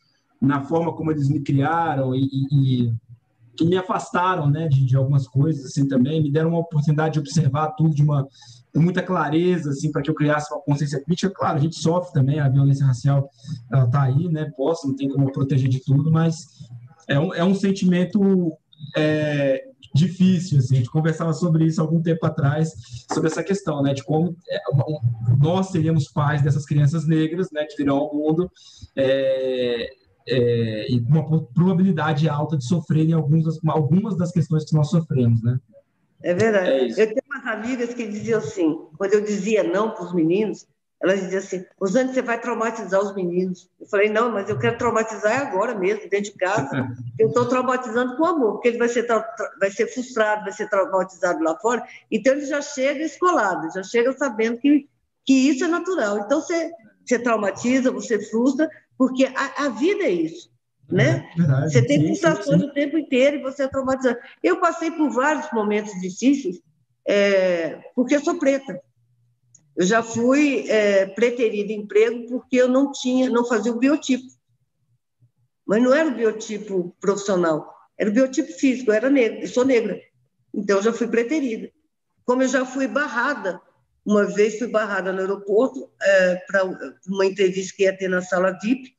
na 0.42 0.60
forma 0.64 0.92
como 0.92 1.12
eles 1.12 1.28
me 1.28 1.40
criaram 1.40 2.14
e, 2.16 2.28
e, 2.50 2.92
e 3.60 3.64
me 3.64 3.76
afastaram 3.76 4.50
né, 4.50 4.66
de, 4.66 4.84
de, 4.84 4.96
algumas 4.96 5.28
coisas 5.28 5.66
assim 5.66 5.86
também, 5.86 6.20
me 6.20 6.32
deram 6.32 6.50
uma 6.50 6.58
oportunidade 6.58 7.14
de 7.14 7.20
observar 7.20 7.68
tudo 7.76 7.94
de 7.94 8.02
uma 8.02 8.26
muita 8.74 9.02
clareza 9.02 9.70
assim 9.70 9.92
para 9.92 10.02
que 10.02 10.10
eu 10.10 10.14
criasse 10.14 10.52
uma 10.52 10.62
consciência 10.62 11.00
crítica. 11.04 11.32
Claro, 11.32 11.58
a 11.58 11.60
gente 11.60 11.76
sofre 11.76 12.12
também 12.12 12.40
a 12.40 12.48
violência 12.48 12.84
racial, 12.84 13.30
ela 13.70 13.84
está 13.84 14.02
aí, 14.02 14.28
né? 14.28 14.50
Posso, 14.56 14.88
não 14.88 14.96
tem 14.96 15.08
como 15.10 15.30
proteger 15.30 15.68
de 15.68 15.78
tudo, 15.84 16.10
mas 16.10 16.48
é 17.06 17.20
um, 17.20 17.34
é 17.34 17.44
um 17.44 17.54
sentimento 17.54 18.52
é, 18.96 19.62
difícil, 19.94 20.58
assim, 20.58 20.74
a 20.74 20.78
gente 20.78 20.90
conversava 20.90 21.32
sobre 21.32 21.66
isso 21.66 21.80
algum 21.80 22.00
tempo 22.00 22.24
atrás, 22.24 22.72
sobre 23.12 23.28
essa 23.28 23.44
questão, 23.44 23.82
né, 23.82 23.92
de 23.92 24.02
como 24.02 24.34
é, 24.48 24.58
nós 25.38 25.68
seríamos 25.68 26.08
pais 26.08 26.42
dessas 26.42 26.64
crianças 26.64 27.06
negras, 27.06 27.50
né, 27.52 27.64
que 27.64 27.76
virão 27.76 27.98
ao 27.98 28.14
mundo, 28.14 28.50
é, 28.96 29.90
é, 30.28 30.90
e 30.90 31.00
uma 31.00 31.44
probabilidade 31.46 32.28
alta 32.28 32.56
de 32.56 32.64
sofrerem 32.64 33.12
algumas, 33.12 33.58
algumas 33.66 34.16
das 34.16 34.32
questões 34.32 34.64
que 34.64 34.74
nós 34.74 34.90
sofremos, 34.90 35.42
né? 35.42 35.58
É 36.22 36.34
verdade. 36.34 37.00
É 37.00 37.02
eu 37.02 37.06
tenho 37.06 37.22
umas 37.26 37.46
amigas 37.46 37.92
que 37.94 38.06
diziam 38.06 38.38
assim, 38.38 38.86
quando 38.96 39.14
eu 39.14 39.20
dizia 39.20 39.62
não 39.62 39.90
para 39.90 40.04
os 40.04 40.14
meninos, 40.14 40.66
elas 41.02 41.20
diziam 41.20 41.40
assim, 41.40 41.64
Rosane, 41.80 42.14
você 42.14 42.22
vai 42.22 42.40
traumatizar 42.40 43.00
os 43.02 43.12
meninos. 43.12 43.68
Eu 43.80 43.86
falei, 43.88 44.08
não, 44.08 44.30
mas 44.30 44.48
eu 44.48 44.56
quero 44.56 44.78
traumatizar 44.78 45.40
agora 45.40 45.74
mesmo, 45.74 46.08
dentro 46.08 46.32
de 46.32 46.38
casa. 46.38 46.70
Eu 47.18 47.28
estou 47.28 47.46
traumatizando 47.46 48.16
com 48.16 48.24
amor, 48.24 48.52
porque 48.52 48.68
ele 48.68 48.78
vai 48.78 48.88
ser, 48.88 49.06
vai 49.60 49.70
ser 49.70 49.86
frustrado, 49.88 50.44
vai 50.44 50.52
ser 50.52 50.68
traumatizado 50.68 51.42
lá 51.42 51.56
fora. 51.58 51.84
Então, 52.10 52.32
ele 52.32 52.46
já 52.46 52.62
chega 52.62 53.04
escolado, 53.04 53.68
já 53.72 53.82
chega 53.82 54.12
sabendo 54.12 54.58
que, 54.58 54.88
que 55.24 55.32
isso 55.32 55.64
é 55.64 55.68
natural. 55.68 56.18
Então, 56.20 56.40
você, 56.40 56.70
você 57.04 57.18
traumatiza, 57.18 57.90
você 57.90 58.18
frustra, 58.18 58.68
porque 59.02 59.24
a, 59.24 59.64
a 59.66 59.68
vida 59.68 60.04
é 60.04 60.10
isso. 60.10 60.48
Né? 60.88 61.28
É 61.32 61.36
verdade, 61.36 61.72
você 61.72 61.84
tem 61.84 62.06
frustrações 62.06 62.62
o 62.62 62.72
tempo 62.72 62.96
inteiro 62.96 63.36
e 63.36 63.42
você 63.42 63.64
é 63.64 63.68
traumatizado. 63.68 64.16
Eu 64.40 64.60
passei 64.60 64.92
por 64.92 65.10
vários 65.10 65.50
momentos 65.52 65.92
difíceis, 66.00 66.62
é, 67.04 67.80
porque 67.96 68.14
eu 68.14 68.20
sou 68.22 68.38
preta. 68.38 68.80
Eu 69.76 69.84
já 69.84 70.04
fui 70.04 70.70
é, 70.70 71.06
preterida 71.06 71.72
em 71.72 71.80
emprego 71.80 72.28
porque 72.28 72.54
eu 72.58 72.68
não 72.68 72.92
tinha, 72.92 73.28
não 73.28 73.44
fazia 73.44 73.72
o 73.72 73.78
biotipo. 73.78 74.30
mas 75.66 75.82
não 75.82 75.92
era 75.92 76.08
o 76.08 76.14
biotipo 76.14 76.94
profissional, 77.00 77.74
era 77.98 78.08
o 78.08 78.12
biotipo 78.12 78.52
físico, 78.52 78.92
eu 78.92 78.94
era 78.94 79.10
negra, 79.10 79.40
eu 79.40 79.48
sou 79.48 79.64
negra. 79.64 80.00
Então, 80.54 80.76
eu 80.76 80.82
já 80.82 80.92
fui 80.92 81.08
preterida. 81.08 81.72
Como 82.24 82.44
eu 82.44 82.48
já 82.48 82.64
fui 82.64 82.86
barrada, 82.86 83.60
uma 84.04 84.24
vez 84.24 84.58
fui 84.58 84.68
barrada 84.68 85.12
no 85.12 85.20
aeroporto 85.20 85.90
é, 86.00 86.36
para 86.46 86.64
uma 87.06 87.26
entrevista 87.26 87.74
que 87.76 87.84
ia 87.84 87.96
ter 87.96 88.08
na 88.08 88.20
sala 88.20 88.58
VIP, 88.62 88.96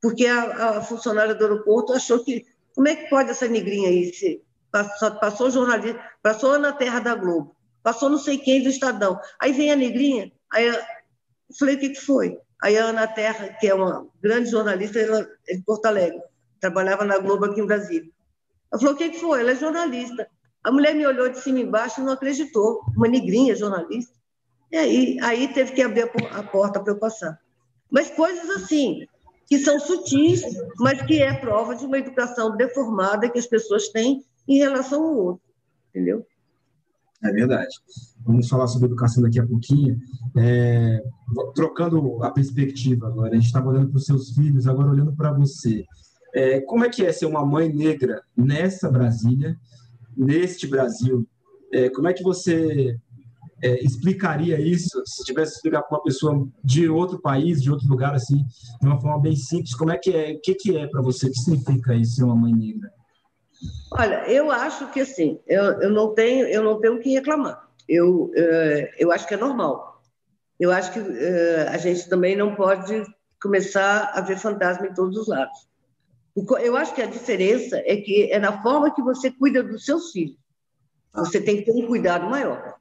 porque 0.00 0.26
a, 0.26 0.78
a, 0.78 0.82
funcionária 0.82 1.34
do 1.34 1.44
aeroporto 1.44 1.92
achou 1.92 2.24
que 2.24 2.46
como 2.74 2.88
é 2.88 2.96
que 2.96 3.10
pode 3.10 3.30
essa 3.30 3.46
negrinha 3.46 3.88
aí 3.88 4.12
se 4.14 4.42
passou, 4.70 5.10
passou 5.16 5.50
jornalista, 5.50 6.00
passou 6.22 6.58
na 6.58 6.72
Terra 6.72 7.00
da 7.00 7.14
Globo, 7.14 7.54
passou 7.82 8.08
não 8.08 8.18
sei 8.18 8.38
quem 8.38 8.62
do 8.62 8.68
Estadão, 8.68 9.18
aí 9.38 9.52
vem 9.52 9.70
a 9.70 9.76
negrinha, 9.76 10.32
aí 10.50 10.66
eu 10.66 10.74
falei 11.58 11.74
o 11.74 11.78
que, 11.78 11.90
que 11.90 12.00
foi? 12.00 12.38
Aí 12.62 12.76
a 12.76 12.84
Ana 12.86 13.06
Terra, 13.06 13.48
que 13.58 13.66
é 13.66 13.74
uma 13.74 14.06
grande 14.22 14.50
jornalista 14.50 14.98
ela 14.98 15.26
é 15.48 15.56
de 15.56 15.62
Porto 15.62 15.86
Alegre, 15.86 16.20
trabalhava 16.60 17.04
na 17.04 17.18
Globo 17.18 17.46
aqui 17.46 17.60
em 17.60 17.66
Brasília. 17.66 18.10
Ela 18.70 18.80
falou: 18.80 18.94
o 18.94 18.96
que, 18.96 19.10
que 19.10 19.18
foi? 19.18 19.40
Ela 19.40 19.52
é 19.52 19.56
jornalista. 19.56 20.28
A 20.62 20.70
mulher 20.70 20.94
me 20.94 21.06
olhou 21.06 21.28
de 21.30 21.40
cima 21.40 21.58
e 21.58 21.62
embaixo 21.62 22.00
e 22.00 22.04
não 22.04 22.12
acreditou. 22.12 22.82
Uma 22.94 23.08
negrinha 23.08 23.56
jornalista. 23.56 24.19
E 24.72 24.76
aí, 24.76 25.18
aí 25.20 25.52
teve 25.52 25.72
que 25.72 25.82
abrir 25.82 26.02
a 26.32 26.42
porta 26.42 26.80
para 26.80 26.92
eu 26.92 26.98
passar. 26.98 27.38
Mas 27.90 28.10
coisas 28.10 28.48
assim, 28.50 29.06
que 29.46 29.58
são 29.58 29.80
sutis, 29.80 30.42
mas 30.78 31.02
que 31.02 31.20
é 31.20 31.34
prova 31.34 31.74
de 31.74 31.84
uma 31.84 31.98
educação 31.98 32.56
deformada 32.56 33.28
que 33.28 33.38
as 33.38 33.46
pessoas 33.46 33.88
têm 33.88 34.24
em 34.46 34.58
relação 34.58 35.02
ao 35.02 35.16
outro. 35.16 35.42
Entendeu? 35.90 36.24
É 37.22 37.32
verdade. 37.32 37.74
Vamos 38.24 38.48
falar 38.48 38.66
sobre 38.66 38.86
educação 38.86 39.22
daqui 39.22 39.40
a 39.40 39.46
pouquinho. 39.46 39.98
É, 40.38 41.02
trocando 41.54 42.22
a 42.22 42.30
perspectiva 42.30 43.08
agora, 43.08 43.30
a 43.30 43.34
gente 43.34 43.46
estava 43.46 43.68
olhando 43.68 43.88
para 43.88 43.98
os 43.98 44.06
seus 44.06 44.30
filhos, 44.30 44.66
agora 44.66 44.90
olhando 44.90 45.14
para 45.14 45.32
você. 45.32 45.84
É, 46.32 46.60
como 46.60 46.84
é 46.84 46.88
que 46.88 47.04
é 47.04 47.12
ser 47.12 47.26
uma 47.26 47.44
mãe 47.44 47.68
negra 47.68 48.22
nessa 48.36 48.88
Brasília, 48.88 49.56
neste 50.16 50.66
Brasil? 50.66 51.26
É, 51.72 51.90
como 51.90 52.08
é 52.08 52.12
que 52.12 52.22
você 52.22 52.96
é, 53.62 53.84
explicaria 53.84 54.60
isso, 54.60 55.02
se 55.04 55.24
tivesse 55.24 55.52
que 55.52 55.56
explicar 55.56 55.82
para 55.82 55.98
uma 55.98 56.02
pessoa 56.02 56.48
de 56.64 56.88
outro 56.88 57.20
país, 57.20 57.62
de 57.62 57.70
outro 57.70 57.88
lugar, 57.88 58.14
assim, 58.14 58.44
de 58.80 58.86
uma 58.86 59.00
forma 59.00 59.20
bem 59.20 59.36
simples, 59.36 59.74
como 59.74 59.92
é 59.92 59.98
que 59.98 60.12
é, 60.12 60.32
o 60.32 60.40
que, 60.40 60.54
que 60.54 60.76
é 60.76 60.86
para 60.86 61.02
você, 61.02 61.26
o 61.26 61.30
que 61.30 61.38
significa 61.38 61.94
isso 61.94 62.16
ser 62.16 62.24
uma 62.24 62.36
mãe 62.36 62.52
negra? 62.52 62.90
Olha, 63.92 64.26
eu 64.30 64.50
acho 64.50 64.90
que 64.90 65.00
assim, 65.00 65.38
eu, 65.46 65.64
eu 65.80 65.90
não 65.90 66.14
tenho, 66.14 66.46
eu 66.46 66.62
não 66.62 66.80
tenho 66.80 66.94
o 66.94 67.00
que 67.00 67.10
reclamar. 67.10 67.68
Eu, 67.88 68.26
uh, 68.26 68.88
eu 68.98 69.12
acho 69.12 69.26
que 69.26 69.34
é 69.34 69.36
normal. 69.36 70.00
Eu 70.58 70.70
acho 70.70 70.92
que 70.92 71.00
uh, 71.00 71.68
a 71.68 71.76
gente 71.76 72.08
também 72.08 72.36
não 72.36 72.54
pode 72.54 73.04
começar 73.42 74.12
a 74.14 74.20
ver 74.20 74.38
fantasma 74.38 74.86
em 74.86 74.94
todos 74.94 75.16
os 75.16 75.28
lados. 75.28 75.68
Eu 76.62 76.76
acho 76.76 76.94
que 76.94 77.02
a 77.02 77.06
diferença 77.06 77.82
é 77.84 77.96
que 77.96 78.30
é 78.32 78.38
na 78.38 78.62
forma 78.62 78.94
que 78.94 79.02
você 79.02 79.30
cuida 79.30 79.62
dos 79.62 79.84
seus 79.84 80.10
filhos. 80.10 80.38
Você 81.12 81.40
tem 81.40 81.56
que 81.58 81.64
ter 81.64 81.72
um 81.72 81.86
cuidado 81.86 82.30
maior. 82.30 82.79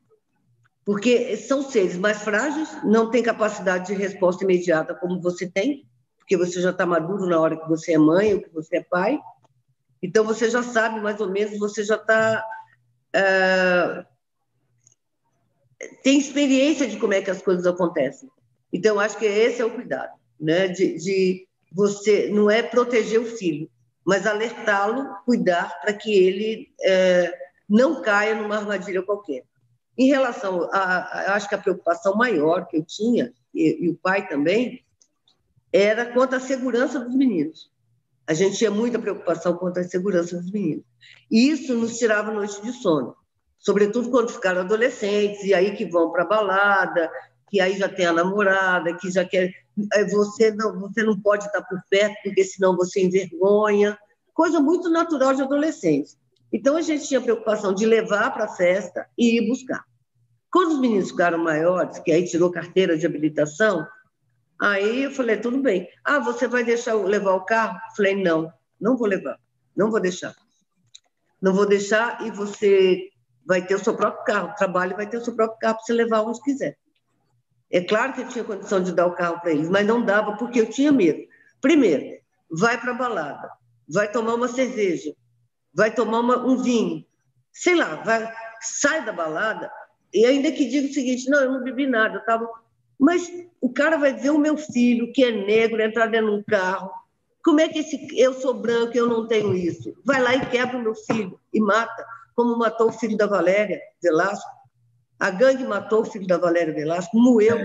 Porque 0.90 1.38
são 1.38 1.62
seres 1.62 1.96
mais 1.96 2.24
frágeis, 2.24 2.68
não 2.84 3.12
têm 3.12 3.22
capacidade 3.22 3.86
de 3.86 3.94
resposta 3.94 4.44
imediata 4.44 4.96
como 4.96 5.22
você 5.22 5.48
tem, 5.48 5.88
porque 6.18 6.36
você 6.36 6.60
já 6.60 6.72
está 6.72 6.84
maduro 6.84 7.28
na 7.28 7.40
hora 7.40 7.62
que 7.62 7.70
você 7.70 7.94
é 7.94 7.98
mãe 8.00 8.34
ou 8.34 8.42
que 8.42 8.50
você 8.50 8.78
é 8.78 8.84
pai. 8.84 9.20
Então, 10.02 10.26
você 10.26 10.50
já 10.50 10.64
sabe, 10.64 11.00
mais 11.00 11.22
ou 11.22 11.30
menos, 11.30 11.60
você 11.60 11.84
já 11.84 11.94
está. 11.94 12.44
Uh, 13.16 14.04
tem 16.02 16.18
experiência 16.18 16.88
de 16.88 16.98
como 16.98 17.14
é 17.14 17.22
que 17.22 17.30
as 17.30 17.44
coisas 17.44 17.68
acontecem. 17.68 18.28
Então, 18.74 19.00
acho 19.00 19.16
que 19.20 19.26
esse 19.28 19.62
é 19.62 19.66
o 19.66 19.70
cuidado, 19.70 20.18
né? 20.42 20.70
De, 20.70 20.98
de 20.98 21.48
você 21.72 22.30
não 22.30 22.50
é 22.50 22.64
proteger 22.64 23.20
o 23.20 23.38
filho, 23.38 23.70
mas 24.04 24.26
alertá-lo, 24.26 25.08
cuidar 25.24 25.70
para 25.82 25.94
que 25.94 26.12
ele 26.12 26.74
é, 26.82 27.32
não 27.70 28.02
caia 28.02 28.34
numa 28.34 28.58
armadilha 28.58 29.04
qualquer. 29.04 29.44
Em 30.00 30.08
relação 30.08 30.70
a, 30.72 31.34
acho 31.34 31.50
que 31.50 31.56
a 31.56 31.58
preocupação 31.58 32.16
maior 32.16 32.66
que 32.68 32.78
eu 32.78 32.86
tinha 32.86 33.34
e, 33.54 33.86
e 33.86 33.90
o 33.90 33.96
pai 33.96 34.26
também 34.30 34.82
era 35.74 36.06
quanto 36.06 36.38
à 36.38 36.40
segurança 36.40 37.02
dos 37.02 37.14
meninos. 37.14 37.70
A 38.26 38.34
gente 38.34 38.58
tinha 38.58 38.72
muita 38.72 38.98
preocupação 38.98 39.58
quanto 39.58 39.78
à 39.78 39.84
segurança 39.84 40.38
dos 40.38 40.50
meninos. 40.52 40.86
E 41.30 41.50
isso 41.50 41.76
nos 41.76 41.98
tirava 41.98 42.32
noite 42.32 42.62
de 42.62 42.72
sono, 42.72 43.14
sobretudo 43.58 44.10
quando 44.10 44.32
ficaram 44.32 44.62
adolescentes, 44.62 45.44
e 45.44 45.54
aí 45.54 45.76
que 45.76 45.86
vão 45.86 46.14
para 46.14 46.24
a 46.24 46.28
balada, 46.28 47.12
que 47.50 47.60
aí 47.60 47.78
já 47.78 47.90
tem 47.90 48.06
a 48.06 48.14
namorada, 48.14 48.96
que 48.96 49.12
já 49.12 49.26
quer. 49.26 49.52
Você 50.12 50.52
não, 50.52 50.80
você 50.80 51.04
não 51.04 51.20
pode 51.20 51.46
estar 51.46 51.62
por 51.64 51.78
perto, 51.90 52.16
porque 52.24 52.46
senão 52.46 52.74
você 52.78 53.02
envergonha. 53.04 53.98
Coisa 54.34 54.62
muito 54.62 54.90
natural 54.90 55.34
de 55.34 55.42
adolescente. 55.42 56.12
Então 56.52 56.76
a 56.76 56.82
gente 56.82 57.08
tinha 57.08 57.22
preocupação 57.22 57.74
de 57.74 57.86
levar 57.86 58.32
para 58.32 58.46
a 58.46 58.56
festa 58.56 59.08
e 59.18 59.38
ir 59.38 59.48
buscar. 59.48 59.84
Quando 60.52 60.74
os 60.74 60.80
meninos 60.80 61.12
ficaram 61.12 61.38
maiores, 61.38 62.00
que 62.00 62.12
aí 62.12 62.26
tirou 62.26 62.52
carteira 62.52 62.98
de 62.98 63.06
habilitação, 63.06 63.86
aí 64.60 65.04
eu 65.04 65.12
falei, 65.12 65.38
tudo 65.38 65.62
bem. 65.62 65.88
Ah, 66.04 66.20
você 66.20 66.48
vai 66.48 66.64
deixar 66.64 66.96
levar 66.96 67.34
o 67.34 67.46
carro? 67.46 67.80
Falei, 67.96 68.16
não, 68.16 68.52
não 68.82 68.98
vou 68.98 69.08
levar, 69.08 69.38
não 69.76 69.92
vou 69.92 70.00
deixar. 70.00 70.36
Não 71.42 71.54
vou 71.54 71.68
deixar 71.68 72.26
e 72.26 72.32
você 72.32 73.10
vai 73.46 73.66
ter 73.66 73.76
o 73.76 73.84
seu 73.84 73.96
próprio 73.96 74.24
carro, 74.26 74.56
trabalho 74.56 74.96
vai 74.96 75.08
ter 75.08 75.18
o 75.18 75.24
seu 75.24 75.36
próprio 75.36 75.60
carro 75.60 75.76
para 75.76 75.86
você 75.86 75.94
levar 75.94 76.22
onde 76.22 76.42
quiser. 76.42 76.78
É 77.72 77.82
claro 77.82 78.14
que 78.14 78.22
eu 78.22 78.28
tinha 78.28 78.44
condição 78.44 78.82
de 78.82 78.92
dar 78.92 79.06
o 79.06 79.16
carro 79.16 79.40
para 79.40 79.52
eles, 79.52 79.70
mas 79.70 79.86
não 79.86 80.04
dava 80.04 80.36
porque 80.38 80.60
eu 80.60 80.70
tinha 80.70 80.92
medo. 80.92 81.20
Primeiro, 81.62 82.20
vai 82.50 82.80
para 82.80 82.92
a 82.92 82.96
balada, 82.96 83.50
vai 83.88 84.12
tomar 84.12 84.34
uma 84.34 84.48
cerveja, 84.48 85.14
vai 85.74 85.94
tomar 85.94 86.20
uma, 86.20 86.38
um 86.46 86.58
vinho, 86.58 87.06
sei 87.52 87.76
lá, 87.76 87.96
vai, 87.98 88.32
sai 88.62 89.06
da 89.06 89.12
balada 89.12 89.72
e 90.14 90.26
ainda 90.26 90.52
que 90.52 90.68
diga 90.68 90.88
o 90.88 90.94
seguinte, 90.94 91.30
não, 91.30 91.40
eu 91.40 91.52
não 91.52 91.64
bebi 91.64 91.88
nada, 91.88 92.16
eu 92.16 92.20
estava... 92.20 92.50
Mas 93.00 93.32
o 93.62 93.72
cara 93.72 93.98
vai 93.98 94.14
ver 94.14 94.32
o 94.32 94.38
meu 94.38 94.58
filho, 94.58 95.12
que 95.14 95.24
é 95.24 95.32
negro, 95.32 95.82
entrar 95.82 96.08
dentro 96.08 96.32
de 96.32 96.38
um 96.38 96.44
carro. 96.44 96.92
Como 97.44 97.62
é 97.62 97.70
que 97.70 97.80
esse, 97.80 98.08
eu 98.20 98.34
sou 98.34 98.54
branco 98.54 98.98
eu 98.98 99.08
não 99.08 99.26
tenho 99.26 99.56
isso? 99.56 99.94
Vai 100.04 100.22
lá 100.22 100.36
e 100.36 100.46
quebra 100.48 100.78
o 100.78 100.82
meu 100.82 100.94
filho 100.94 101.40
e 101.54 101.62
mata, 101.62 102.06
como 102.36 102.58
matou 102.58 102.90
o 102.90 102.92
filho 102.92 103.16
da 103.16 103.26
Valéria 103.26 103.80
Velasco. 104.04 104.50
A 105.18 105.30
gangue 105.30 105.64
matou 105.64 106.02
o 106.02 106.06
filho 106.06 106.28
da 106.28 106.38
Valéria 106.38 106.74
Velasco, 106.74 107.18
moeu. 107.18 107.58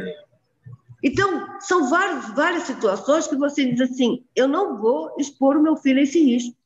Então, 1.02 1.46
são 1.60 1.90
várias, 1.90 2.34
várias 2.34 2.62
situações 2.64 3.26
que 3.26 3.36
você 3.36 3.64
diz 3.64 3.80
assim: 3.80 4.24
eu 4.34 4.46
não 4.46 4.78
vou 4.78 5.14
expor 5.18 5.56
o 5.56 5.62
meu 5.62 5.76
filho 5.76 5.98
a 5.98 6.02
esse 6.02 6.22
risco. 6.24 6.56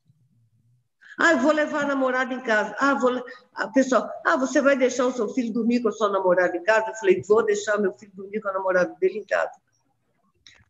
Ah, 1.19 1.33
eu 1.33 1.39
vou 1.39 1.53
levar 1.53 1.83
a 1.83 1.87
namorada 1.89 2.33
em 2.33 2.41
casa. 2.41 2.77
Ah, 2.79 2.95
vou. 2.95 3.25
Ah, 3.53 3.67
pessoal, 3.69 4.09
ah, 4.25 4.37
você 4.37 4.63
vai 4.63 4.77
deixar 4.77 5.05
o 5.07 5.13
seu 5.13 5.29
filho 5.31 5.53
dormir 5.53 5.81
com 5.81 5.89
a 5.89 5.93
sua 5.93 6.09
namorada 6.09 6.57
em 6.57 6.63
casa? 6.63 6.91
Eu 6.91 6.95
falei, 6.95 7.23
vou 7.27 7.45
deixar 7.45 7.77
meu 7.77 7.93
filho 7.93 8.13
dormir 8.15 8.41
com 8.41 8.49
a 8.49 8.53
namorada 8.53 8.95
dele 9.01 9.19
em 9.19 9.25
casa. 9.25 9.51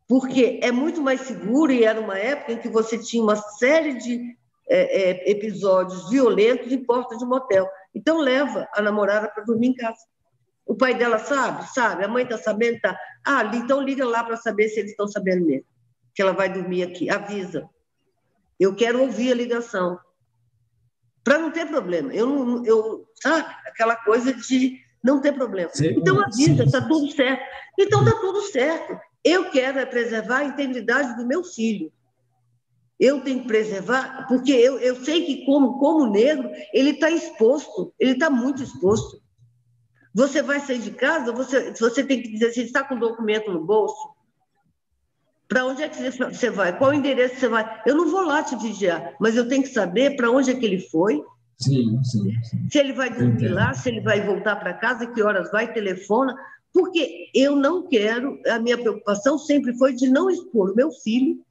Porque 0.09 0.59
é 0.63 0.73
muito 0.73 1.03
mais 1.03 1.21
seguro 1.21 1.71
e 1.71 1.85
era 1.85 2.01
uma 2.01 2.19
época 2.19 2.53
em 2.53 2.59
que 2.59 2.69
você 2.69 2.97
tinha 2.97 3.23
uma 3.23 3.37
série 3.37 3.99
de 3.99 4.39
é, 4.67 5.11
é, 5.11 5.31
episódios 5.31 6.09
violentos 6.09 6.73
em 6.73 6.83
porta 6.83 7.15
de 7.19 7.27
motel. 7.27 7.69
Então, 7.95 8.19
leva 8.19 8.67
a 8.73 8.81
namorada 8.81 9.29
para 9.29 9.45
dormir 9.45 9.69
em 9.69 9.75
casa. 9.75 10.01
O 10.65 10.75
pai 10.75 10.95
dela 10.95 11.19
sabe? 11.19 11.67
Sabe. 11.75 12.05
A 12.05 12.09
mãe 12.09 12.25
está 12.25 12.39
sabendo? 12.39 12.81
Tá. 12.81 12.99
Ah, 13.23 13.45
então 13.55 13.83
liga 13.83 14.07
lá 14.07 14.25
para 14.25 14.37
saber 14.39 14.71
se 14.71 14.81
eles 14.81 14.93
estão 14.93 15.07
sabendo 15.07 15.45
mesmo. 15.45 15.67
Que 16.15 16.23
ela 16.23 16.33
vai 16.33 16.51
dormir 16.51 16.85
aqui. 16.85 17.11
Avisa. 17.11 17.69
Eu 18.59 18.75
quero 18.75 19.03
ouvir 19.03 19.31
a 19.31 19.35
ligação. 19.35 19.99
Para 21.29 21.39
não 21.39 21.51
ter 21.51 21.67
problema. 21.67 22.13
Eu 22.15 22.27
não. 22.27 22.65
Eu, 22.65 23.07
sabe? 23.23 23.47
Aquela 23.67 23.97
coisa 23.97 24.33
de 24.33 24.81
não 25.05 25.21
ter 25.21 25.33
problema. 25.33 25.71
Sim, 25.75 25.89
então 25.89 26.19
avisa, 26.21 26.65
está 26.65 26.81
tudo 26.81 27.11
certo. 27.13 27.43
Então 27.79 28.03
está 28.03 28.19
tudo 28.19 28.41
certo. 28.43 28.99
Eu 29.23 29.51
quero 29.51 29.79
é 29.79 29.85
preservar 29.85 30.39
a 30.39 30.45
integridade 30.45 31.17
do 31.17 31.27
meu 31.27 31.45
filho 31.45 31.93
eu 32.99 33.21
tenho 33.21 33.43
que 33.43 33.47
preservar, 33.47 34.27
porque 34.27 34.51
eu, 34.51 34.79
eu 34.79 34.97
sei 35.05 35.25
que, 35.25 35.45
como, 35.47 35.79
como 35.79 36.11
negro, 36.11 36.51
ele 36.73 36.91
está 36.91 37.09
exposto, 37.11 37.95
ele 37.99 38.13
está 38.13 38.29
muito 38.29 38.63
exposto. 38.63 39.23
Você 40.13 40.43
vai 40.43 40.59
sair 40.59 40.81
de 40.81 40.91
casa, 40.91 41.33
você, 41.33 41.73
você 41.73 42.03
tem 42.03 42.21
que 42.21 42.33
dizer 42.33 42.47
assim: 42.47 42.63
está 42.63 42.83
com 42.83 42.97
o 42.97 43.01
documento 43.01 43.53
no 43.53 43.65
bolso? 43.65 44.18
Para 45.49 45.65
onde 45.65 45.83
é 45.83 45.89
que 45.89 46.11
você 46.11 46.51
vai? 46.51 46.77
Qual 46.77 46.93
endereço 46.93 47.37
você 47.37 47.49
vai? 47.49 47.83
Eu 47.87 47.97
não 47.97 48.11
vou 48.11 48.23
lá 48.23 48.43
te 48.43 48.55
vigiar, 48.57 49.15
mas 49.19 49.35
eu 49.35 49.49
tenho 49.49 49.63
que 49.63 49.71
saber 49.71 50.15
para 50.15 50.31
onde 50.31 50.51
é 50.51 50.55
que 50.55 50.65
ele 50.65 50.81
foi. 50.81 51.23
Sim, 51.57 52.03
sim, 52.05 52.31
sim. 52.45 52.69
Se 52.71 52.79
ele 52.79 52.93
vai 52.93 53.11
dormir 53.11 53.49
lá, 53.49 53.73
se 53.73 53.89
ele 53.89 54.01
vai 54.01 54.25
voltar 54.25 54.57
para 54.57 54.75
casa, 54.75 55.07
que 55.07 55.23
horas 55.23 55.51
vai, 55.51 55.73
telefona. 55.73 56.37
Porque 56.73 57.31
eu 57.35 57.57
não 57.57 57.89
quero, 57.89 58.39
a 58.47 58.59
minha 58.59 58.77
preocupação 58.77 59.39
sempre 59.39 59.77
foi 59.79 59.95
de 59.95 60.09
não 60.09 60.31
expor 60.31 60.77
meu 60.77 60.93
filho 60.93 61.43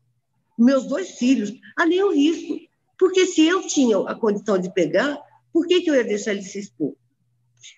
meus 0.58 0.86
dois 0.88 1.12
filhos, 1.12 1.54
a 1.78 1.86
nenhum 1.86 2.14
risco. 2.14 2.58
Porque 2.98 3.28
se 3.28 3.46
eu 3.46 3.68
tinha 3.68 4.00
a 4.00 4.16
condição 4.16 4.58
de 4.58 4.74
pegar, 4.74 5.22
por 5.54 5.68
que, 5.68 5.82
que 5.82 5.90
eu 5.90 5.96
ia 5.96 6.04
deixar 6.04 6.32
ele 6.32 6.42
se 6.42 6.60
expor? 6.60 6.96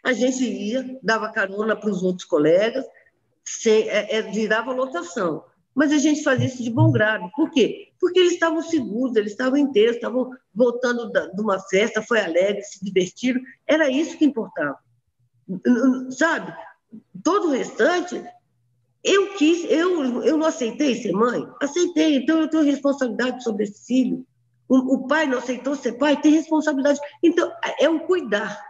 A 0.04 0.14
gente 0.14 0.44
ia, 0.44 0.98
dava 1.04 1.32
carona 1.32 1.76
para 1.76 1.90
os 1.90 2.02
outros 2.02 2.26
colegas, 2.26 2.86
sem, 3.44 3.90
é, 3.90 4.16
é, 4.16 4.22
virava 4.22 4.72
lotação. 4.72 5.44
Mas 5.80 5.94
a 5.94 5.98
gente 5.98 6.24
fazia 6.24 6.46
isso 6.46 6.62
de 6.62 6.70
bom 6.70 6.92
grado. 6.92 7.32
Por 7.34 7.50
quê? 7.52 7.88
Porque 8.02 8.20
eles 8.20 8.34
estavam 8.34 8.62
seguros, 8.62 9.16
eles 9.16 9.32
estavam 9.32 9.58
inteiros, 9.58 9.96
estavam 9.96 10.30
voltando 10.54 11.10
de 11.10 11.42
uma 11.42 11.58
festa, 11.58 12.02
foi 12.02 12.20
alegre, 12.20 12.62
se 12.64 12.84
divertiram. 12.84 13.40
Era 13.66 13.90
isso 13.90 14.18
que 14.18 14.26
importava. 14.26 14.78
Sabe? 16.10 16.54
Todo 17.24 17.48
o 17.48 17.52
restante, 17.52 18.22
eu 19.02 19.36
quis, 19.36 19.64
eu, 19.72 20.22
eu 20.22 20.36
não 20.36 20.48
aceitei 20.48 21.02
ser 21.02 21.14
mãe? 21.14 21.48
Aceitei, 21.62 22.18
então 22.18 22.42
eu 22.42 22.50
tenho 22.50 22.64
responsabilidade 22.64 23.42
sobre 23.42 23.64
esse 23.64 23.86
filho. 23.86 24.28
O, 24.68 24.96
o 24.96 25.08
pai 25.08 25.28
não 25.28 25.38
aceitou 25.38 25.78
ser 25.78 25.94
pai, 25.94 26.20
tem 26.20 26.34
responsabilidade. 26.34 27.00
Então, 27.24 27.50
é 27.80 27.88
o 27.88 28.02
cuidar. 28.02 28.62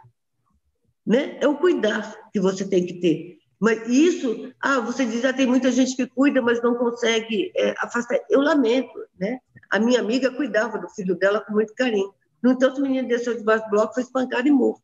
Né? 1.03 1.40
É 1.41 1.48
o 1.48 1.57
cuidar 1.57 2.30
que 2.31 2.40
você 2.40 2.69
tem 2.69 2.86
que 2.86 2.99
ter. 2.99 3.38
Mas 3.60 3.88
isso, 3.90 4.53
ah, 4.61 4.80
você 4.80 5.06
diz, 5.06 5.26
ah, 5.26 5.34
tem 5.34 5.45
muita 5.45 5.72
gente 5.72 5.95
que 5.95 6.07
cuida, 6.07 6.41
mas 6.41 6.61
não 6.61 6.76
consegue 6.76 7.52
é, 7.56 7.76
afastar. 7.80 8.18
Eu 8.30 8.40
lamento, 8.41 8.94
né? 9.19 9.40
A 9.69 9.77
minha 9.80 9.99
amiga 9.99 10.31
cuidava 10.31 10.77
do 10.77 10.90
filho 10.90 11.15
dela 11.15 11.41
com 11.41 11.53
muito 11.53 11.73
carinho. 11.73 12.14
No 12.41 12.52
entanto, 12.52 12.80
o 12.80 12.81
menino 12.81 13.07
desceu 13.07 13.38
debaixo 13.38 13.65
do 13.65 13.72
bloco, 13.72 13.94
foi 13.94 14.03
espancado 14.03 14.48
e 14.48 14.52
morto. 14.52 14.81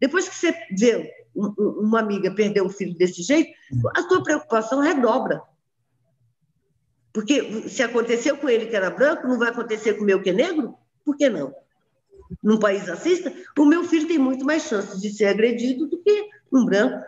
Depois 0.00 0.28
que 0.28 0.34
você 0.34 0.52
vê 0.76 1.10
uma 1.34 2.00
amiga 2.00 2.34
perder 2.34 2.62
um 2.62 2.68
filho 2.68 2.96
desse 2.96 3.22
jeito, 3.22 3.50
a 3.94 4.02
sua 4.02 4.22
preocupação 4.22 4.80
redobra. 4.80 5.40
Porque 7.12 7.68
se 7.68 7.82
aconteceu 7.82 8.36
com 8.36 8.48
ele 8.48 8.66
que 8.66 8.76
era 8.76 8.90
branco, 8.90 9.26
não 9.26 9.38
vai 9.38 9.50
acontecer 9.50 9.94
com 9.94 10.02
o 10.02 10.06
meu 10.06 10.20
que 10.20 10.30
é 10.30 10.32
negro? 10.32 10.74
Por 11.04 11.16
que 11.16 11.30
não? 11.30 11.54
Num 12.42 12.58
país 12.58 12.88
racista, 12.88 13.32
o 13.56 13.64
meu 13.64 13.84
filho 13.84 14.08
tem 14.08 14.18
muito 14.18 14.44
mais 14.44 14.64
chances 14.64 15.00
de 15.00 15.10
ser 15.10 15.26
agredido 15.26 15.86
do 15.86 16.02
que 16.02 16.28
um 16.52 16.64
branco. 16.64 17.04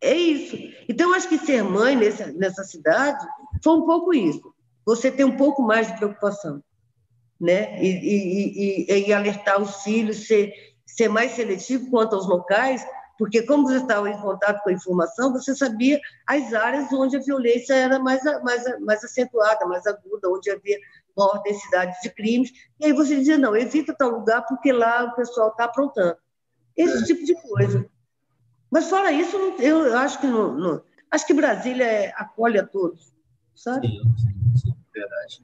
É 0.00 0.14
isso. 0.14 0.56
Então, 0.88 1.14
acho 1.14 1.28
que 1.28 1.38
ser 1.38 1.62
mãe 1.62 1.94
nessa, 1.94 2.32
nessa 2.32 2.64
cidade 2.64 3.24
foi 3.62 3.74
um 3.74 3.86
pouco 3.86 4.14
isso. 4.14 4.54
Você 4.86 5.10
tem 5.10 5.26
um 5.26 5.36
pouco 5.36 5.62
mais 5.62 5.88
de 5.88 5.96
preocupação, 5.96 6.62
né? 7.38 7.82
E, 7.82 7.88
e, 7.88 8.86
e, 8.90 9.08
e 9.08 9.12
alertar 9.12 9.60
os 9.60 9.82
filhos, 9.82 10.26
ser, 10.26 10.52
ser 10.86 11.08
mais 11.08 11.32
seletivo 11.32 11.90
quanto 11.90 12.16
aos 12.16 12.26
locais, 12.26 12.84
porque 13.18 13.42
como 13.42 13.68
você 13.68 13.76
estava 13.76 14.08
em 14.08 14.18
contato 14.18 14.62
com 14.62 14.70
a 14.70 14.72
informação, 14.72 15.30
você 15.30 15.54
sabia 15.54 16.00
as 16.26 16.54
áreas 16.54 16.90
onde 16.90 17.18
a 17.18 17.20
violência 17.20 17.74
era 17.74 17.98
mais, 17.98 18.22
mais, 18.42 18.80
mais 18.80 19.04
acentuada, 19.04 19.66
mais 19.66 19.86
aguda, 19.86 20.30
onde 20.30 20.50
havia 20.50 20.78
maior 21.14 21.42
densidade 21.42 21.94
de 22.02 22.08
crimes, 22.08 22.50
e 22.80 22.86
aí 22.86 22.92
você 22.94 23.16
dizia, 23.16 23.36
não, 23.36 23.54
evita 23.54 23.94
tal 23.94 24.08
lugar 24.10 24.46
porque 24.46 24.72
lá 24.72 25.04
o 25.04 25.14
pessoal 25.14 25.50
está 25.50 25.64
aprontando. 25.64 26.16
Esse 26.74 27.04
tipo 27.04 27.22
de 27.24 27.34
coisa. 27.42 27.86
Mas 28.70 28.88
fora 28.88 29.12
isso, 29.12 29.36
eu 29.58 29.98
acho 29.98 30.20
que 30.20 30.26
não, 30.26 30.56
não, 30.56 30.82
acho 31.10 31.26
que 31.26 31.34
Brasília 31.34 31.84
é, 31.84 32.12
acolhe 32.16 32.58
a 32.58 32.66
todos, 32.66 33.12
sabe? 33.54 33.88
Sim, 33.88 34.02
sim, 34.16 34.56
sim 34.56 34.74
verdade. 34.94 35.42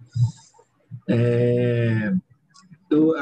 É, 1.08 2.12
eu, 2.90 3.12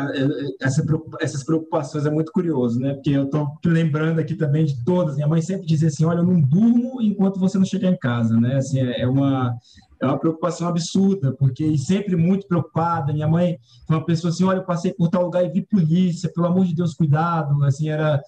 essa, 0.61 0.85
essas 1.21 1.43
preocupações 1.43 2.05
é 2.05 2.11
muito 2.11 2.33
curioso, 2.33 2.79
né? 2.79 2.95
Porque 2.95 3.11
eu 3.11 3.25
estou 3.25 3.49
lembrando 3.65 4.19
aqui 4.19 4.35
também 4.35 4.65
de 4.65 4.85
todas. 4.85 5.17
Minha 5.17 5.29
mãe 5.29 5.41
sempre 5.41 5.67
dizia 5.67 5.89
assim: 5.89 6.05
olha, 6.05 6.19
eu 6.19 6.27
não 6.27 6.41
durmo 6.41 7.01
enquanto 7.01 7.41
você 7.41 7.57
não 7.57 7.65
chegar 7.65 7.91
em 7.91 7.97
casa, 7.97 8.39
né? 8.39 8.57
Assim, 8.57 8.81
é, 8.81 9.03
é 9.03 9.09
uma 9.09 9.57
é 10.03 10.07
uma 10.07 10.19
preocupação 10.19 10.69
absurda, 10.69 11.33
porque 11.33 11.79
sempre 11.79 12.15
muito 12.15 12.47
preocupada. 12.47 13.13
Minha 13.13 13.29
mãe 13.29 13.59
foi 13.87 13.97
uma 13.97 14.05
pessoa 14.05 14.31
assim: 14.31 14.45
olha, 14.45 14.59
eu 14.59 14.65
passei 14.65 14.93
por 14.93 15.09
tal 15.09 15.25
lugar 15.25 15.45
e 15.45 15.51
vi 15.51 15.63
polícia, 15.63 16.31
pelo 16.33 16.47
amor 16.47 16.67
de 16.67 16.75
Deus, 16.75 16.95
cuidado. 16.95 17.65
Assim, 17.65 17.89
era 17.89 18.21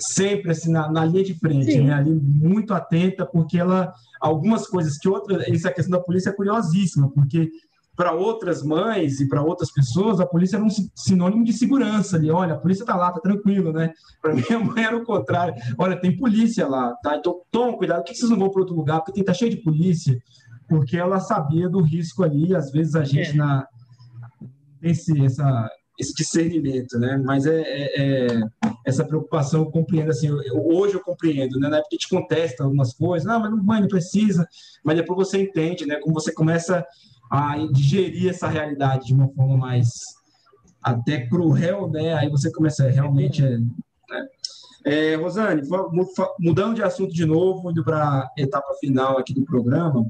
sempre 0.00 0.50
assim 0.50 0.70
na, 0.70 0.90
na 0.90 1.04
linha 1.04 1.24
de 1.24 1.34
frente, 1.34 1.72
Sim. 1.72 1.84
né? 1.84 1.94
Ali 1.94 2.12
muito 2.12 2.74
atenta, 2.74 3.24
porque 3.24 3.58
ela 3.58 3.92
algumas 4.20 4.66
coisas 4.66 4.98
que 4.98 5.08
outra 5.08 5.42
essa 5.48 5.70
questão 5.70 5.98
da 5.98 6.04
polícia 6.04 6.30
é 6.30 6.32
curiosíssima, 6.32 7.10
porque 7.10 7.50
para 7.96 8.12
outras 8.12 8.62
mães 8.62 9.20
e 9.20 9.28
para 9.28 9.42
outras 9.42 9.72
pessoas, 9.72 10.20
a 10.20 10.26
polícia 10.26 10.56
era 10.56 10.64
um 10.64 10.68
sinônimo 10.94 11.42
de 11.42 11.52
segurança 11.54 12.16
ali. 12.16 12.30
Olha, 12.30 12.54
a 12.54 12.58
polícia 12.58 12.82
está 12.82 12.94
lá, 12.94 13.10
tá 13.10 13.20
tranquilo, 13.20 13.72
né? 13.72 13.90
Para 14.20 14.34
minha 14.36 14.58
mãe 14.58 14.84
era 14.84 14.96
o 14.96 15.04
contrário. 15.04 15.54
Olha, 15.78 15.98
tem 15.98 16.14
polícia 16.14 16.68
lá, 16.68 16.94
tá? 17.02 17.16
Então 17.16 17.40
toma 17.50 17.76
cuidado, 17.78 18.02
por 18.02 18.06
que 18.06 18.14
vocês 18.14 18.30
não 18.30 18.38
vão 18.38 18.50
para 18.50 18.60
outro 18.60 18.76
lugar? 18.76 18.98
Porque 19.00 19.12
tem 19.12 19.24
tá 19.24 19.32
cheio 19.32 19.50
de 19.50 19.62
polícia. 19.62 20.18
Porque 20.68 20.96
ela 20.96 21.20
sabia 21.20 21.68
do 21.68 21.80
risco 21.80 22.22
ali, 22.22 22.54
às 22.54 22.70
vezes 22.70 22.94
a 22.94 23.04
gente 23.04 23.30
é. 23.30 23.34
na 23.34 23.66
esse 24.82 25.24
essa 25.24 25.70
esse 25.98 26.14
discernimento, 26.14 26.98
né? 26.98 27.16
Mas 27.24 27.46
é, 27.46 27.60
é, 27.60 28.00
é 28.00 28.40
essa 28.84 29.04
preocupação 29.04 29.60
eu 29.60 29.70
compreendo 29.70 30.10
assim. 30.10 30.28
Eu, 30.28 30.66
hoje 30.66 30.94
eu 30.94 31.00
compreendo, 31.00 31.58
né? 31.58 31.68
Na 31.68 31.78
época 31.78 31.90
gente 31.92 32.08
contesta 32.08 32.64
algumas 32.64 32.94
coisas, 32.94 33.26
não, 33.26 33.40
mas 33.40 33.64
mãe 33.64 33.80
não 33.80 33.88
precisa, 33.88 34.46
mas 34.84 34.96
depois 34.96 35.28
você 35.28 35.42
entende, 35.42 35.86
né? 35.86 35.96
Como 35.96 36.14
você 36.14 36.32
começa 36.32 36.84
a 37.30 37.56
digerir 37.72 38.30
essa 38.30 38.48
realidade 38.48 39.06
de 39.06 39.14
uma 39.14 39.28
forma 39.28 39.56
mais 39.56 39.88
até 40.82 41.26
cruel, 41.26 41.90
né? 41.90 42.14
Aí 42.14 42.28
você 42.28 42.52
começa 42.52 42.88
realmente. 42.88 43.44
É, 43.44 43.58
né? 43.58 44.26
é, 44.84 45.14
Rosane, 45.16 45.62
mudando 46.38 46.76
de 46.76 46.82
assunto 46.82 47.12
de 47.12 47.26
novo, 47.26 47.70
indo 47.70 47.82
para 47.82 48.20
a 48.20 48.30
etapa 48.36 48.72
final 48.78 49.18
aqui 49.18 49.34
do 49.34 49.44
programa, 49.44 50.06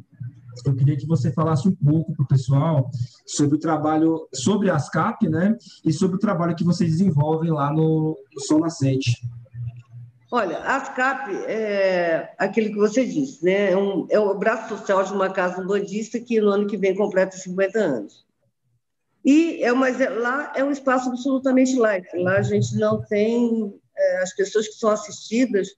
eu 0.64 0.74
queria 0.74 0.96
que 0.96 1.06
você 1.06 1.32
falasse 1.32 1.68
um 1.68 1.74
pouco 1.74 2.12
para 2.14 2.24
o 2.24 2.28
pessoal 2.28 2.90
sobre 3.26 3.56
o 3.56 3.60
trabalho, 3.60 4.28
sobre 4.32 4.70
a 4.70 4.76
ASCAP, 4.76 5.28
né? 5.28 5.56
E 5.84 5.92
sobre 5.92 6.16
o 6.16 6.20
trabalho 6.20 6.56
que 6.56 6.64
vocês 6.64 6.90
desenvolvem 6.90 7.50
lá 7.50 7.72
no, 7.72 8.18
no 8.34 8.40
Sol 8.40 8.60
Nascente. 8.60 9.20
Olha, 10.30 10.58
a 10.58 10.76
ASCAP 10.76 11.30
é 11.46 12.34
aquilo 12.38 12.70
que 12.70 12.76
você 12.76 13.04
disse, 13.04 13.44
né? 13.44 13.72
É, 13.72 13.76
um, 13.76 14.06
é 14.10 14.18
o 14.18 14.36
braço 14.36 14.68
social 14.68 15.04
de 15.04 15.12
uma 15.12 15.30
casa 15.30 15.62
umbandista 15.62 16.18
que 16.18 16.40
no 16.40 16.50
ano 16.50 16.66
que 16.66 16.76
vem 16.76 16.94
completa 16.94 17.36
50 17.36 17.78
anos. 17.78 18.26
E 19.24 19.62
é, 19.62 19.72
mas 19.72 20.00
é, 20.00 20.08
lá 20.08 20.52
é 20.54 20.62
um 20.62 20.70
espaço 20.70 21.08
absolutamente 21.08 21.76
laico. 21.76 22.16
Lá 22.16 22.38
a 22.38 22.42
gente 22.42 22.76
não 22.76 23.02
tem 23.02 23.74
é, 23.96 24.22
as 24.22 24.34
pessoas 24.34 24.68
que 24.68 24.74
são 24.74 24.90
assistidas 24.90 25.68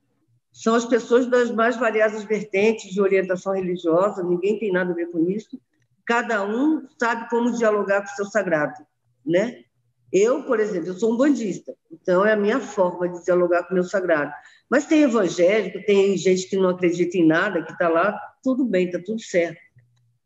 são 0.53 0.75
as 0.75 0.85
pessoas 0.85 1.27
das 1.27 1.51
mais 1.51 1.77
variadas 1.77 2.25
vertentes 2.25 2.91
de 2.91 3.01
orientação 3.01 3.55
religiosa, 3.55 4.23
ninguém 4.23 4.59
tem 4.59 4.73
nada 4.73 4.93
a 4.93 4.95
ver 4.95 5.07
com 5.11 5.29
isso. 5.29 5.61
Cada 6.07 6.45
um 6.45 6.87
sabe 6.99 7.29
como 7.29 7.53
dialogar 7.53 8.03
com 8.03 8.12
o 8.12 8.16
seu 8.16 8.25
sagrado, 8.27 8.85
né? 9.25 9.62
Eu, 10.11 10.45
por 10.45 10.59
exemplo, 10.59 10.89
eu 10.89 10.95
sou 10.95 11.12
um 11.12 11.16
bandista, 11.16 11.75
então 11.93 12.25
é 12.25 12.33
a 12.33 12.37
minha 12.37 12.61
forma 12.61 13.09
de 13.09 13.23
dialogar 13.23 13.65
com 13.65 13.73
o 13.73 13.75
meu 13.75 13.85
sagrado. 13.85 14.33
Mas 14.70 14.87
tem 14.87 15.03
evangélico, 15.03 15.85
tem 15.85 16.16
gente 16.16 16.49
que 16.49 16.57
não 16.57 16.70
acredita 16.70 17.19
em 17.19 17.27
nada, 17.27 17.62
que 17.62 17.73
está 17.73 17.89
lá, 17.89 18.19
tudo 18.43 18.65
bem, 18.65 18.87
está 18.87 18.99
tudo 19.05 19.20
certo. 19.20 19.61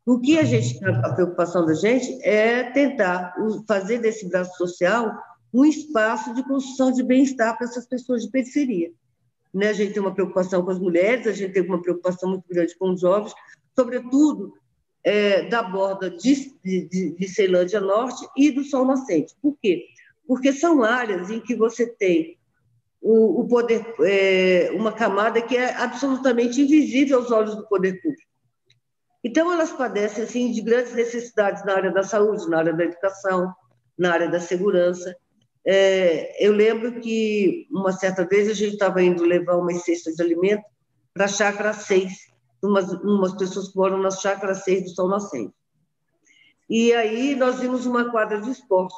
O 0.05 0.19
que 0.19 0.39
a 0.39 0.43
gente, 0.43 0.83
a 0.83 1.13
preocupação 1.13 1.65
da 1.65 1.73
gente 1.73 2.17
é 2.23 2.63
tentar 2.71 3.35
fazer 3.67 3.99
desse 3.99 4.27
braço 4.27 4.57
social 4.57 5.11
um 5.53 5.65
espaço 5.65 6.33
de 6.33 6.43
construção 6.43 6.91
de 6.91 7.03
bem-estar 7.03 7.57
para 7.57 7.67
essas 7.67 7.85
pessoas 7.85 8.23
de 8.23 8.31
periferia 8.31 8.91
né? 9.53 9.69
a 9.69 9.73
gente 9.73 9.93
tem 9.93 10.01
uma 10.01 10.13
preocupação 10.13 10.63
com 10.63 10.71
as 10.71 10.79
mulheres, 10.79 11.27
a 11.27 11.31
gente 11.31 11.53
tem 11.53 11.63
uma 11.63 11.81
preocupação 11.81 12.29
muito 12.29 12.45
grande 12.49 12.75
com 12.77 12.91
os 12.91 13.01
jovens, 13.01 13.33
sobretudo 13.75 14.53
é, 15.03 15.47
da 15.49 15.61
borda 15.61 16.09
de, 16.09 16.53
de, 16.63 17.15
de 17.15 17.27
Ceilândia 17.27 17.79
Norte 17.81 18.25
e 18.37 18.51
do 18.51 18.63
Sol 18.63 18.85
Nascente. 18.85 19.35
Por 19.41 19.57
quê? 19.61 19.85
Porque 20.25 20.53
são 20.53 20.83
áreas 20.83 21.29
em 21.29 21.39
que 21.39 21.55
você 21.55 21.85
tem 21.85 22.37
o, 23.01 23.41
o 23.41 23.47
poder, 23.47 23.85
é, 24.01 24.71
uma 24.73 24.93
camada 24.93 25.41
que 25.41 25.57
é 25.57 25.75
absolutamente 25.75 26.61
invisível 26.61 27.19
aos 27.19 27.31
olhos 27.31 27.55
do 27.55 27.67
poder 27.67 28.01
público. 28.01 28.23
Então, 29.21 29.51
elas 29.51 29.71
padecem 29.71 30.23
assim, 30.23 30.51
de 30.51 30.61
grandes 30.61 30.93
necessidades 30.93 31.63
na 31.65 31.75
área 31.75 31.91
da 31.91 32.03
saúde, 32.03 32.49
na 32.49 32.59
área 32.59 32.73
da 32.73 32.83
educação, 32.85 33.53
na 33.97 34.11
área 34.11 34.29
da 34.29 34.39
segurança. 34.39 35.15
É, 35.65 36.45
eu 36.45 36.51
lembro 36.51 36.99
que 36.99 37.67
uma 37.71 37.91
certa 37.91 38.25
vez 38.25 38.49
a 38.49 38.53
gente 38.53 38.73
estava 38.73 39.01
indo 39.01 39.23
levar 39.23 39.55
umas 39.55 39.83
cestas 39.83 40.15
de 40.15 40.21
alimento 40.21 40.63
para 41.13 41.25
a 41.25 41.29
chácara 41.29 41.73
6, 41.73 42.11
umas, 42.61 42.91
umas 43.01 43.33
pessoas 43.35 43.69
que 43.69 43.77
moram 43.77 43.97
na 44.01 44.11
chácara 44.11 44.55
6 44.55 44.83
do 44.83 44.89
Sol 44.89 45.07
Nascente. 45.07 45.53
E 46.69 46.93
aí 46.93 47.35
nós 47.35 47.59
vimos 47.59 47.85
uma 47.85 48.09
quadra 48.09 48.41
de 48.41 48.49
esporte. 48.49 48.95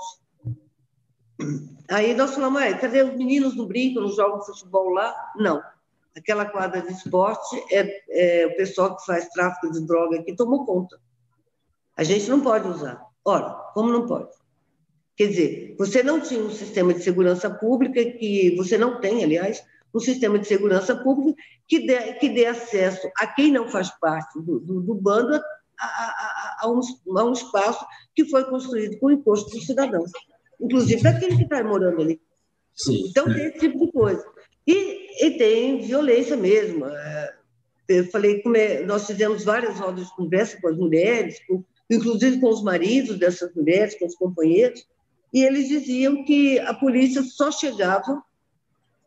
Aí 1.90 2.16
nós 2.16 2.34
falamos, 2.34 2.62
cadê 2.80 3.04
os 3.04 3.16
meninos 3.16 3.56
não 3.56 3.68
brincam, 3.68 4.04
não 4.04 4.12
jogam 4.12 4.42
futebol 4.42 4.90
lá? 4.90 5.14
Não. 5.36 5.62
Aquela 6.16 6.46
quadra 6.46 6.82
de 6.82 6.94
esporte 6.94 7.62
é, 7.72 8.42
é 8.44 8.48
o 8.48 8.56
pessoal 8.56 8.96
que 8.96 9.06
faz 9.06 9.28
tráfico 9.30 9.70
de 9.72 9.86
droga 9.86 10.24
que 10.24 10.36
tomou 10.36 10.66
conta. 10.66 10.98
A 11.98 12.04
gente 12.04 12.30
não 12.30 12.42
pode 12.42 12.68
usar. 12.68 13.06
Ora, 13.24 13.50
como 13.74 13.92
não 13.92 14.08
pode? 14.08 14.30
Quer 15.16 15.28
dizer, 15.28 15.76
você 15.78 16.04
não 16.04 16.20
tinha 16.20 16.42
um 16.42 16.52
sistema 16.52 16.94
de 16.94 17.02
segurança 17.02 17.50
pública, 17.50 18.04
que 18.04 18.54
você 18.58 18.78
não 18.78 19.00
tem, 19.00 19.24
aliás, 19.24 19.64
um 19.94 20.00
sistema 20.00 20.38
de 20.38 20.48
segurança 20.48 20.96
pública 20.96 21.42
que 21.68 21.88
dê, 21.88 22.14
que 22.14 22.30
dê 22.30 22.46
acesso 22.46 23.10
a 23.18 23.26
quem 23.26 23.52
não 23.52 23.68
faz 23.70 23.90
parte 24.00 24.38
do, 24.42 24.60
do, 24.60 24.82
do 24.82 24.94
bando 24.94 25.36
a, 25.80 25.86
a, 25.86 26.58
a, 26.62 26.70
um, 26.70 26.80
a, 27.18 27.24
um, 27.24 27.32
espaço 27.32 27.86
que 28.14 28.26
foi 28.26 28.44
construído 28.46 28.98
com 29.00 29.08
o 29.08 29.12
imposto 29.12 29.50
dos 29.52 29.66
cidadãos, 29.66 30.12
inclusive 30.60 31.02
daquele 31.02 31.38
que 31.38 31.44
está 31.44 31.64
morando 31.64 32.02
ali. 32.02 32.22
Sim, 32.74 33.08
então, 33.08 33.26
tem 33.26 33.46
esse 33.46 33.60
tipo 33.60 33.86
de 33.86 33.92
coisa. 33.92 34.26
E, 34.68 35.26
e 35.26 35.38
tem 35.38 35.80
violência 35.82 36.36
mesmo. 36.36 36.86
É, 36.86 37.36
eu 37.88 38.06
falei, 38.12 38.44
é, 38.56 38.84
nós 38.84 39.08
fizemos 39.08 39.46
várias 39.46 39.80
rodas 39.80 40.08
de 40.08 40.16
conversa 40.16 40.60
com 40.60 40.68
as 40.68 40.78
mulheres, 40.78 41.40
com, 41.48 41.64
inclusive 41.90 42.40
com 42.42 42.50
os 42.50 42.62
maridos 42.62 43.18
dessas 43.18 43.54
mulheres, 43.56 43.98
com 43.98 44.06
os 44.06 44.16
companheiros, 44.16 44.86
e 45.36 45.44
eles 45.44 45.68
diziam 45.68 46.24
que 46.24 46.58
a 46.60 46.74
polícia 46.74 47.22
só 47.22 47.52
chegava 47.52 48.24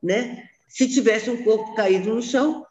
né, 0.03 0.47
se 0.69 0.87
tivesse 0.87 1.31
um 1.31 1.43
corpo 1.43 1.75
caído 1.75 2.15
no 2.15 2.21
chão, 2.21 2.67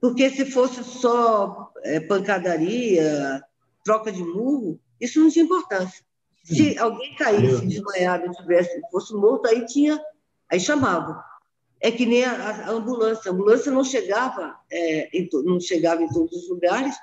porque 0.00 0.28
se 0.28 0.44
fosse 0.44 0.82
só 0.82 1.72
é, 1.84 2.00
pancadaria, 2.00 3.40
troca 3.84 4.10
de 4.10 4.24
murro, 4.24 4.80
isso 5.00 5.20
não 5.20 5.30
tinha 5.30 5.44
importância. 5.44 6.04
Se 6.42 6.76
alguém 6.76 7.14
caísse 7.14 7.64
desmaiado, 7.64 8.32
tivesse, 8.32 8.80
fosse 8.90 9.14
morto, 9.14 9.46
aí 9.46 9.64
tinha, 9.66 9.96
aí 10.50 10.58
chamava. 10.58 11.22
É 11.80 11.92
que 11.92 12.04
nem 12.04 12.24
a, 12.24 12.32
a 12.32 12.70
ambulância. 12.70 13.30
A 13.30 13.34
ambulância 13.34 13.70
não 13.70 13.84
chegava, 13.84 14.58
é, 14.72 15.08
em, 15.16 15.28
não 15.44 15.60
chegava 15.60 16.02
em 16.02 16.08
todos 16.08 16.36
os 16.36 16.48
lugares 16.48 16.96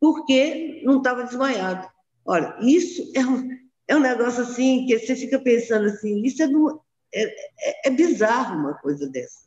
porque 0.00 0.80
não 0.84 0.98
estava 0.98 1.24
desmaiado. 1.24 1.86
Olha, 2.24 2.56
isso 2.62 3.12
é 3.14 3.20
um, 3.20 3.63
é 3.86 3.96
um 3.96 4.00
negócio 4.00 4.42
assim 4.42 4.86
que 4.86 4.98
você 4.98 5.14
fica 5.14 5.38
pensando 5.38 5.86
assim, 5.86 6.22
isso 6.22 6.42
é, 6.42 6.48
do, 6.48 6.80
é, 7.12 7.24
é, 7.24 7.88
é 7.88 7.90
bizarro 7.90 8.58
uma 8.58 8.74
coisa 8.74 9.08
dessa. 9.08 9.44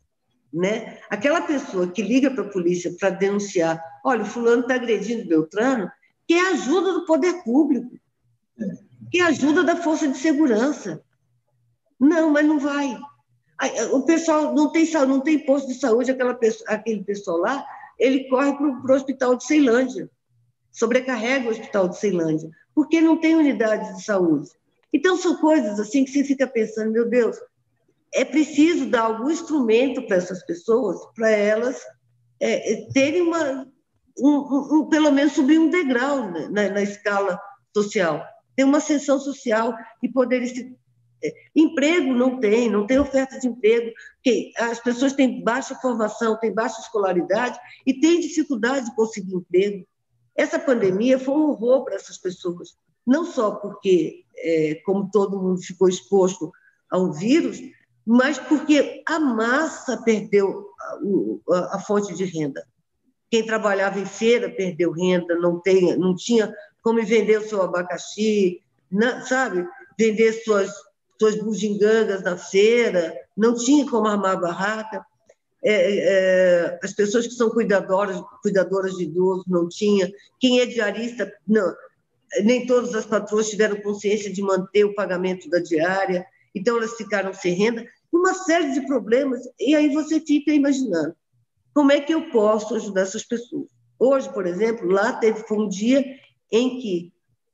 Né? 0.54 1.00
Aquela 1.10 1.42
pessoa 1.42 1.88
que 1.88 2.02
liga 2.02 2.32
para 2.32 2.44
a 2.44 2.50
polícia 2.50 2.94
para 3.00 3.10
denunciar, 3.10 3.82
olha, 4.04 4.26
fulano 4.26 4.62
está 4.62 4.76
agredindo 4.76 5.28
Beltrano, 5.28 5.92
que 6.28 6.34
é 6.34 6.52
ajuda 6.52 6.94
do 6.94 7.06
poder 7.06 7.44
público, 7.44 7.92
que 9.12 9.20
é 9.20 9.24
ajuda 9.24 9.64
da 9.64 9.76
força 9.76 10.08
de 10.08 10.18
segurança. 10.18 11.02
Não, 12.00 12.30
mas 12.30 12.46
não 12.46 12.60
vai. 12.60 12.98
O 13.92 14.04
pessoal 14.04 14.54
não 14.54 14.72
tem 14.72 14.90
não 15.08 15.22
tem 15.22 15.46
posto 15.46 15.68
de 15.68 15.76
saúde, 15.76 16.12
aquela 16.12 16.36
pessoa, 16.36 16.70
aquele 16.70 17.04
pessoal 17.04 17.38
lá, 17.38 17.66
ele 17.98 18.30
corre 18.30 18.54
para 18.54 18.92
o 18.92 18.96
hospital 18.96 19.36
de 19.36 19.46
Ceilândia, 19.46 20.10
sobrecarrega 20.72 21.48
o 21.48 21.52
hospital 21.52 21.88
de 21.90 21.98
Ceilândia, 21.98 22.50
porque 22.74 23.02
não 23.02 23.18
tem 23.18 23.36
unidade 23.36 23.96
de 23.96 24.04
saúde. 24.04 24.50
Então, 24.94 25.18
são 25.18 25.38
coisas 25.38 25.80
assim 25.80 26.06
que 26.06 26.12
você 26.12 26.24
fica 26.24 26.48
pensando, 26.48 26.92
meu 26.92 27.10
Deus, 27.10 27.38
é 28.14 28.24
preciso 28.24 28.86
dar 28.86 29.02
algum 29.02 29.30
instrumento 29.30 30.06
para 30.08 30.18
essas 30.18 30.46
pessoas, 30.46 30.98
para 31.14 31.30
elas 31.30 31.82
é, 32.40 32.88
terem 32.94 33.22
uma, 33.22 33.68
um, 34.18 34.78
um, 34.78 34.90
pelo 34.90 35.12
menos 35.12 35.34
subir 35.34 35.60
um 35.60 35.70
degrau 35.70 36.32
na, 36.32 36.70
na, 36.70 36.82
escala 36.82 37.40
social, 37.76 38.24
ter 38.56 38.64
uma 38.64 38.78
ascensão 38.78 39.20
social 39.20 39.76
e 40.02 40.10
poder 40.10 40.46
se 40.48 40.76
é, 41.24 41.34
emprego 41.56 42.14
não 42.14 42.40
tem, 42.40 42.70
não 42.70 42.86
tem 42.86 43.00
oferta 43.00 43.40
de 43.40 43.48
emprego, 43.48 43.92
porque 44.16 44.52
as 44.58 44.80
pessoas 44.80 45.14
têm 45.14 45.44
baixa 45.44 45.76
formação, 45.76 46.40
têm 46.40 46.54
baixa 46.54 46.80
escolaridade 46.82 47.60
e 47.86 48.00
têm 48.00 48.20
dificuldade 48.20 48.86
de 48.86 48.96
conseguir 48.96 49.36
emprego. 49.36 49.86
Essa 50.38 50.60
pandemia 50.60 51.18
foi 51.18 51.34
um 51.34 51.50
horror 51.50 51.84
para 51.84 51.96
essas 51.96 52.18
pessoas, 52.18 52.78
não 53.06 53.26
só 53.26 53.52
porque, 53.52 54.24
é, 54.38 54.76
como 54.86 55.10
todo 55.12 55.42
mundo 55.42 55.60
ficou 55.62 55.90
exposto 55.90 56.52
ao 56.90 57.12
vírus, 57.12 57.60
mas 58.06 58.38
porque 58.38 59.04
a 59.06 59.20
massa 59.20 59.98
perdeu 60.04 60.68
a, 60.80 61.56
a, 61.56 61.76
a 61.76 61.80
fonte 61.80 62.14
de 62.14 62.24
renda. 62.24 62.66
Quem 63.30 63.46
trabalhava 63.46 64.00
em 64.00 64.06
feira 64.06 64.50
perdeu 64.50 64.92
renda, 64.92 65.36
não, 65.36 65.60
tem, 65.60 65.98
não 65.98 66.16
tinha 66.16 66.54
como 66.82 67.04
vender 67.04 67.40
o 67.40 67.50
seu 67.50 67.62
abacaxi, 67.62 68.62
não, 68.90 69.26
sabe? 69.26 69.68
Vender 70.00 70.32
suas, 70.44 70.72
suas 71.20 71.36
bugigangas 71.36 72.24
na 72.24 72.38
feira, 72.38 73.14
não 73.36 73.56
tinha 73.56 73.90
como 73.90 74.08
armar 74.08 74.40
barraca. 74.40 75.06
É, 75.70 75.98
é, 75.98 76.80
as 76.82 76.94
pessoas 76.94 77.28
que 77.28 77.34
são 77.34 77.50
cuidadoras, 77.50 78.22
cuidadoras 78.42 78.96
de 78.96 79.04
idosos 79.04 79.44
não 79.48 79.68
tinha. 79.68 80.10
Quem 80.40 80.62
é 80.62 80.66
diarista, 80.66 81.30
não. 81.46 81.76
Nem 82.42 82.66
todas 82.66 82.96
as 82.96 83.06
patroas 83.06 83.50
tiveram 83.50 83.82
consciência 83.82 84.32
de 84.32 84.42
manter 84.42 84.86
o 84.86 84.96
pagamento 84.96 85.50
da 85.50 85.60
diária, 85.60 86.26
então 86.56 86.78
elas 86.78 86.96
ficaram 86.96 87.34
sem 87.34 87.54
renda. 87.54 87.86
Uma 88.10 88.34
série 88.34 88.72
de 88.72 88.88
problemas, 88.88 89.42
e 89.60 89.76
aí 89.76 89.94
você 89.94 90.22
fica 90.22 90.54
imaginando 90.54 91.14
como 91.74 91.92
é 91.92 92.00
que 92.00 92.14
eu 92.14 92.30
posso 92.30 92.74
ajudar 92.76 93.02
essas 93.02 93.26
pessoas. 93.26 93.68
Hoje, 94.00 94.32
por 94.32 94.48
exemplo, 94.48 94.90
lá 94.90 95.12
teve 95.14 95.44
foi 95.44 95.58
um 95.58 95.68
dia 95.68 96.02
em 96.50 96.80
que, 96.80 97.12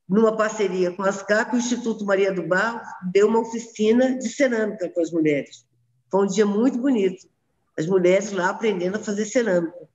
numa 0.07 0.37
parceria 0.37 0.91
com 0.91 1.01
a 1.01 1.09
ASCAP, 1.09 1.55
o 1.55 1.57
Instituto 1.57 2.05
Maria 2.05 2.31
do 2.31 2.47
Barro 2.47 2.79
deu 3.11 3.27
uma 3.27 3.39
oficina 3.39 4.15
de 4.19 4.29
cerâmica 4.29 4.87
para 4.87 5.01
as 5.01 5.11
mulheres. 5.11 5.65
Foi 6.11 6.25
um 6.25 6.27
dia 6.27 6.45
muito 6.45 6.77
bonito 6.77 7.32
as 7.77 7.87
mulheres 7.87 8.31
lá 8.31 8.49
aprendendo 8.49 8.95
a 8.95 8.99
fazer 8.99 9.25
cerâmica 9.25 9.87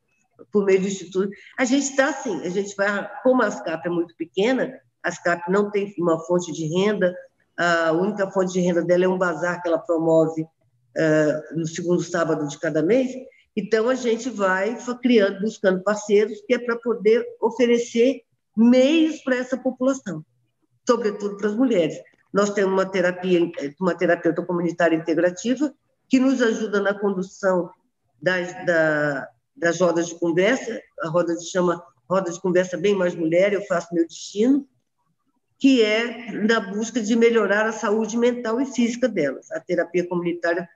por 0.53 0.65
meio 0.65 0.81
do 0.81 0.87
Instituto. 0.87 1.31
A 1.59 1.65
gente 1.65 1.85
está 1.85 2.09
assim, 2.09 2.41
a 2.43 2.49
gente 2.49 2.75
vai, 2.77 3.11
como 3.23 3.43
a 3.43 3.47
ASCAP 3.47 3.87
é 3.87 3.91
muito 3.91 4.15
pequena, 4.17 4.73
a 5.03 5.09
ASCAP 5.09 5.51
não 5.51 5.71
tem 5.71 5.95
uma 5.99 6.19
fonte 6.27 6.53
de 6.53 6.67
renda, 6.67 7.15
a 7.57 7.93
única 7.93 8.31
fonte 8.31 8.53
de 8.53 8.61
renda 8.61 8.83
dela 8.85 9.05
é 9.05 9.09
um 9.09 9.19
bazar 9.19 9.61
que 9.61 9.69
ela 9.69 9.79
promove 9.79 10.43
uh, 10.43 11.59
no 11.59 11.67
segundo 11.67 12.03
sábado 12.03 12.47
de 12.47 12.59
cada 12.59 12.83
mês, 12.83 13.11
então 13.57 13.89
a 13.89 13.95
gente 13.95 14.31
vai 14.31 14.79
criando, 15.03 15.41
buscando 15.41 15.83
parceiros, 15.83 16.41
que 16.47 16.55
é 16.55 16.59
para 16.59 16.77
poder 16.77 17.25
oferecer 17.41 18.23
meios 18.57 19.19
para 19.23 19.37
essa 19.37 19.57
população, 19.57 20.25
sobretudo 20.87 21.37
para 21.37 21.49
as 21.49 21.57
mulheres. 21.57 21.97
Nós 22.33 22.51
temos 22.51 22.73
uma 22.73 22.87
terapia, 22.87 23.41
uma 23.81 23.97
terapeuta 23.97 24.45
comunitária 24.45 24.95
integrativa, 24.95 25.75
que 26.09 26.19
nos 26.19 26.41
ajuda 26.41 26.81
na 26.81 26.99
condução 26.99 27.71
das, 28.21 28.53
da, 28.65 29.29
das 29.57 29.81
rodas 29.81 30.09
de 30.09 30.15
conversa, 30.19 30.81
a 31.03 31.09
roda 31.09 31.35
se 31.37 31.51
chama 31.51 31.83
Roda 32.09 32.33
de 32.33 32.41
Conversa 32.41 32.77
Bem 32.77 32.95
Mais 32.95 33.15
Mulher, 33.15 33.53
Eu 33.53 33.63
Faço 33.63 33.95
Meu 33.95 34.07
Destino, 34.07 34.67
que 35.59 35.83
é 35.83 36.33
na 36.33 36.61
busca 36.61 37.01
de 37.01 37.15
melhorar 37.15 37.67
a 37.67 37.73
saúde 37.73 38.17
mental 38.17 38.61
e 38.61 38.67
física 38.67 39.09
delas. 39.09 39.51
A 39.51 39.61
terapia 39.61 40.07
comunitária 40.09 40.69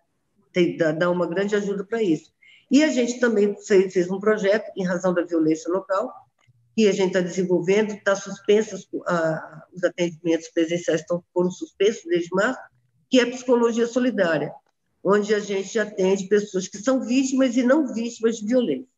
tem, 0.53 0.77
dá, 0.77 1.11
uma 1.11 1.27
grande 1.27 1.57
ajuda 1.57 1.85
para 1.85 2.03
isso. 2.03 2.33
E 2.71 2.83
a 2.83 2.89
gente 2.89 3.19
também 3.19 3.57
fez, 3.63 3.93
fez, 3.93 4.11
um 4.11 4.21
projeto, 4.21 4.71
em 4.77 4.85
razão 4.85 5.15
da 5.15 5.23
violência 5.23 5.71
local, 5.71 6.13
que 6.77 6.89
a 6.89 6.93
gente 6.93 7.09
está 7.09 7.21
desenvolvendo, 7.21 7.93
está 7.93 8.17
suspensos, 8.17 8.89
os 9.73 9.85
atendimentos 9.85 10.49
presenciais 10.49 11.01
estão, 11.01 11.23
foram 11.33 11.51
suspensos 11.51 12.03
desde 12.05 12.31
março, 12.33 12.61
que 13.09 13.21
é 13.21 13.27
psicologia 13.27 13.87
solidária 13.87 14.53
onde 15.03 15.35
a 15.35 15.41
gente 15.41 15.79
atende 15.79 16.29
pessoas 16.29 16.69
que 16.69 16.79
são 16.79 17.01
vítimas 17.01 17.57
e 17.57 17.62
não 17.62 17.93
vítimas 17.93 18.37
de 18.37 18.47
violência, 18.47 18.89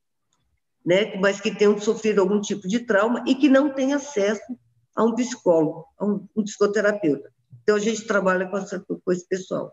né? 0.84 1.16
mas 1.16 1.40
que 1.40 1.54
tenham 1.54 1.80
sofrido 1.80 2.20
algum 2.20 2.40
tipo 2.40 2.68
de 2.68 2.80
trauma 2.80 3.24
e 3.26 3.34
que 3.34 3.48
não 3.48 3.72
têm 3.72 3.94
acesso 3.94 4.56
a 4.94 5.02
um 5.02 5.14
psicólogo, 5.14 5.86
a 5.98 6.04
um, 6.04 6.28
um 6.36 6.44
psicoterapeuta. 6.44 7.32
Então, 7.62 7.76
a 7.76 7.80
gente 7.80 8.06
trabalha 8.06 8.46
com, 8.48 8.58
essa, 8.58 8.78
com 8.80 9.12
esse 9.12 9.26
pessoal. 9.26 9.72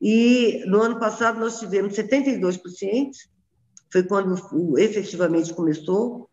E 0.00 0.64
no 0.66 0.80
ano 0.80 0.98
passado 0.98 1.38
nós 1.38 1.58
tivemos 1.58 1.94
72 1.94 2.56
pacientes, 2.56 3.28
foi 3.92 4.02
quando 4.02 4.78
efetivamente 4.78 5.54
começou, 5.54 6.28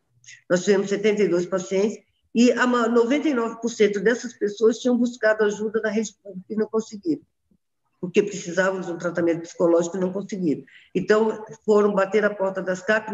nós 0.49 0.64
tivemos 0.64 0.90
72 0.90 1.45
pacientes, 1.45 1.98
e 2.34 2.52
a 2.53 2.65
99% 2.65 3.99
dessas 3.99 4.34
pessoas 4.34 4.80
tinham 4.80 4.98
buscado 4.98 5.44
ajuda 5.44 5.80
na 5.82 5.90
rede 5.90 6.15
pública 6.24 6.48
e 6.49 6.56
não 6.56 6.68
conseguiram 6.68 7.22
porque 8.03 8.21
precisavam 8.21 8.81
de 8.81 8.91
um 8.91 8.97
tratamento 8.97 9.43
psicológico 9.43 9.95
e 9.95 9.99
não 10.01 10.11
conseguiram. 10.11 10.61
Então, 10.93 11.41
foram 11.63 11.93
bater 11.93 12.25
a 12.25 12.35
porta 12.35 12.61
das 12.61 12.81
CAP, 12.81 13.13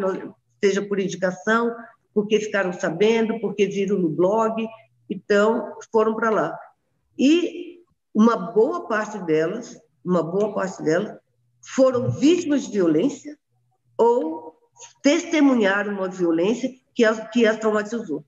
seja 0.59 0.81
por 0.81 0.99
indicação, 0.99 1.75
porque 2.11 2.39
ficaram 2.39 2.73
sabendo, 2.73 3.39
porque 3.39 3.67
viram 3.67 3.99
no 3.99 4.09
blog, 4.09 4.67
então 5.07 5.75
foram 5.91 6.15
para 6.15 6.31
lá. 6.31 6.59
E 7.15 7.83
uma 8.15 8.35
boa 8.35 8.87
parte 8.87 9.19
delas, 9.19 9.79
uma 10.03 10.23
boa 10.23 10.55
parte 10.55 10.81
delas, 10.81 11.19
foram 11.61 12.09
vítimas 12.09 12.63
de 12.63 12.71
violência 12.71 13.37
ou 13.95 14.57
testemunharam 15.03 15.93
uma 15.93 16.09
violência 16.09 16.67
que 16.95 17.05
as, 17.05 17.29
que 17.29 17.45
as 17.45 17.57
traumatizou. 17.57 18.25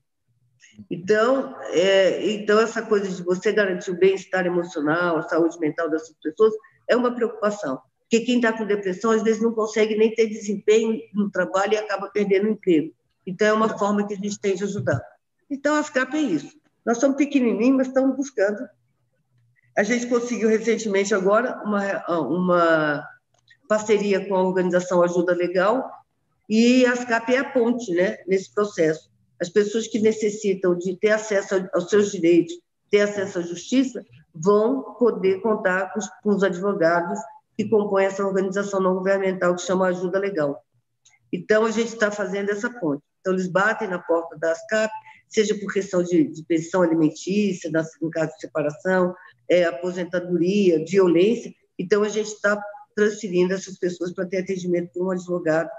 Então, 0.89 1.55
é, 1.69 2.31
então, 2.31 2.59
essa 2.59 2.81
coisa 2.81 3.09
de 3.09 3.23
você 3.23 3.51
garantir 3.51 3.91
o 3.91 3.97
bem-estar 3.97 4.45
emocional, 4.45 5.17
a 5.17 5.23
saúde 5.23 5.59
mental 5.59 5.89
dessas 5.89 6.15
pessoas, 6.21 6.53
é 6.87 6.95
uma 6.95 7.13
preocupação. 7.13 7.81
Porque 8.01 8.25
quem 8.25 8.37
está 8.37 8.51
com 8.51 8.65
depressão, 8.65 9.11
às 9.11 9.23
vezes, 9.23 9.41
não 9.41 9.53
consegue 9.53 9.95
nem 9.95 10.13
ter 10.13 10.27
desempenho 10.27 10.99
no 11.13 11.29
trabalho 11.29 11.73
e 11.73 11.77
acaba 11.77 12.09
perdendo 12.09 12.47
o 12.47 12.51
emprego. 12.51 12.93
Então, 13.25 13.47
é 13.47 13.53
uma 13.53 13.77
forma 13.77 14.05
que 14.05 14.13
a 14.13 14.17
gente 14.17 14.39
tem 14.39 14.55
de 14.55 14.63
ajudar. 14.63 15.01
Então, 15.49 15.75
a 15.75 15.83
FCAP 15.83 16.15
é 16.15 16.21
isso. 16.21 16.51
Nós 16.85 16.97
somos 16.97 17.17
pequenininhos, 17.17 17.77
mas 17.77 17.87
estamos 17.87 18.15
buscando. 18.15 18.67
A 19.77 19.83
gente 19.83 20.07
conseguiu 20.07 20.49
recentemente 20.49 21.13
agora 21.13 21.61
uma, 21.63 22.21
uma 22.21 23.07
parceria 23.69 24.27
com 24.27 24.35
a 24.35 24.43
organização 24.43 25.01
Ajuda 25.01 25.33
Legal 25.33 25.89
e 26.49 26.85
a 26.85 26.95
FCAP 26.95 27.33
é 27.33 27.37
a 27.37 27.49
ponte 27.49 27.93
né, 27.93 28.17
nesse 28.27 28.53
processo 28.53 29.10
as 29.41 29.49
pessoas 29.49 29.87
que 29.87 29.99
necessitam 29.99 30.77
de 30.77 30.95
ter 30.97 31.09
acesso 31.09 31.67
aos 31.73 31.89
seus 31.89 32.11
direitos, 32.11 32.53
ter 32.91 33.01
acesso 33.01 33.39
à 33.39 33.41
justiça, 33.41 34.05
vão 34.33 34.95
poder 34.95 35.41
contar 35.41 35.91
com 35.91 35.99
os, 35.99 36.07
com 36.21 36.29
os 36.29 36.43
advogados 36.43 37.19
que 37.57 37.67
compõem 37.67 38.05
essa 38.05 38.25
organização 38.25 38.79
não 38.79 38.95
governamental 38.95 39.55
que 39.55 39.63
chama 39.63 39.87
Ajuda 39.87 40.19
Legal. 40.19 40.63
Então, 41.33 41.65
a 41.65 41.71
gente 41.71 41.87
está 41.87 42.11
fazendo 42.11 42.49
essa 42.49 42.69
ponte. 42.69 43.03
Então, 43.19 43.33
eles 43.33 43.47
batem 43.47 43.87
na 43.87 43.99
porta 43.99 44.37
da 44.37 44.51
ASCAP, 44.51 44.91
seja 45.27 45.55
por 45.55 45.71
questão 45.71 46.03
de, 46.03 46.27
de 46.27 46.43
pensão 46.43 46.81
alimentícia, 46.81 47.71
no 48.01 48.09
caso 48.09 48.33
de 48.33 48.41
separação, 48.41 49.13
é, 49.49 49.63
aposentadoria, 49.63 50.83
violência. 50.85 51.53
Então, 51.79 52.03
a 52.03 52.09
gente 52.09 52.27
está 52.27 52.61
transferindo 52.95 53.53
essas 53.53 53.77
pessoas 53.77 54.13
para 54.13 54.25
ter 54.25 54.39
atendimento 54.39 54.91
por 54.93 55.07
um 55.07 55.11
advogado 55.11 55.69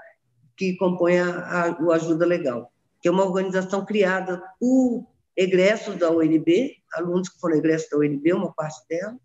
que 0.57 0.75
compõe 0.77 1.19
a, 1.19 1.65
a, 1.65 1.83
o 1.83 1.91
Ajuda 1.91 2.25
Legal, 2.25 2.71
que 3.03 3.09
é 3.09 3.11
uma 3.11 3.25
organização 3.25 3.83
criada 3.83 4.41
por 4.57 5.05
egressos 5.35 5.97
da 5.97 6.09
UNB, 6.09 6.77
alunos 6.93 7.27
que 7.27 7.37
foram 7.37 7.57
egressos 7.57 7.89
da 7.89 7.97
UNB, 7.97 8.31
uma 8.31 8.53
parte 8.53 8.79
dela, 8.87 9.17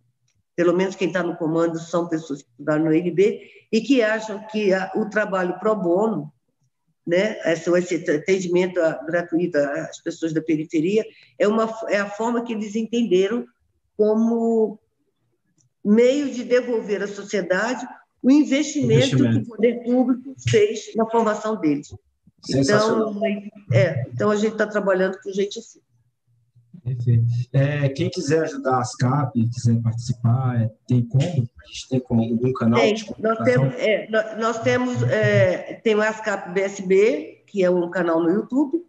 pelo 0.57 0.77
menos 0.77 0.97
quem 0.97 1.07
está 1.07 1.23
no 1.23 1.37
comando 1.37 1.79
são 1.79 2.09
pessoas 2.09 2.43
que 2.43 2.49
estudaram 2.51 2.87
no 2.87 2.91
UNB, 2.91 3.41
e 3.71 3.81
que 3.81 4.03
acham 4.03 4.45
que 4.51 4.75
a, 4.75 4.91
o 4.97 5.09
trabalho 5.09 5.61
pro 5.61 5.77
bono, 5.77 6.33
né, 7.07 7.39
esse, 7.53 7.71
esse 7.71 8.11
atendimento 8.11 8.81
gratuito 9.07 9.57
às 9.57 10.03
pessoas 10.03 10.33
da 10.33 10.43
periferia, 10.43 11.07
é, 11.39 11.47
uma, 11.47 11.73
é 11.87 11.99
a 11.99 12.11
forma 12.11 12.43
que 12.43 12.55
eles 12.55 12.75
entenderam 12.75 13.47
como 13.97 14.81
meio 15.85 16.33
de 16.33 16.43
devolver 16.43 17.01
à 17.01 17.07
sociedade 17.07 17.87
o 18.21 18.29
investimento, 18.29 19.15
investimento. 19.15 19.41
que 19.41 19.45
o 19.45 19.55
poder 19.55 19.85
público 19.85 20.35
fez 20.51 20.93
na 20.97 21.09
formação 21.09 21.61
deles. 21.61 21.89
Então, 22.48 23.20
é, 23.73 24.06
então, 24.09 24.31
a 24.31 24.36
gente 24.36 24.52
está 24.52 24.66
trabalhando 24.66 25.19
com 25.20 25.32
gente 25.32 25.59
assim. 25.59 25.81
Perfeito. 26.85 27.24
É, 27.52 27.89
quem 27.90 28.09
quiser 28.09 28.44
ajudar 28.44 28.81
as 28.81 28.94
CAP, 28.94 29.47
quiser 29.51 29.82
participar, 29.82 30.62
é, 30.62 30.70
tem 30.86 31.06
como? 31.06 31.24
A 31.24 31.66
gente 31.66 31.89
tem 31.89 32.01
como 32.01 32.23
algum 32.23 32.52
canal 32.52 32.81
tem, 32.81 32.94
nós 33.19 33.39
temos, 33.40 33.74
é, 33.74 34.09
nós 34.39 34.60
temos 34.60 35.02
é, 35.02 35.81
tem 35.82 35.94
o 35.94 36.02
ASCAP 36.02 36.52
BSB, 36.52 37.43
que 37.47 37.65
é 37.65 37.70
um 37.70 37.90
canal 37.90 38.23
no 38.23 38.31
YouTube, 38.31 38.86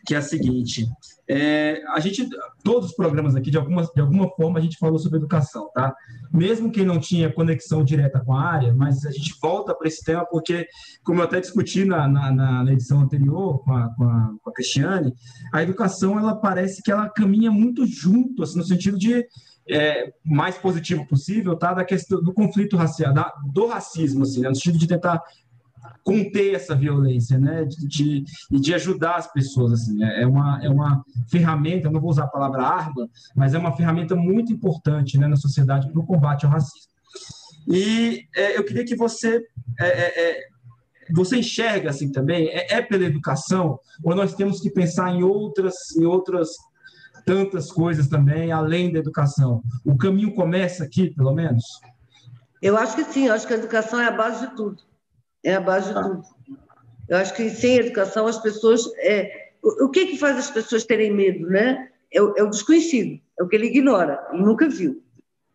que 0.07 0.15
é 0.15 0.19
a 0.19 0.23
seguinte: 0.23 0.89
é, 1.31 1.83
a 1.89 2.01
gente, 2.01 2.27
todos 2.65 2.91
os 2.91 2.97
programas 2.97 3.37
aqui, 3.37 3.51
de 3.51 3.59
alguma, 3.59 3.83
de 3.83 4.01
alguma 4.01 4.31
forma, 4.31 4.59
a 4.59 4.63
gente 4.63 4.79
falou 4.79 4.99
sobre 4.99 5.19
educação, 5.19 5.71
tá? 5.75 5.95
Mesmo 6.33 6.73
quem 6.73 6.87
não 6.87 6.99
tinha 6.99 7.31
conexão 7.31 7.85
direta 7.85 8.19
com 8.21 8.35
a 8.35 8.43
área, 8.43 8.73
mas 8.75 9.05
a 9.05 9.11
gente 9.11 9.35
volta 9.41 9.75
para 9.75 9.89
esse 9.89 10.03
tema 10.03 10.25
porque, 10.25 10.67
como 11.05 11.21
eu 11.21 11.25
até 11.25 11.39
discuti 11.39 11.85
na, 11.85 12.09
na, 12.09 12.65
na 12.65 12.73
edição 12.73 13.01
anterior 13.03 13.63
com 13.63 13.73
a, 13.75 13.95
com, 13.95 14.05
a, 14.05 14.35
com 14.43 14.51
a 14.51 14.53
Cristiane, 14.55 15.13
a 15.53 15.63
educação, 15.63 16.19
ela 16.19 16.35
parece 16.35 16.83
que 16.83 16.91
ela 16.91 17.11
caminha 17.11 17.51
muito 17.51 17.87
junto, 17.87 18.43
assim, 18.43 18.57
no 18.57 18.65
sentido 18.65 18.99
de 18.99 19.27
é, 19.71 20.11
mais 20.25 20.57
positivo 20.57 21.07
possível, 21.07 21.55
tá? 21.57 21.75
Da 21.75 21.85
questão 21.85 22.23
do 22.23 22.33
conflito 22.33 22.75
racial, 22.75 23.13
da, 23.13 23.31
do 23.53 23.67
racismo, 23.67 24.23
assim, 24.23 24.41
né? 24.41 24.49
no 24.49 24.55
sentido 24.55 24.79
de 24.79 24.87
tentar 24.87 25.23
conter 26.09 26.55
essa 26.55 26.75
violência, 26.75 27.39
né? 27.39 27.67
De, 27.67 27.87
de, 27.87 28.25
de 28.51 28.75
ajudar 28.75 29.17
as 29.17 29.31
pessoas, 29.31 29.75
assim. 29.75 30.03
É, 30.03 30.23
é 30.23 30.27
uma, 30.27 30.59
é 30.65 30.71
uma 30.71 31.05
ferramenta, 31.31 31.91
não 31.91 32.01
vou 32.01 32.09
usar 32.09 32.25
a 32.25 32.29
palavra 32.29 32.63
arma, 32.63 33.07
mas 33.37 33.53
é 33.53 33.59
uma 33.59 33.77
ferramenta 33.77 34.17
muito 34.17 34.51
importante 34.51 35.19
né, 35.19 35.29
na 35.29 35.37
sociedade 35.37 35.93
para 35.93 36.01
o 36.01 36.07
combate 36.07 36.47
ao 36.47 36.53
racismo. 36.53 36.89
E 37.69 38.25
é, 38.35 38.57
eu 38.57 38.65
queria 38.65 38.87
que 38.87 38.97
você 38.97 39.43
é, 39.79 39.87
é, 39.87 40.31
é 40.31 40.41
você 41.15 41.37
enxerga 41.39 41.91
assim 41.91 42.11
também 42.11 42.49
é, 42.49 42.75
é, 42.75 42.83
pela 42.83 43.05
educação 43.05 43.79
ou 44.03 44.15
nós 44.15 44.35
temos 44.35 44.61
que 44.61 44.71
pensar 44.71 45.11
em 45.11 45.23
outras 45.23 45.75
em 45.97 46.05
outras 46.05 46.51
tantas 47.25 47.73
coisas 47.73 48.09
também 48.09 48.53
além 48.53 48.93
da 48.93 48.99
educação 48.99 49.63
o 49.87 49.97
caminho 49.97 50.35
começa 50.35 50.85
aqui 50.85 51.09
pelo 51.15 51.33
menos 51.33 51.65
eu 52.61 52.77
acho 52.77 52.95
que 52.95 53.05
sim 53.05 53.27
eu 53.29 53.33
acho 53.33 53.47
que 53.47 53.55
a 53.55 53.57
educação 53.57 53.99
é 53.99 54.07
a 54.07 54.11
base 54.11 54.47
de 54.47 54.55
tudo 54.55 54.88
é 55.45 55.55
a 55.55 55.61
base 55.61 55.89
de 55.89 55.95
tá. 55.95 56.03
tudo. 56.03 56.23
Eu 57.09 57.17
acho 57.17 57.35
que 57.35 57.49
sem 57.51 57.77
educação 57.77 58.27
as 58.27 58.39
pessoas. 58.39 58.83
É, 58.99 59.51
o, 59.63 59.87
o 59.87 59.91
que 59.91 60.07
que 60.07 60.19
faz 60.19 60.37
as 60.37 60.51
pessoas 60.51 60.85
terem 60.85 61.13
medo, 61.13 61.47
né? 61.49 61.89
É 62.13 62.23
o, 62.23 62.35
é 62.37 62.43
o, 62.43 62.51
desconhecido, 62.51 63.21
é 63.39 63.43
o 63.43 63.49
que 63.49 63.57
ele 63.57 63.67
ignora, 63.67 64.27
ele 64.33 64.43
nunca 64.43 64.69
viu. 64.69 65.03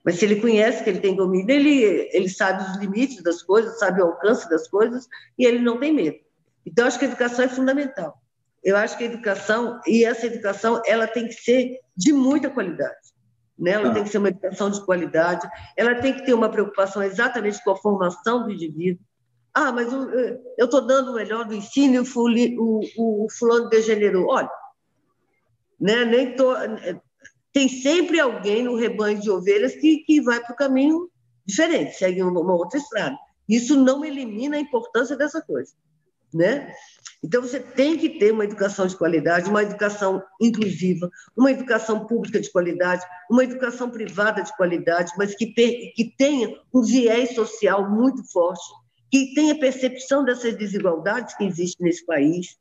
Mas 0.04 0.16
se 0.16 0.26
ele 0.26 0.42
conhece 0.42 0.84
que 0.84 0.90
ele 0.90 1.00
tem 1.00 1.16
domínio, 1.16 1.50
ele, 1.50 2.10
ele 2.12 2.30
sabe 2.30 2.62
os 2.62 2.78
limites 2.78 3.24
das 3.24 3.42
coisas, 3.42 3.80
sabe 3.80 4.02
o 4.02 4.06
alcance 4.06 4.48
das 4.50 4.68
coisas 4.68 5.08
e 5.38 5.46
ele 5.46 5.60
não 5.60 5.80
tem 5.80 5.94
medo. 5.94 6.18
Então, 6.66 6.86
acho 6.86 7.00
que 7.00 7.06
a 7.06 7.08
educação 7.08 7.46
é 7.46 7.48
fundamental. 7.48 8.22
Eu 8.64 8.78
acho 8.78 8.98
que 8.98 9.04
a 9.04 9.08
educação, 9.08 9.80
e 9.88 10.06
essa 10.06 10.26
educação, 10.26 10.82
ela 10.86 11.08
tem 11.08 11.28
que 11.28 11.34
ser 11.34 11.80
de 11.96 12.14
muita 12.14 12.50
qualidade. 12.50 13.14
Né? 13.58 13.72
Ela 13.72 13.90
tá. 13.90 13.94
tem 13.96 14.04
que 14.04 14.10
ser 14.10 14.18
uma 14.18 14.30
educação 14.30 14.70
de 14.70 14.84
qualidade, 14.86 15.48
ela 15.78 15.96
tem 15.96 16.14
que 16.14 16.26
ter 16.26 16.34
uma 16.34 16.50
preocupação 16.50 17.02
exatamente 17.04 17.64
com 17.64 17.72
a 17.72 17.78
formação 17.78 18.44
do 18.44 18.52
indivíduo, 18.52 19.04
ah, 19.54 19.72
mas 19.72 19.92
eu 20.58 20.66
estou 20.66 20.82
dando 20.82 21.12
o 21.12 21.16
melhor 21.16 21.46
do 21.46 21.54
ensino 21.54 21.96
e 21.96 22.00
o, 22.00 22.82
o, 22.98 23.26
o 23.26 23.28
fulano 23.30 23.70
degenerou. 23.70 24.28
Olha, 24.28 24.50
né, 25.80 26.06
nem 26.06 26.36
tô, 26.36 26.54
tem 27.52 27.70
sempre 27.70 28.20
alguém 28.20 28.64
no 28.64 28.76
rebanho 28.76 29.20
de 29.20 29.30
ovelhas 29.30 29.76
que, 29.76 29.98
que 30.06 30.22
vai 30.22 30.42
para 30.42 30.54
o 30.54 30.58
caminho 30.58 31.10
diferente, 31.46 31.96
segue 31.96 32.24
uma, 32.24 32.40
uma 32.40 32.56
outra 32.56 32.80
estrada. 32.80 33.16
Isso 33.48 33.76
não 33.76 34.04
elimina 34.04 34.58
a 34.58 34.60
importância 34.60 35.16
dessa 35.16 35.42
coisa. 35.42 35.74
Né? 36.34 36.74
Então, 37.24 37.42
você 37.42 37.60
tem 37.60 37.96
que 37.98 38.10
ter 38.18 38.34
uma 38.34 38.44
educação 38.44 38.88
de 38.88 38.98
qualidade, 38.98 39.50
uma 39.50 39.62
educação 39.62 40.22
inclusiva, 40.42 41.10
uma 41.38 41.52
educação 41.52 42.08
pública 42.08 42.42
de 42.42 42.52
qualidade, 42.52 43.06
uma 43.30 43.44
educação 43.44 43.90
privada 43.90 44.42
de 44.42 44.56
qualidade, 44.58 45.14
mas 45.16 45.36
que, 45.36 45.46
que 45.46 46.16
tenha 46.18 46.50
um 46.74 46.82
viés 46.82 47.36
social 47.36 47.90
muito 47.90 48.24
forte, 48.32 48.64
que 49.14 49.32
tenha 49.36 49.54
percepção 49.54 50.26
dessas 50.26 50.58
desigualdades 50.58 51.38
que 51.38 51.44
existem 51.44 51.86
nesse 51.86 52.04
país, 52.04 52.58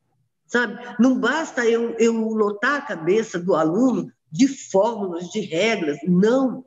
sabe? 0.46 0.78
Não 1.00 1.18
basta 1.18 1.64
eu, 1.64 1.96
eu 1.98 2.12
lotar 2.12 2.74
a 2.74 2.82
cabeça 2.82 3.38
do 3.38 3.54
aluno 3.54 4.12
de 4.30 4.46
fórmulas, 4.46 5.30
de 5.30 5.40
regras, 5.40 5.96
não. 6.06 6.62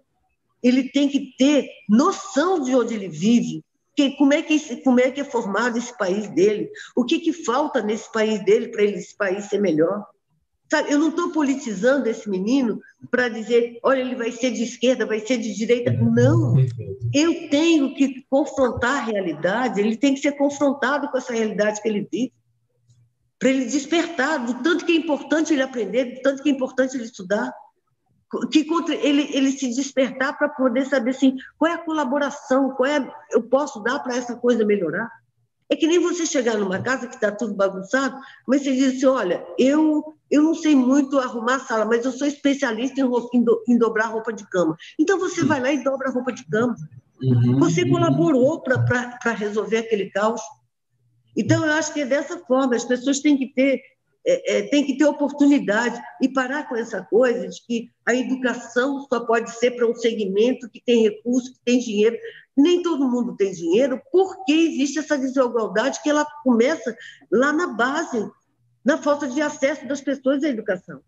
Ele 0.63 0.89
tem 0.89 1.07
que 1.07 1.35
ter 1.37 1.69
noção 1.87 2.63
de 2.63 2.75
onde 2.75 2.95
ele 2.95 3.09
vive, 3.09 3.63
que, 3.95 4.17
como, 4.17 4.33
é 4.33 4.41
que, 4.41 4.77
como 4.77 4.99
é 4.99 5.11
que 5.11 5.21
é 5.21 5.23
formado 5.23 5.77
esse 5.77 5.95
país 5.95 6.27
dele, 6.29 6.67
o 6.95 7.05
que, 7.05 7.19
que 7.19 7.31
falta 7.31 7.79
nesse 7.79 8.11
país 8.11 8.43
dele 8.43 8.69
para 8.69 8.81
esse 8.81 9.15
país 9.15 9.45
ser 9.45 9.61
melhor. 9.61 10.03
Sabe, 10.69 10.91
eu 10.91 10.97
não 10.97 11.09
estou 11.09 11.31
politizando 11.31 12.09
esse 12.09 12.27
menino 12.27 12.81
para 13.11 13.29
dizer, 13.29 13.79
olha, 13.83 14.01
ele 14.01 14.15
vai 14.15 14.31
ser 14.31 14.51
de 14.51 14.63
esquerda, 14.63 15.05
vai 15.05 15.19
ser 15.19 15.37
de 15.37 15.53
direita. 15.53 15.91
Não. 15.91 16.55
Eu 17.13 17.49
tenho 17.49 17.93
que 17.93 18.25
confrontar 18.29 18.97
a 18.97 19.05
realidade, 19.05 19.79
ele 19.79 19.95
tem 19.95 20.15
que 20.15 20.21
ser 20.21 20.31
confrontado 20.33 21.09
com 21.09 21.17
essa 21.17 21.33
realidade 21.33 21.81
que 21.81 21.87
ele 21.87 22.07
vive, 22.11 22.33
para 23.37 23.49
ele 23.49 23.65
despertar 23.65 24.43
do 24.43 24.63
tanto 24.63 24.85
que 24.85 24.93
é 24.93 24.95
importante 24.95 25.53
ele 25.53 25.61
aprender, 25.61 26.15
do 26.15 26.21
tanto 26.21 26.41
que 26.41 26.49
é 26.49 26.51
importante 26.51 26.97
ele 26.97 27.03
estudar, 27.03 27.53
que 28.51 28.65
ele, 29.01 29.29
ele 29.33 29.51
se 29.51 29.69
despertar 29.69 30.35
para 30.37 30.49
poder 30.49 30.85
saber 30.85 31.11
assim, 31.11 31.35
qual 31.57 31.71
é 31.71 31.75
a 31.75 31.85
colaboração, 31.85 32.71
qual 32.71 32.89
é 32.89 33.07
eu 33.31 33.43
posso 33.43 33.81
dar 33.81 33.99
para 33.99 34.15
essa 34.15 34.35
coisa 34.35 34.65
melhorar. 34.65 35.09
É 35.69 35.75
que 35.75 35.87
nem 35.87 35.99
você 35.99 36.25
chegar 36.25 36.57
numa 36.57 36.79
casa 36.79 37.07
que 37.07 37.15
está 37.15 37.31
tudo 37.31 37.55
bagunçado, 37.55 38.19
mas 38.47 38.63
você 38.63 38.73
diz 38.73 38.97
assim, 38.97 39.05
olha, 39.07 39.45
eu, 39.57 40.03
eu 40.29 40.43
não 40.43 40.53
sei 40.53 40.75
muito 40.75 41.17
arrumar 41.17 41.55
a 41.55 41.59
sala, 41.59 41.85
mas 41.85 42.05
eu 42.05 42.11
sou 42.11 42.27
especialista 42.27 43.01
em, 43.01 43.05
em, 43.33 43.43
do, 43.43 43.63
em 43.67 43.77
dobrar 43.77 44.07
roupa 44.07 44.31
de 44.31 44.47
cama. 44.49 44.77
Então 44.99 45.17
você 45.17 45.43
vai 45.43 45.59
lá 45.59 45.71
e 45.71 45.83
dobra 45.83 46.09
a 46.09 46.11
roupa 46.11 46.31
de 46.31 46.45
cama. 46.47 46.75
Uhum. 47.21 47.59
Você 47.59 47.87
colaborou 47.89 48.61
para 48.61 49.31
resolver 49.33 49.77
aquele 49.77 50.09
caos. 50.11 50.41
Então, 51.35 51.65
eu 51.65 51.73
acho 51.73 51.93
que 51.93 52.01
é 52.01 52.05
dessa 52.05 52.37
forma, 52.39 52.75
as 52.75 52.85
pessoas 52.85 53.19
têm 53.19 53.37
que 53.37 53.47
ter 53.47 53.81
é, 54.27 54.57
é, 54.57 54.61
tem 54.69 54.83
que 54.83 54.97
ter 54.97 55.05
oportunidade 55.05 56.01
e 56.19 56.27
parar 56.27 56.67
com 56.67 56.75
essa 56.75 57.03
coisa 57.03 57.47
de 57.47 57.63
que 57.63 57.91
a 58.03 58.15
educação 58.15 59.05
só 59.07 59.19
pode 59.19 59.51
ser 59.51 59.71
para 59.71 59.87
um 59.87 59.93
segmento 59.93 60.67
que 60.67 60.81
tem 60.83 61.03
recurso, 61.03 61.53
que 61.53 61.59
tem 61.63 61.79
dinheiro 61.79 62.17
nem 62.55 62.81
todo 62.81 63.09
mundo 63.09 63.35
tem 63.35 63.51
dinheiro, 63.51 64.01
porque 64.11 64.53
existe 64.53 64.99
essa 64.99 65.17
desigualdade 65.17 66.01
que 66.01 66.09
ela 66.09 66.25
começa 66.43 66.95
lá 67.31 67.51
na 67.51 67.67
base, 67.67 68.29
na 68.83 68.97
falta 68.97 69.27
de 69.27 69.41
acesso 69.41 69.87
das 69.87 70.01
pessoas 70.01 70.43
à 70.43 70.49
educação. 70.49 71.01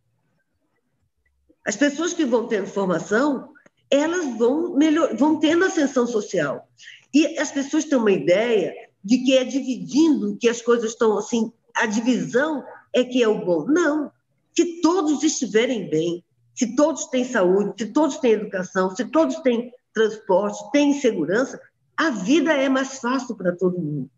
As 1.65 1.75
pessoas 1.75 2.13
que 2.13 2.25
vão 2.25 2.47
tendo 2.47 2.67
formação, 2.67 3.53
elas 3.89 4.37
vão, 4.37 4.75
melhor, 4.75 5.15
vão 5.15 5.39
tendo 5.39 5.65
ascensão 5.65 6.05
social. 6.07 6.67
E 7.13 7.37
as 7.39 7.51
pessoas 7.51 7.85
têm 7.85 7.97
uma 7.97 8.11
ideia 8.11 8.73
de 9.03 9.19
que 9.19 9.37
é 9.37 9.43
dividindo 9.43 10.37
que 10.37 10.49
as 10.49 10.61
coisas 10.61 10.91
estão 10.91 11.17
assim, 11.17 11.51
a 11.73 11.85
divisão 11.85 12.63
é 12.93 13.03
que 13.03 13.21
é 13.21 13.27
o 13.27 13.45
bom. 13.45 13.65
Não. 13.65 14.11
Se 14.55 14.81
todos 14.81 15.23
estiverem 15.23 15.89
bem, 15.89 16.23
se 16.55 16.75
todos 16.75 17.05
têm 17.05 17.23
saúde, 17.23 17.73
se 17.77 17.93
todos 17.93 18.17
têm 18.17 18.31
educação, 18.31 18.93
se 18.95 19.05
todos 19.05 19.35
têm 19.37 19.71
transporte, 19.97 20.71
tem 20.71 20.93
segurança, 20.93 21.59
a 21.95 22.11
vida 22.11 22.53
é 22.53 22.69
mais 22.69 22.99
fácil 22.99 23.35
para 23.35 23.55
todo 23.55 23.79
mundo. 23.79 24.09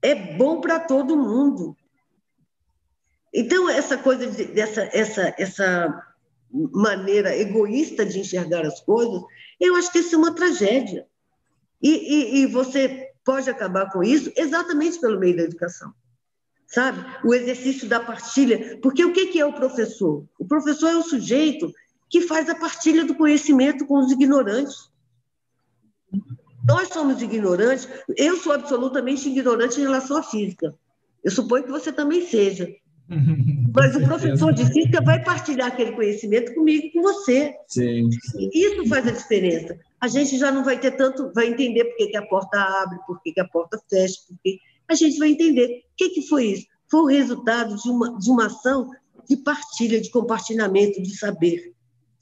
É 0.00 0.14
bom 0.36 0.60
para 0.60 0.78
todo 0.78 1.16
mundo. 1.16 1.76
Então, 3.34 3.68
essa 3.68 3.98
coisa, 3.98 4.26
de, 4.26 4.44
dessa 4.44 4.88
essa, 4.92 5.34
essa 5.38 6.06
maneira 6.50 7.36
egoísta 7.36 8.04
de 8.04 8.20
enxergar 8.20 8.64
as 8.64 8.80
coisas, 8.80 9.22
eu 9.58 9.74
acho 9.74 9.90
que 9.90 9.98
isso 9.98 10.14
é 10.14 10.18
uma 10.18 10.34
tragédia. 10.34 11.06
E, 11.80 11.90
e, 11.90 12.42
e 12.42 12.46
você 12.46 13.10
pode 13.24 13.50
acabar 13.50 13.90
com 13.90 14.02
isso 14.02 14.32
exatamente 14.36 15.00
pelo 15.00 15.18
meio 15.18 15.36
da 15.36 15.42
educação 15.42 15.92
sabe? 16.72 17.04
O 17.22 17.34
exercício 17.34 17.86
da 17.86 18.00
partilha. 18.00 18.78
Porque 18.80 19.04
o 19.04 19.12
que 19.12 19.38
é 19.38 19.44
o 19.44 19.52
professor? 19.52 20.24
O 20.38 20.46
professor 20.46 20.88
é 20.88 20.96
o 20.96 21.02
sujeito 21.02 21.70
que 22.12 22.20
faz 22.20 22.46
a 22.50 22.54
partilha 22.54 23.06
do 23.06 23.14
conhecimento 23.14 23.86
com 23.86 23.98
os 23.98 24.12
ignorantes. 24.12 24.90
Nós 26.68 26.88
somos 26.88 27.22
ignorantes, 27.22 27.88
eu 28.18 28.36
sou 28.36 28.52
absolutamente 28.52 29.26
ignorante 29.26 29.80
em 29.80 29.84
relação 29.84 30.18
à 30.18 30.22
física. 30.22 30.74
Eu 31.24 31.30
suponho 31.30 31.64
que 31.64 31.70
você 31.70 31.90
também 31.90 32.26
seja. 32.26 32.68
Mas 33.74 33.96
o 33.96 34.04
professor 34.04 34.52
de 34.52 34.66
física 34.70 35.00
vai 35.00 35.24
partilhar 35.24 35.68
aquele 35.68 35.92
conhecimento 35.92 36.54
comigo 36.54 36.86
e 36.86 36.92
com 36.92 37.00
você. 37.00 37.54
Sim, 37.66 38.10
sim. 38.12 38.50
Isso 38.52 38.86
faz 38.88 39.08
a 39.08 39.12
diferença. 39.12 39.80
A 39.98 40.06
gente 40.06 40.36
já 40.36 40.52
não 40.52 40.62
vai 40.62 40.78
ter 40.78 40.90
tanto, 40.90 41.32
vai 41.32 41.48
entender 41.48 41.86
por 41.86 41.96
que, 41.96 42.08
que 42.08 42.16
a 42.18 42.26
porta 42.26 42.58
abre, 42.82 42.98
por 43.06 43.22
que, 43.22 43.32
que 43.32 43.40
a 43.40 43.48
porta 43.48 43.80
fecha, 43.88 44.20
porque 44.28 44.58
a 44.86 44.94
gente 44.94 45.18
vai 45.18 45.30
entender. 45.30 45.84
O 45.92 45.96
que, 45.96 46.10
que 46.10 46.28
foi 46.28 46.48
isso? 46.48 46.66
Foi 46.90 47.00
o 47.00 47.06
resultado 47.06 47.74
de 47.74 47.88
uma, 47.88 48.18
de 48.18 48.30
uma 48.30 48.46
ação 48.46 48.90
de 49.26 49.36
partilha, 49.38 49.98
de 49.98 50.10
compartilhamento 50.10 51.00
de 51.00 51.16
saber 51.16 51.72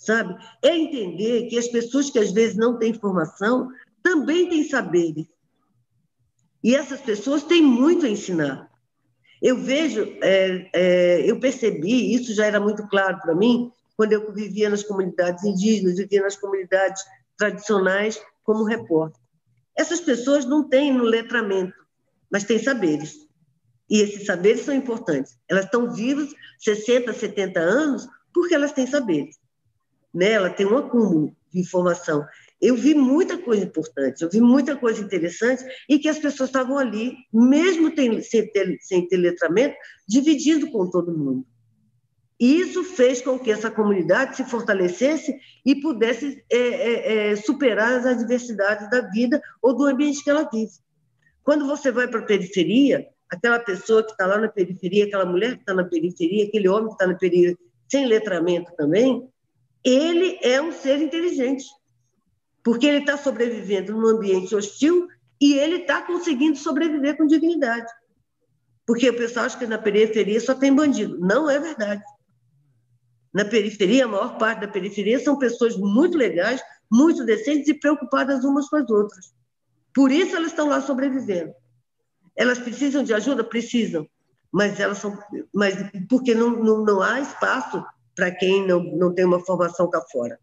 sabe? 0.00 0.34
É 0.62 0.74
entender 0.74 1.46
que 1.48 1.58
as 1.58 1.68
pessoas 1.68 2.10
que 2.10 2.18
às 2.18 2.32
vezes 2.32 2.56
não 2.56 2.78
têm 2.78 2.94
formação 2.94 3.68
também 4.02 4.48
têm 4.48 4.64
saberes. 4.64 5.26
E 6.64 6.74
essas 6.74 7.00
pessoas 7.02 7.42
têm 7.42 7.62
muito 7.62 8.06
a 8.06 8.08
ensinar. 8.08 8.70
Eu 9.42 9.58
vejo, 9.58 10.02
é, 10.22 10.70
é, 10.74 11.30
eu 11.30 11.38
percebi, 11.38 12.14
isso 12.14 12.34
já 12.34 12.46
era 12.46 12.58
muito 12.58 12.86
claro 12.88 13.20
para 13.20 13.34
mim, 13.34 13.70
quando 13.96 14.12
eu 14.12 14.32
vivia 14.32 14.70
nas 14.70 14.82
comunidades 14.82 15.44
indígenas, 15.44 15.98
vivia 15.98 16.22
nas 16.22 16.36
comunidades 16.36 17.02
tradicionais 17.36 18.20
como 18.42 18.64
repórter. 18.64 19.20
Essas 19.76 20.00
pessoas 20.00 20.46
não 20.46 20.66
têm 20.66 20.92
no 20.92 21.04
letramento, 21.04 21.74
mas 22.30 22.44
têm 22.44 22.58
saberes. 22.58 23.28
E 23.88 24.00
esses 24.00 24.24
saberes 24.24 24.62
são 24.62 24.74
importantes. 24.74 25.38
Elas 25.48 25.66
estão 25.66 25.92
vivas 25.92 26.30
60, 26.58 27.12
70 27.12 27.60
anos 27.60 28.08
porque 28.32 28.54
elas 28.54 28.72
têm 28.72 28.86
saberes 28.86 29.39
né? 30.12 30.32
ela 30.32 30.50
tem 30.50 30.66
um 30.66 30.76
acúmulo 30.76 31.34
de 31.52 31.60
informação. 31.60 32.26
Eu 32.60 32.76
vi 32.76 32.94
muita 32.94 33.38
coisa 33.38 33.64
importante, 33.64 34.22
eu 34.22 34.30
vi 34.30 34.40
muita 34.40 34.76
coisa 34.76 35.00
interessante 35.00 35.64
e 35.88 35.98
que 35.98 36.08
as 36.08 36.18
pessoas 36.18 36.50
estavam 36.50 36.78
ali, 36.78 37.16
mesmo 37.32 37.92
sem, 38.22 38.22
sem 38.80 39.08
ter 39.08 39.16
letramento, 39.16 39.76
dividindo 40.06 40.70
com 40.70 40.88
todo 40.90 41.16
mundo. 41.16 41.46
E 42.40 42.58
isso 42.58 42.82
fez 42.82 43.20
com 43.20 43.38
que 43.38 43.50
essa 43.50 43.70
comunidade 43.70 44.36
se 44.36 44.44
fortalecesse 44.44 45.38
e 45.64 45.74
pudesse 45.74 46.42
é, 46.50 46.56
é, 46.56 47.30
é, 47.32 47.36
superar 47.36 47.98
as 47.98 48.06
adversidades 48.06 48.88
da 48.88 49.02
vida 49.10 49.42
ou 49.60 49.76
do 49.76 49.84
ambiente 49.84 50.24
que 50.24 50.30
ela 50.30 50.48
vive. 50.50 50.72
Quando 51.42 51.66
você 51.66 51.90
vai 51.90 52.08
para 52.08 52.20
a 52.20 52.24
periferia, 52.24 53.06
aquela 53.28 53.58
pessoa 53.58 54.02
que 54.02 54.12
está 54.12 54.26
lá 54.26 54.38
na 54.38 54.48
periferia, 54.48 55.04
aquela 55.04 55.26
mulher 55.26 55.56
que 55.56 55.60
está 55.60 55.74
na 55.74 55.84
periferia, 55.84 56.46
aquele 56.46 56.68
homem 56.68 56.86
que 56.86 56.94
está 56.94 57.06
na 57.06 57.14
periferia, 57.14 57.58
sem 57.86 58.06
letramento 58.06 58.72
também, 58.74 59.28
ele 59.84 60.38
é 60.42 60.60
um 60.60 60.72
ser 60.72 61.00
inteligente, 61.00 61.64
porque 62.62 62.86
ele 62.86 62.98
está 62.98 63.16
sobrevivendo 63.16 63.92
num 63.92 64.06
ambiente 64.06 64.54
hostil 64.54 65.08
e 65.40 65.54
ele 65.54 65.76
está 65.76 66.02
conseguindo 66.02 66.58
sobreviver 66.58 67.16
com 67.16 67.26
dignidade. 67.26 67.90
Porque 68.86 69.08
o 69.08 69.16
pessoal 69.16 69.46
acha 69.46 69.58
que 69.58 69.66
na 69.66 69.78
periferia 69.78 70.40
só 70.40 70.54
tem 70.54 70.74
bandido. 70.74 71.18
Não 71.18 71.48
é 71.48 71.58
verdade. 71.58 72.02
Na 73.32 73.44
periferia, 73.44 74.04
a 74.04 74.08
maior 74.08 74.36
parte 74.36 74.60
da 74.60 74.68
periferia 74.68 75.18
são 75.20 75.38
pessoas 75.38 75.76
muito 75.76 76.18
legais, 76.18 76.60
muito 76.90 77.24
decentes 77.24 77.68
e 77.68 77.74
preocupadas 77.74 78.44
umas 78.44 78.68
com 78.68 78.76
as 78.76 78.90
outras. 78.90 79.32
Por 79.94 80.10
isso 80.10 80.34
elas 80.34 80.50
estão 80.50 80.68
lá 80.68 80.80
sobrevivendo. 80.80 81.54
Elas 82.36 82.58
precisam 82.58 83.02
de 83.02 83.14
ajuda? 83.14 83.44
Precisam. 83.44 84.06
Mas 84.52 84.80
elas 84.80 84.98
são. 84.98 85.16
Mas 85.54 85.74
porque 86.08 86.34
não, 86.34 86.50
não, 86.50 86.84
não 86.84 87.00
há 87.00 87.20
espaço 87.20 87.84
para 88.14 88.30
quem 88.30 88.66
não, 88.66 88.82
não 88.82 89.14
tem 89.14 89.24
uma 89.24 89.40
formação 89.40 89.88
cá 89.88 90.00
fora. 90.10 90.38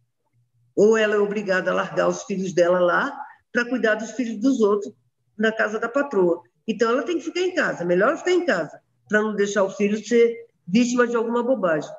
Ou 0.76 0.98
ela 0.98 1.16
é 1.16 1.20
obrigada 1.20 1.72
a 1.72 1.74
largar 1.74 2.08
os 2.08 2.24
filhos 2.24 2.54
dela 2.54 2.80
lá 2.80 3.18
para 3.52 3.66
cuidar 3.66 3.96
dos 3.96 4.12
filhos 4.12 4.40
dos 4.40 4.62
outros 4.62 4.94
na 5.38 5.52
casa 5.52 5.80
da 5.80 5.90
patroa. 5.90 6.42
Então 6.68 6.92
ela 6.92 7.04
tem 7.04 7.18
que 7.18 7.26
ficar 7.26 7.42
em 7.42 7.54
casa, 7.54 7.86
melhor 7.86 8.18
ficar 8.18 8.32
em 8.32 8.46
casa, 8.46 8.80
para 9.08 9.22
não 9.22 9.36
deixar 9.36 9.64
o 9.64 9.70
filho 9.70 10.04
ser 10.06 10.48
vítima 10.68 11.08
de 11.08 11.16
alguma 11.16 11.42
bobagem. 11.42 11.90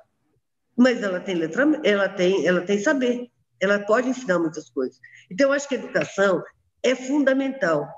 Mas 0.76 1.02
ela 1.02 1.18
tem 1.18 1.34
letra, 1.34 1.66
ela 1.82 2.08
tem, 2.08 2.46
ela 2.46 2.60
tem 2.60 2.78
saber, 2.78 3.30
ela 3.60 3.80
pode 3.80 4.08
ensinar 4.08 4.38
muitas 4.38 4.70
coisas. 4.70 4.98
Então 5.30 5.48
eu 5.48 5.52
acho 5.52 5.68
que 5.68 5.74
a 5.74 5.78
educação 5.78 6.42
é 6.82 6.94
fundamental. 6.94 7.88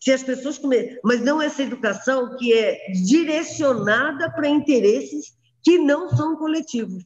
Se 0.00 0.12
as 0.12 0.22
pessoas 0.22 0.56
comer, 0.56 0.98
mas 1.04 1.20
não 1.20 1.42
essa 1.42 1.62
educação 1.62 2.36
que 2.38 2.54
é 2.54 2.90
direcionada 2.92 4.30
para 4.32 4.48
interesses 4.48 5.36
que 5.62 5.76
não 5.76 6.08
são 6.08 6.36
coletivos. 6.36 7.04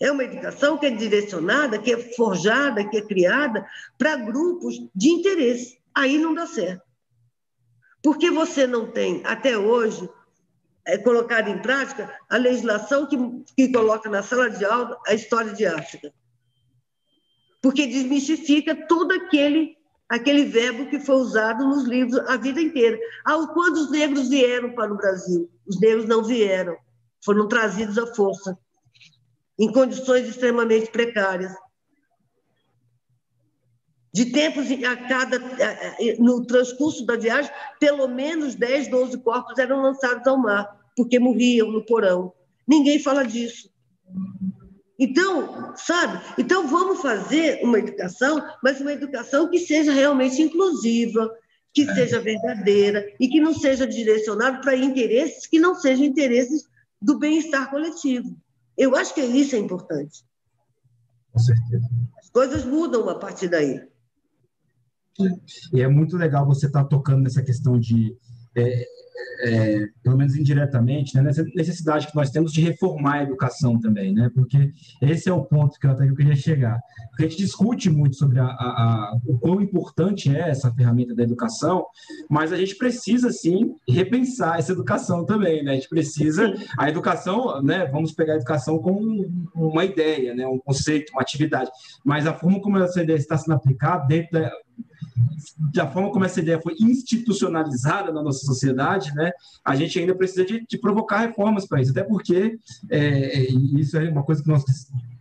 É 0.00 0.10
uma 0.10 0.24
educação 0.24 0.78
que 0.78 0.86
é 0.86 0.90
direcionada, 0.90 1.78
que 1.78 1.92
é 1.92 2.14
forjada, 2.14 2.88
que 2.88 2.96
é 2.96 3.02
criada 3.02 3.68
para 3.98 4.16
grupos 4.16 4.74
de 4.94 5.10
interesse. 5.10 5.78
Aí 5.94 6.16
não 6.16 6.32
dá 6.32 6.46
certo. 6.46 6.82
Porque 8.02 8.30
você 8.30 8.66
não 8.66 8.90
tem, 8.90 9.20
até 9.26 9.58
hoje, 9.58 10.08
é, 10.86 10.96
colocado 10.96 11.48
em 11.48 11.60
prática 11.60 12.10
a 12.30 12.38
legislação 12.38 13.06
que, 13.06 13.16
que 13.54 13.70
coloca 13.70 14.08
na 14.08 14.22
sala 14.22 14.48
de 14.48 14.64
aula 14.64 14.98
a 15.06 15.12
história 15.12 15.52
de 15.52 15.66
África. 15.66 16.10
Porque 17.60 17.86
desmistifica 17.86 18.74
todo 18.86 19.12
aquele 19.12 19.78
aquele 20.08 20.44
verbo 20.44 20.86
que 20.86 20.98
foi 20.98 21.14
usado 21.14 21.64
nos 21.64 21.84
livros 21.84 22.18
a 22.28 22.36
vida 22.36 22.60
inteira. 22.60 22.98
Ah, 23.24 23.46
quando 23.54 23.76
os 23.76 23.92
negros 23.92 24.28
vieram 24.28 24.72
para 24.72 24.92
o 24.92 24.96
Brasil? 24.96 25.48
Os 25.64 25.78
negros 25.78 26.06
não 26.06 26.24
vieram, 26.24 26.76
foram 27.24 27.46
trazidos 27.46 27.96
à 27.96 28.12
força 28.12 28.58
em 29.60 29.70
condições 29.70 30.26
extremamente 30.26 30.90
precárias. 30.90 31.52
De 34.12 34.32
tempos 34.32 34.66
a 34.70 34.96
cada 35.06 35.38
no 36.18 36.44
transcurso 36.46 37.04
da 37.04 37.14
viagem, 37.14 37.52
pelo 37.78 38.08
menos 38.08 38.54
10, 38.54 38.88
12 38.88 39.18
corpos 39.18 39.58
eram 39.58 39.82
lançados 39.82 40.26
ao 40.26 40.38
mar, 40.38 40.66
porque 40.96 41.18
morriam 41.18 41.70
no 41.70 41.84
porão. 41.84 42.32
Ninguém 42.66 42.98
fala 42.98 43.24
disso. 43.24 43.70
Então, 44.98 45.74
sabe? 45.76 46.20
Então 46.38 46.66
vamos 46.66 47.00
fazer 47.00 47.60
uma 47.62 47.78
educação, 47.78 48.42
mas 48.62 48.80
uma 48.80 48.92
educação 48.92 49.48
que 49.48 49.58
seja 49.58 49.92
realmente 49.92 50.42
inclusiva, 50.42 51.30
que 51.72 51.82
é. 51.82 51.94
seja 51.94 52.18
verdadeira 52.18 53.06
e 53.20 53.28
que 53.28 53.40
não 53.40 53.54
seja 53.54 53.86
direcionada 53.86 54.60
para 54.60 54.74
interesses 54.74 55.46
que 55.46 55.60
não 55.60 55.74
sejam 55.74 56.04
interesses 56.04 56.64
do 57.00 57.18
bem-estar 57.18 57.70
coletivo. 57.70 58.36
Eu 58.76 58.96
acho 58.96 59.14
que 59.14 59.20
isso 59.20 59.54
é 59.54 59.58
importante. 59.58 60.24
Com 61.32 61.38
certeza. 61.38 61.88
As 62.18 62.30
coisas 62.30 62.64
mudam 62.64 63.08
a 63.08 63.18
partir 63.18 63.48
daí. 63.48 63.88
E 65.72 65.82
é 65.82 65.88
muito 65.88 66.16
legal 66.16 66.46
você 66.46 66.66
estar 66.66 66.82
tá 66.82 66.88
tocando 66.88 67.22
nessa 67.22 67.42
questão 67.42 67.78
de 67.78 68.16
é, 68.56 68.86
é, 69.42 69.86
pelo 70.02 70.16
menos 70.16 70.36
indiretamente, 70.36 71.14
né, 71.14 71.22
nessa 71.22 71.44
necessidade 71.54 72.06
que 72.06 72.14
nós 72.14 72.30
temos 72.30 72.52
de 72.52 72.60
reformar 72.60 73.14
a 73.14 73.22
educação 73.22 73.78
também, 73.78 74.12
né, 74.12 74.30
porque 74.34 74.72
esse 75.00 75.28
é 75.28 75.32
o 75.32 75.44
ponto 75.44 75.78
que 75.78 75.86
eu 75.86 75.90
até 75.90 76.06
queria 76.12 76.36
chegar. 76.36 76.78
A 77.18 77.22
gente 77.22 77.36
discute 77.36 77.90
muito 77.90 78.16
sobre 78.16 78.38
a, 78.38 78.44
a, 78.44 78.48
a, 78.48 79.18
o 79.26 79.38
quão 79.38 79.60
importante 79.60 80.34
é 80.34 80.50
essa 80.50 80.72
ferramenta 80.72 81.14
da 81.14 81.22
educação, 81.22 81.84
mas 82.28 82.52
a 82.52 82.56
gente 82.56 82.76
precisa, 82.76 83.30
sim, 83.30 83.74
repensar 83.88 84.58
essa 84.58 84.72
educação 84.72 85.24
também, 85.24 85.62
né, 85.62 85.72
a 85.72 85.74
gente 85.74 85.88
precisa, 85.88 86.52
a 86.78 86.88
educação, 86.88 87.62
né, 87.62 87.86
vamos 87.86 88.12
pegar 88.12 88.34
a 88.34 88.36
educação 88.36 88.78
como 88.78 89.26
uma 89.54 89.84
ideia, 89.84 90.34
né, 90.34 90.46
um 90.46 90.58
conceito, 90.58 91.12
uma 91.12 91.22
atividade, 91.22 91.70
mas 92.04 92.26
a 92.26 92.34
forma 92.34 92.60
como 92.60 92.78
essa 92.78 93.02
ideia 93.02 93.16
está 93.16 93.36
sendo 93.36 93.54
aplicada 93.54 94.06
dentro 94.06 94.32
da 94.32 94.50
da 95.72 95.86
forma 95.90 96.10
como 96.10 96.24
essa 96.24 96.40
ideia 96.40 96.60
foi 96.60 96.74
institucionalizada 96.80 98.12
na 98.12 98.22
nossa 98.22 98.44
sociedade, 98.44 99.12
né, 99.14 99.30
a 99.64 99.76
gente 99.76 99.98
ainda 99.98 100.14
precisa 100.14 100.44
de, 100.44 100.64
de 100.66 100.78
provocar 100.78 101.18
reformas 101.18 101.66
para 101.66 101.80
isso, 101.80 101.90
até 101.90 102.02
porque 102.02 102.58
é, 102.90 103.50
isso 103.52 103.96
é 103.96 104.08
uma 104.08 104.22
coisa 104.22 104.42
que 104.42 104.48
nós 104.48 104.64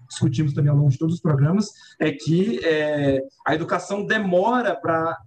discutimos 0.08 0.54
também 0.54 0.72
ao 0.72 0.78
longo 0.78 0.90
de 0.90 0.98
todos 0.98 1.16
os 1.16 1.22
programas, 1.22 1.72
é 2.00 2.12
que 2.12 2.60
é, 2.66 3.22
a 3.46 3.54
educação 3.54 4.06
demora 4.06 4.76
para 4.76 5.18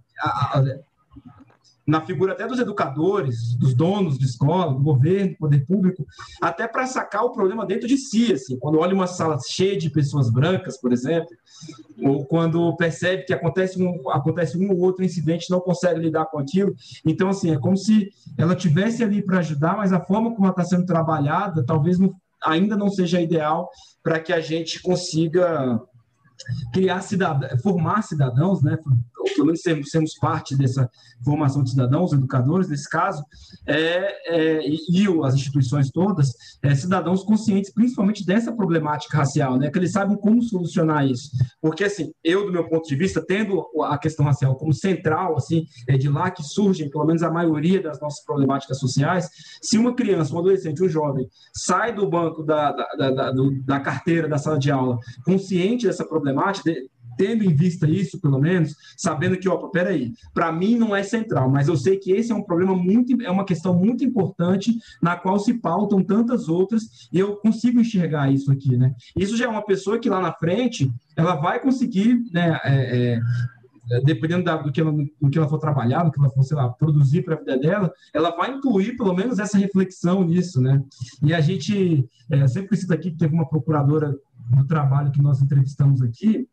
na 1.85 2.01
figura 2.01 2.31
até 2.31 2.47
dos 2.47 2.59
educadores, 2.59 3.55
dos 3.55 3.73
donos 3.73 4.17
de 4.17 4.25
escola, 4.25 4.73
do 4.73 4.81
governo, 4.81 5.31
do 5.31 5.37
poder 5.37 5.65
público, 5.65 6.05
até 6.41 6.67
para 6.67 6.87
sacar 6.87 7.23
o 7.23 7.31
problema 7.31 7.65
dentro 7.65 7.87
de 7.87 7.97
si, 7.97 8.31
assim, 8.31 8.57
quando 8.57 8.79
olha 8.79 8.95
uma 8.95 9.07
sala 9.07 9.37
cheia 9.45 9.77
de 9.77 9.89
pessoas 9.89 10.29
brancas, 10.29 10.79
por 10.79 10.93
exemplo, 10.93 11.29
ou 12.01 12.25
quando 12.25 12.75
percebe 12.77 13.23
que 13.23 13.33
acontece 13.33 13.81
um, 13.81 14.09
acontece 14.09 14.57
um 14.57 14.71
ou 14.71 14.79
outro 14.79 15.03
incidente, 15.03 15.49
não 15.49 15.59
consegue 15.59 15.99
lidar 15.99 16.25
com 16.25 16.39
aquilo, 16.39 16.73
então, 17.05 17.29
assim, 17.29 17.51
é 17.51 17.59
como 17.59 17.75
se 17.75 18.09
ela 18.37 18.55
tivesse 18.55 19.03
ali 19.03 19.21
para 19.21 19.39
ajudar, 19.39 19.75
mas 19.77 19.91
a 19.91 19.99
forma 19.99 20.31
como 20.33 20.45
ela 20.45 20.51
está 20.51 20.63
sendo 20.63 20.85
trabalhada, 20.85 21.65
talvez 21.65 21.99
não, 21.99 22.15
ainda 22.45 22.77
não 22.77 22.89
seja 22.89 23.19
ideal 23.19 23.69
para 24.01 24.19
que 24.19 24.31
a 24.31 24.39
gente 24.39 24.81
consiga 24.81 25.81
criar 26.73 27.01
cidadãos, 27.01 27.61
formar 27.61 28.01
cidadãos, 28.01 28.61
né, 28.61 28.77
ou 29.23 29.33
pelo 29.33 29.45
menos 29.45 29.61
sermos, 29.61 29.89
sermos, 29.89 30.13
parte 30.15 30.55
dessa 30.55 30.89
formação 31.23 31.63
de 31.63 31.71
cidadãos, 31.71 32.11
educadores, 32.13 32.67
nesse 32.67 32.89
caso, 32.89 33.23
é, 33.65 34.35
é, 34.35 34.67
e, 34.67 34.77
e, 34.89 35.23
as 35.23 35.35
instituições 35.35 35.89
todas, 35.89 36.33
é, 36.61 36.75
cidadãos 36.75 37.23
conscientes 37.23 37.71
principalmente 37.71 38.25
dessa 38.25 38.51
problemática 38.51 39.17
racial, 39.17 39.57
né, 39.57 39.69
que 39.69 39.77
eles 39.77 39.91
sabem 39.91 40.17
como 40.17 40.41
solucionar 40.41 41.05
isso. 41.07 41.31
Porque, 41.61 41.83
assim, 41.83 42.11
eu, 42.23 42.45
do 42.45 42.51
meu 42.51 42.67
ponto 42.67 42.87
de 42.87 42.95
vista, 42.95 43.23
tendo 43.25 43.65
a 43.83 43.97
questão 43.97 44.25
racial 44.25 44.55
como 44.55 44.73
central, 44.73 45.37
assim, 45.37 45.65
é 45.87 45.97
de 45.97 46.09
lá 46.09 46.29
que 46.29 46.43
surgem, 46.43 46.89
pelo 46.89 47.05
menos 47.05 47.23
a 47.23 47.31
maioria 47.31 47.81
das 47.81 47.99
nossas 47.99 48.23
problemáticas 48.25 48.79
sociais, 48.79 49.29
se 49.61 49.77
uma 49.77 49.95
criança, 49.95 50.35
um 50.35 50.39
adolescente, 50.39 50.83
um 50.83 50.89
jovem, 50.89 51.27
sai 51.53 51.93
do 51.93 52.09
banco 52.09 52.43
da, 52.43 52.71
da, 52.71 52.87
da, 52.97 53.11
da, 53.11 53.33
da 53.65 53.79
carteira 53.79 54.27
da 54.27 54.37
sala 54.37 54.59
de 54.59 54.71
aula 54.71 54.97
consciente 55.23 55.85
dessa 55.85 56.05
problemática, 56.05 56.23
problemática, 56.33 56.92
tendo 57.17 57.43
em 57.43 57.53
vista 57.53 57.87
isso, 57.87 58.19
pelo 58.19 58.39
menos, 58.39 58.75
sabendo 58.97 59.37
que, 59.37 59.49
opa, 59.49 59.69
peraí, 59.69 60.13
para 60.33 60.51
mim 60.51 60.77
não 60.77 60.95
é 60.95 61.03
central, 61.03 61.49
mas 61.49 61.67
eu 61.67 61.75
sei 61.75 61.97
que 61.97 62.11
esse 62.11 62.31
é 62.31 62.35
um 62.35 62.43
problema 62.43 62.75
muito, 62.75 63.21
é 63.21 63.29
uma 63.29 63.45
questão 63.45 63.73
muito 63.73 64.03
importante 64.03 64.77
na 65.01 65.15
qual 65.15 65.39
se 65.39 65.53
pautam 65.55 66.03
tantas 66.03 66.47
outras 66.47 67.09
e 67.11 67.19
eu 67.19 67.35
consigo 67.37 67.79
enxergar 67.79 68.31
isso 68.31 68.51
aqui, 68.51 68.75
né? 68.77 68.93
Isso 69.15 69.37
já 69.37 69.45
é 69.45 69.47
uma 69.47 69.65
pessoa 69.65 69.99
que 69.99 70.09
lá 70.09 70.21
na 70.21 70.33
frente, 70.33 70.91
ela 71.15 71.35
vai 71.35 71.59
conseguir, 71.59 72.23
né, 72.31 72.59
é, 72.63 73.19
é, 73.91 74.01
dependendo 74.01 74.43
da, 74.43 74.57
do, 74.57 74.71
que 74.71 74.81
ela, 74.81 74.91
do 74.91 75.29
que 75.29 75.37
ela 75.37 75.47
for 75.47 75.59
trabalhar, 75.59 76.03
do 76.03 76.11
que 76.11 76.19
ela 76.19 76.29
for, 76.29 76.43
sei 76.43 76.55
lá, 76.55 76.69
produzir 76.69 77.23
para 77.23 77.35
a 77.35 77.39
vida 77.39 77.57
dela, 77.57 77.91
ela 78.13 78.35
vai 78.35 78.51
incluir 78.51 78.95
pelo 78.95 79.13
menos 79.13 79.39
essa 79.39 79.57
reflexão 79.57 80.23
nisso, 80.23 80.61
né? 80.61 80.81
E 81.21 81.33
a 81.33 81.41
gente 81.41 82.07
é, 82.31 82.47
sempre 82.47 82.77
cita 82.77 82.93
aqui 82.93 83.11
que 83.11 83.17
teve 83.17 83.33
uma 83.33 83.47
procuradora 83.47 84.15
do 84.49 84.65
trabalho 84.65 85.11
que 85.11 85.21
nós 85.21 85.41
entrevistamos 85.41 86.01
aqui, 86.01 86.47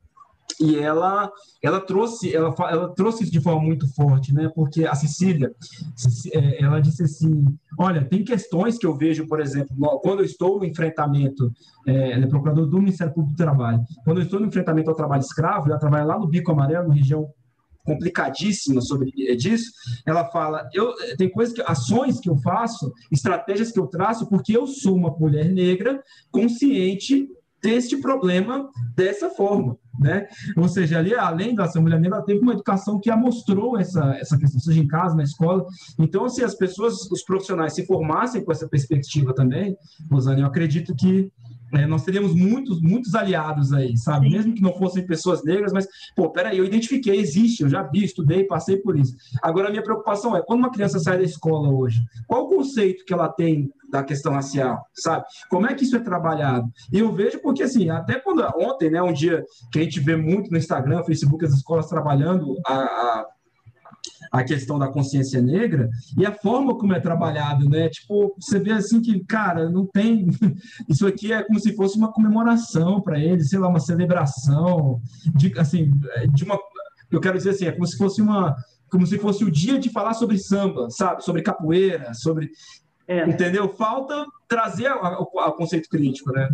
e 0.61 0.77
ela 0.77 1.31
ela 1.63 1.81
trouxe 1.81 2.35
ela, 2.35 2.55
ela 2.71 2.89
trouxe 2.95 3.25
isso 3.25 3.33
de 3.33 3.41
forma 3.41 3.63
muito 3.63 3.87
forte 3.95 4.33
né? 4.33 4.51
Porque 4.55 4.85
a 4.85 4.95
Cecília 4.95 5.55
é, 6.33 6.63
ela 6.63 6.81
disse 6.81 7.03
assim 7.03 7.45
olha 7.79 8.05
tem 8.05 8.25
questões 8.25 8.79
que 8.79 8.87
eu 8.87 8.95
vejo 8.95 9.27
por 9.27 9.41
exemplo 9.41 9.77
quando 10.03 10.21
eu 10.21 10.25
estou 10.25 10.59
no 10.59 10.65
enfrentamento 10.65 11.53
é, 11.87 12.13
ela 12.13 12.25
é 12.25 12.29
procuradora 12.29 12.67
do 12.67 12.79
Ministério 12.79 13.13
Público 13.13 13.35
do 13.35 13.43
Trabalho. 13.43 13.81
Quando 14.05 14.19
eu 14.19 14.25
estou 14.25 14.41
no 14.41 14.47
enfrentamento 14.47 14.91
ao 14.91 14.97
trabalho 14.97 15.21
escravo 15.21 15.69
ela 15.69 15.79
trabalha 15.79 16.05
lá 16.05 16.19
no 16.19 16.29
Bico 16.29 16.51
Amarelo 16.51 16.89
na 16.89 16.95
região 16.95 17.29
complicadíssima 17.85 18.81
sobre 18.81 19.13
é, 19.29 19.35
disso 19.35 19.71
ela 20.07 20.25
fala 20.27 20.69
eu 20.73 20.93
tem 21.17 21.31
coisas 21.31 21.55
que 21.55 21.63
ações 21.63 22.21
que 22.21 22.29
eu 22.29 22.37
faço 22.37 22.93
estratégias 23.11 23.73
que 23.73 23.81
eu 23.81 23.87
traço 23.87 24.29
porque 24.29 24.57
eu 24.57 24.67
sou 24.67 24.95
uma 24.95 25.11
mulher 25.11 25.49
negra 25.49 26.03
consciente 26.31 27.29
deste 27.63 27.97
problema 27.99 28.69
dessa 28.95 29.31
forma, 29.31 29.77
né? 29.99 30.27
Ou 30.57 30.69
seja, 30.69 30.99
ali, 30.99 31.15
além 31.15 31.55
da 31.55 31.69
ser 31.69 31.81
mulher 31.81 32.01
negra, 32.01 32.19
ela 32.19 32.27
teve 32.27 32.41
uma 32.41 32.53
educação 32.53 32.99
que 32.99 33.11
a 33.11 33.17
mostrou 33.17 33.79
essa, 33.79 34.17
essa 34.17 34.39
questão, 34.39 34.61
seja 34.61 34.81
em 34.81 34.87
casa, 34.87 35.15
na 35.15 35.23
escola. 35.23 35.65
Então, 35.99 36.29
se 36.29 36.43
as 36.43 36.55
pessoas, 36.55 37.11
os 37.11 37.23
profissionais 37.23 37.75
se 37.75 37.87
formassem 37.87 38.45
com 38.45 38.53
essa 38.53 38.69
perspectiva 38.69 39.35
também, 39.35 39.77
Rosane, 40.11 40.41
eu 40.41 40.47
acredito 40.47 40.95
que 40.95 41.31
é, 41.73 41.87
nós 41.87 42.05
teríamos 42.05 42.35
muitos, 42.35 42.81
muitos 42.81 43.15
aliados 43.15 43.73
aí, 43.73 43.97
sabe? 43.97 44.29
Mesmo 44.29 44.55
que 44.55 44.63
não 44.63 44.73
fossem 44.73 45.07
pessoas 45.07 45.45
negras, 45.45 45.73
mas, 45.73 45.87
pô, 46.17 46.31
peraí, 46.31 46.59
eu 46.59 46.65
identifiquei, 46.65 47.21
existe, 47.21 47.63
eu 47.63 47.69
já 47.69 47.83
vi, 47.83 48.05
estudei, 48.05 48.45
passei 48.45 48.77
por 48.79 48.99
isso. 48.99 49.15
Agora, 49.43 49.69
a 49.69 49.71
minha 49.71 49.83
preocupação 49.83 50.37
é, 50.37 50.43
quando 50.43 50.61
uma 50.61 50.73
criança 50.73 50.99
sai 50.99 51.19
da 51.19 51.25
escola 51.25 51.71
hoje, 51.71 52.03
qual 52.27 52.45
o 52.45 52.49
conceito 52.49 53.05
que 53.05 53.13
ela 53.13 53.29
tem 53.29 53.71
da 53.91 54.03
questão 54.03 54.33
racial, 54.33 54.85
sabe? 54.95 55.25
Como 55.49 55.67
é 55.67 55.75
que 55.75 55.85
isso 55.85 55.97
é 55.97 56.01
trabalhado? 56.01 56.69
E 56.93 56.99
eu 56.99 57.13
vejo 57.13 57.41
porque, 57.41 57.63
assim, 57.63 57.91
até 57.91 58.19
quando, 58.19 58.43
ontem, 58.57 58.91
né, 58.91 59.03
um 59.03 59.13
dia 59.13 59.45
que 59.73 59.79
a 59.79 59.83
gente 59.83 60.01
vê 60.01 60.17
muito 60.17 60.51
no 60.51 60.59
Instagram, 60.59 61.03
Facebook, 61.05 61.45
as 61.45 61.53
escolas 61.53 61.87
trabalhando 61.87 62.57
a, 62.67 62.75
a 62.75 63.27
a 64.31 64.45
questão 64.45 64.79
da 64.79 64.89
consciência 64.89 65.43
negra 65.43 65.89
e 66.17 66.25
a 66.25 66.33
forma 66.33 66.77
como 66.77 66.93
é 66.93 67.01
trabalhado, 67.01 67.69
né? 67.69 67.89
Tipo, 67.89 68.35
você 68.39 68.61
vê 68.61 68.73
assim 68.73 69.01
que, 69.01 69.25
cara, 69.25 69.69
não 69.69 69.87
tem. 69.87 70.29
Isso 70.89 71.07
aqui 71.07 71.33
é 71.33 71.43
como 71.43 71.59
se 71.59 71.75
fosse 71.75 71.99
uma 71.99 72.13
comemoração 72.13 73.01
para 73.01 73.19
eles, 73.19 73.49
sei 73.49 73.59
lá, 73.59 73.69
uma 73.69 73.81
celebração, 73.81 75.01
de, 75.35 75.53
assim, 75.59 75.91
de 76.33 76.45
uma. 76.45 76.59
Eu 77.11 77.21
quero 77.21 77.37
dizer 77.37 77.51
assim, 77.51 77.67
é 77.67 77.73
como 77.73 77.87
se 77.87 77.97
fosse 77.97 78.23
uma. 78.23 78.55
Como 78.89 79.07
se 79.07 79.19
fosse 79.19 79.45
o 79.45 79.51
dia 79.51 79.79
de 79.79 79.91
falar 79.91 80.15
sobre 80.15 80.39
samba, 80.39 80.89
sabe? 80.91 81.25
Sobre 81.25 81.43
capoeira, 81.43 82.15
sobre. 82.15 82.51
É. 83.11 83.29
Entendeu? 83.29 83.69
Falta 83.71 84.25
trazer 84.47 84.89
o 84.93 85.27
conceito 85.55 85.89
crítico, 85.89 86.31
né? 86.31 86.49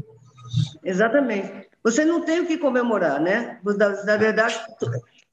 Exatamente. 0.82 1.68
Você 1.84 2.02
não 2.02 2.22
tem 2.22 2.40
o 2.40 2.46
que 2.46 2.56
comemorar, 2.56 3.20
né? 3.20 3.60
Na 4.06 4.16
verdade, 4.16 4.58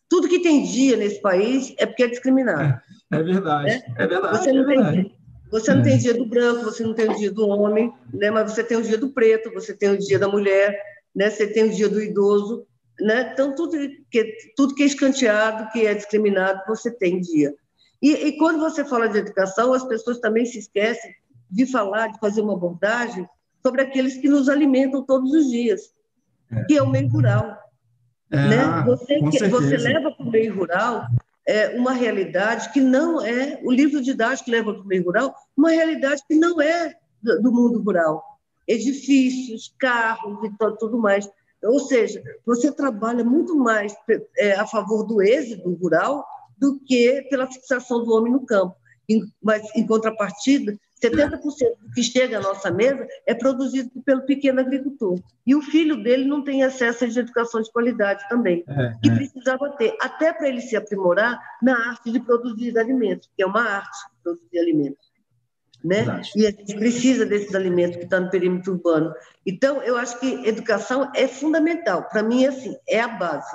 tudo 0.09 0.27
que 0.27 0.41
tem 0.41 0.65
dia 0.65 0.97
nesse 0.97 1.21
país 1.21 1.73
é 1.77 1.85
porque 1.85 2.03
é 2.03 2.07
discriminado. 2.09 2.77
É, 3.09 3.15
é 3.15 3.23
verdade. 3.23 3.69
Né? 3.69 3.81
É 3.97 4.05
verdade. 4.05 4.37
Você 4.37 4.51
não, 4.51 4.63
é 4.63 4.65
verdade. 4.65 5.03
Tem, 5.03 5.15
você 5.49 5.73
não 5.73 5.79
é. 5.79 5.83
tem 5.85 5.97
dia 5.97 6.13
do 6.13 6.25
branco, 6.25 6.65
você 6.65 6.83
não 6.83 6.93
tem 6.93 7.09
o 7.09 7.15
dia 7.15 7.31
do 7.31 7.47
homem, 7.47 7.93
né? 8.13 8.29
mas 8.29 8.51
você 8.51 8.61
tem 8.61 8.75
o 8.75 8.83
dia 8.83 8.97
do 8.97 9.09
preto, 9.13 9.53
você 9.53 9.73
tem 9.73 9.91
o 9.91 9.97
dia 9.97 10.19
da 10.19 10.27
mulher, 10.27 10.77
né? 11.15 11.29
você 11.29 11.47
tem 11.47 11.63
o 11.63 11.71
dia 11.71 11.87
do 11.87 12.01
idoso. 12.01 12.67
Né? 12.99 13.31
Então, 13.31 13.55
tudo 13.55 13.77
que, 14.11 14.37
tudo 14.57 14.75
que 14.75 14.83
é 14.83 14.87
escanteado, 14.87 15.71
que 15.71 15.85
é 15.85 15.93
discriminado, 15.93 16.59
você 16.67 16.91
tem 16.91 17.21
dia. 17.21 17.55
E, 18.03 18.11
e 18.11 18.37
quando 18.37 18.59
você 18.59 18.83
fala 18.83 19.07
de 19.07 19.19
educação, 19.19 19.71
as 19.71 19.85
pessoas 19.85 20.19
também 20.19 20.45
se 20.45 20.59
esquecem 20.59 21.15
de 21.49 21.65
falar, 21.65 22.07
de 22.07 22.19
fazer 22.19 22.41
uma 22.41 22.51
abordagem 22.51 23.25
sobre 23.65 23.81
aqueles 23.81 24.17
que 24.17 24.27
nos 24.27 24.49
alimentam 24.49 25.05
todos 25.05 25.31
os 25.31 25.49
dias, 25.49 25.93
é. 26.51 26.65
que 26.65 26.77
é 26.77 26.83
o 26.83 26.89
meio 26.89 27.07
rural. 27.07 27.57
É, 28.29 28.35
né? 28.35 28.83
Você, 28.85 29.47
você 29.47 29.77
leva 29.77 30.11
para 30.11 30.25
o 30.25 30.29
meio 30.29 30.53
rural 30.53 31.07
é, 31.47 31.69
uma 31.77 31.93
realidade 31.93 32.73
que 32.73 32.81
não 32.81 33.25
é, 33.25 33.61
o 33.63 33.71
livro 33.71 34.01
didático 34.01 34.51
leva 34.51 34.73
para 34.73 34.83
o 34.83 34.87
meio 34.87 35.05
rural 35.05 35.33
uma 35.55 35.69
realidade 35.69 36.21
que 36.27 36.35
não 36.35 36.61
é 36.61 36.93
do, 37.21 37.41
do 37.41 37.51
mundo 37.53 37.81
rural. 37.81 38.21
Edifícios, 38.67 39.73
carros 39.79 40.43
e 40.43 40.77
tudo 40.77 40.97
mais. 40.97 41.29
Ou 41.63 41.79
seja, 41.79 42.21
você 42.45 42.69
trabalha 42.69 43.23
muito 43.23 43.55
mais 43.55 43.95
é, 44.37 44.55
a 44.55 44.67
favor 44.67 45.05
do 45.05 45.21
êxito 45.21 45.73
rural 45.75 46.25
do 46.63 46.79
que 46.79 47.21
pela 47.29 47.45
fixação 47.45 48.01
do 48.05 48.13
homem 48.13 48.31
no 48.31 48.45
campo. 48.45 48.73
Mas, 49.43 49.61
em 49.75 49.85
contrapartida, 49.85 50.79
70% 51.03 51.41
do 51.41 51.91
que 51.93 52.01
chega 52.01 52.37
à 52.37 52.41
nossa 52.41 52.71
mesa 52.71 53.05
é 53.27 53.33
produzido 53.33 53.91
pelo 54.05 54.21
pequeno 54.21 54.61
agricultor. 54.61 55.19
E 55.45 55.53
o 55.53 55.61
filho 55.61 56.01
dele 56.01 56.23
não 56.23 56.41
tem 56.41 56.63
acesso 56.63 57.03
à 57.03 57.07
educação 57.07 57.61
de 57.61 57.69
qualidade 57.69 58.23
também, 58.29 58.63
é, 58.65 58.93
que 59.03 59.09
é. 59.09 59.13
precisava 59.13 59.71
ter, 59.71 59.93
até 59.99 60.31
para 60.31 60.47
ele 60.47 60.61
se 60.61 60.77
aprimorar 60.77 61.37
na 61.61 61.89
arte 61.89 62.09
de 62.09 62.21
produzir 62.21 62.79
alimentos, 62.79 63.29
que 63.35 63.43
é 63.43 63.45
uma 63.45 63.61
arte 63.61 63.97
de 64.15 64.23
produzir 64.23 64.59
alimentos. 64.59 65.11
Né? 65.83 66.21
E 66.33 66.47
a 66.47 66.51
gente 66.51 66.75
precisa 66.75 67.25
desses 67.25 67.53
alimentos 67.53 67.97
que 67.97 68.05
estão 68.05 68.21
no 68.21 68.29
perímetro 68.29 68.71
urbano. 68.71 69.13
Então, 69.45 69.83
eu 69.83 69.97
acho 69.97 70.17
que 70.17 70.47
educação 70.47 71.11
é 71.13 71.27
fundamental. 71.27 72.07
Para 72.07 72.23
mim, 72.23 72.45
é 72.45 72.47
assim, 72.47 72.73
é 72.87 73.01
a 73.01 73.09
base. 73.09 73.53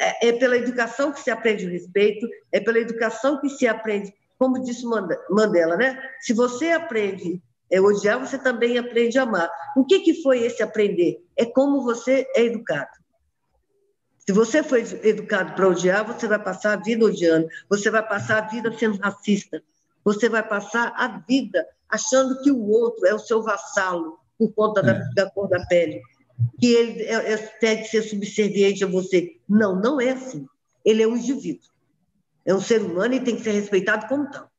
É, 0.00 0.28
é 0.28 0.32
pela 0.32 0.56
educação 0.56 1.12
que 1.12 1.20
se 1.20 1.30
aprende 1.30 1.66
o 1.66 1.70
respeito, 1.70 2.26
é 2.52 2.60
pela 2.60 2.78
educação 2.78 3.40
que 3.40 3.48
se 3.48 3.66
aprende 3.66 4.12
como 4.38 4.62
disse 4.62 4.84
Mandela, 5.30 5.76
né? 5.76 5.98
Se 6.20 6.32
você 6.32 6.70
aprende 6.72 7.42
a 7.72 7.80
odiar, 7.80 8.20
você 8.20 8.38
também 8.38 8.78
aprende 8.78 9.18
a 9.18 9.22
amar. 9.22 9.50
O 9.76 9.84
que, 9.84 10.00
que 10.00 10.22
foi 10.22 10.40
esse 10.42 10.62
aprender? 10.62 11.24
É 11.36 11.44
como 11.44 11.82
você 11.82 12.26
é 12.36 12.44
educado. 12.44 12.90
Se 14.26 14.32
você 14.32 14.62
foi 14.62 14.82
educado 15.02 15.54
para 15.54 15.68
odiar, 15.68 16.06
você 16.06 16.26
vai 16.26 16.42
passar 16.42 16.72
a 16.72 16.82
vida 16.82 17.04
odiando, 17.04 17.46
você 17.68 17.90
vai 17.90 18.06
passar 18.06 18.38
a 18.38 18.48
vida 18.48 18.72
sendo 18.76 18.98
racista, 18.98 19.62
você 20.02 20.28
vai 20.28 20.46
passar 20.46 20.92
a 20.96 21.08
vida 21.26 21.66
achando 21.88 22.40
que 22.42 22.50
o 22.50 22.68
outro 22.70 23.06
é 23.06 23.14
o 23.14 23.18
seu 23.18 23.42
vassalo 23.42 24.18
por 24.38 24.52
conta 24.54 24.82
da, 24.82 24.92
é. 24.92 25.04
da 25.14 25.30
cor 25.30 25.48
da 25.48 25.64
pele, 25.66 26.00
que 26.60 26.66
ele 26.66 27.02
é, 27.02 27.32
é, 27.32 27.76
que 27.76 27.88
ser 27.88 28.02
subserviente 28.02 28.84
a 28.84 28.88
você. 28.88 29.36
Não, 29.48 29.80
não 29.80 30.00
é 30.00 30.10
assim. 30.10 30.46
Ele 30.84 31.02
é 31.02 31.08
um 31.08 31.16
indivíduo 31.16 31.74
é 32.44 32.54
um 32.54 32.60
ser 32.60 32.82
humano 32.82 33.14
e 33.14 33.20
tem 33.20 33.36
que 33.36 33.42
ser 33.42 33.52
respeitado 33.52 34.06
como 34.06 34.30
tal. 34.30 34.50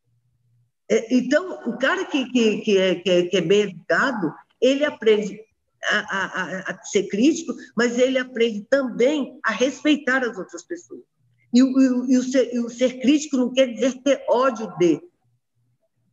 É, 0.89 1.15
então, 1.15 1.69
o 1.69 1.77
cara 1.77 2.05
que, 2.05 2.25
que, 2.31 2.57
que, 2.61 2.77
é, 2.77 2.95
que, 2.95 3.09
é, 3.09 3.25
que 3.27 3.37
é 3.37 3.41
bem 3.41 3.61
educado, 3.61 4.33
ele 4.59 4.83
aprende 4.83 5.39
a, 5.83 5.97
a, 5.99 6.71
a, 6.71 6.83
ser 6.83 7.07
crítico, 7.07 7.53
mas 7.75 7.97
ele 7.97 8.17
aprende 8.17 8.65
também 8.69 9.39
a 9.43 9.51
respeitar 9.51 10.23
as 10.23 10.37
outras 10.37 10.63
pessoas. 10.63 11.01
E, 11.53 11.59
e, 11.59 12.13
e, 12.13 12.17
o, 12.17 12.23
ser, 12.23 12.53
e 12.53 12.59
o 12.59 12.69
ser 12.69 12.99
crítico 12.99 13.37
não 13.37 13.53
quer 13.53 13.67
dizer 13.67 14.01
ter 14.01 14.23
ódio 14.27 14.71
de. 14.77 15.01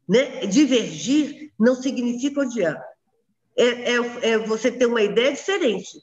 Né? 0.08 0.46
Divergir 0.46 1.52
não 1.58 1.74
significa 1.74 2.40
odiar. 2.40 2.82
É, 3.56 3.92
é, 3.94 4.30
é 4.30 4.38
você 4.38 4.70
ter 4.70 4.86
uma 4.86 5.02
ideia 5.02 5.32
diferente. 5.32 6.02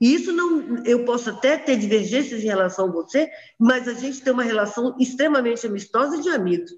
E 0.00 0.14
isso 0.14 0.32
não, 0.32 0.82
eu 0.84 1.04
posso 1.04 1.28
até 1.28 1.58
ter 1.58 1.76
divergências 1.76 2.42
em 2.42 2.46
relação 2.46 2.88
a 2.88 2.92
você, 2.92 3.30
mas 3.58 3.86
a 3.86 3.92
gente 3.92 4.22
tem 4.22 4.32
uma 4.32 4.42
relação 4.42 4.96
extremamente 4.98 5.66
amistosa 5.66 6.22
de 6.22 6.30
amigos. 6.30 6.70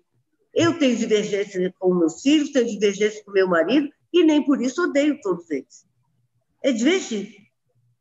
Eu 0.52 0.76
tenho 0.78 0.97
divergências 0.97 1.72
com 1.78 1.94
meus 1.94 2.20
filhos, 2.20 2.51
tenho 2.51 2.66
divergências 2.66 3.24
com 3.24 3.30
meu 3.30 3.47
marido, 3.47 3.89
e 4.12 4.24
nem 4.24 4.44
por 4.44 4.60
isso 4.60 4.82
odeio 4.82 5.20
todos 5.22 5.48
eles. 5.51 5.86
É 6.62 6.72
divergir. 6.72 7.36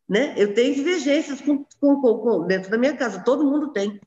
Né? 0.09 0.33
Eu 0.35 0.53
tenho 0.55 0.73
divergências 0.73 1.39
com, 1.39 1.65
com, 1.79 2.01
com, 2.01 2.47
dentro 2.47 2.71
da 2.71 2.77
minha 2.77 2.97
casa, 2.97 3.23
todo 3.23 3.45
mundo 3.45 3.71
tem. 3.71 4.01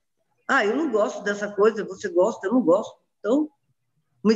Ah, 0.49 0.67
eu 0.67 0.77
não 0.77 0.91
gosto 0.91 1.23
dessa 1.23 1.49
coisa, 1.49 1.85
você 1.85 2.09
gosta, 2.09 2.49
eu 2.49 2.53
não 2.53 2.61
gosto. 2.61 2.99
Então, 3.21 3.49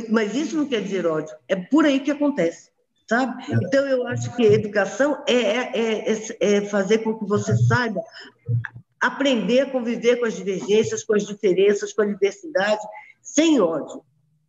mas 0.09 0.33
isso 0.33 0.55
não 0.55 0.65
quer 0.65 0.81
dizer 0.81 1.05
ódio. 1.05 1.35
É 1.47 1.55
por 1.55 1.85
aí 1.85 1.99
que 1.99 2.09
acontece 2.09 2.68
sabe? 3.09 3.51
É. 3.51 3.55
Então, 3.55 3.85
eu 3.87 4.05
acho 4.07 4.33
que 4.35 4.43
educação 4.43 5.23
é, 5.27 5.33
é, 5.33 6.13
é, 6.13 6.37
é, 6.39 6.61
fazer 6.61 6.99
com 6.99 7.17
que 7.17 7.25
você 7.25 7.57
saiba 7.57 7.99
aprender 9.01 9.61
a 9.61 9.71
conviver 9.71 10.17
com 10.17 10.25
as 10.25 10.35
divergências, 10.35 11.03
com 11.03 11.15
as 11.15 11.25
diferenças, 11.25 11.91
com 11.91 12.03
a 12.03 12.05
diversidade, 12.05 12.81
sem 13.21 13.59
ódio, 13.59 14.03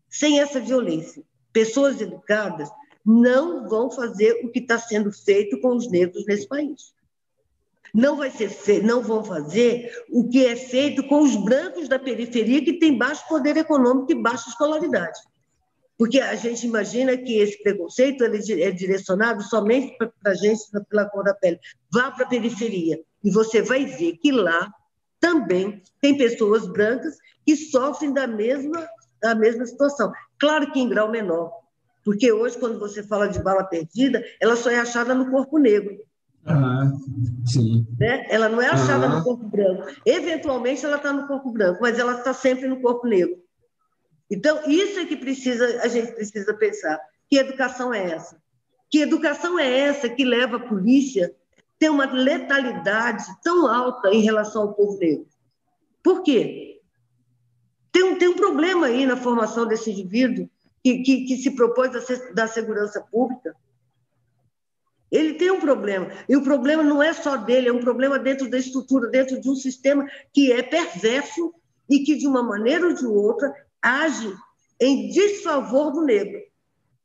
sem 0.08 0.40
essa 0.40 0.60
violência. 0.60 1.22
Pessoas 1.52 2.00
educadas 2.00 2.68
não 3.04 3.66
vão 3.66 3.90
fazer 3.90 4.44
o 4.44 4.50
que 4.50 4.58
está 4.58 4.78
sendo 4.78 5.10
feito 5.10 5.58
com 5.60 5.74
os 5.74 5.90
negros 5.90 6.26
nesse 6.26 6.46
país. 6.46 6.92
Não, 7.94 8.16
vai 8.16 8.30
ser 8.30 8.50
fe... 8.50 8.80
não 8.80 9.02
vão 9.02 9.24
fazer 9.24 9.90
o 10.10 10.28
que 10.28 10.44
é 10.44 10.54
feito 10.54 11.02
com 11.08 11.22
os 11.22 11.34
brancos 11.34 11.88
da 11.88 11.98
periferia 11.98 12.62
que 12.62 12.78
têm 12.78 12.96
baixo 12.96 13.26
poder 13.26 13.56
econômico 13.56 14.12
e 14.12 14.14
baixa 14.14 14.50
escolaridade. 14.50 15.18
Porque 16.00 16.18
a 16.18 16.34
gente 16.34 16.66
imagina 16.66 17.14
que 17.14 17.40
esse 17.40 17.62
preconceito 17.62 18.24
ele 18.24 18.62
é 18.62 18.70
direcionado 18.70 19.42
somente 19.42 19.94
para 19.98 20.32
a 20.32 20.34
gente 20.34 20.62
pela 20.88 21.04
cor 21.04 21.24
da 21.24 21.34
pele. 21.34 21.60
Vá 21.92 22.10
para 22.10 22.24
a 22.24 22.28
periferia 22.28 22.98
e 23.22 23.30
você 23.30 23.60
vai 23.60 23.84
ver 23.84 24.16
que 24.16 24.32
lá 24.32 24.72
também 25.20 25.82
tem 26.00 26.16
pessoas 26.16 26.66
brancas 26.66 27.18
que 27.44 27.54
sofrem 27.54 28.14
da 28.14 28.26
mesma, 28.26 28.88
da 29.20 29.34
mesma 29.34 29.66
situação. 29.66 30.10
Claro 30.38 30.72
que 30.72 30.80
em 30.80 30.88
grau 30.88 31.10
menor, 31.10 31.52
porque 32.02 32.32
hoje, 32.32 32.56
quando 32.56 32.78
você 32.78 33.02
fala 33.02 33.28
de 33.28 33.42
bala 33.42 33.64
perdida, 33.64 34.24
ela 34.40 34.56
só 34.56 34.70
é 34.70 34.78
achada 34.78 35.14
no 35.14 35.30
corpo 35.30 35.58
negro. 35.58 35.98
Ah, 36.46 36.90
sim. 37.44 37.86
Né? 37.98 38.26
Ela 38.30 38.48
não 38.48 38.62
é 38.62 38.70
achada 38.70 39.06
no 39.06 39.22
corpo 39.22 39.44
branco. 39.46 39.86
Eventualmente, 40.06 40.82
ela 40.82 40.96
está 40.96 41.12
no 41.12 41.26
corpo 41.26 41.52
branco, 41.52 41.80
mas 41.82 41.98
ela 41.98 42.16
está 42.16 42.32
sempre 42.32 42.66
no 42.66 42.80
corpo 42.80 43.06
negro. 43.06 43.36
Então, 44.30 44.62
isso 44.70 45.00
é 45.00 45.04
que 45.04 45.16
precisa, 45.16 45.82
a 45.82 45.88
gente 45.88 46.12
precisa 46.12 46.54
pensar. 46.54 47.00
Que 47.28 47.38
educação 47.38 47.92
é 47.92 48.12
essa? 48.12 48.40
Que 48.88 49.00
educação 49.00 49.58
é 49.58 49.78
essa 49.78 50.08
que 50.08 50.24
leva 50.24 50.56
a 50.56 50.68
polícia 50.68 51.34
a 51.58 51.62
ter 51.78 51.90
uma 51.90 52.06
letalidade 52.06 53.24
tão 53.42 53.66
alta 53.66 54.10
em 54.10 54.22
relação 54.22 54.62
ao 54.62 54.74
povo 54.74 54.98
negro? 54.98 55.26
Por 56.02 56.22
quê? 56.22 56.80
Tem 57.92 58.04
um, 58.04 58.18
tem 58.18 58.28
um 58.28 58.36
problema 58.36 58.86
aí 58.86 59.04
na 59.04 59.16
formação 59.16 59.66
desse 59.66 59.90
indivíduo 59.90 60.48
que, 60.82 61.02
que, 61.02 61.24
que 61.24 61.36
se 61.36 61.50
propôs 61.50 61.94
a 61.94 62.32
dar 62.32 62.46
segurança 62.46 63.00
pública. 63.00 63.54
Ele 65.10 65.34
tem 65.34 65.50
um 65.50 65.60
problema. 65.60 66.08
E 66.28 66.36
o 66.36 66.42
problema 66.44 66.84
não 66.84 67.02
é 67.02 67.12
só 67.12 67.36
dele, 67.36 67.68
é 67.68 67.72
um 67.72 67.80
problema 67.80 68.16
dentro 68.18 68.48
da 68.48 68.56
estrutura, 68.56 69.08
dentro 69.08 69.40
de 69.40 69.50
um 69.50 69.56
sistema 69.56 70.08
que 70.32 70.52
é 70.52 70.62
perverso 70.62 71.52
e 71.88 72.04
que, 72.04 72.14
de 72.14 72.28
uma 72.28 72.42
maneira 72.42 72.86
ou 72.86 72.94
de 72.94 73.04
outra, 73.04 73.52
age 73.82 74.32
em 74.80 75.10
desfavor 75.10 75.92
do 75.92 76.02
negro, 76.02 76.40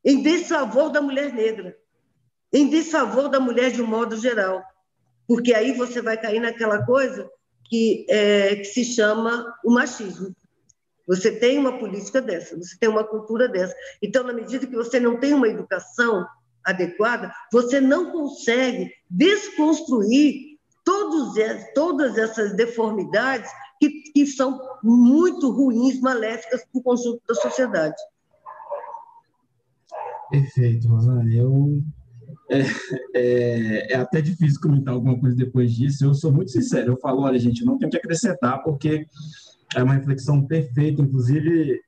em 0.04 0.22
desfavor 0.22 0.90
da 0.92 1.02
mulher 1.02 1.34
negra, 1.34 1.76
em 2.54 2.70
desfavor 2.70 3.30
da 3.30 3.40
mulher 3.40 3.72
de 3.72 3.82
um 3.82 3.88
modo 3.88 4.16
geral. 4.16 4.64
Porque 5.28 5.54
aí 5.54 5.74
você 5.74 6.02
vai 6.02 6.20
cair 6.20 6.40
naquela 6.40 6.86
coisa 6.86 7.30
que, 7.66 8.06
é, 8.10 8.56
que 8.58 8.66
se 8.66 8.86
chama 8.86 9.54
o 9.64 9.72
machismo. 9.74 10.36
Você 11.08 11.32
tem 11.32 11.58
uma 11.58 11.78
política 11.78 12.22
dessa, 12.22 12.58
você 12.58 12.78
tem 12.80 12.90
uma 12.90 13.04
cultura 13.04 13.48
dessa. 13.48 13.76
Então, 14.02 14.24
na 14.24 14.34
medida 14.34 14.66
que 14.66 14.76
você 14.76 15.00
não 15.00 15.20
tem 15.20 15.34
uma 15.34 15.48
educação 15.48 16.26
adequada, 16.64 17.32
você 17.52 17.80
não 17.80 18.12
consegue 18.12 18.92
desconstruir 19.10 20.58
todos, 20.84 21.36
todas 21.74 22.18
essas 22.18 22.56
deformidades 22.56 23.52
que, 23.90 24.12
que 24.12 24.26
são 24.26 24.60
muito 24.84 25.52
ruins, 25.52 26.00
maléficas 26.00 26.64
para 26.72 26.80
o 26.80 26.84
conjunto 26.84 27.22
da 27.28 27.36
sociedade. 27.36 27.96
Perfeito, 30.30 30.88
Rosane. 30.88 31.38
Eu 31.38 31.82
é, 32.50 32.62
é, 33.16 33.94
é, 33.94 33.96
até 33.96 34.22
difícil 34.22 34.60
comentar 34.62 34.94
alguma 34.94 35.20
coisa 35.20 35.36
depois 35.36 35.74
disso. 35.74 36.06
Eu 36.06 36.14
sou 36.14 36.32
muito 36.32 36.52
sincero. 36.52 36.94
Eu 36.94 36.98
falo, 36.98 37.22
olha, 37.22 37.40
gente, 37.40 37.66
não 37.66 37.78
tem 37.78 37.90
que 37.90 37.98
acrescentar, 37.98 38.64
porque 38.64 39.06
é 39.76 39.84
uma 39.84 39.96
reflexão 39.96 40.46
perfeita. 40.46 41.02
Inclusive, 41.02 41.82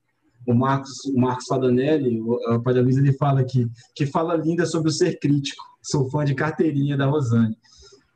o 0.48 0.54
Marcos, 0.54 1.06
o 1.06 1.20
Marcos 1.20 1.46
Fadanelli, 1.48 2.20
o, 2.22 2.58
da 2.60 2.82
Luiz, 2.82 2.98
ele 2.98 3.14
fala 3.14 3.44
que, 3.44 3.68
que 3.96 4.06
fala 4.06 4.36
linda 4.36 4.66
sobre 4.66 4.90
o 4.90 4.94
ser 4.94 5.20
crítico. 5.20 5.64
Sou 5.82 6.10
fã 6.10 6.26
de 6.26 6.34
carteirinha 6.34 6.98
da 6.98 7.06
Rosane. 7.06 7.58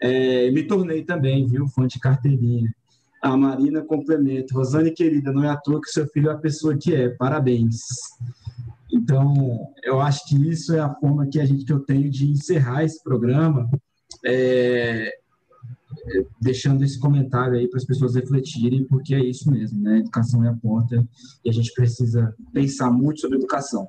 É, 0.02 0.50
me 0.52 0.64
tornei 0.64 1.04
também, 1.04 1.46
viu, 1.46 1.68
fã 1.68 1.86
de 1.86 2.00
carteirinha. 2.00 2.74
A 3.22 3.38
Marina 3.38 3.82
complementa. 3.84 4.54
Rosane, 4.54 4.92
querida, 4.92 5.32
não 5.32 5.44
é 5.44 5.50
à 5.50 5.58
toa 5.58 5.80
que 5.80 5.90
seu 5.90 6.08
filho 6.08 6.30
é 6.30 6.34
a 6.34 6.38
pessoa 6.38 6.78
que 6.78 6.94
é. 6.94 7.10
Parabéns. 7.10 7.78
Então, 8.92 9.72
eu 9.84 10.02
acho 10.02 10.28
que 10.28 10.36
isso 10.50 10.76
é 10.76 10.80
a 10.80 10.94
forma 10.96 11.28
que 11.28 11.40
a 11.40 11.46
gente 11.46 11.64
que 11.64 11.72
eu 11.72 11.80
tenho 11.80 12.10
de 12.10 12.30
encerrar 12.30 12.84
esse 12.84 13.02
programa, 13.04 13.70
é, 14.26 15.18
deixando 16.42 16.84
esse 16.84 17.00
comentário 17.00 17.58
aí 17.58 17.68
para 17.70 17.78
as 17.78 17.86
pessoas 17.86 18.16
refletirem, 18.16 18.84
porque 18.86 19.16
é 19.16 19.24
isso 19.24 19.50
mesmo, 19.50 19.82
né? 19.82 20.00
Educação 20.00 20.44
é 20.44 20.50
a 20.50 20.56
porta 20.56 21.08
e 21.46 21.50
a 21.50 21.54
gente 21.54 21.74
precisa 21.74 22.36
pensar 22.52 22.92
muito 22.92 23.22
sobre 23.22 23.38
educação. 23.38 23.88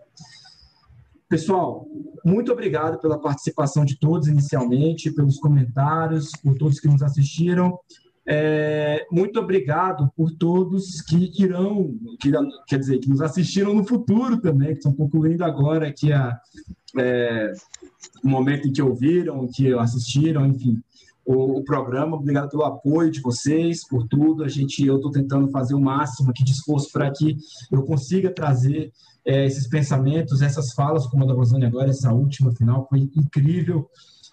Pessoal, 1.28 1.88
muito 2.24 2.52
obrigado 2.52 3.00
pela 3.00 3.18
participação 3.18 3.84
de 3.84 3.98
todos 3.98 4.28
inicialmente, 4.28 5.10
pelos 5.10 5.38
comentários, 5.38 6.30
por 6.42 6.56
todos 6.56 6.78
que 6.78 6.88
nos 6.88 7.02
assistiram. 7.02 7.78
É, 8.26 9.04
muito 9.10 9.40
obrigado 9.40 10.10
por 10.16 10.30
todos 10.32 11.00
que 11.00 11.32
irão, 11.38 11.94
que, 12.20 12.30
quer 12.68 12.78
dizer, 12.78 12.98
que 12.98 13.08
nos 13.08 13.20
assistiram 13.20 13.74
no 13.74 13.84
futuro 13.84 14.40
também, 14.40 14.68
que 14.68 14.78
estão 14.78 14.92
concluindo 14.92 15.44
agora 15.44 15.88
aqui 15.88 16.12
a, 16.12 16.38
é, 16.98 17.52
o 18.22 18.28
momento 18.28 18.68
em 18.68 18.72
que 18.72 18.82
ouviram, 18.82 19.48
que 19.48 19.72
assistiram, 19.74 20.46
enfim, 20.46 20.80
o, 21.24 21.58
o, 21.58 21.64
programa. 21.64 22.16
Obrigado 22.16 22.50
pelo 22.50 22.64
apoio 22.64 23.10
de 23.10 23.20
vocês, 23.20 23.86
por 23.86 24.06
tudo. 24.06 24.44
A 24.44 24.48
gente, 24.48 24.86
eu 24.86 24.96
estou 24.96 25.10
tentando 25.10 25.50
fazer 25.50 25.74
o 25.74 25.80
máximo 25.80 26.30
aqui 26.30 26.44
de 26.44 26.52
esforço 26.52 26.90
para 26.92 27.10
que 27.10 27.36
eu 27.70 27.82
consiga 27.82 28.30
trazer 28.30 28.92
é, 29.24 29.46
esses 29.46 29.68
pensamentos, 29.68 30.42
essas 30.42 30.72
falas, 30.72 31.06
como 31.06 31.24
a 31.24 31.26
da 31.26 31.34
Rosane 31.34 31.64
agora, 31.64 31.90
essa 31.90 32.12
última 32.12 32.52
final, 32.52 32.86
foi 32.88 33.10
incrível. 33.16 33.88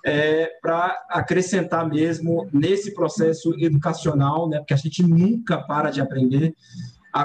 É, 0.05 0.49
para 0.61 0.97
acrescentar 1.09 1.87
mesmo 1.87 2.47
nesse 2.53 2.93
processo 2.93 3.53
educacional, 3.59 4.47
né, 4.47 4.59
porque 4.59 4.73
a 4.73 4.77
gente 4.77 5.03
nunca 5.03 5.57
para 5.57 5.89
de 5.91 5.99
aprender, 5.99 6.55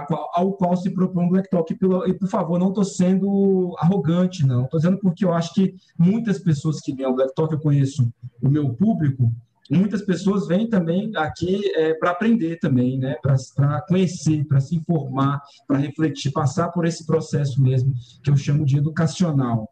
qual, 0.07 0.31
ao 0.35 0.53
qual 0.55 0.77
se 0.77 0.91
propõe 0.91 1.27
o 1.27 1.31
Black 1.31 1.49
Talk. 1.51 1.73
E, 1.73 2.15
por 2.15 2.29
favor, 2.29 2.59
não 2.59 2.69
estou 2.69 2.85
sendo 2.85 3.75
arrogante, 3.79 4.47
não. 4.47 4.65
Estou 4.65 4.81
dizendo 4.81 4.99
porque 4.99 5.25
eu 5.25 5.33
acho 5.33 5.55
que 5.55 5.75
muitas 5.99 6.39
pessoas 6.39 6.81
que 6.81 6.95
vêm 6.95 7.07
ao 7.07 7.15
Black 7.15 7.35
Talk, 7.35 7.53
eu 7.53 7.61
conheço 7.61 8.11
o 8.43 8.49
meu 8.49 8.75
público, 8.75 9.31
muitas 9.71 10.03
pessoas 10.03 10.47
vêm 10.47 10.69
também 10.69 11.11
aqui 11.17 11.63
é, 11.75 11.95
para 11.95 12.11
aprender 12.11 12.59
também, 12.59 12.99
né? 12.99 13.17
para 13.23 13.83
conhecer, 13.83 14.45
para 14.47 14.61
se 14.61 14.77
informar, 14.77 15.43
para 15.67 15.79
refletir, 15.79 16.33
passar 16.33 16.69
por 16.69 16.87
esse 16.87 17.07
processo 17.07 17.63
mesmo 17.63 17.93
que 18.23 18.31
eu 18.31 18.37
chamo 18.37 18.65
de 18.65 18.79
educacional. 18.79 19.69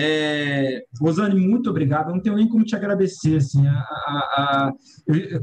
É, 0.00 0.84
Rosane, 1.00 1.34
muito 1.34 1.70
obrigado. 1.70 2.08
Eu 2.08 2.14
não 2.14 2.22
tenho 2.22 2.36
nem 2.36 2.48
como 2.48 2.64
te 2.64 2.76
agradecer. 2.76 3.36
Assim, 3.36 3.66
a, 3.66 3.72
a, 3.72 4.72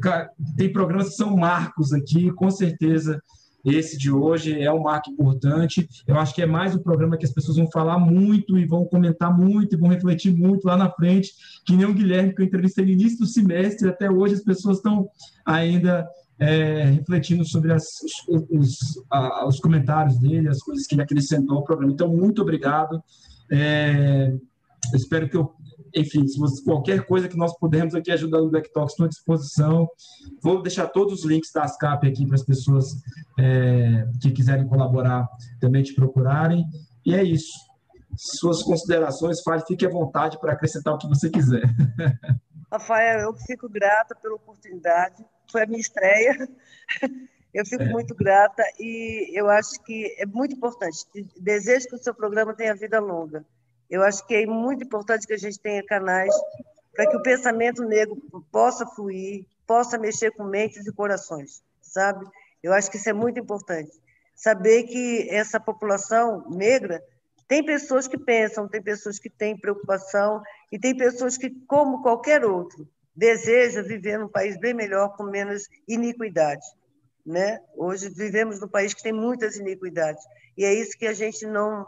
a, 0.06 0.30
tem 0.56 0.72
programas 0.72 1.10
que 1.10 1.16
são 1.16 1.36
marcos 1.36 1.92
aqui, 1.92 2.32
com 2.32 2.50
certeza 2.50 3.22
esse 3.66 3.98
de 3.98 4.12
hoje 4.12 4.62
é 4.62 4.72
um 4.72 4.84
marco 4.84 5.10
importante. 5.10 5.90
Eu 6.06 6.20
acho 6.20 6.36
que 6.36 6.42
é 6.42 6.46
mais 6.46 6.76
um 6.76 6.84
programa 6.84 7.18
que 7.18 7.26
as 7.26 7.34
pessoas 7.34 7.58
vão 7.58 7.70
falar 7.72 7.98
muito 7.98 8.60
e 8.60 8.66
vão 8.66 8.86
comentar 8.86 9.36
muito 9.36 9.74
e 9.74 9.80
vão 9.80 9.90
refletir 9.90 10.32
muito 10.32 10.66
lá 10.66 10.78
na 10.78 10.90
frente, 10.92 11.32
que 11.66 11.76
nem 11.76 11.86
o 11.86 11.94
Guilherme, 11.94 12.34
que 12.34 12.44
eu 12.44 12.46
entrevistei 12.46 12.86
no 12.86 12.92
início 12.92 13.18
do 13.18 13.26
semestre, 13.26 13.90
até 13.90 14.10
hoje 14.10 14.36
as 14.36 14.44
pessoas 14.44 14.78
estão 14.78 15.10
ainda 15.44 16.08
é, 16.40 16.84
refletindo 16.92 17.44
sobre 17.44 17.74
as, 17.74 17.84
os, 18.30 18.44
os, 18.52 19.04
a, 19.10 19.48
os, 19.48 19.60
comentários 19.60 20.20
dele, 20.20 20.48
as 20.48 20.60
coisas 20.60 20.86
que 20.86 20.94
ele 20.94 21.02
acrescentou 21.02 21.58
ao 21.58 21.64
programa. 21.64 21.92
Então, 21.92 22.08
muito 22.08 22.44
obrigado. 22.44 23.02
É, 23.52 24.34
espero 24.94 25.30
que 25.30 25.38
eu 25.38 25.54
enfim, 25.96 26.28
se 26.28 26.38
você, 26.38 26.62
qualquer 26.64 27.06
coisa 27.06 27.30
que 27.30 27.38
nós 27.38 27.58
pudermos 27.58 27.96
aqui 27.96 28.12
ajudar 28.12 28.40
no 28.42 28.50
Black 28.50 28.72
Talks, 28.74 28.94
estou 28.94 29.06
à 29.06 29.10
disposição. 29.10 29.88
Vou 30.42 30.62
deixar 30.62 30.88
todos 30.88 31.20
os 31.20 31.26
links 31.26 31.52
da 31.54 31.64
ASCAP 31.64 32.08
aqui 32.08 32.26
para 32.26 32.36
as 32.36 32.44
pessoas 32.44 33.02
é, 33.40 34.06
que 34.22 34.32
quiserem 34.32 34.68
colaborar 34.68 35.28
também 35.60 35.84
te 35.84 35.94
procurarem. 35.94 36.66
E 37.06 37.16
é 37.16 37.24
isso. 37.24 37.54
Suas 38.18 38.62
considerações, 38.62 39.42
fale, 39.42 39.64
fique 39.66 39.86
à 39.86 39.90
vontade 39.90 40.40
para 40.40 40.54
acrescentar 40.54 40.94
o 40.94 40.98
que 40.98 41.08
você 41.08 41.30
quiser. 41.30 41.64
Rafael, 42.72 43.20
eu 43.22 43.34
fico 43.34 43.70
grata 43.70 44.16
pela 44.16 44.36
oportunidade. 44.36 45.24
Foi 45.50 45.64
a 45.64 45.66
minha 45.66 45.80
estreia. 45.80 46.50
Eu 47.56 47.66
fico 47.66 47.84
é. 47.84 47.88
muito 47.88 48.14
grata 48.14 48.62
e 48.78 49.32
eu 49.34 49.50
acho 49.50 49.82
que 49.84 50.14
é 50.20 50.26
muito 50.26 50.54
importante. 50.54 50.98
Desejo 51.38 51.88
que 51.88 51.96
o 51.96 52.04
seu 52.04 52.14
programa 52.14 52.54
tenha 52.54 52.76
vida 52.76 53.00
longa. 53.00 53.46
Eu 53.90 54.04
acho 54.04 54.28
que 54.28 54.36
é 54.36 54.46
muito 54.46 54.84
importante 54.84 55.26
que 55.26 55.32
a 55.32 55.38
gente 55.38 55.58
tenha 55.58 55.82
canais 55.82 56.36
para 56.94 57.10
que 57.10 57.16
o 57.16 57.22
pensamento 57.22 57.82
negro 57.86 58.22
possa 58.52 58.86
fluir, 58.86 59.46
possa 59.66 59.98
mexer 59.98 60.32
com 60.32 60.44
mentes 60.44 60.86
e 60.86 60.92
corações, 60.92 61.64
sabe? 61.82 62.26
Eu 62.62 62.74
acho 62.74 62.92
que 62.92 62.98
isso 62.98 63.10
é 63.10 63.14
muito 63.14 63.40
importante. 63.40 63.92
Saber 64.36 64.84
que 64.84 65.30
essa 65.30 65.58
população 65.58 66.50
negra 66.50 67.02
tem 67.48 67.64
pessoas 67.64 68.06
que 68.06 68.18
pensam, 68.18 68.68
tem 68.68 68.82
pessoas 68.82 69.18
que 69.18 69.30
têm 69.30 69.58
preocupação 69.58 70.42
e 70.70 70.78
tem 70.78 70.94
pessoas 70.94 71.38
que, 71.38 71.50
como 71.68 72.02
qualquer 72.02 72.44
outro, 72.44 72.86
deseja 73.16 73.82
viver 73.82 74.20
num 74.20 74.28
país 74.28 74.58
bem 74.60 74.74
melhor, 74.74 75.16
com 75.16 75.24
menos 75.24 75.70
iniquidade. 75.88 76.66
Né? 77.26 77.60
Hoje 77.76 78.08
vivemos 78.10 78.60
num 78.60 78.68
país 78.68 78.94
que 78.94 79.02
tem 79.02 79.12
muitas 79.12 79.56
iniquidades 79.56 80.24
e 80.56 80.64
é 80.64 80.72
isso 80.74 80.96
que 80.96 81.08
a 81.08 81.14
gente 81.14 81.48
não 81.48 81.88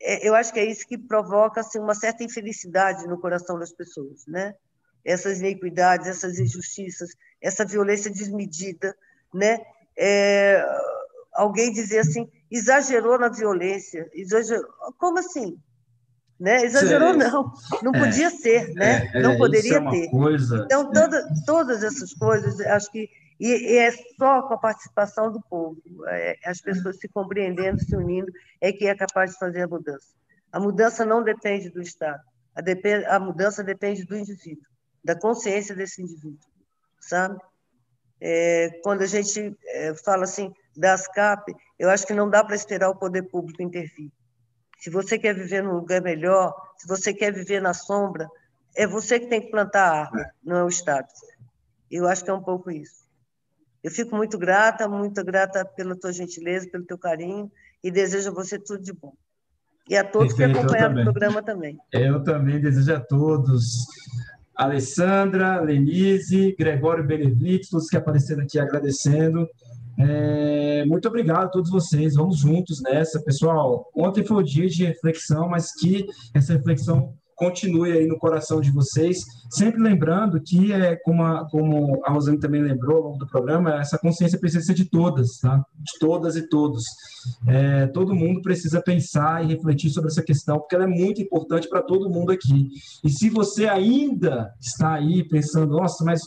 é, 0.00 0.28
eu 0.28 0.34
acho 0.34 0.52
que 0.52 0.60
é 0.60 0.64
isso 0.64 0.86
que 0.86 0.96
provoca 0.96 1.60
assim, 1.60 1.78
uma 1.78 1.94
certa 1.94 2.22
infelicidade 2.22 3.06
no 3.06 3.18
coração 3.18 3.58
das 3.58 3.72
pessoas, 3.72 4.24
né? 4.26 4.54
Essas 5.04 5.40
iniquidades, 5.40 6.06
essas 6.06 6.38
injustiças, 6.38 7.10
essa 7.40 7.64
violência 7.64 8.10
desmedida, 8.10 8.94
né? 9.34 9.58
É, 9.96 10.64
alguém 11.34 11.72
dizer 11.72 12.00
assim, 12.00 12.30
exagerou 12.50 13.18
na 13.18 13.28
violência, 13.28 14.08
exagerou, 14.14 14.66
como 14.98 15.18
assim? 15.18 15.58
Né? 16.38 16.64
Exagerou 16.64 17.14
não, 17.14 17.52
não 17.82 17.92
é, 17.92 17.98
podia 17.98 18.30
ser, 18.30 18.72
né? 18.74 19.10
É, 19.12 19.20
não 19.20 19.36
poderia 19.36 19.78
é 19.78 19.90
ter. 19.90 20.08
Então 20.64 20.92
toda, 20.92 21.28
todas 21.44 21.82
essas 21.82 22.14
coisas, 22.14 22.60
acho 22.60 22.92
que 22.92 23.08
e, 23.38 23.46
e, 23.46 23.76
é 23.78 23.90
só 23.92 24.42
com 24.42 24.54
a 24.54 24.58
participação 24.58 25.30
do 25.30 25.40
povo, 25.48 25.80
é, 26.08 26.36
as 26.44 26.60
pessoas 26.60 26.98
se 26.98 27.08
compreendendo, 27.08 27.80
se 27.80 27.94
unindo, 27.94 28.30
é 28.60 28.72
que 28.72 28.86
é 28.86 28.94
capaz 28.94 29.32
de 29.32 29.38
fazer 29.38 29.62
a 29.62 29.68
mudança. 29.68 30.08
A 30.50 30.58
mudança 30.58 31.04
não 31.04 31.22
depende 31.22 31.70
do 31.70 31.80
Estado, 31.80 32.22
a, 32.54 32.60
depend, 32.60 33.04
a 33.06 33.20
mudança 33.20 33.62
depende 33.62 34.04
do 34.04 34.16
indivíduo, 34.16 34.64
da 35.04 35.18
consciência 35.18 35.74
desse 35.74 36.02
indivíduo, 36.02 36.38
sabe? 37.00 37.38
É, 38.20 38.70
quando 38.82 39.02
a 39.02 39.06
gente 39.06 39.56
é, 39.66 39.94
fala 39.94 40.24
assim 40.24 40.52
das 40.76 41.06
CAP, 41.06 41.54
eu 41.78 41.88
acho 41.88 42.06
que 42.06 42.12
não 42.12 42.28
dá 42.28 42.42
para 42.42 42.56
esperar 42.56 42.90
o 42.90 42.96
poder 42.96 43.22
público 43.22 43.62
intervir. 43.62 44.10
Se 44.78 44.90
você 44.90 45.18
quer 45.18 45.34
viver 45.34 45.62
num 45.62 45.74
lugar 45.74 46.00
melhor, 46.00 46.54
se 46.76 46.86
você 46.86 47.12
quer 47.12 47.32
viver 47.32 47.60
na 47.60 47.74
sombra, 47.74 48.28
é 48.76 48.86
você 48.86 49.18
que 49.18 49.26
tem 49.26 49.40
que 49.40 49.50
plantar 49.50 49.82
a 49.82 50.00
árvore, 50.00 50.28
não 50.42 50.56
é 50.56 50.64
o 50.64 50.68
Estado. 50.68 51.08
Eu 51.90 52.06
acho 52.06 52.24
que 52.24 52.30
é 52.30 52.34
um 52.34 52.42
pouco 52.42 52.70
isso. 52.70 53.07
Eu 53.82 53.90
fico 53.90 54.16
muito 54.16 54.38
grata, 54.38 54.88
muito 54.88 55.24
grata 55.24 55.64
pela 55.64 55.96
tua 55.96 56.12
gentileza, 56.12 56.68
pelo 56.68 56.84
teu 56.84 56.98
carinho 56.98 57.50
e 57.82 57.90
desejo 57.90 58.30
a 58.30 58.32
você 58.34 58.58
tudo 58.58 58.82
de 58.82 58.92
bom. 58.92 59.12
E 59.88 59.96
a 59.96 60.04
todos 60.04 60.34
Perfeito, 60.34 60.52
que 60.52 60.58
acompanharam 60.58 61.00
o 61.00 61.04
programa 61.04 61.42
também. 61.42 61.78
Eu 61.92 62.22
também 62.22 62.60
desejo 62.60 62.94
a 62.94 63.00
todos. 63.00 63.86
Alessandra, 64.54 65.60
Lenise, 65.60 66.54
Gregório 66.58 67.06
Benevides, 67.06 67.70
todos 67.70 67.88
que 67.88 67.96
apareceram 67.96 68.42
aqui 68.42 68.58
agradecendo. 68.58 69.48
É, 69.98 70.84
muito 70.84 71.08
obrigado 71.08 71.44
a 71.44 71.48
todos 71.48 71.70
vocês. 71.70 72.16
Vamos 72.16 72.38
juntos 72.38 72.82
nessa, 72.82 73.20
pessoal. 73.20 73.88
Ontem 73.94 74.24
foi 74.24 74.36
o 74.38 74.42
dia 74.42 74.68
de 74.68 74.84
reflexão, 74.84 75.48
mas 75.48 75.72
que 75.72 76.06
essa 76.34 76.52
reflexão 76.52 77.14
continue 77.38 77.92
aí 77.92 78.06
no 78.06 78.18
coração 78.18 78.60
de 78.60 78.72
vocês, 78.72 79.24
sempre 79.48 79.80
lembrando 79.80 80.40
que, 80.42 80.72
é, 80.72 80.96
como, 80.96 81.22
a, 81.22 81.48
como 81.48 82.00
a 82.04 82.10
Rosane 82.10 82.40
também 82.40 82.60
lembrou 82.60 82.96
ao 82.96 83.02
longo 83.04 83.18
do 83.18 83.28
programa, 83.28 83.80
essa 83.80 83.96
consciência 83.96 84.38
precisa 84.38 84.64
ser 84.64 84.74
de 84.74 84.84
todas, 84.84 85.38
tá? 85.38 85.64
de 85.78 85.98
todas 86.00 86.34
e 86.34 86.48
todos. 86.48 86.82
É, 87.46 87.86
todo 87.86 88.14
mundo 88.14 88.42
precisa 88.42 88.82
pensar 88.82 89.44
e 89.44 89.54
refletir 89.54 89.88
sobre 89.90 90.10
essa 90.10 90.22
questão, 90.22 90.58
porque 90.58 90.74
ela 90.74 90.84
é 90.84 90.88
muito 90.88 91.22
importante 91.22 91.68
para 91.68 91.80
todo 91.80 92.10
mundo 92.10 92.32
aqui. 92.32 92.70
E 93.04 93.08
se 93.08 93.30
você 93.30 93.68
ainda 93.68 94.52
está 94.60 94.94
aí 94.94 95.22
pensando, 95.28 95.76
nossa, 95.76 96.04
mas 96.04 96.20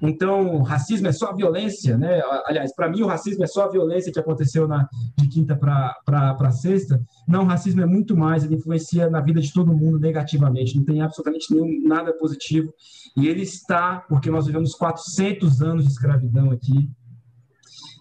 então, 0.00 0.62
racismo 0.62 1.08
é 1.08 1.12
só 1.12 1.34
violência, 1.34 1.96
né? 1.98 2.20
Aliás, 2.46 2.74
para 2.74 2.88
mim, 2.88 3.02
o 3.02 3.06
racismo 3.06 3.42
é 3.42 3.46
só 3.46 3.64
a 3.64 3.70
violência 3.70 4.12
que 4.12 4.18
aconteceu 4.18 4.68
na, 4.68 4.88
de 5.16 5.28
quinta 5.28 5.56
para 5.56 6.50
sexta. 6.52 7.00
Não, 7.26 7.44
racismo 7.44 7.80
é 7.80 7.86
muito 7.86 8.16
mais, 8.16 8.44
ele 8.44 8.54
influencia 8.54 9.10
na 9.10 9.20
vida 9.20 9.40
de 9.40 9.52
todo 9.52 9.76
mundo 9.76 9.98
negativamente, 9.98 10.76
não 10.76 10.84
tem 10.84 11.00
absolutamente 11.00 11.52
nenhum, 11.52 11.82
nada 11.86 12.12
positivo. 12.12 12.72
E 13.16 13.26
ele 13.26 13.42
está, 13.42 14.04
porque 14.08 14.30
nós 14.30 14.46
vivemos 14.46 14.74
400 14.74 15.62
anos 15.62 15.84
de 15.84 15.90
escravidão 15.90 16.50
aqui, 16.50 16.88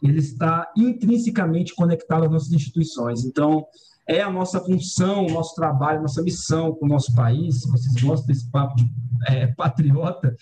ele 0.04 0.20
está 0.20 0.72
intrinsecamente 0.78 1.74
conectado 1.74 2.26
às 2.26 2.32
nossas 2.32 2.52
instituições. 2.52 3.26
Então, 3.26 3.66
é 4.08 4.22
a 4.22 4.32
nossa 4.32 4.60
função, 4.62 5.26
o 5.26 5.32
nosso 5.32 5.54
trabalho, 5.56 6.02
nossa 6.02 6.24
missão 6.24 6.74
com 6.74 6.86
o 6.86 6.90
nosso 6.90 7.14
país. 7.14 7.66
Vocês 7.66 8.02
gostam 8.02 8.28
desse 8.28 8.50
papo 8.50 8.76
de 8.76 8.90
é, 9.28 9.48
patriota, 9.48 10.36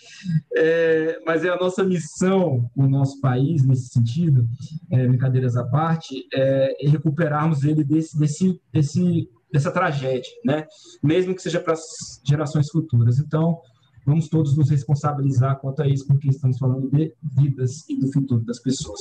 é, 0.56 1.20
mas 1.26 1.44
é 1.44 1.50
a 1.50 1.58
nossa 1.58 1.84
missão 1.84 2.70
com 2.76 2.84
o 2.84 2.90
nosso 2.90 3.20
país, 3.22 3.66
nesse 3.66 3.88
sentido, 3.88 4.48
é, 4.92 5.08
brincadeiras 5.08 5.56
à 5.56 5.64
parte, 5.64 6.28
é, 6.34 6.76
recuperarmos 6.88 7.64
ele 7.64 7.84
desse, 7.84 8.18
desse, 8.20 8.62
desse, 8.72 9.30
dessa 9.52 9.72
tragédia, 9.72 10.32
né? 10.44 10.68
mesmo 11.02 11.34
que 11.34 11.42
seja 11.42 11.60
para 11.60 11.74
as 11.74 12.22
gerações 12.24 12.70
futuras. 12.70 13.18
Então, 13.18 13.60
vamos 14.06 14.28
todos 14.28 14.56
nos 14.56 14.70
responsabilizar 14.70 15.60
quanto 15.60 15.82
a 15.82 15.88
isso, 15.88 16.06
porque 16.06 16.30
estamos 16.30 16.58
falando 16.58 16.90
de 16.92 17.14
vidas 17.24 17.88
e 17.90 18.00
do 18.00 18.12
futuro 18.12 18.44
das 18.44 18.60
pessoas. 18.60 19.00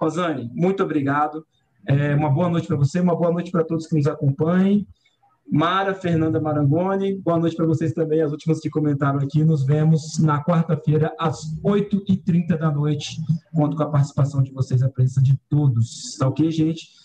Rosane, 0.00 0.50
muito 0.54 0.82
obrigado. 0.82 1.44
É, 1.86 2.14
uma 2.14 2.30
boa 2.30 2.48
noite 2.48 2.66
para 2.66 2.76
você, 2.76 3.00
uma 3.00 3.16
boa 3.16 3.32
noite 3.32 3.50
para 3.50 3.64
todos 3.64 3.86
que 3.86 3.96
nos 3.96 4.06
acompanhem. 4.06 4.86
Mara 5.50 5.92
Fernanda 5.92 6.40
Marangoni, 6.40 7.18
boa 7.18 7.38
noite 7.38 7.56
para 7.56 7.66
vocês 7.66 7.92
também, 7.92 8.22
as 8.22 8.32
últimas 8.32 8.60
que 8.60 8.70
comentaram 8.70 9.18
aqui. 9.18 9.44
Nos 9.44 9.64
vemos 9.64 10.18
na 10.18 10.42
quarta-feira, 10.42 11.14
às 11.18 11.54
8h30 11.62 12.56
da 12.56 12.70
noite. 12.70 13.16
Conto 13.52 13.76
com 13.76 13.82
a 13.82 13.90
participação 13.90 14.42
de 14.42 14.52
vocês, 14.52 14.82
a 14.82 14.88
presença 14.88 15.20
de 15.20 15.38
todos. 15.50 16.16
Tá 16.18 16.28
ok, 16.28 16.50
gente? 16.50 17.01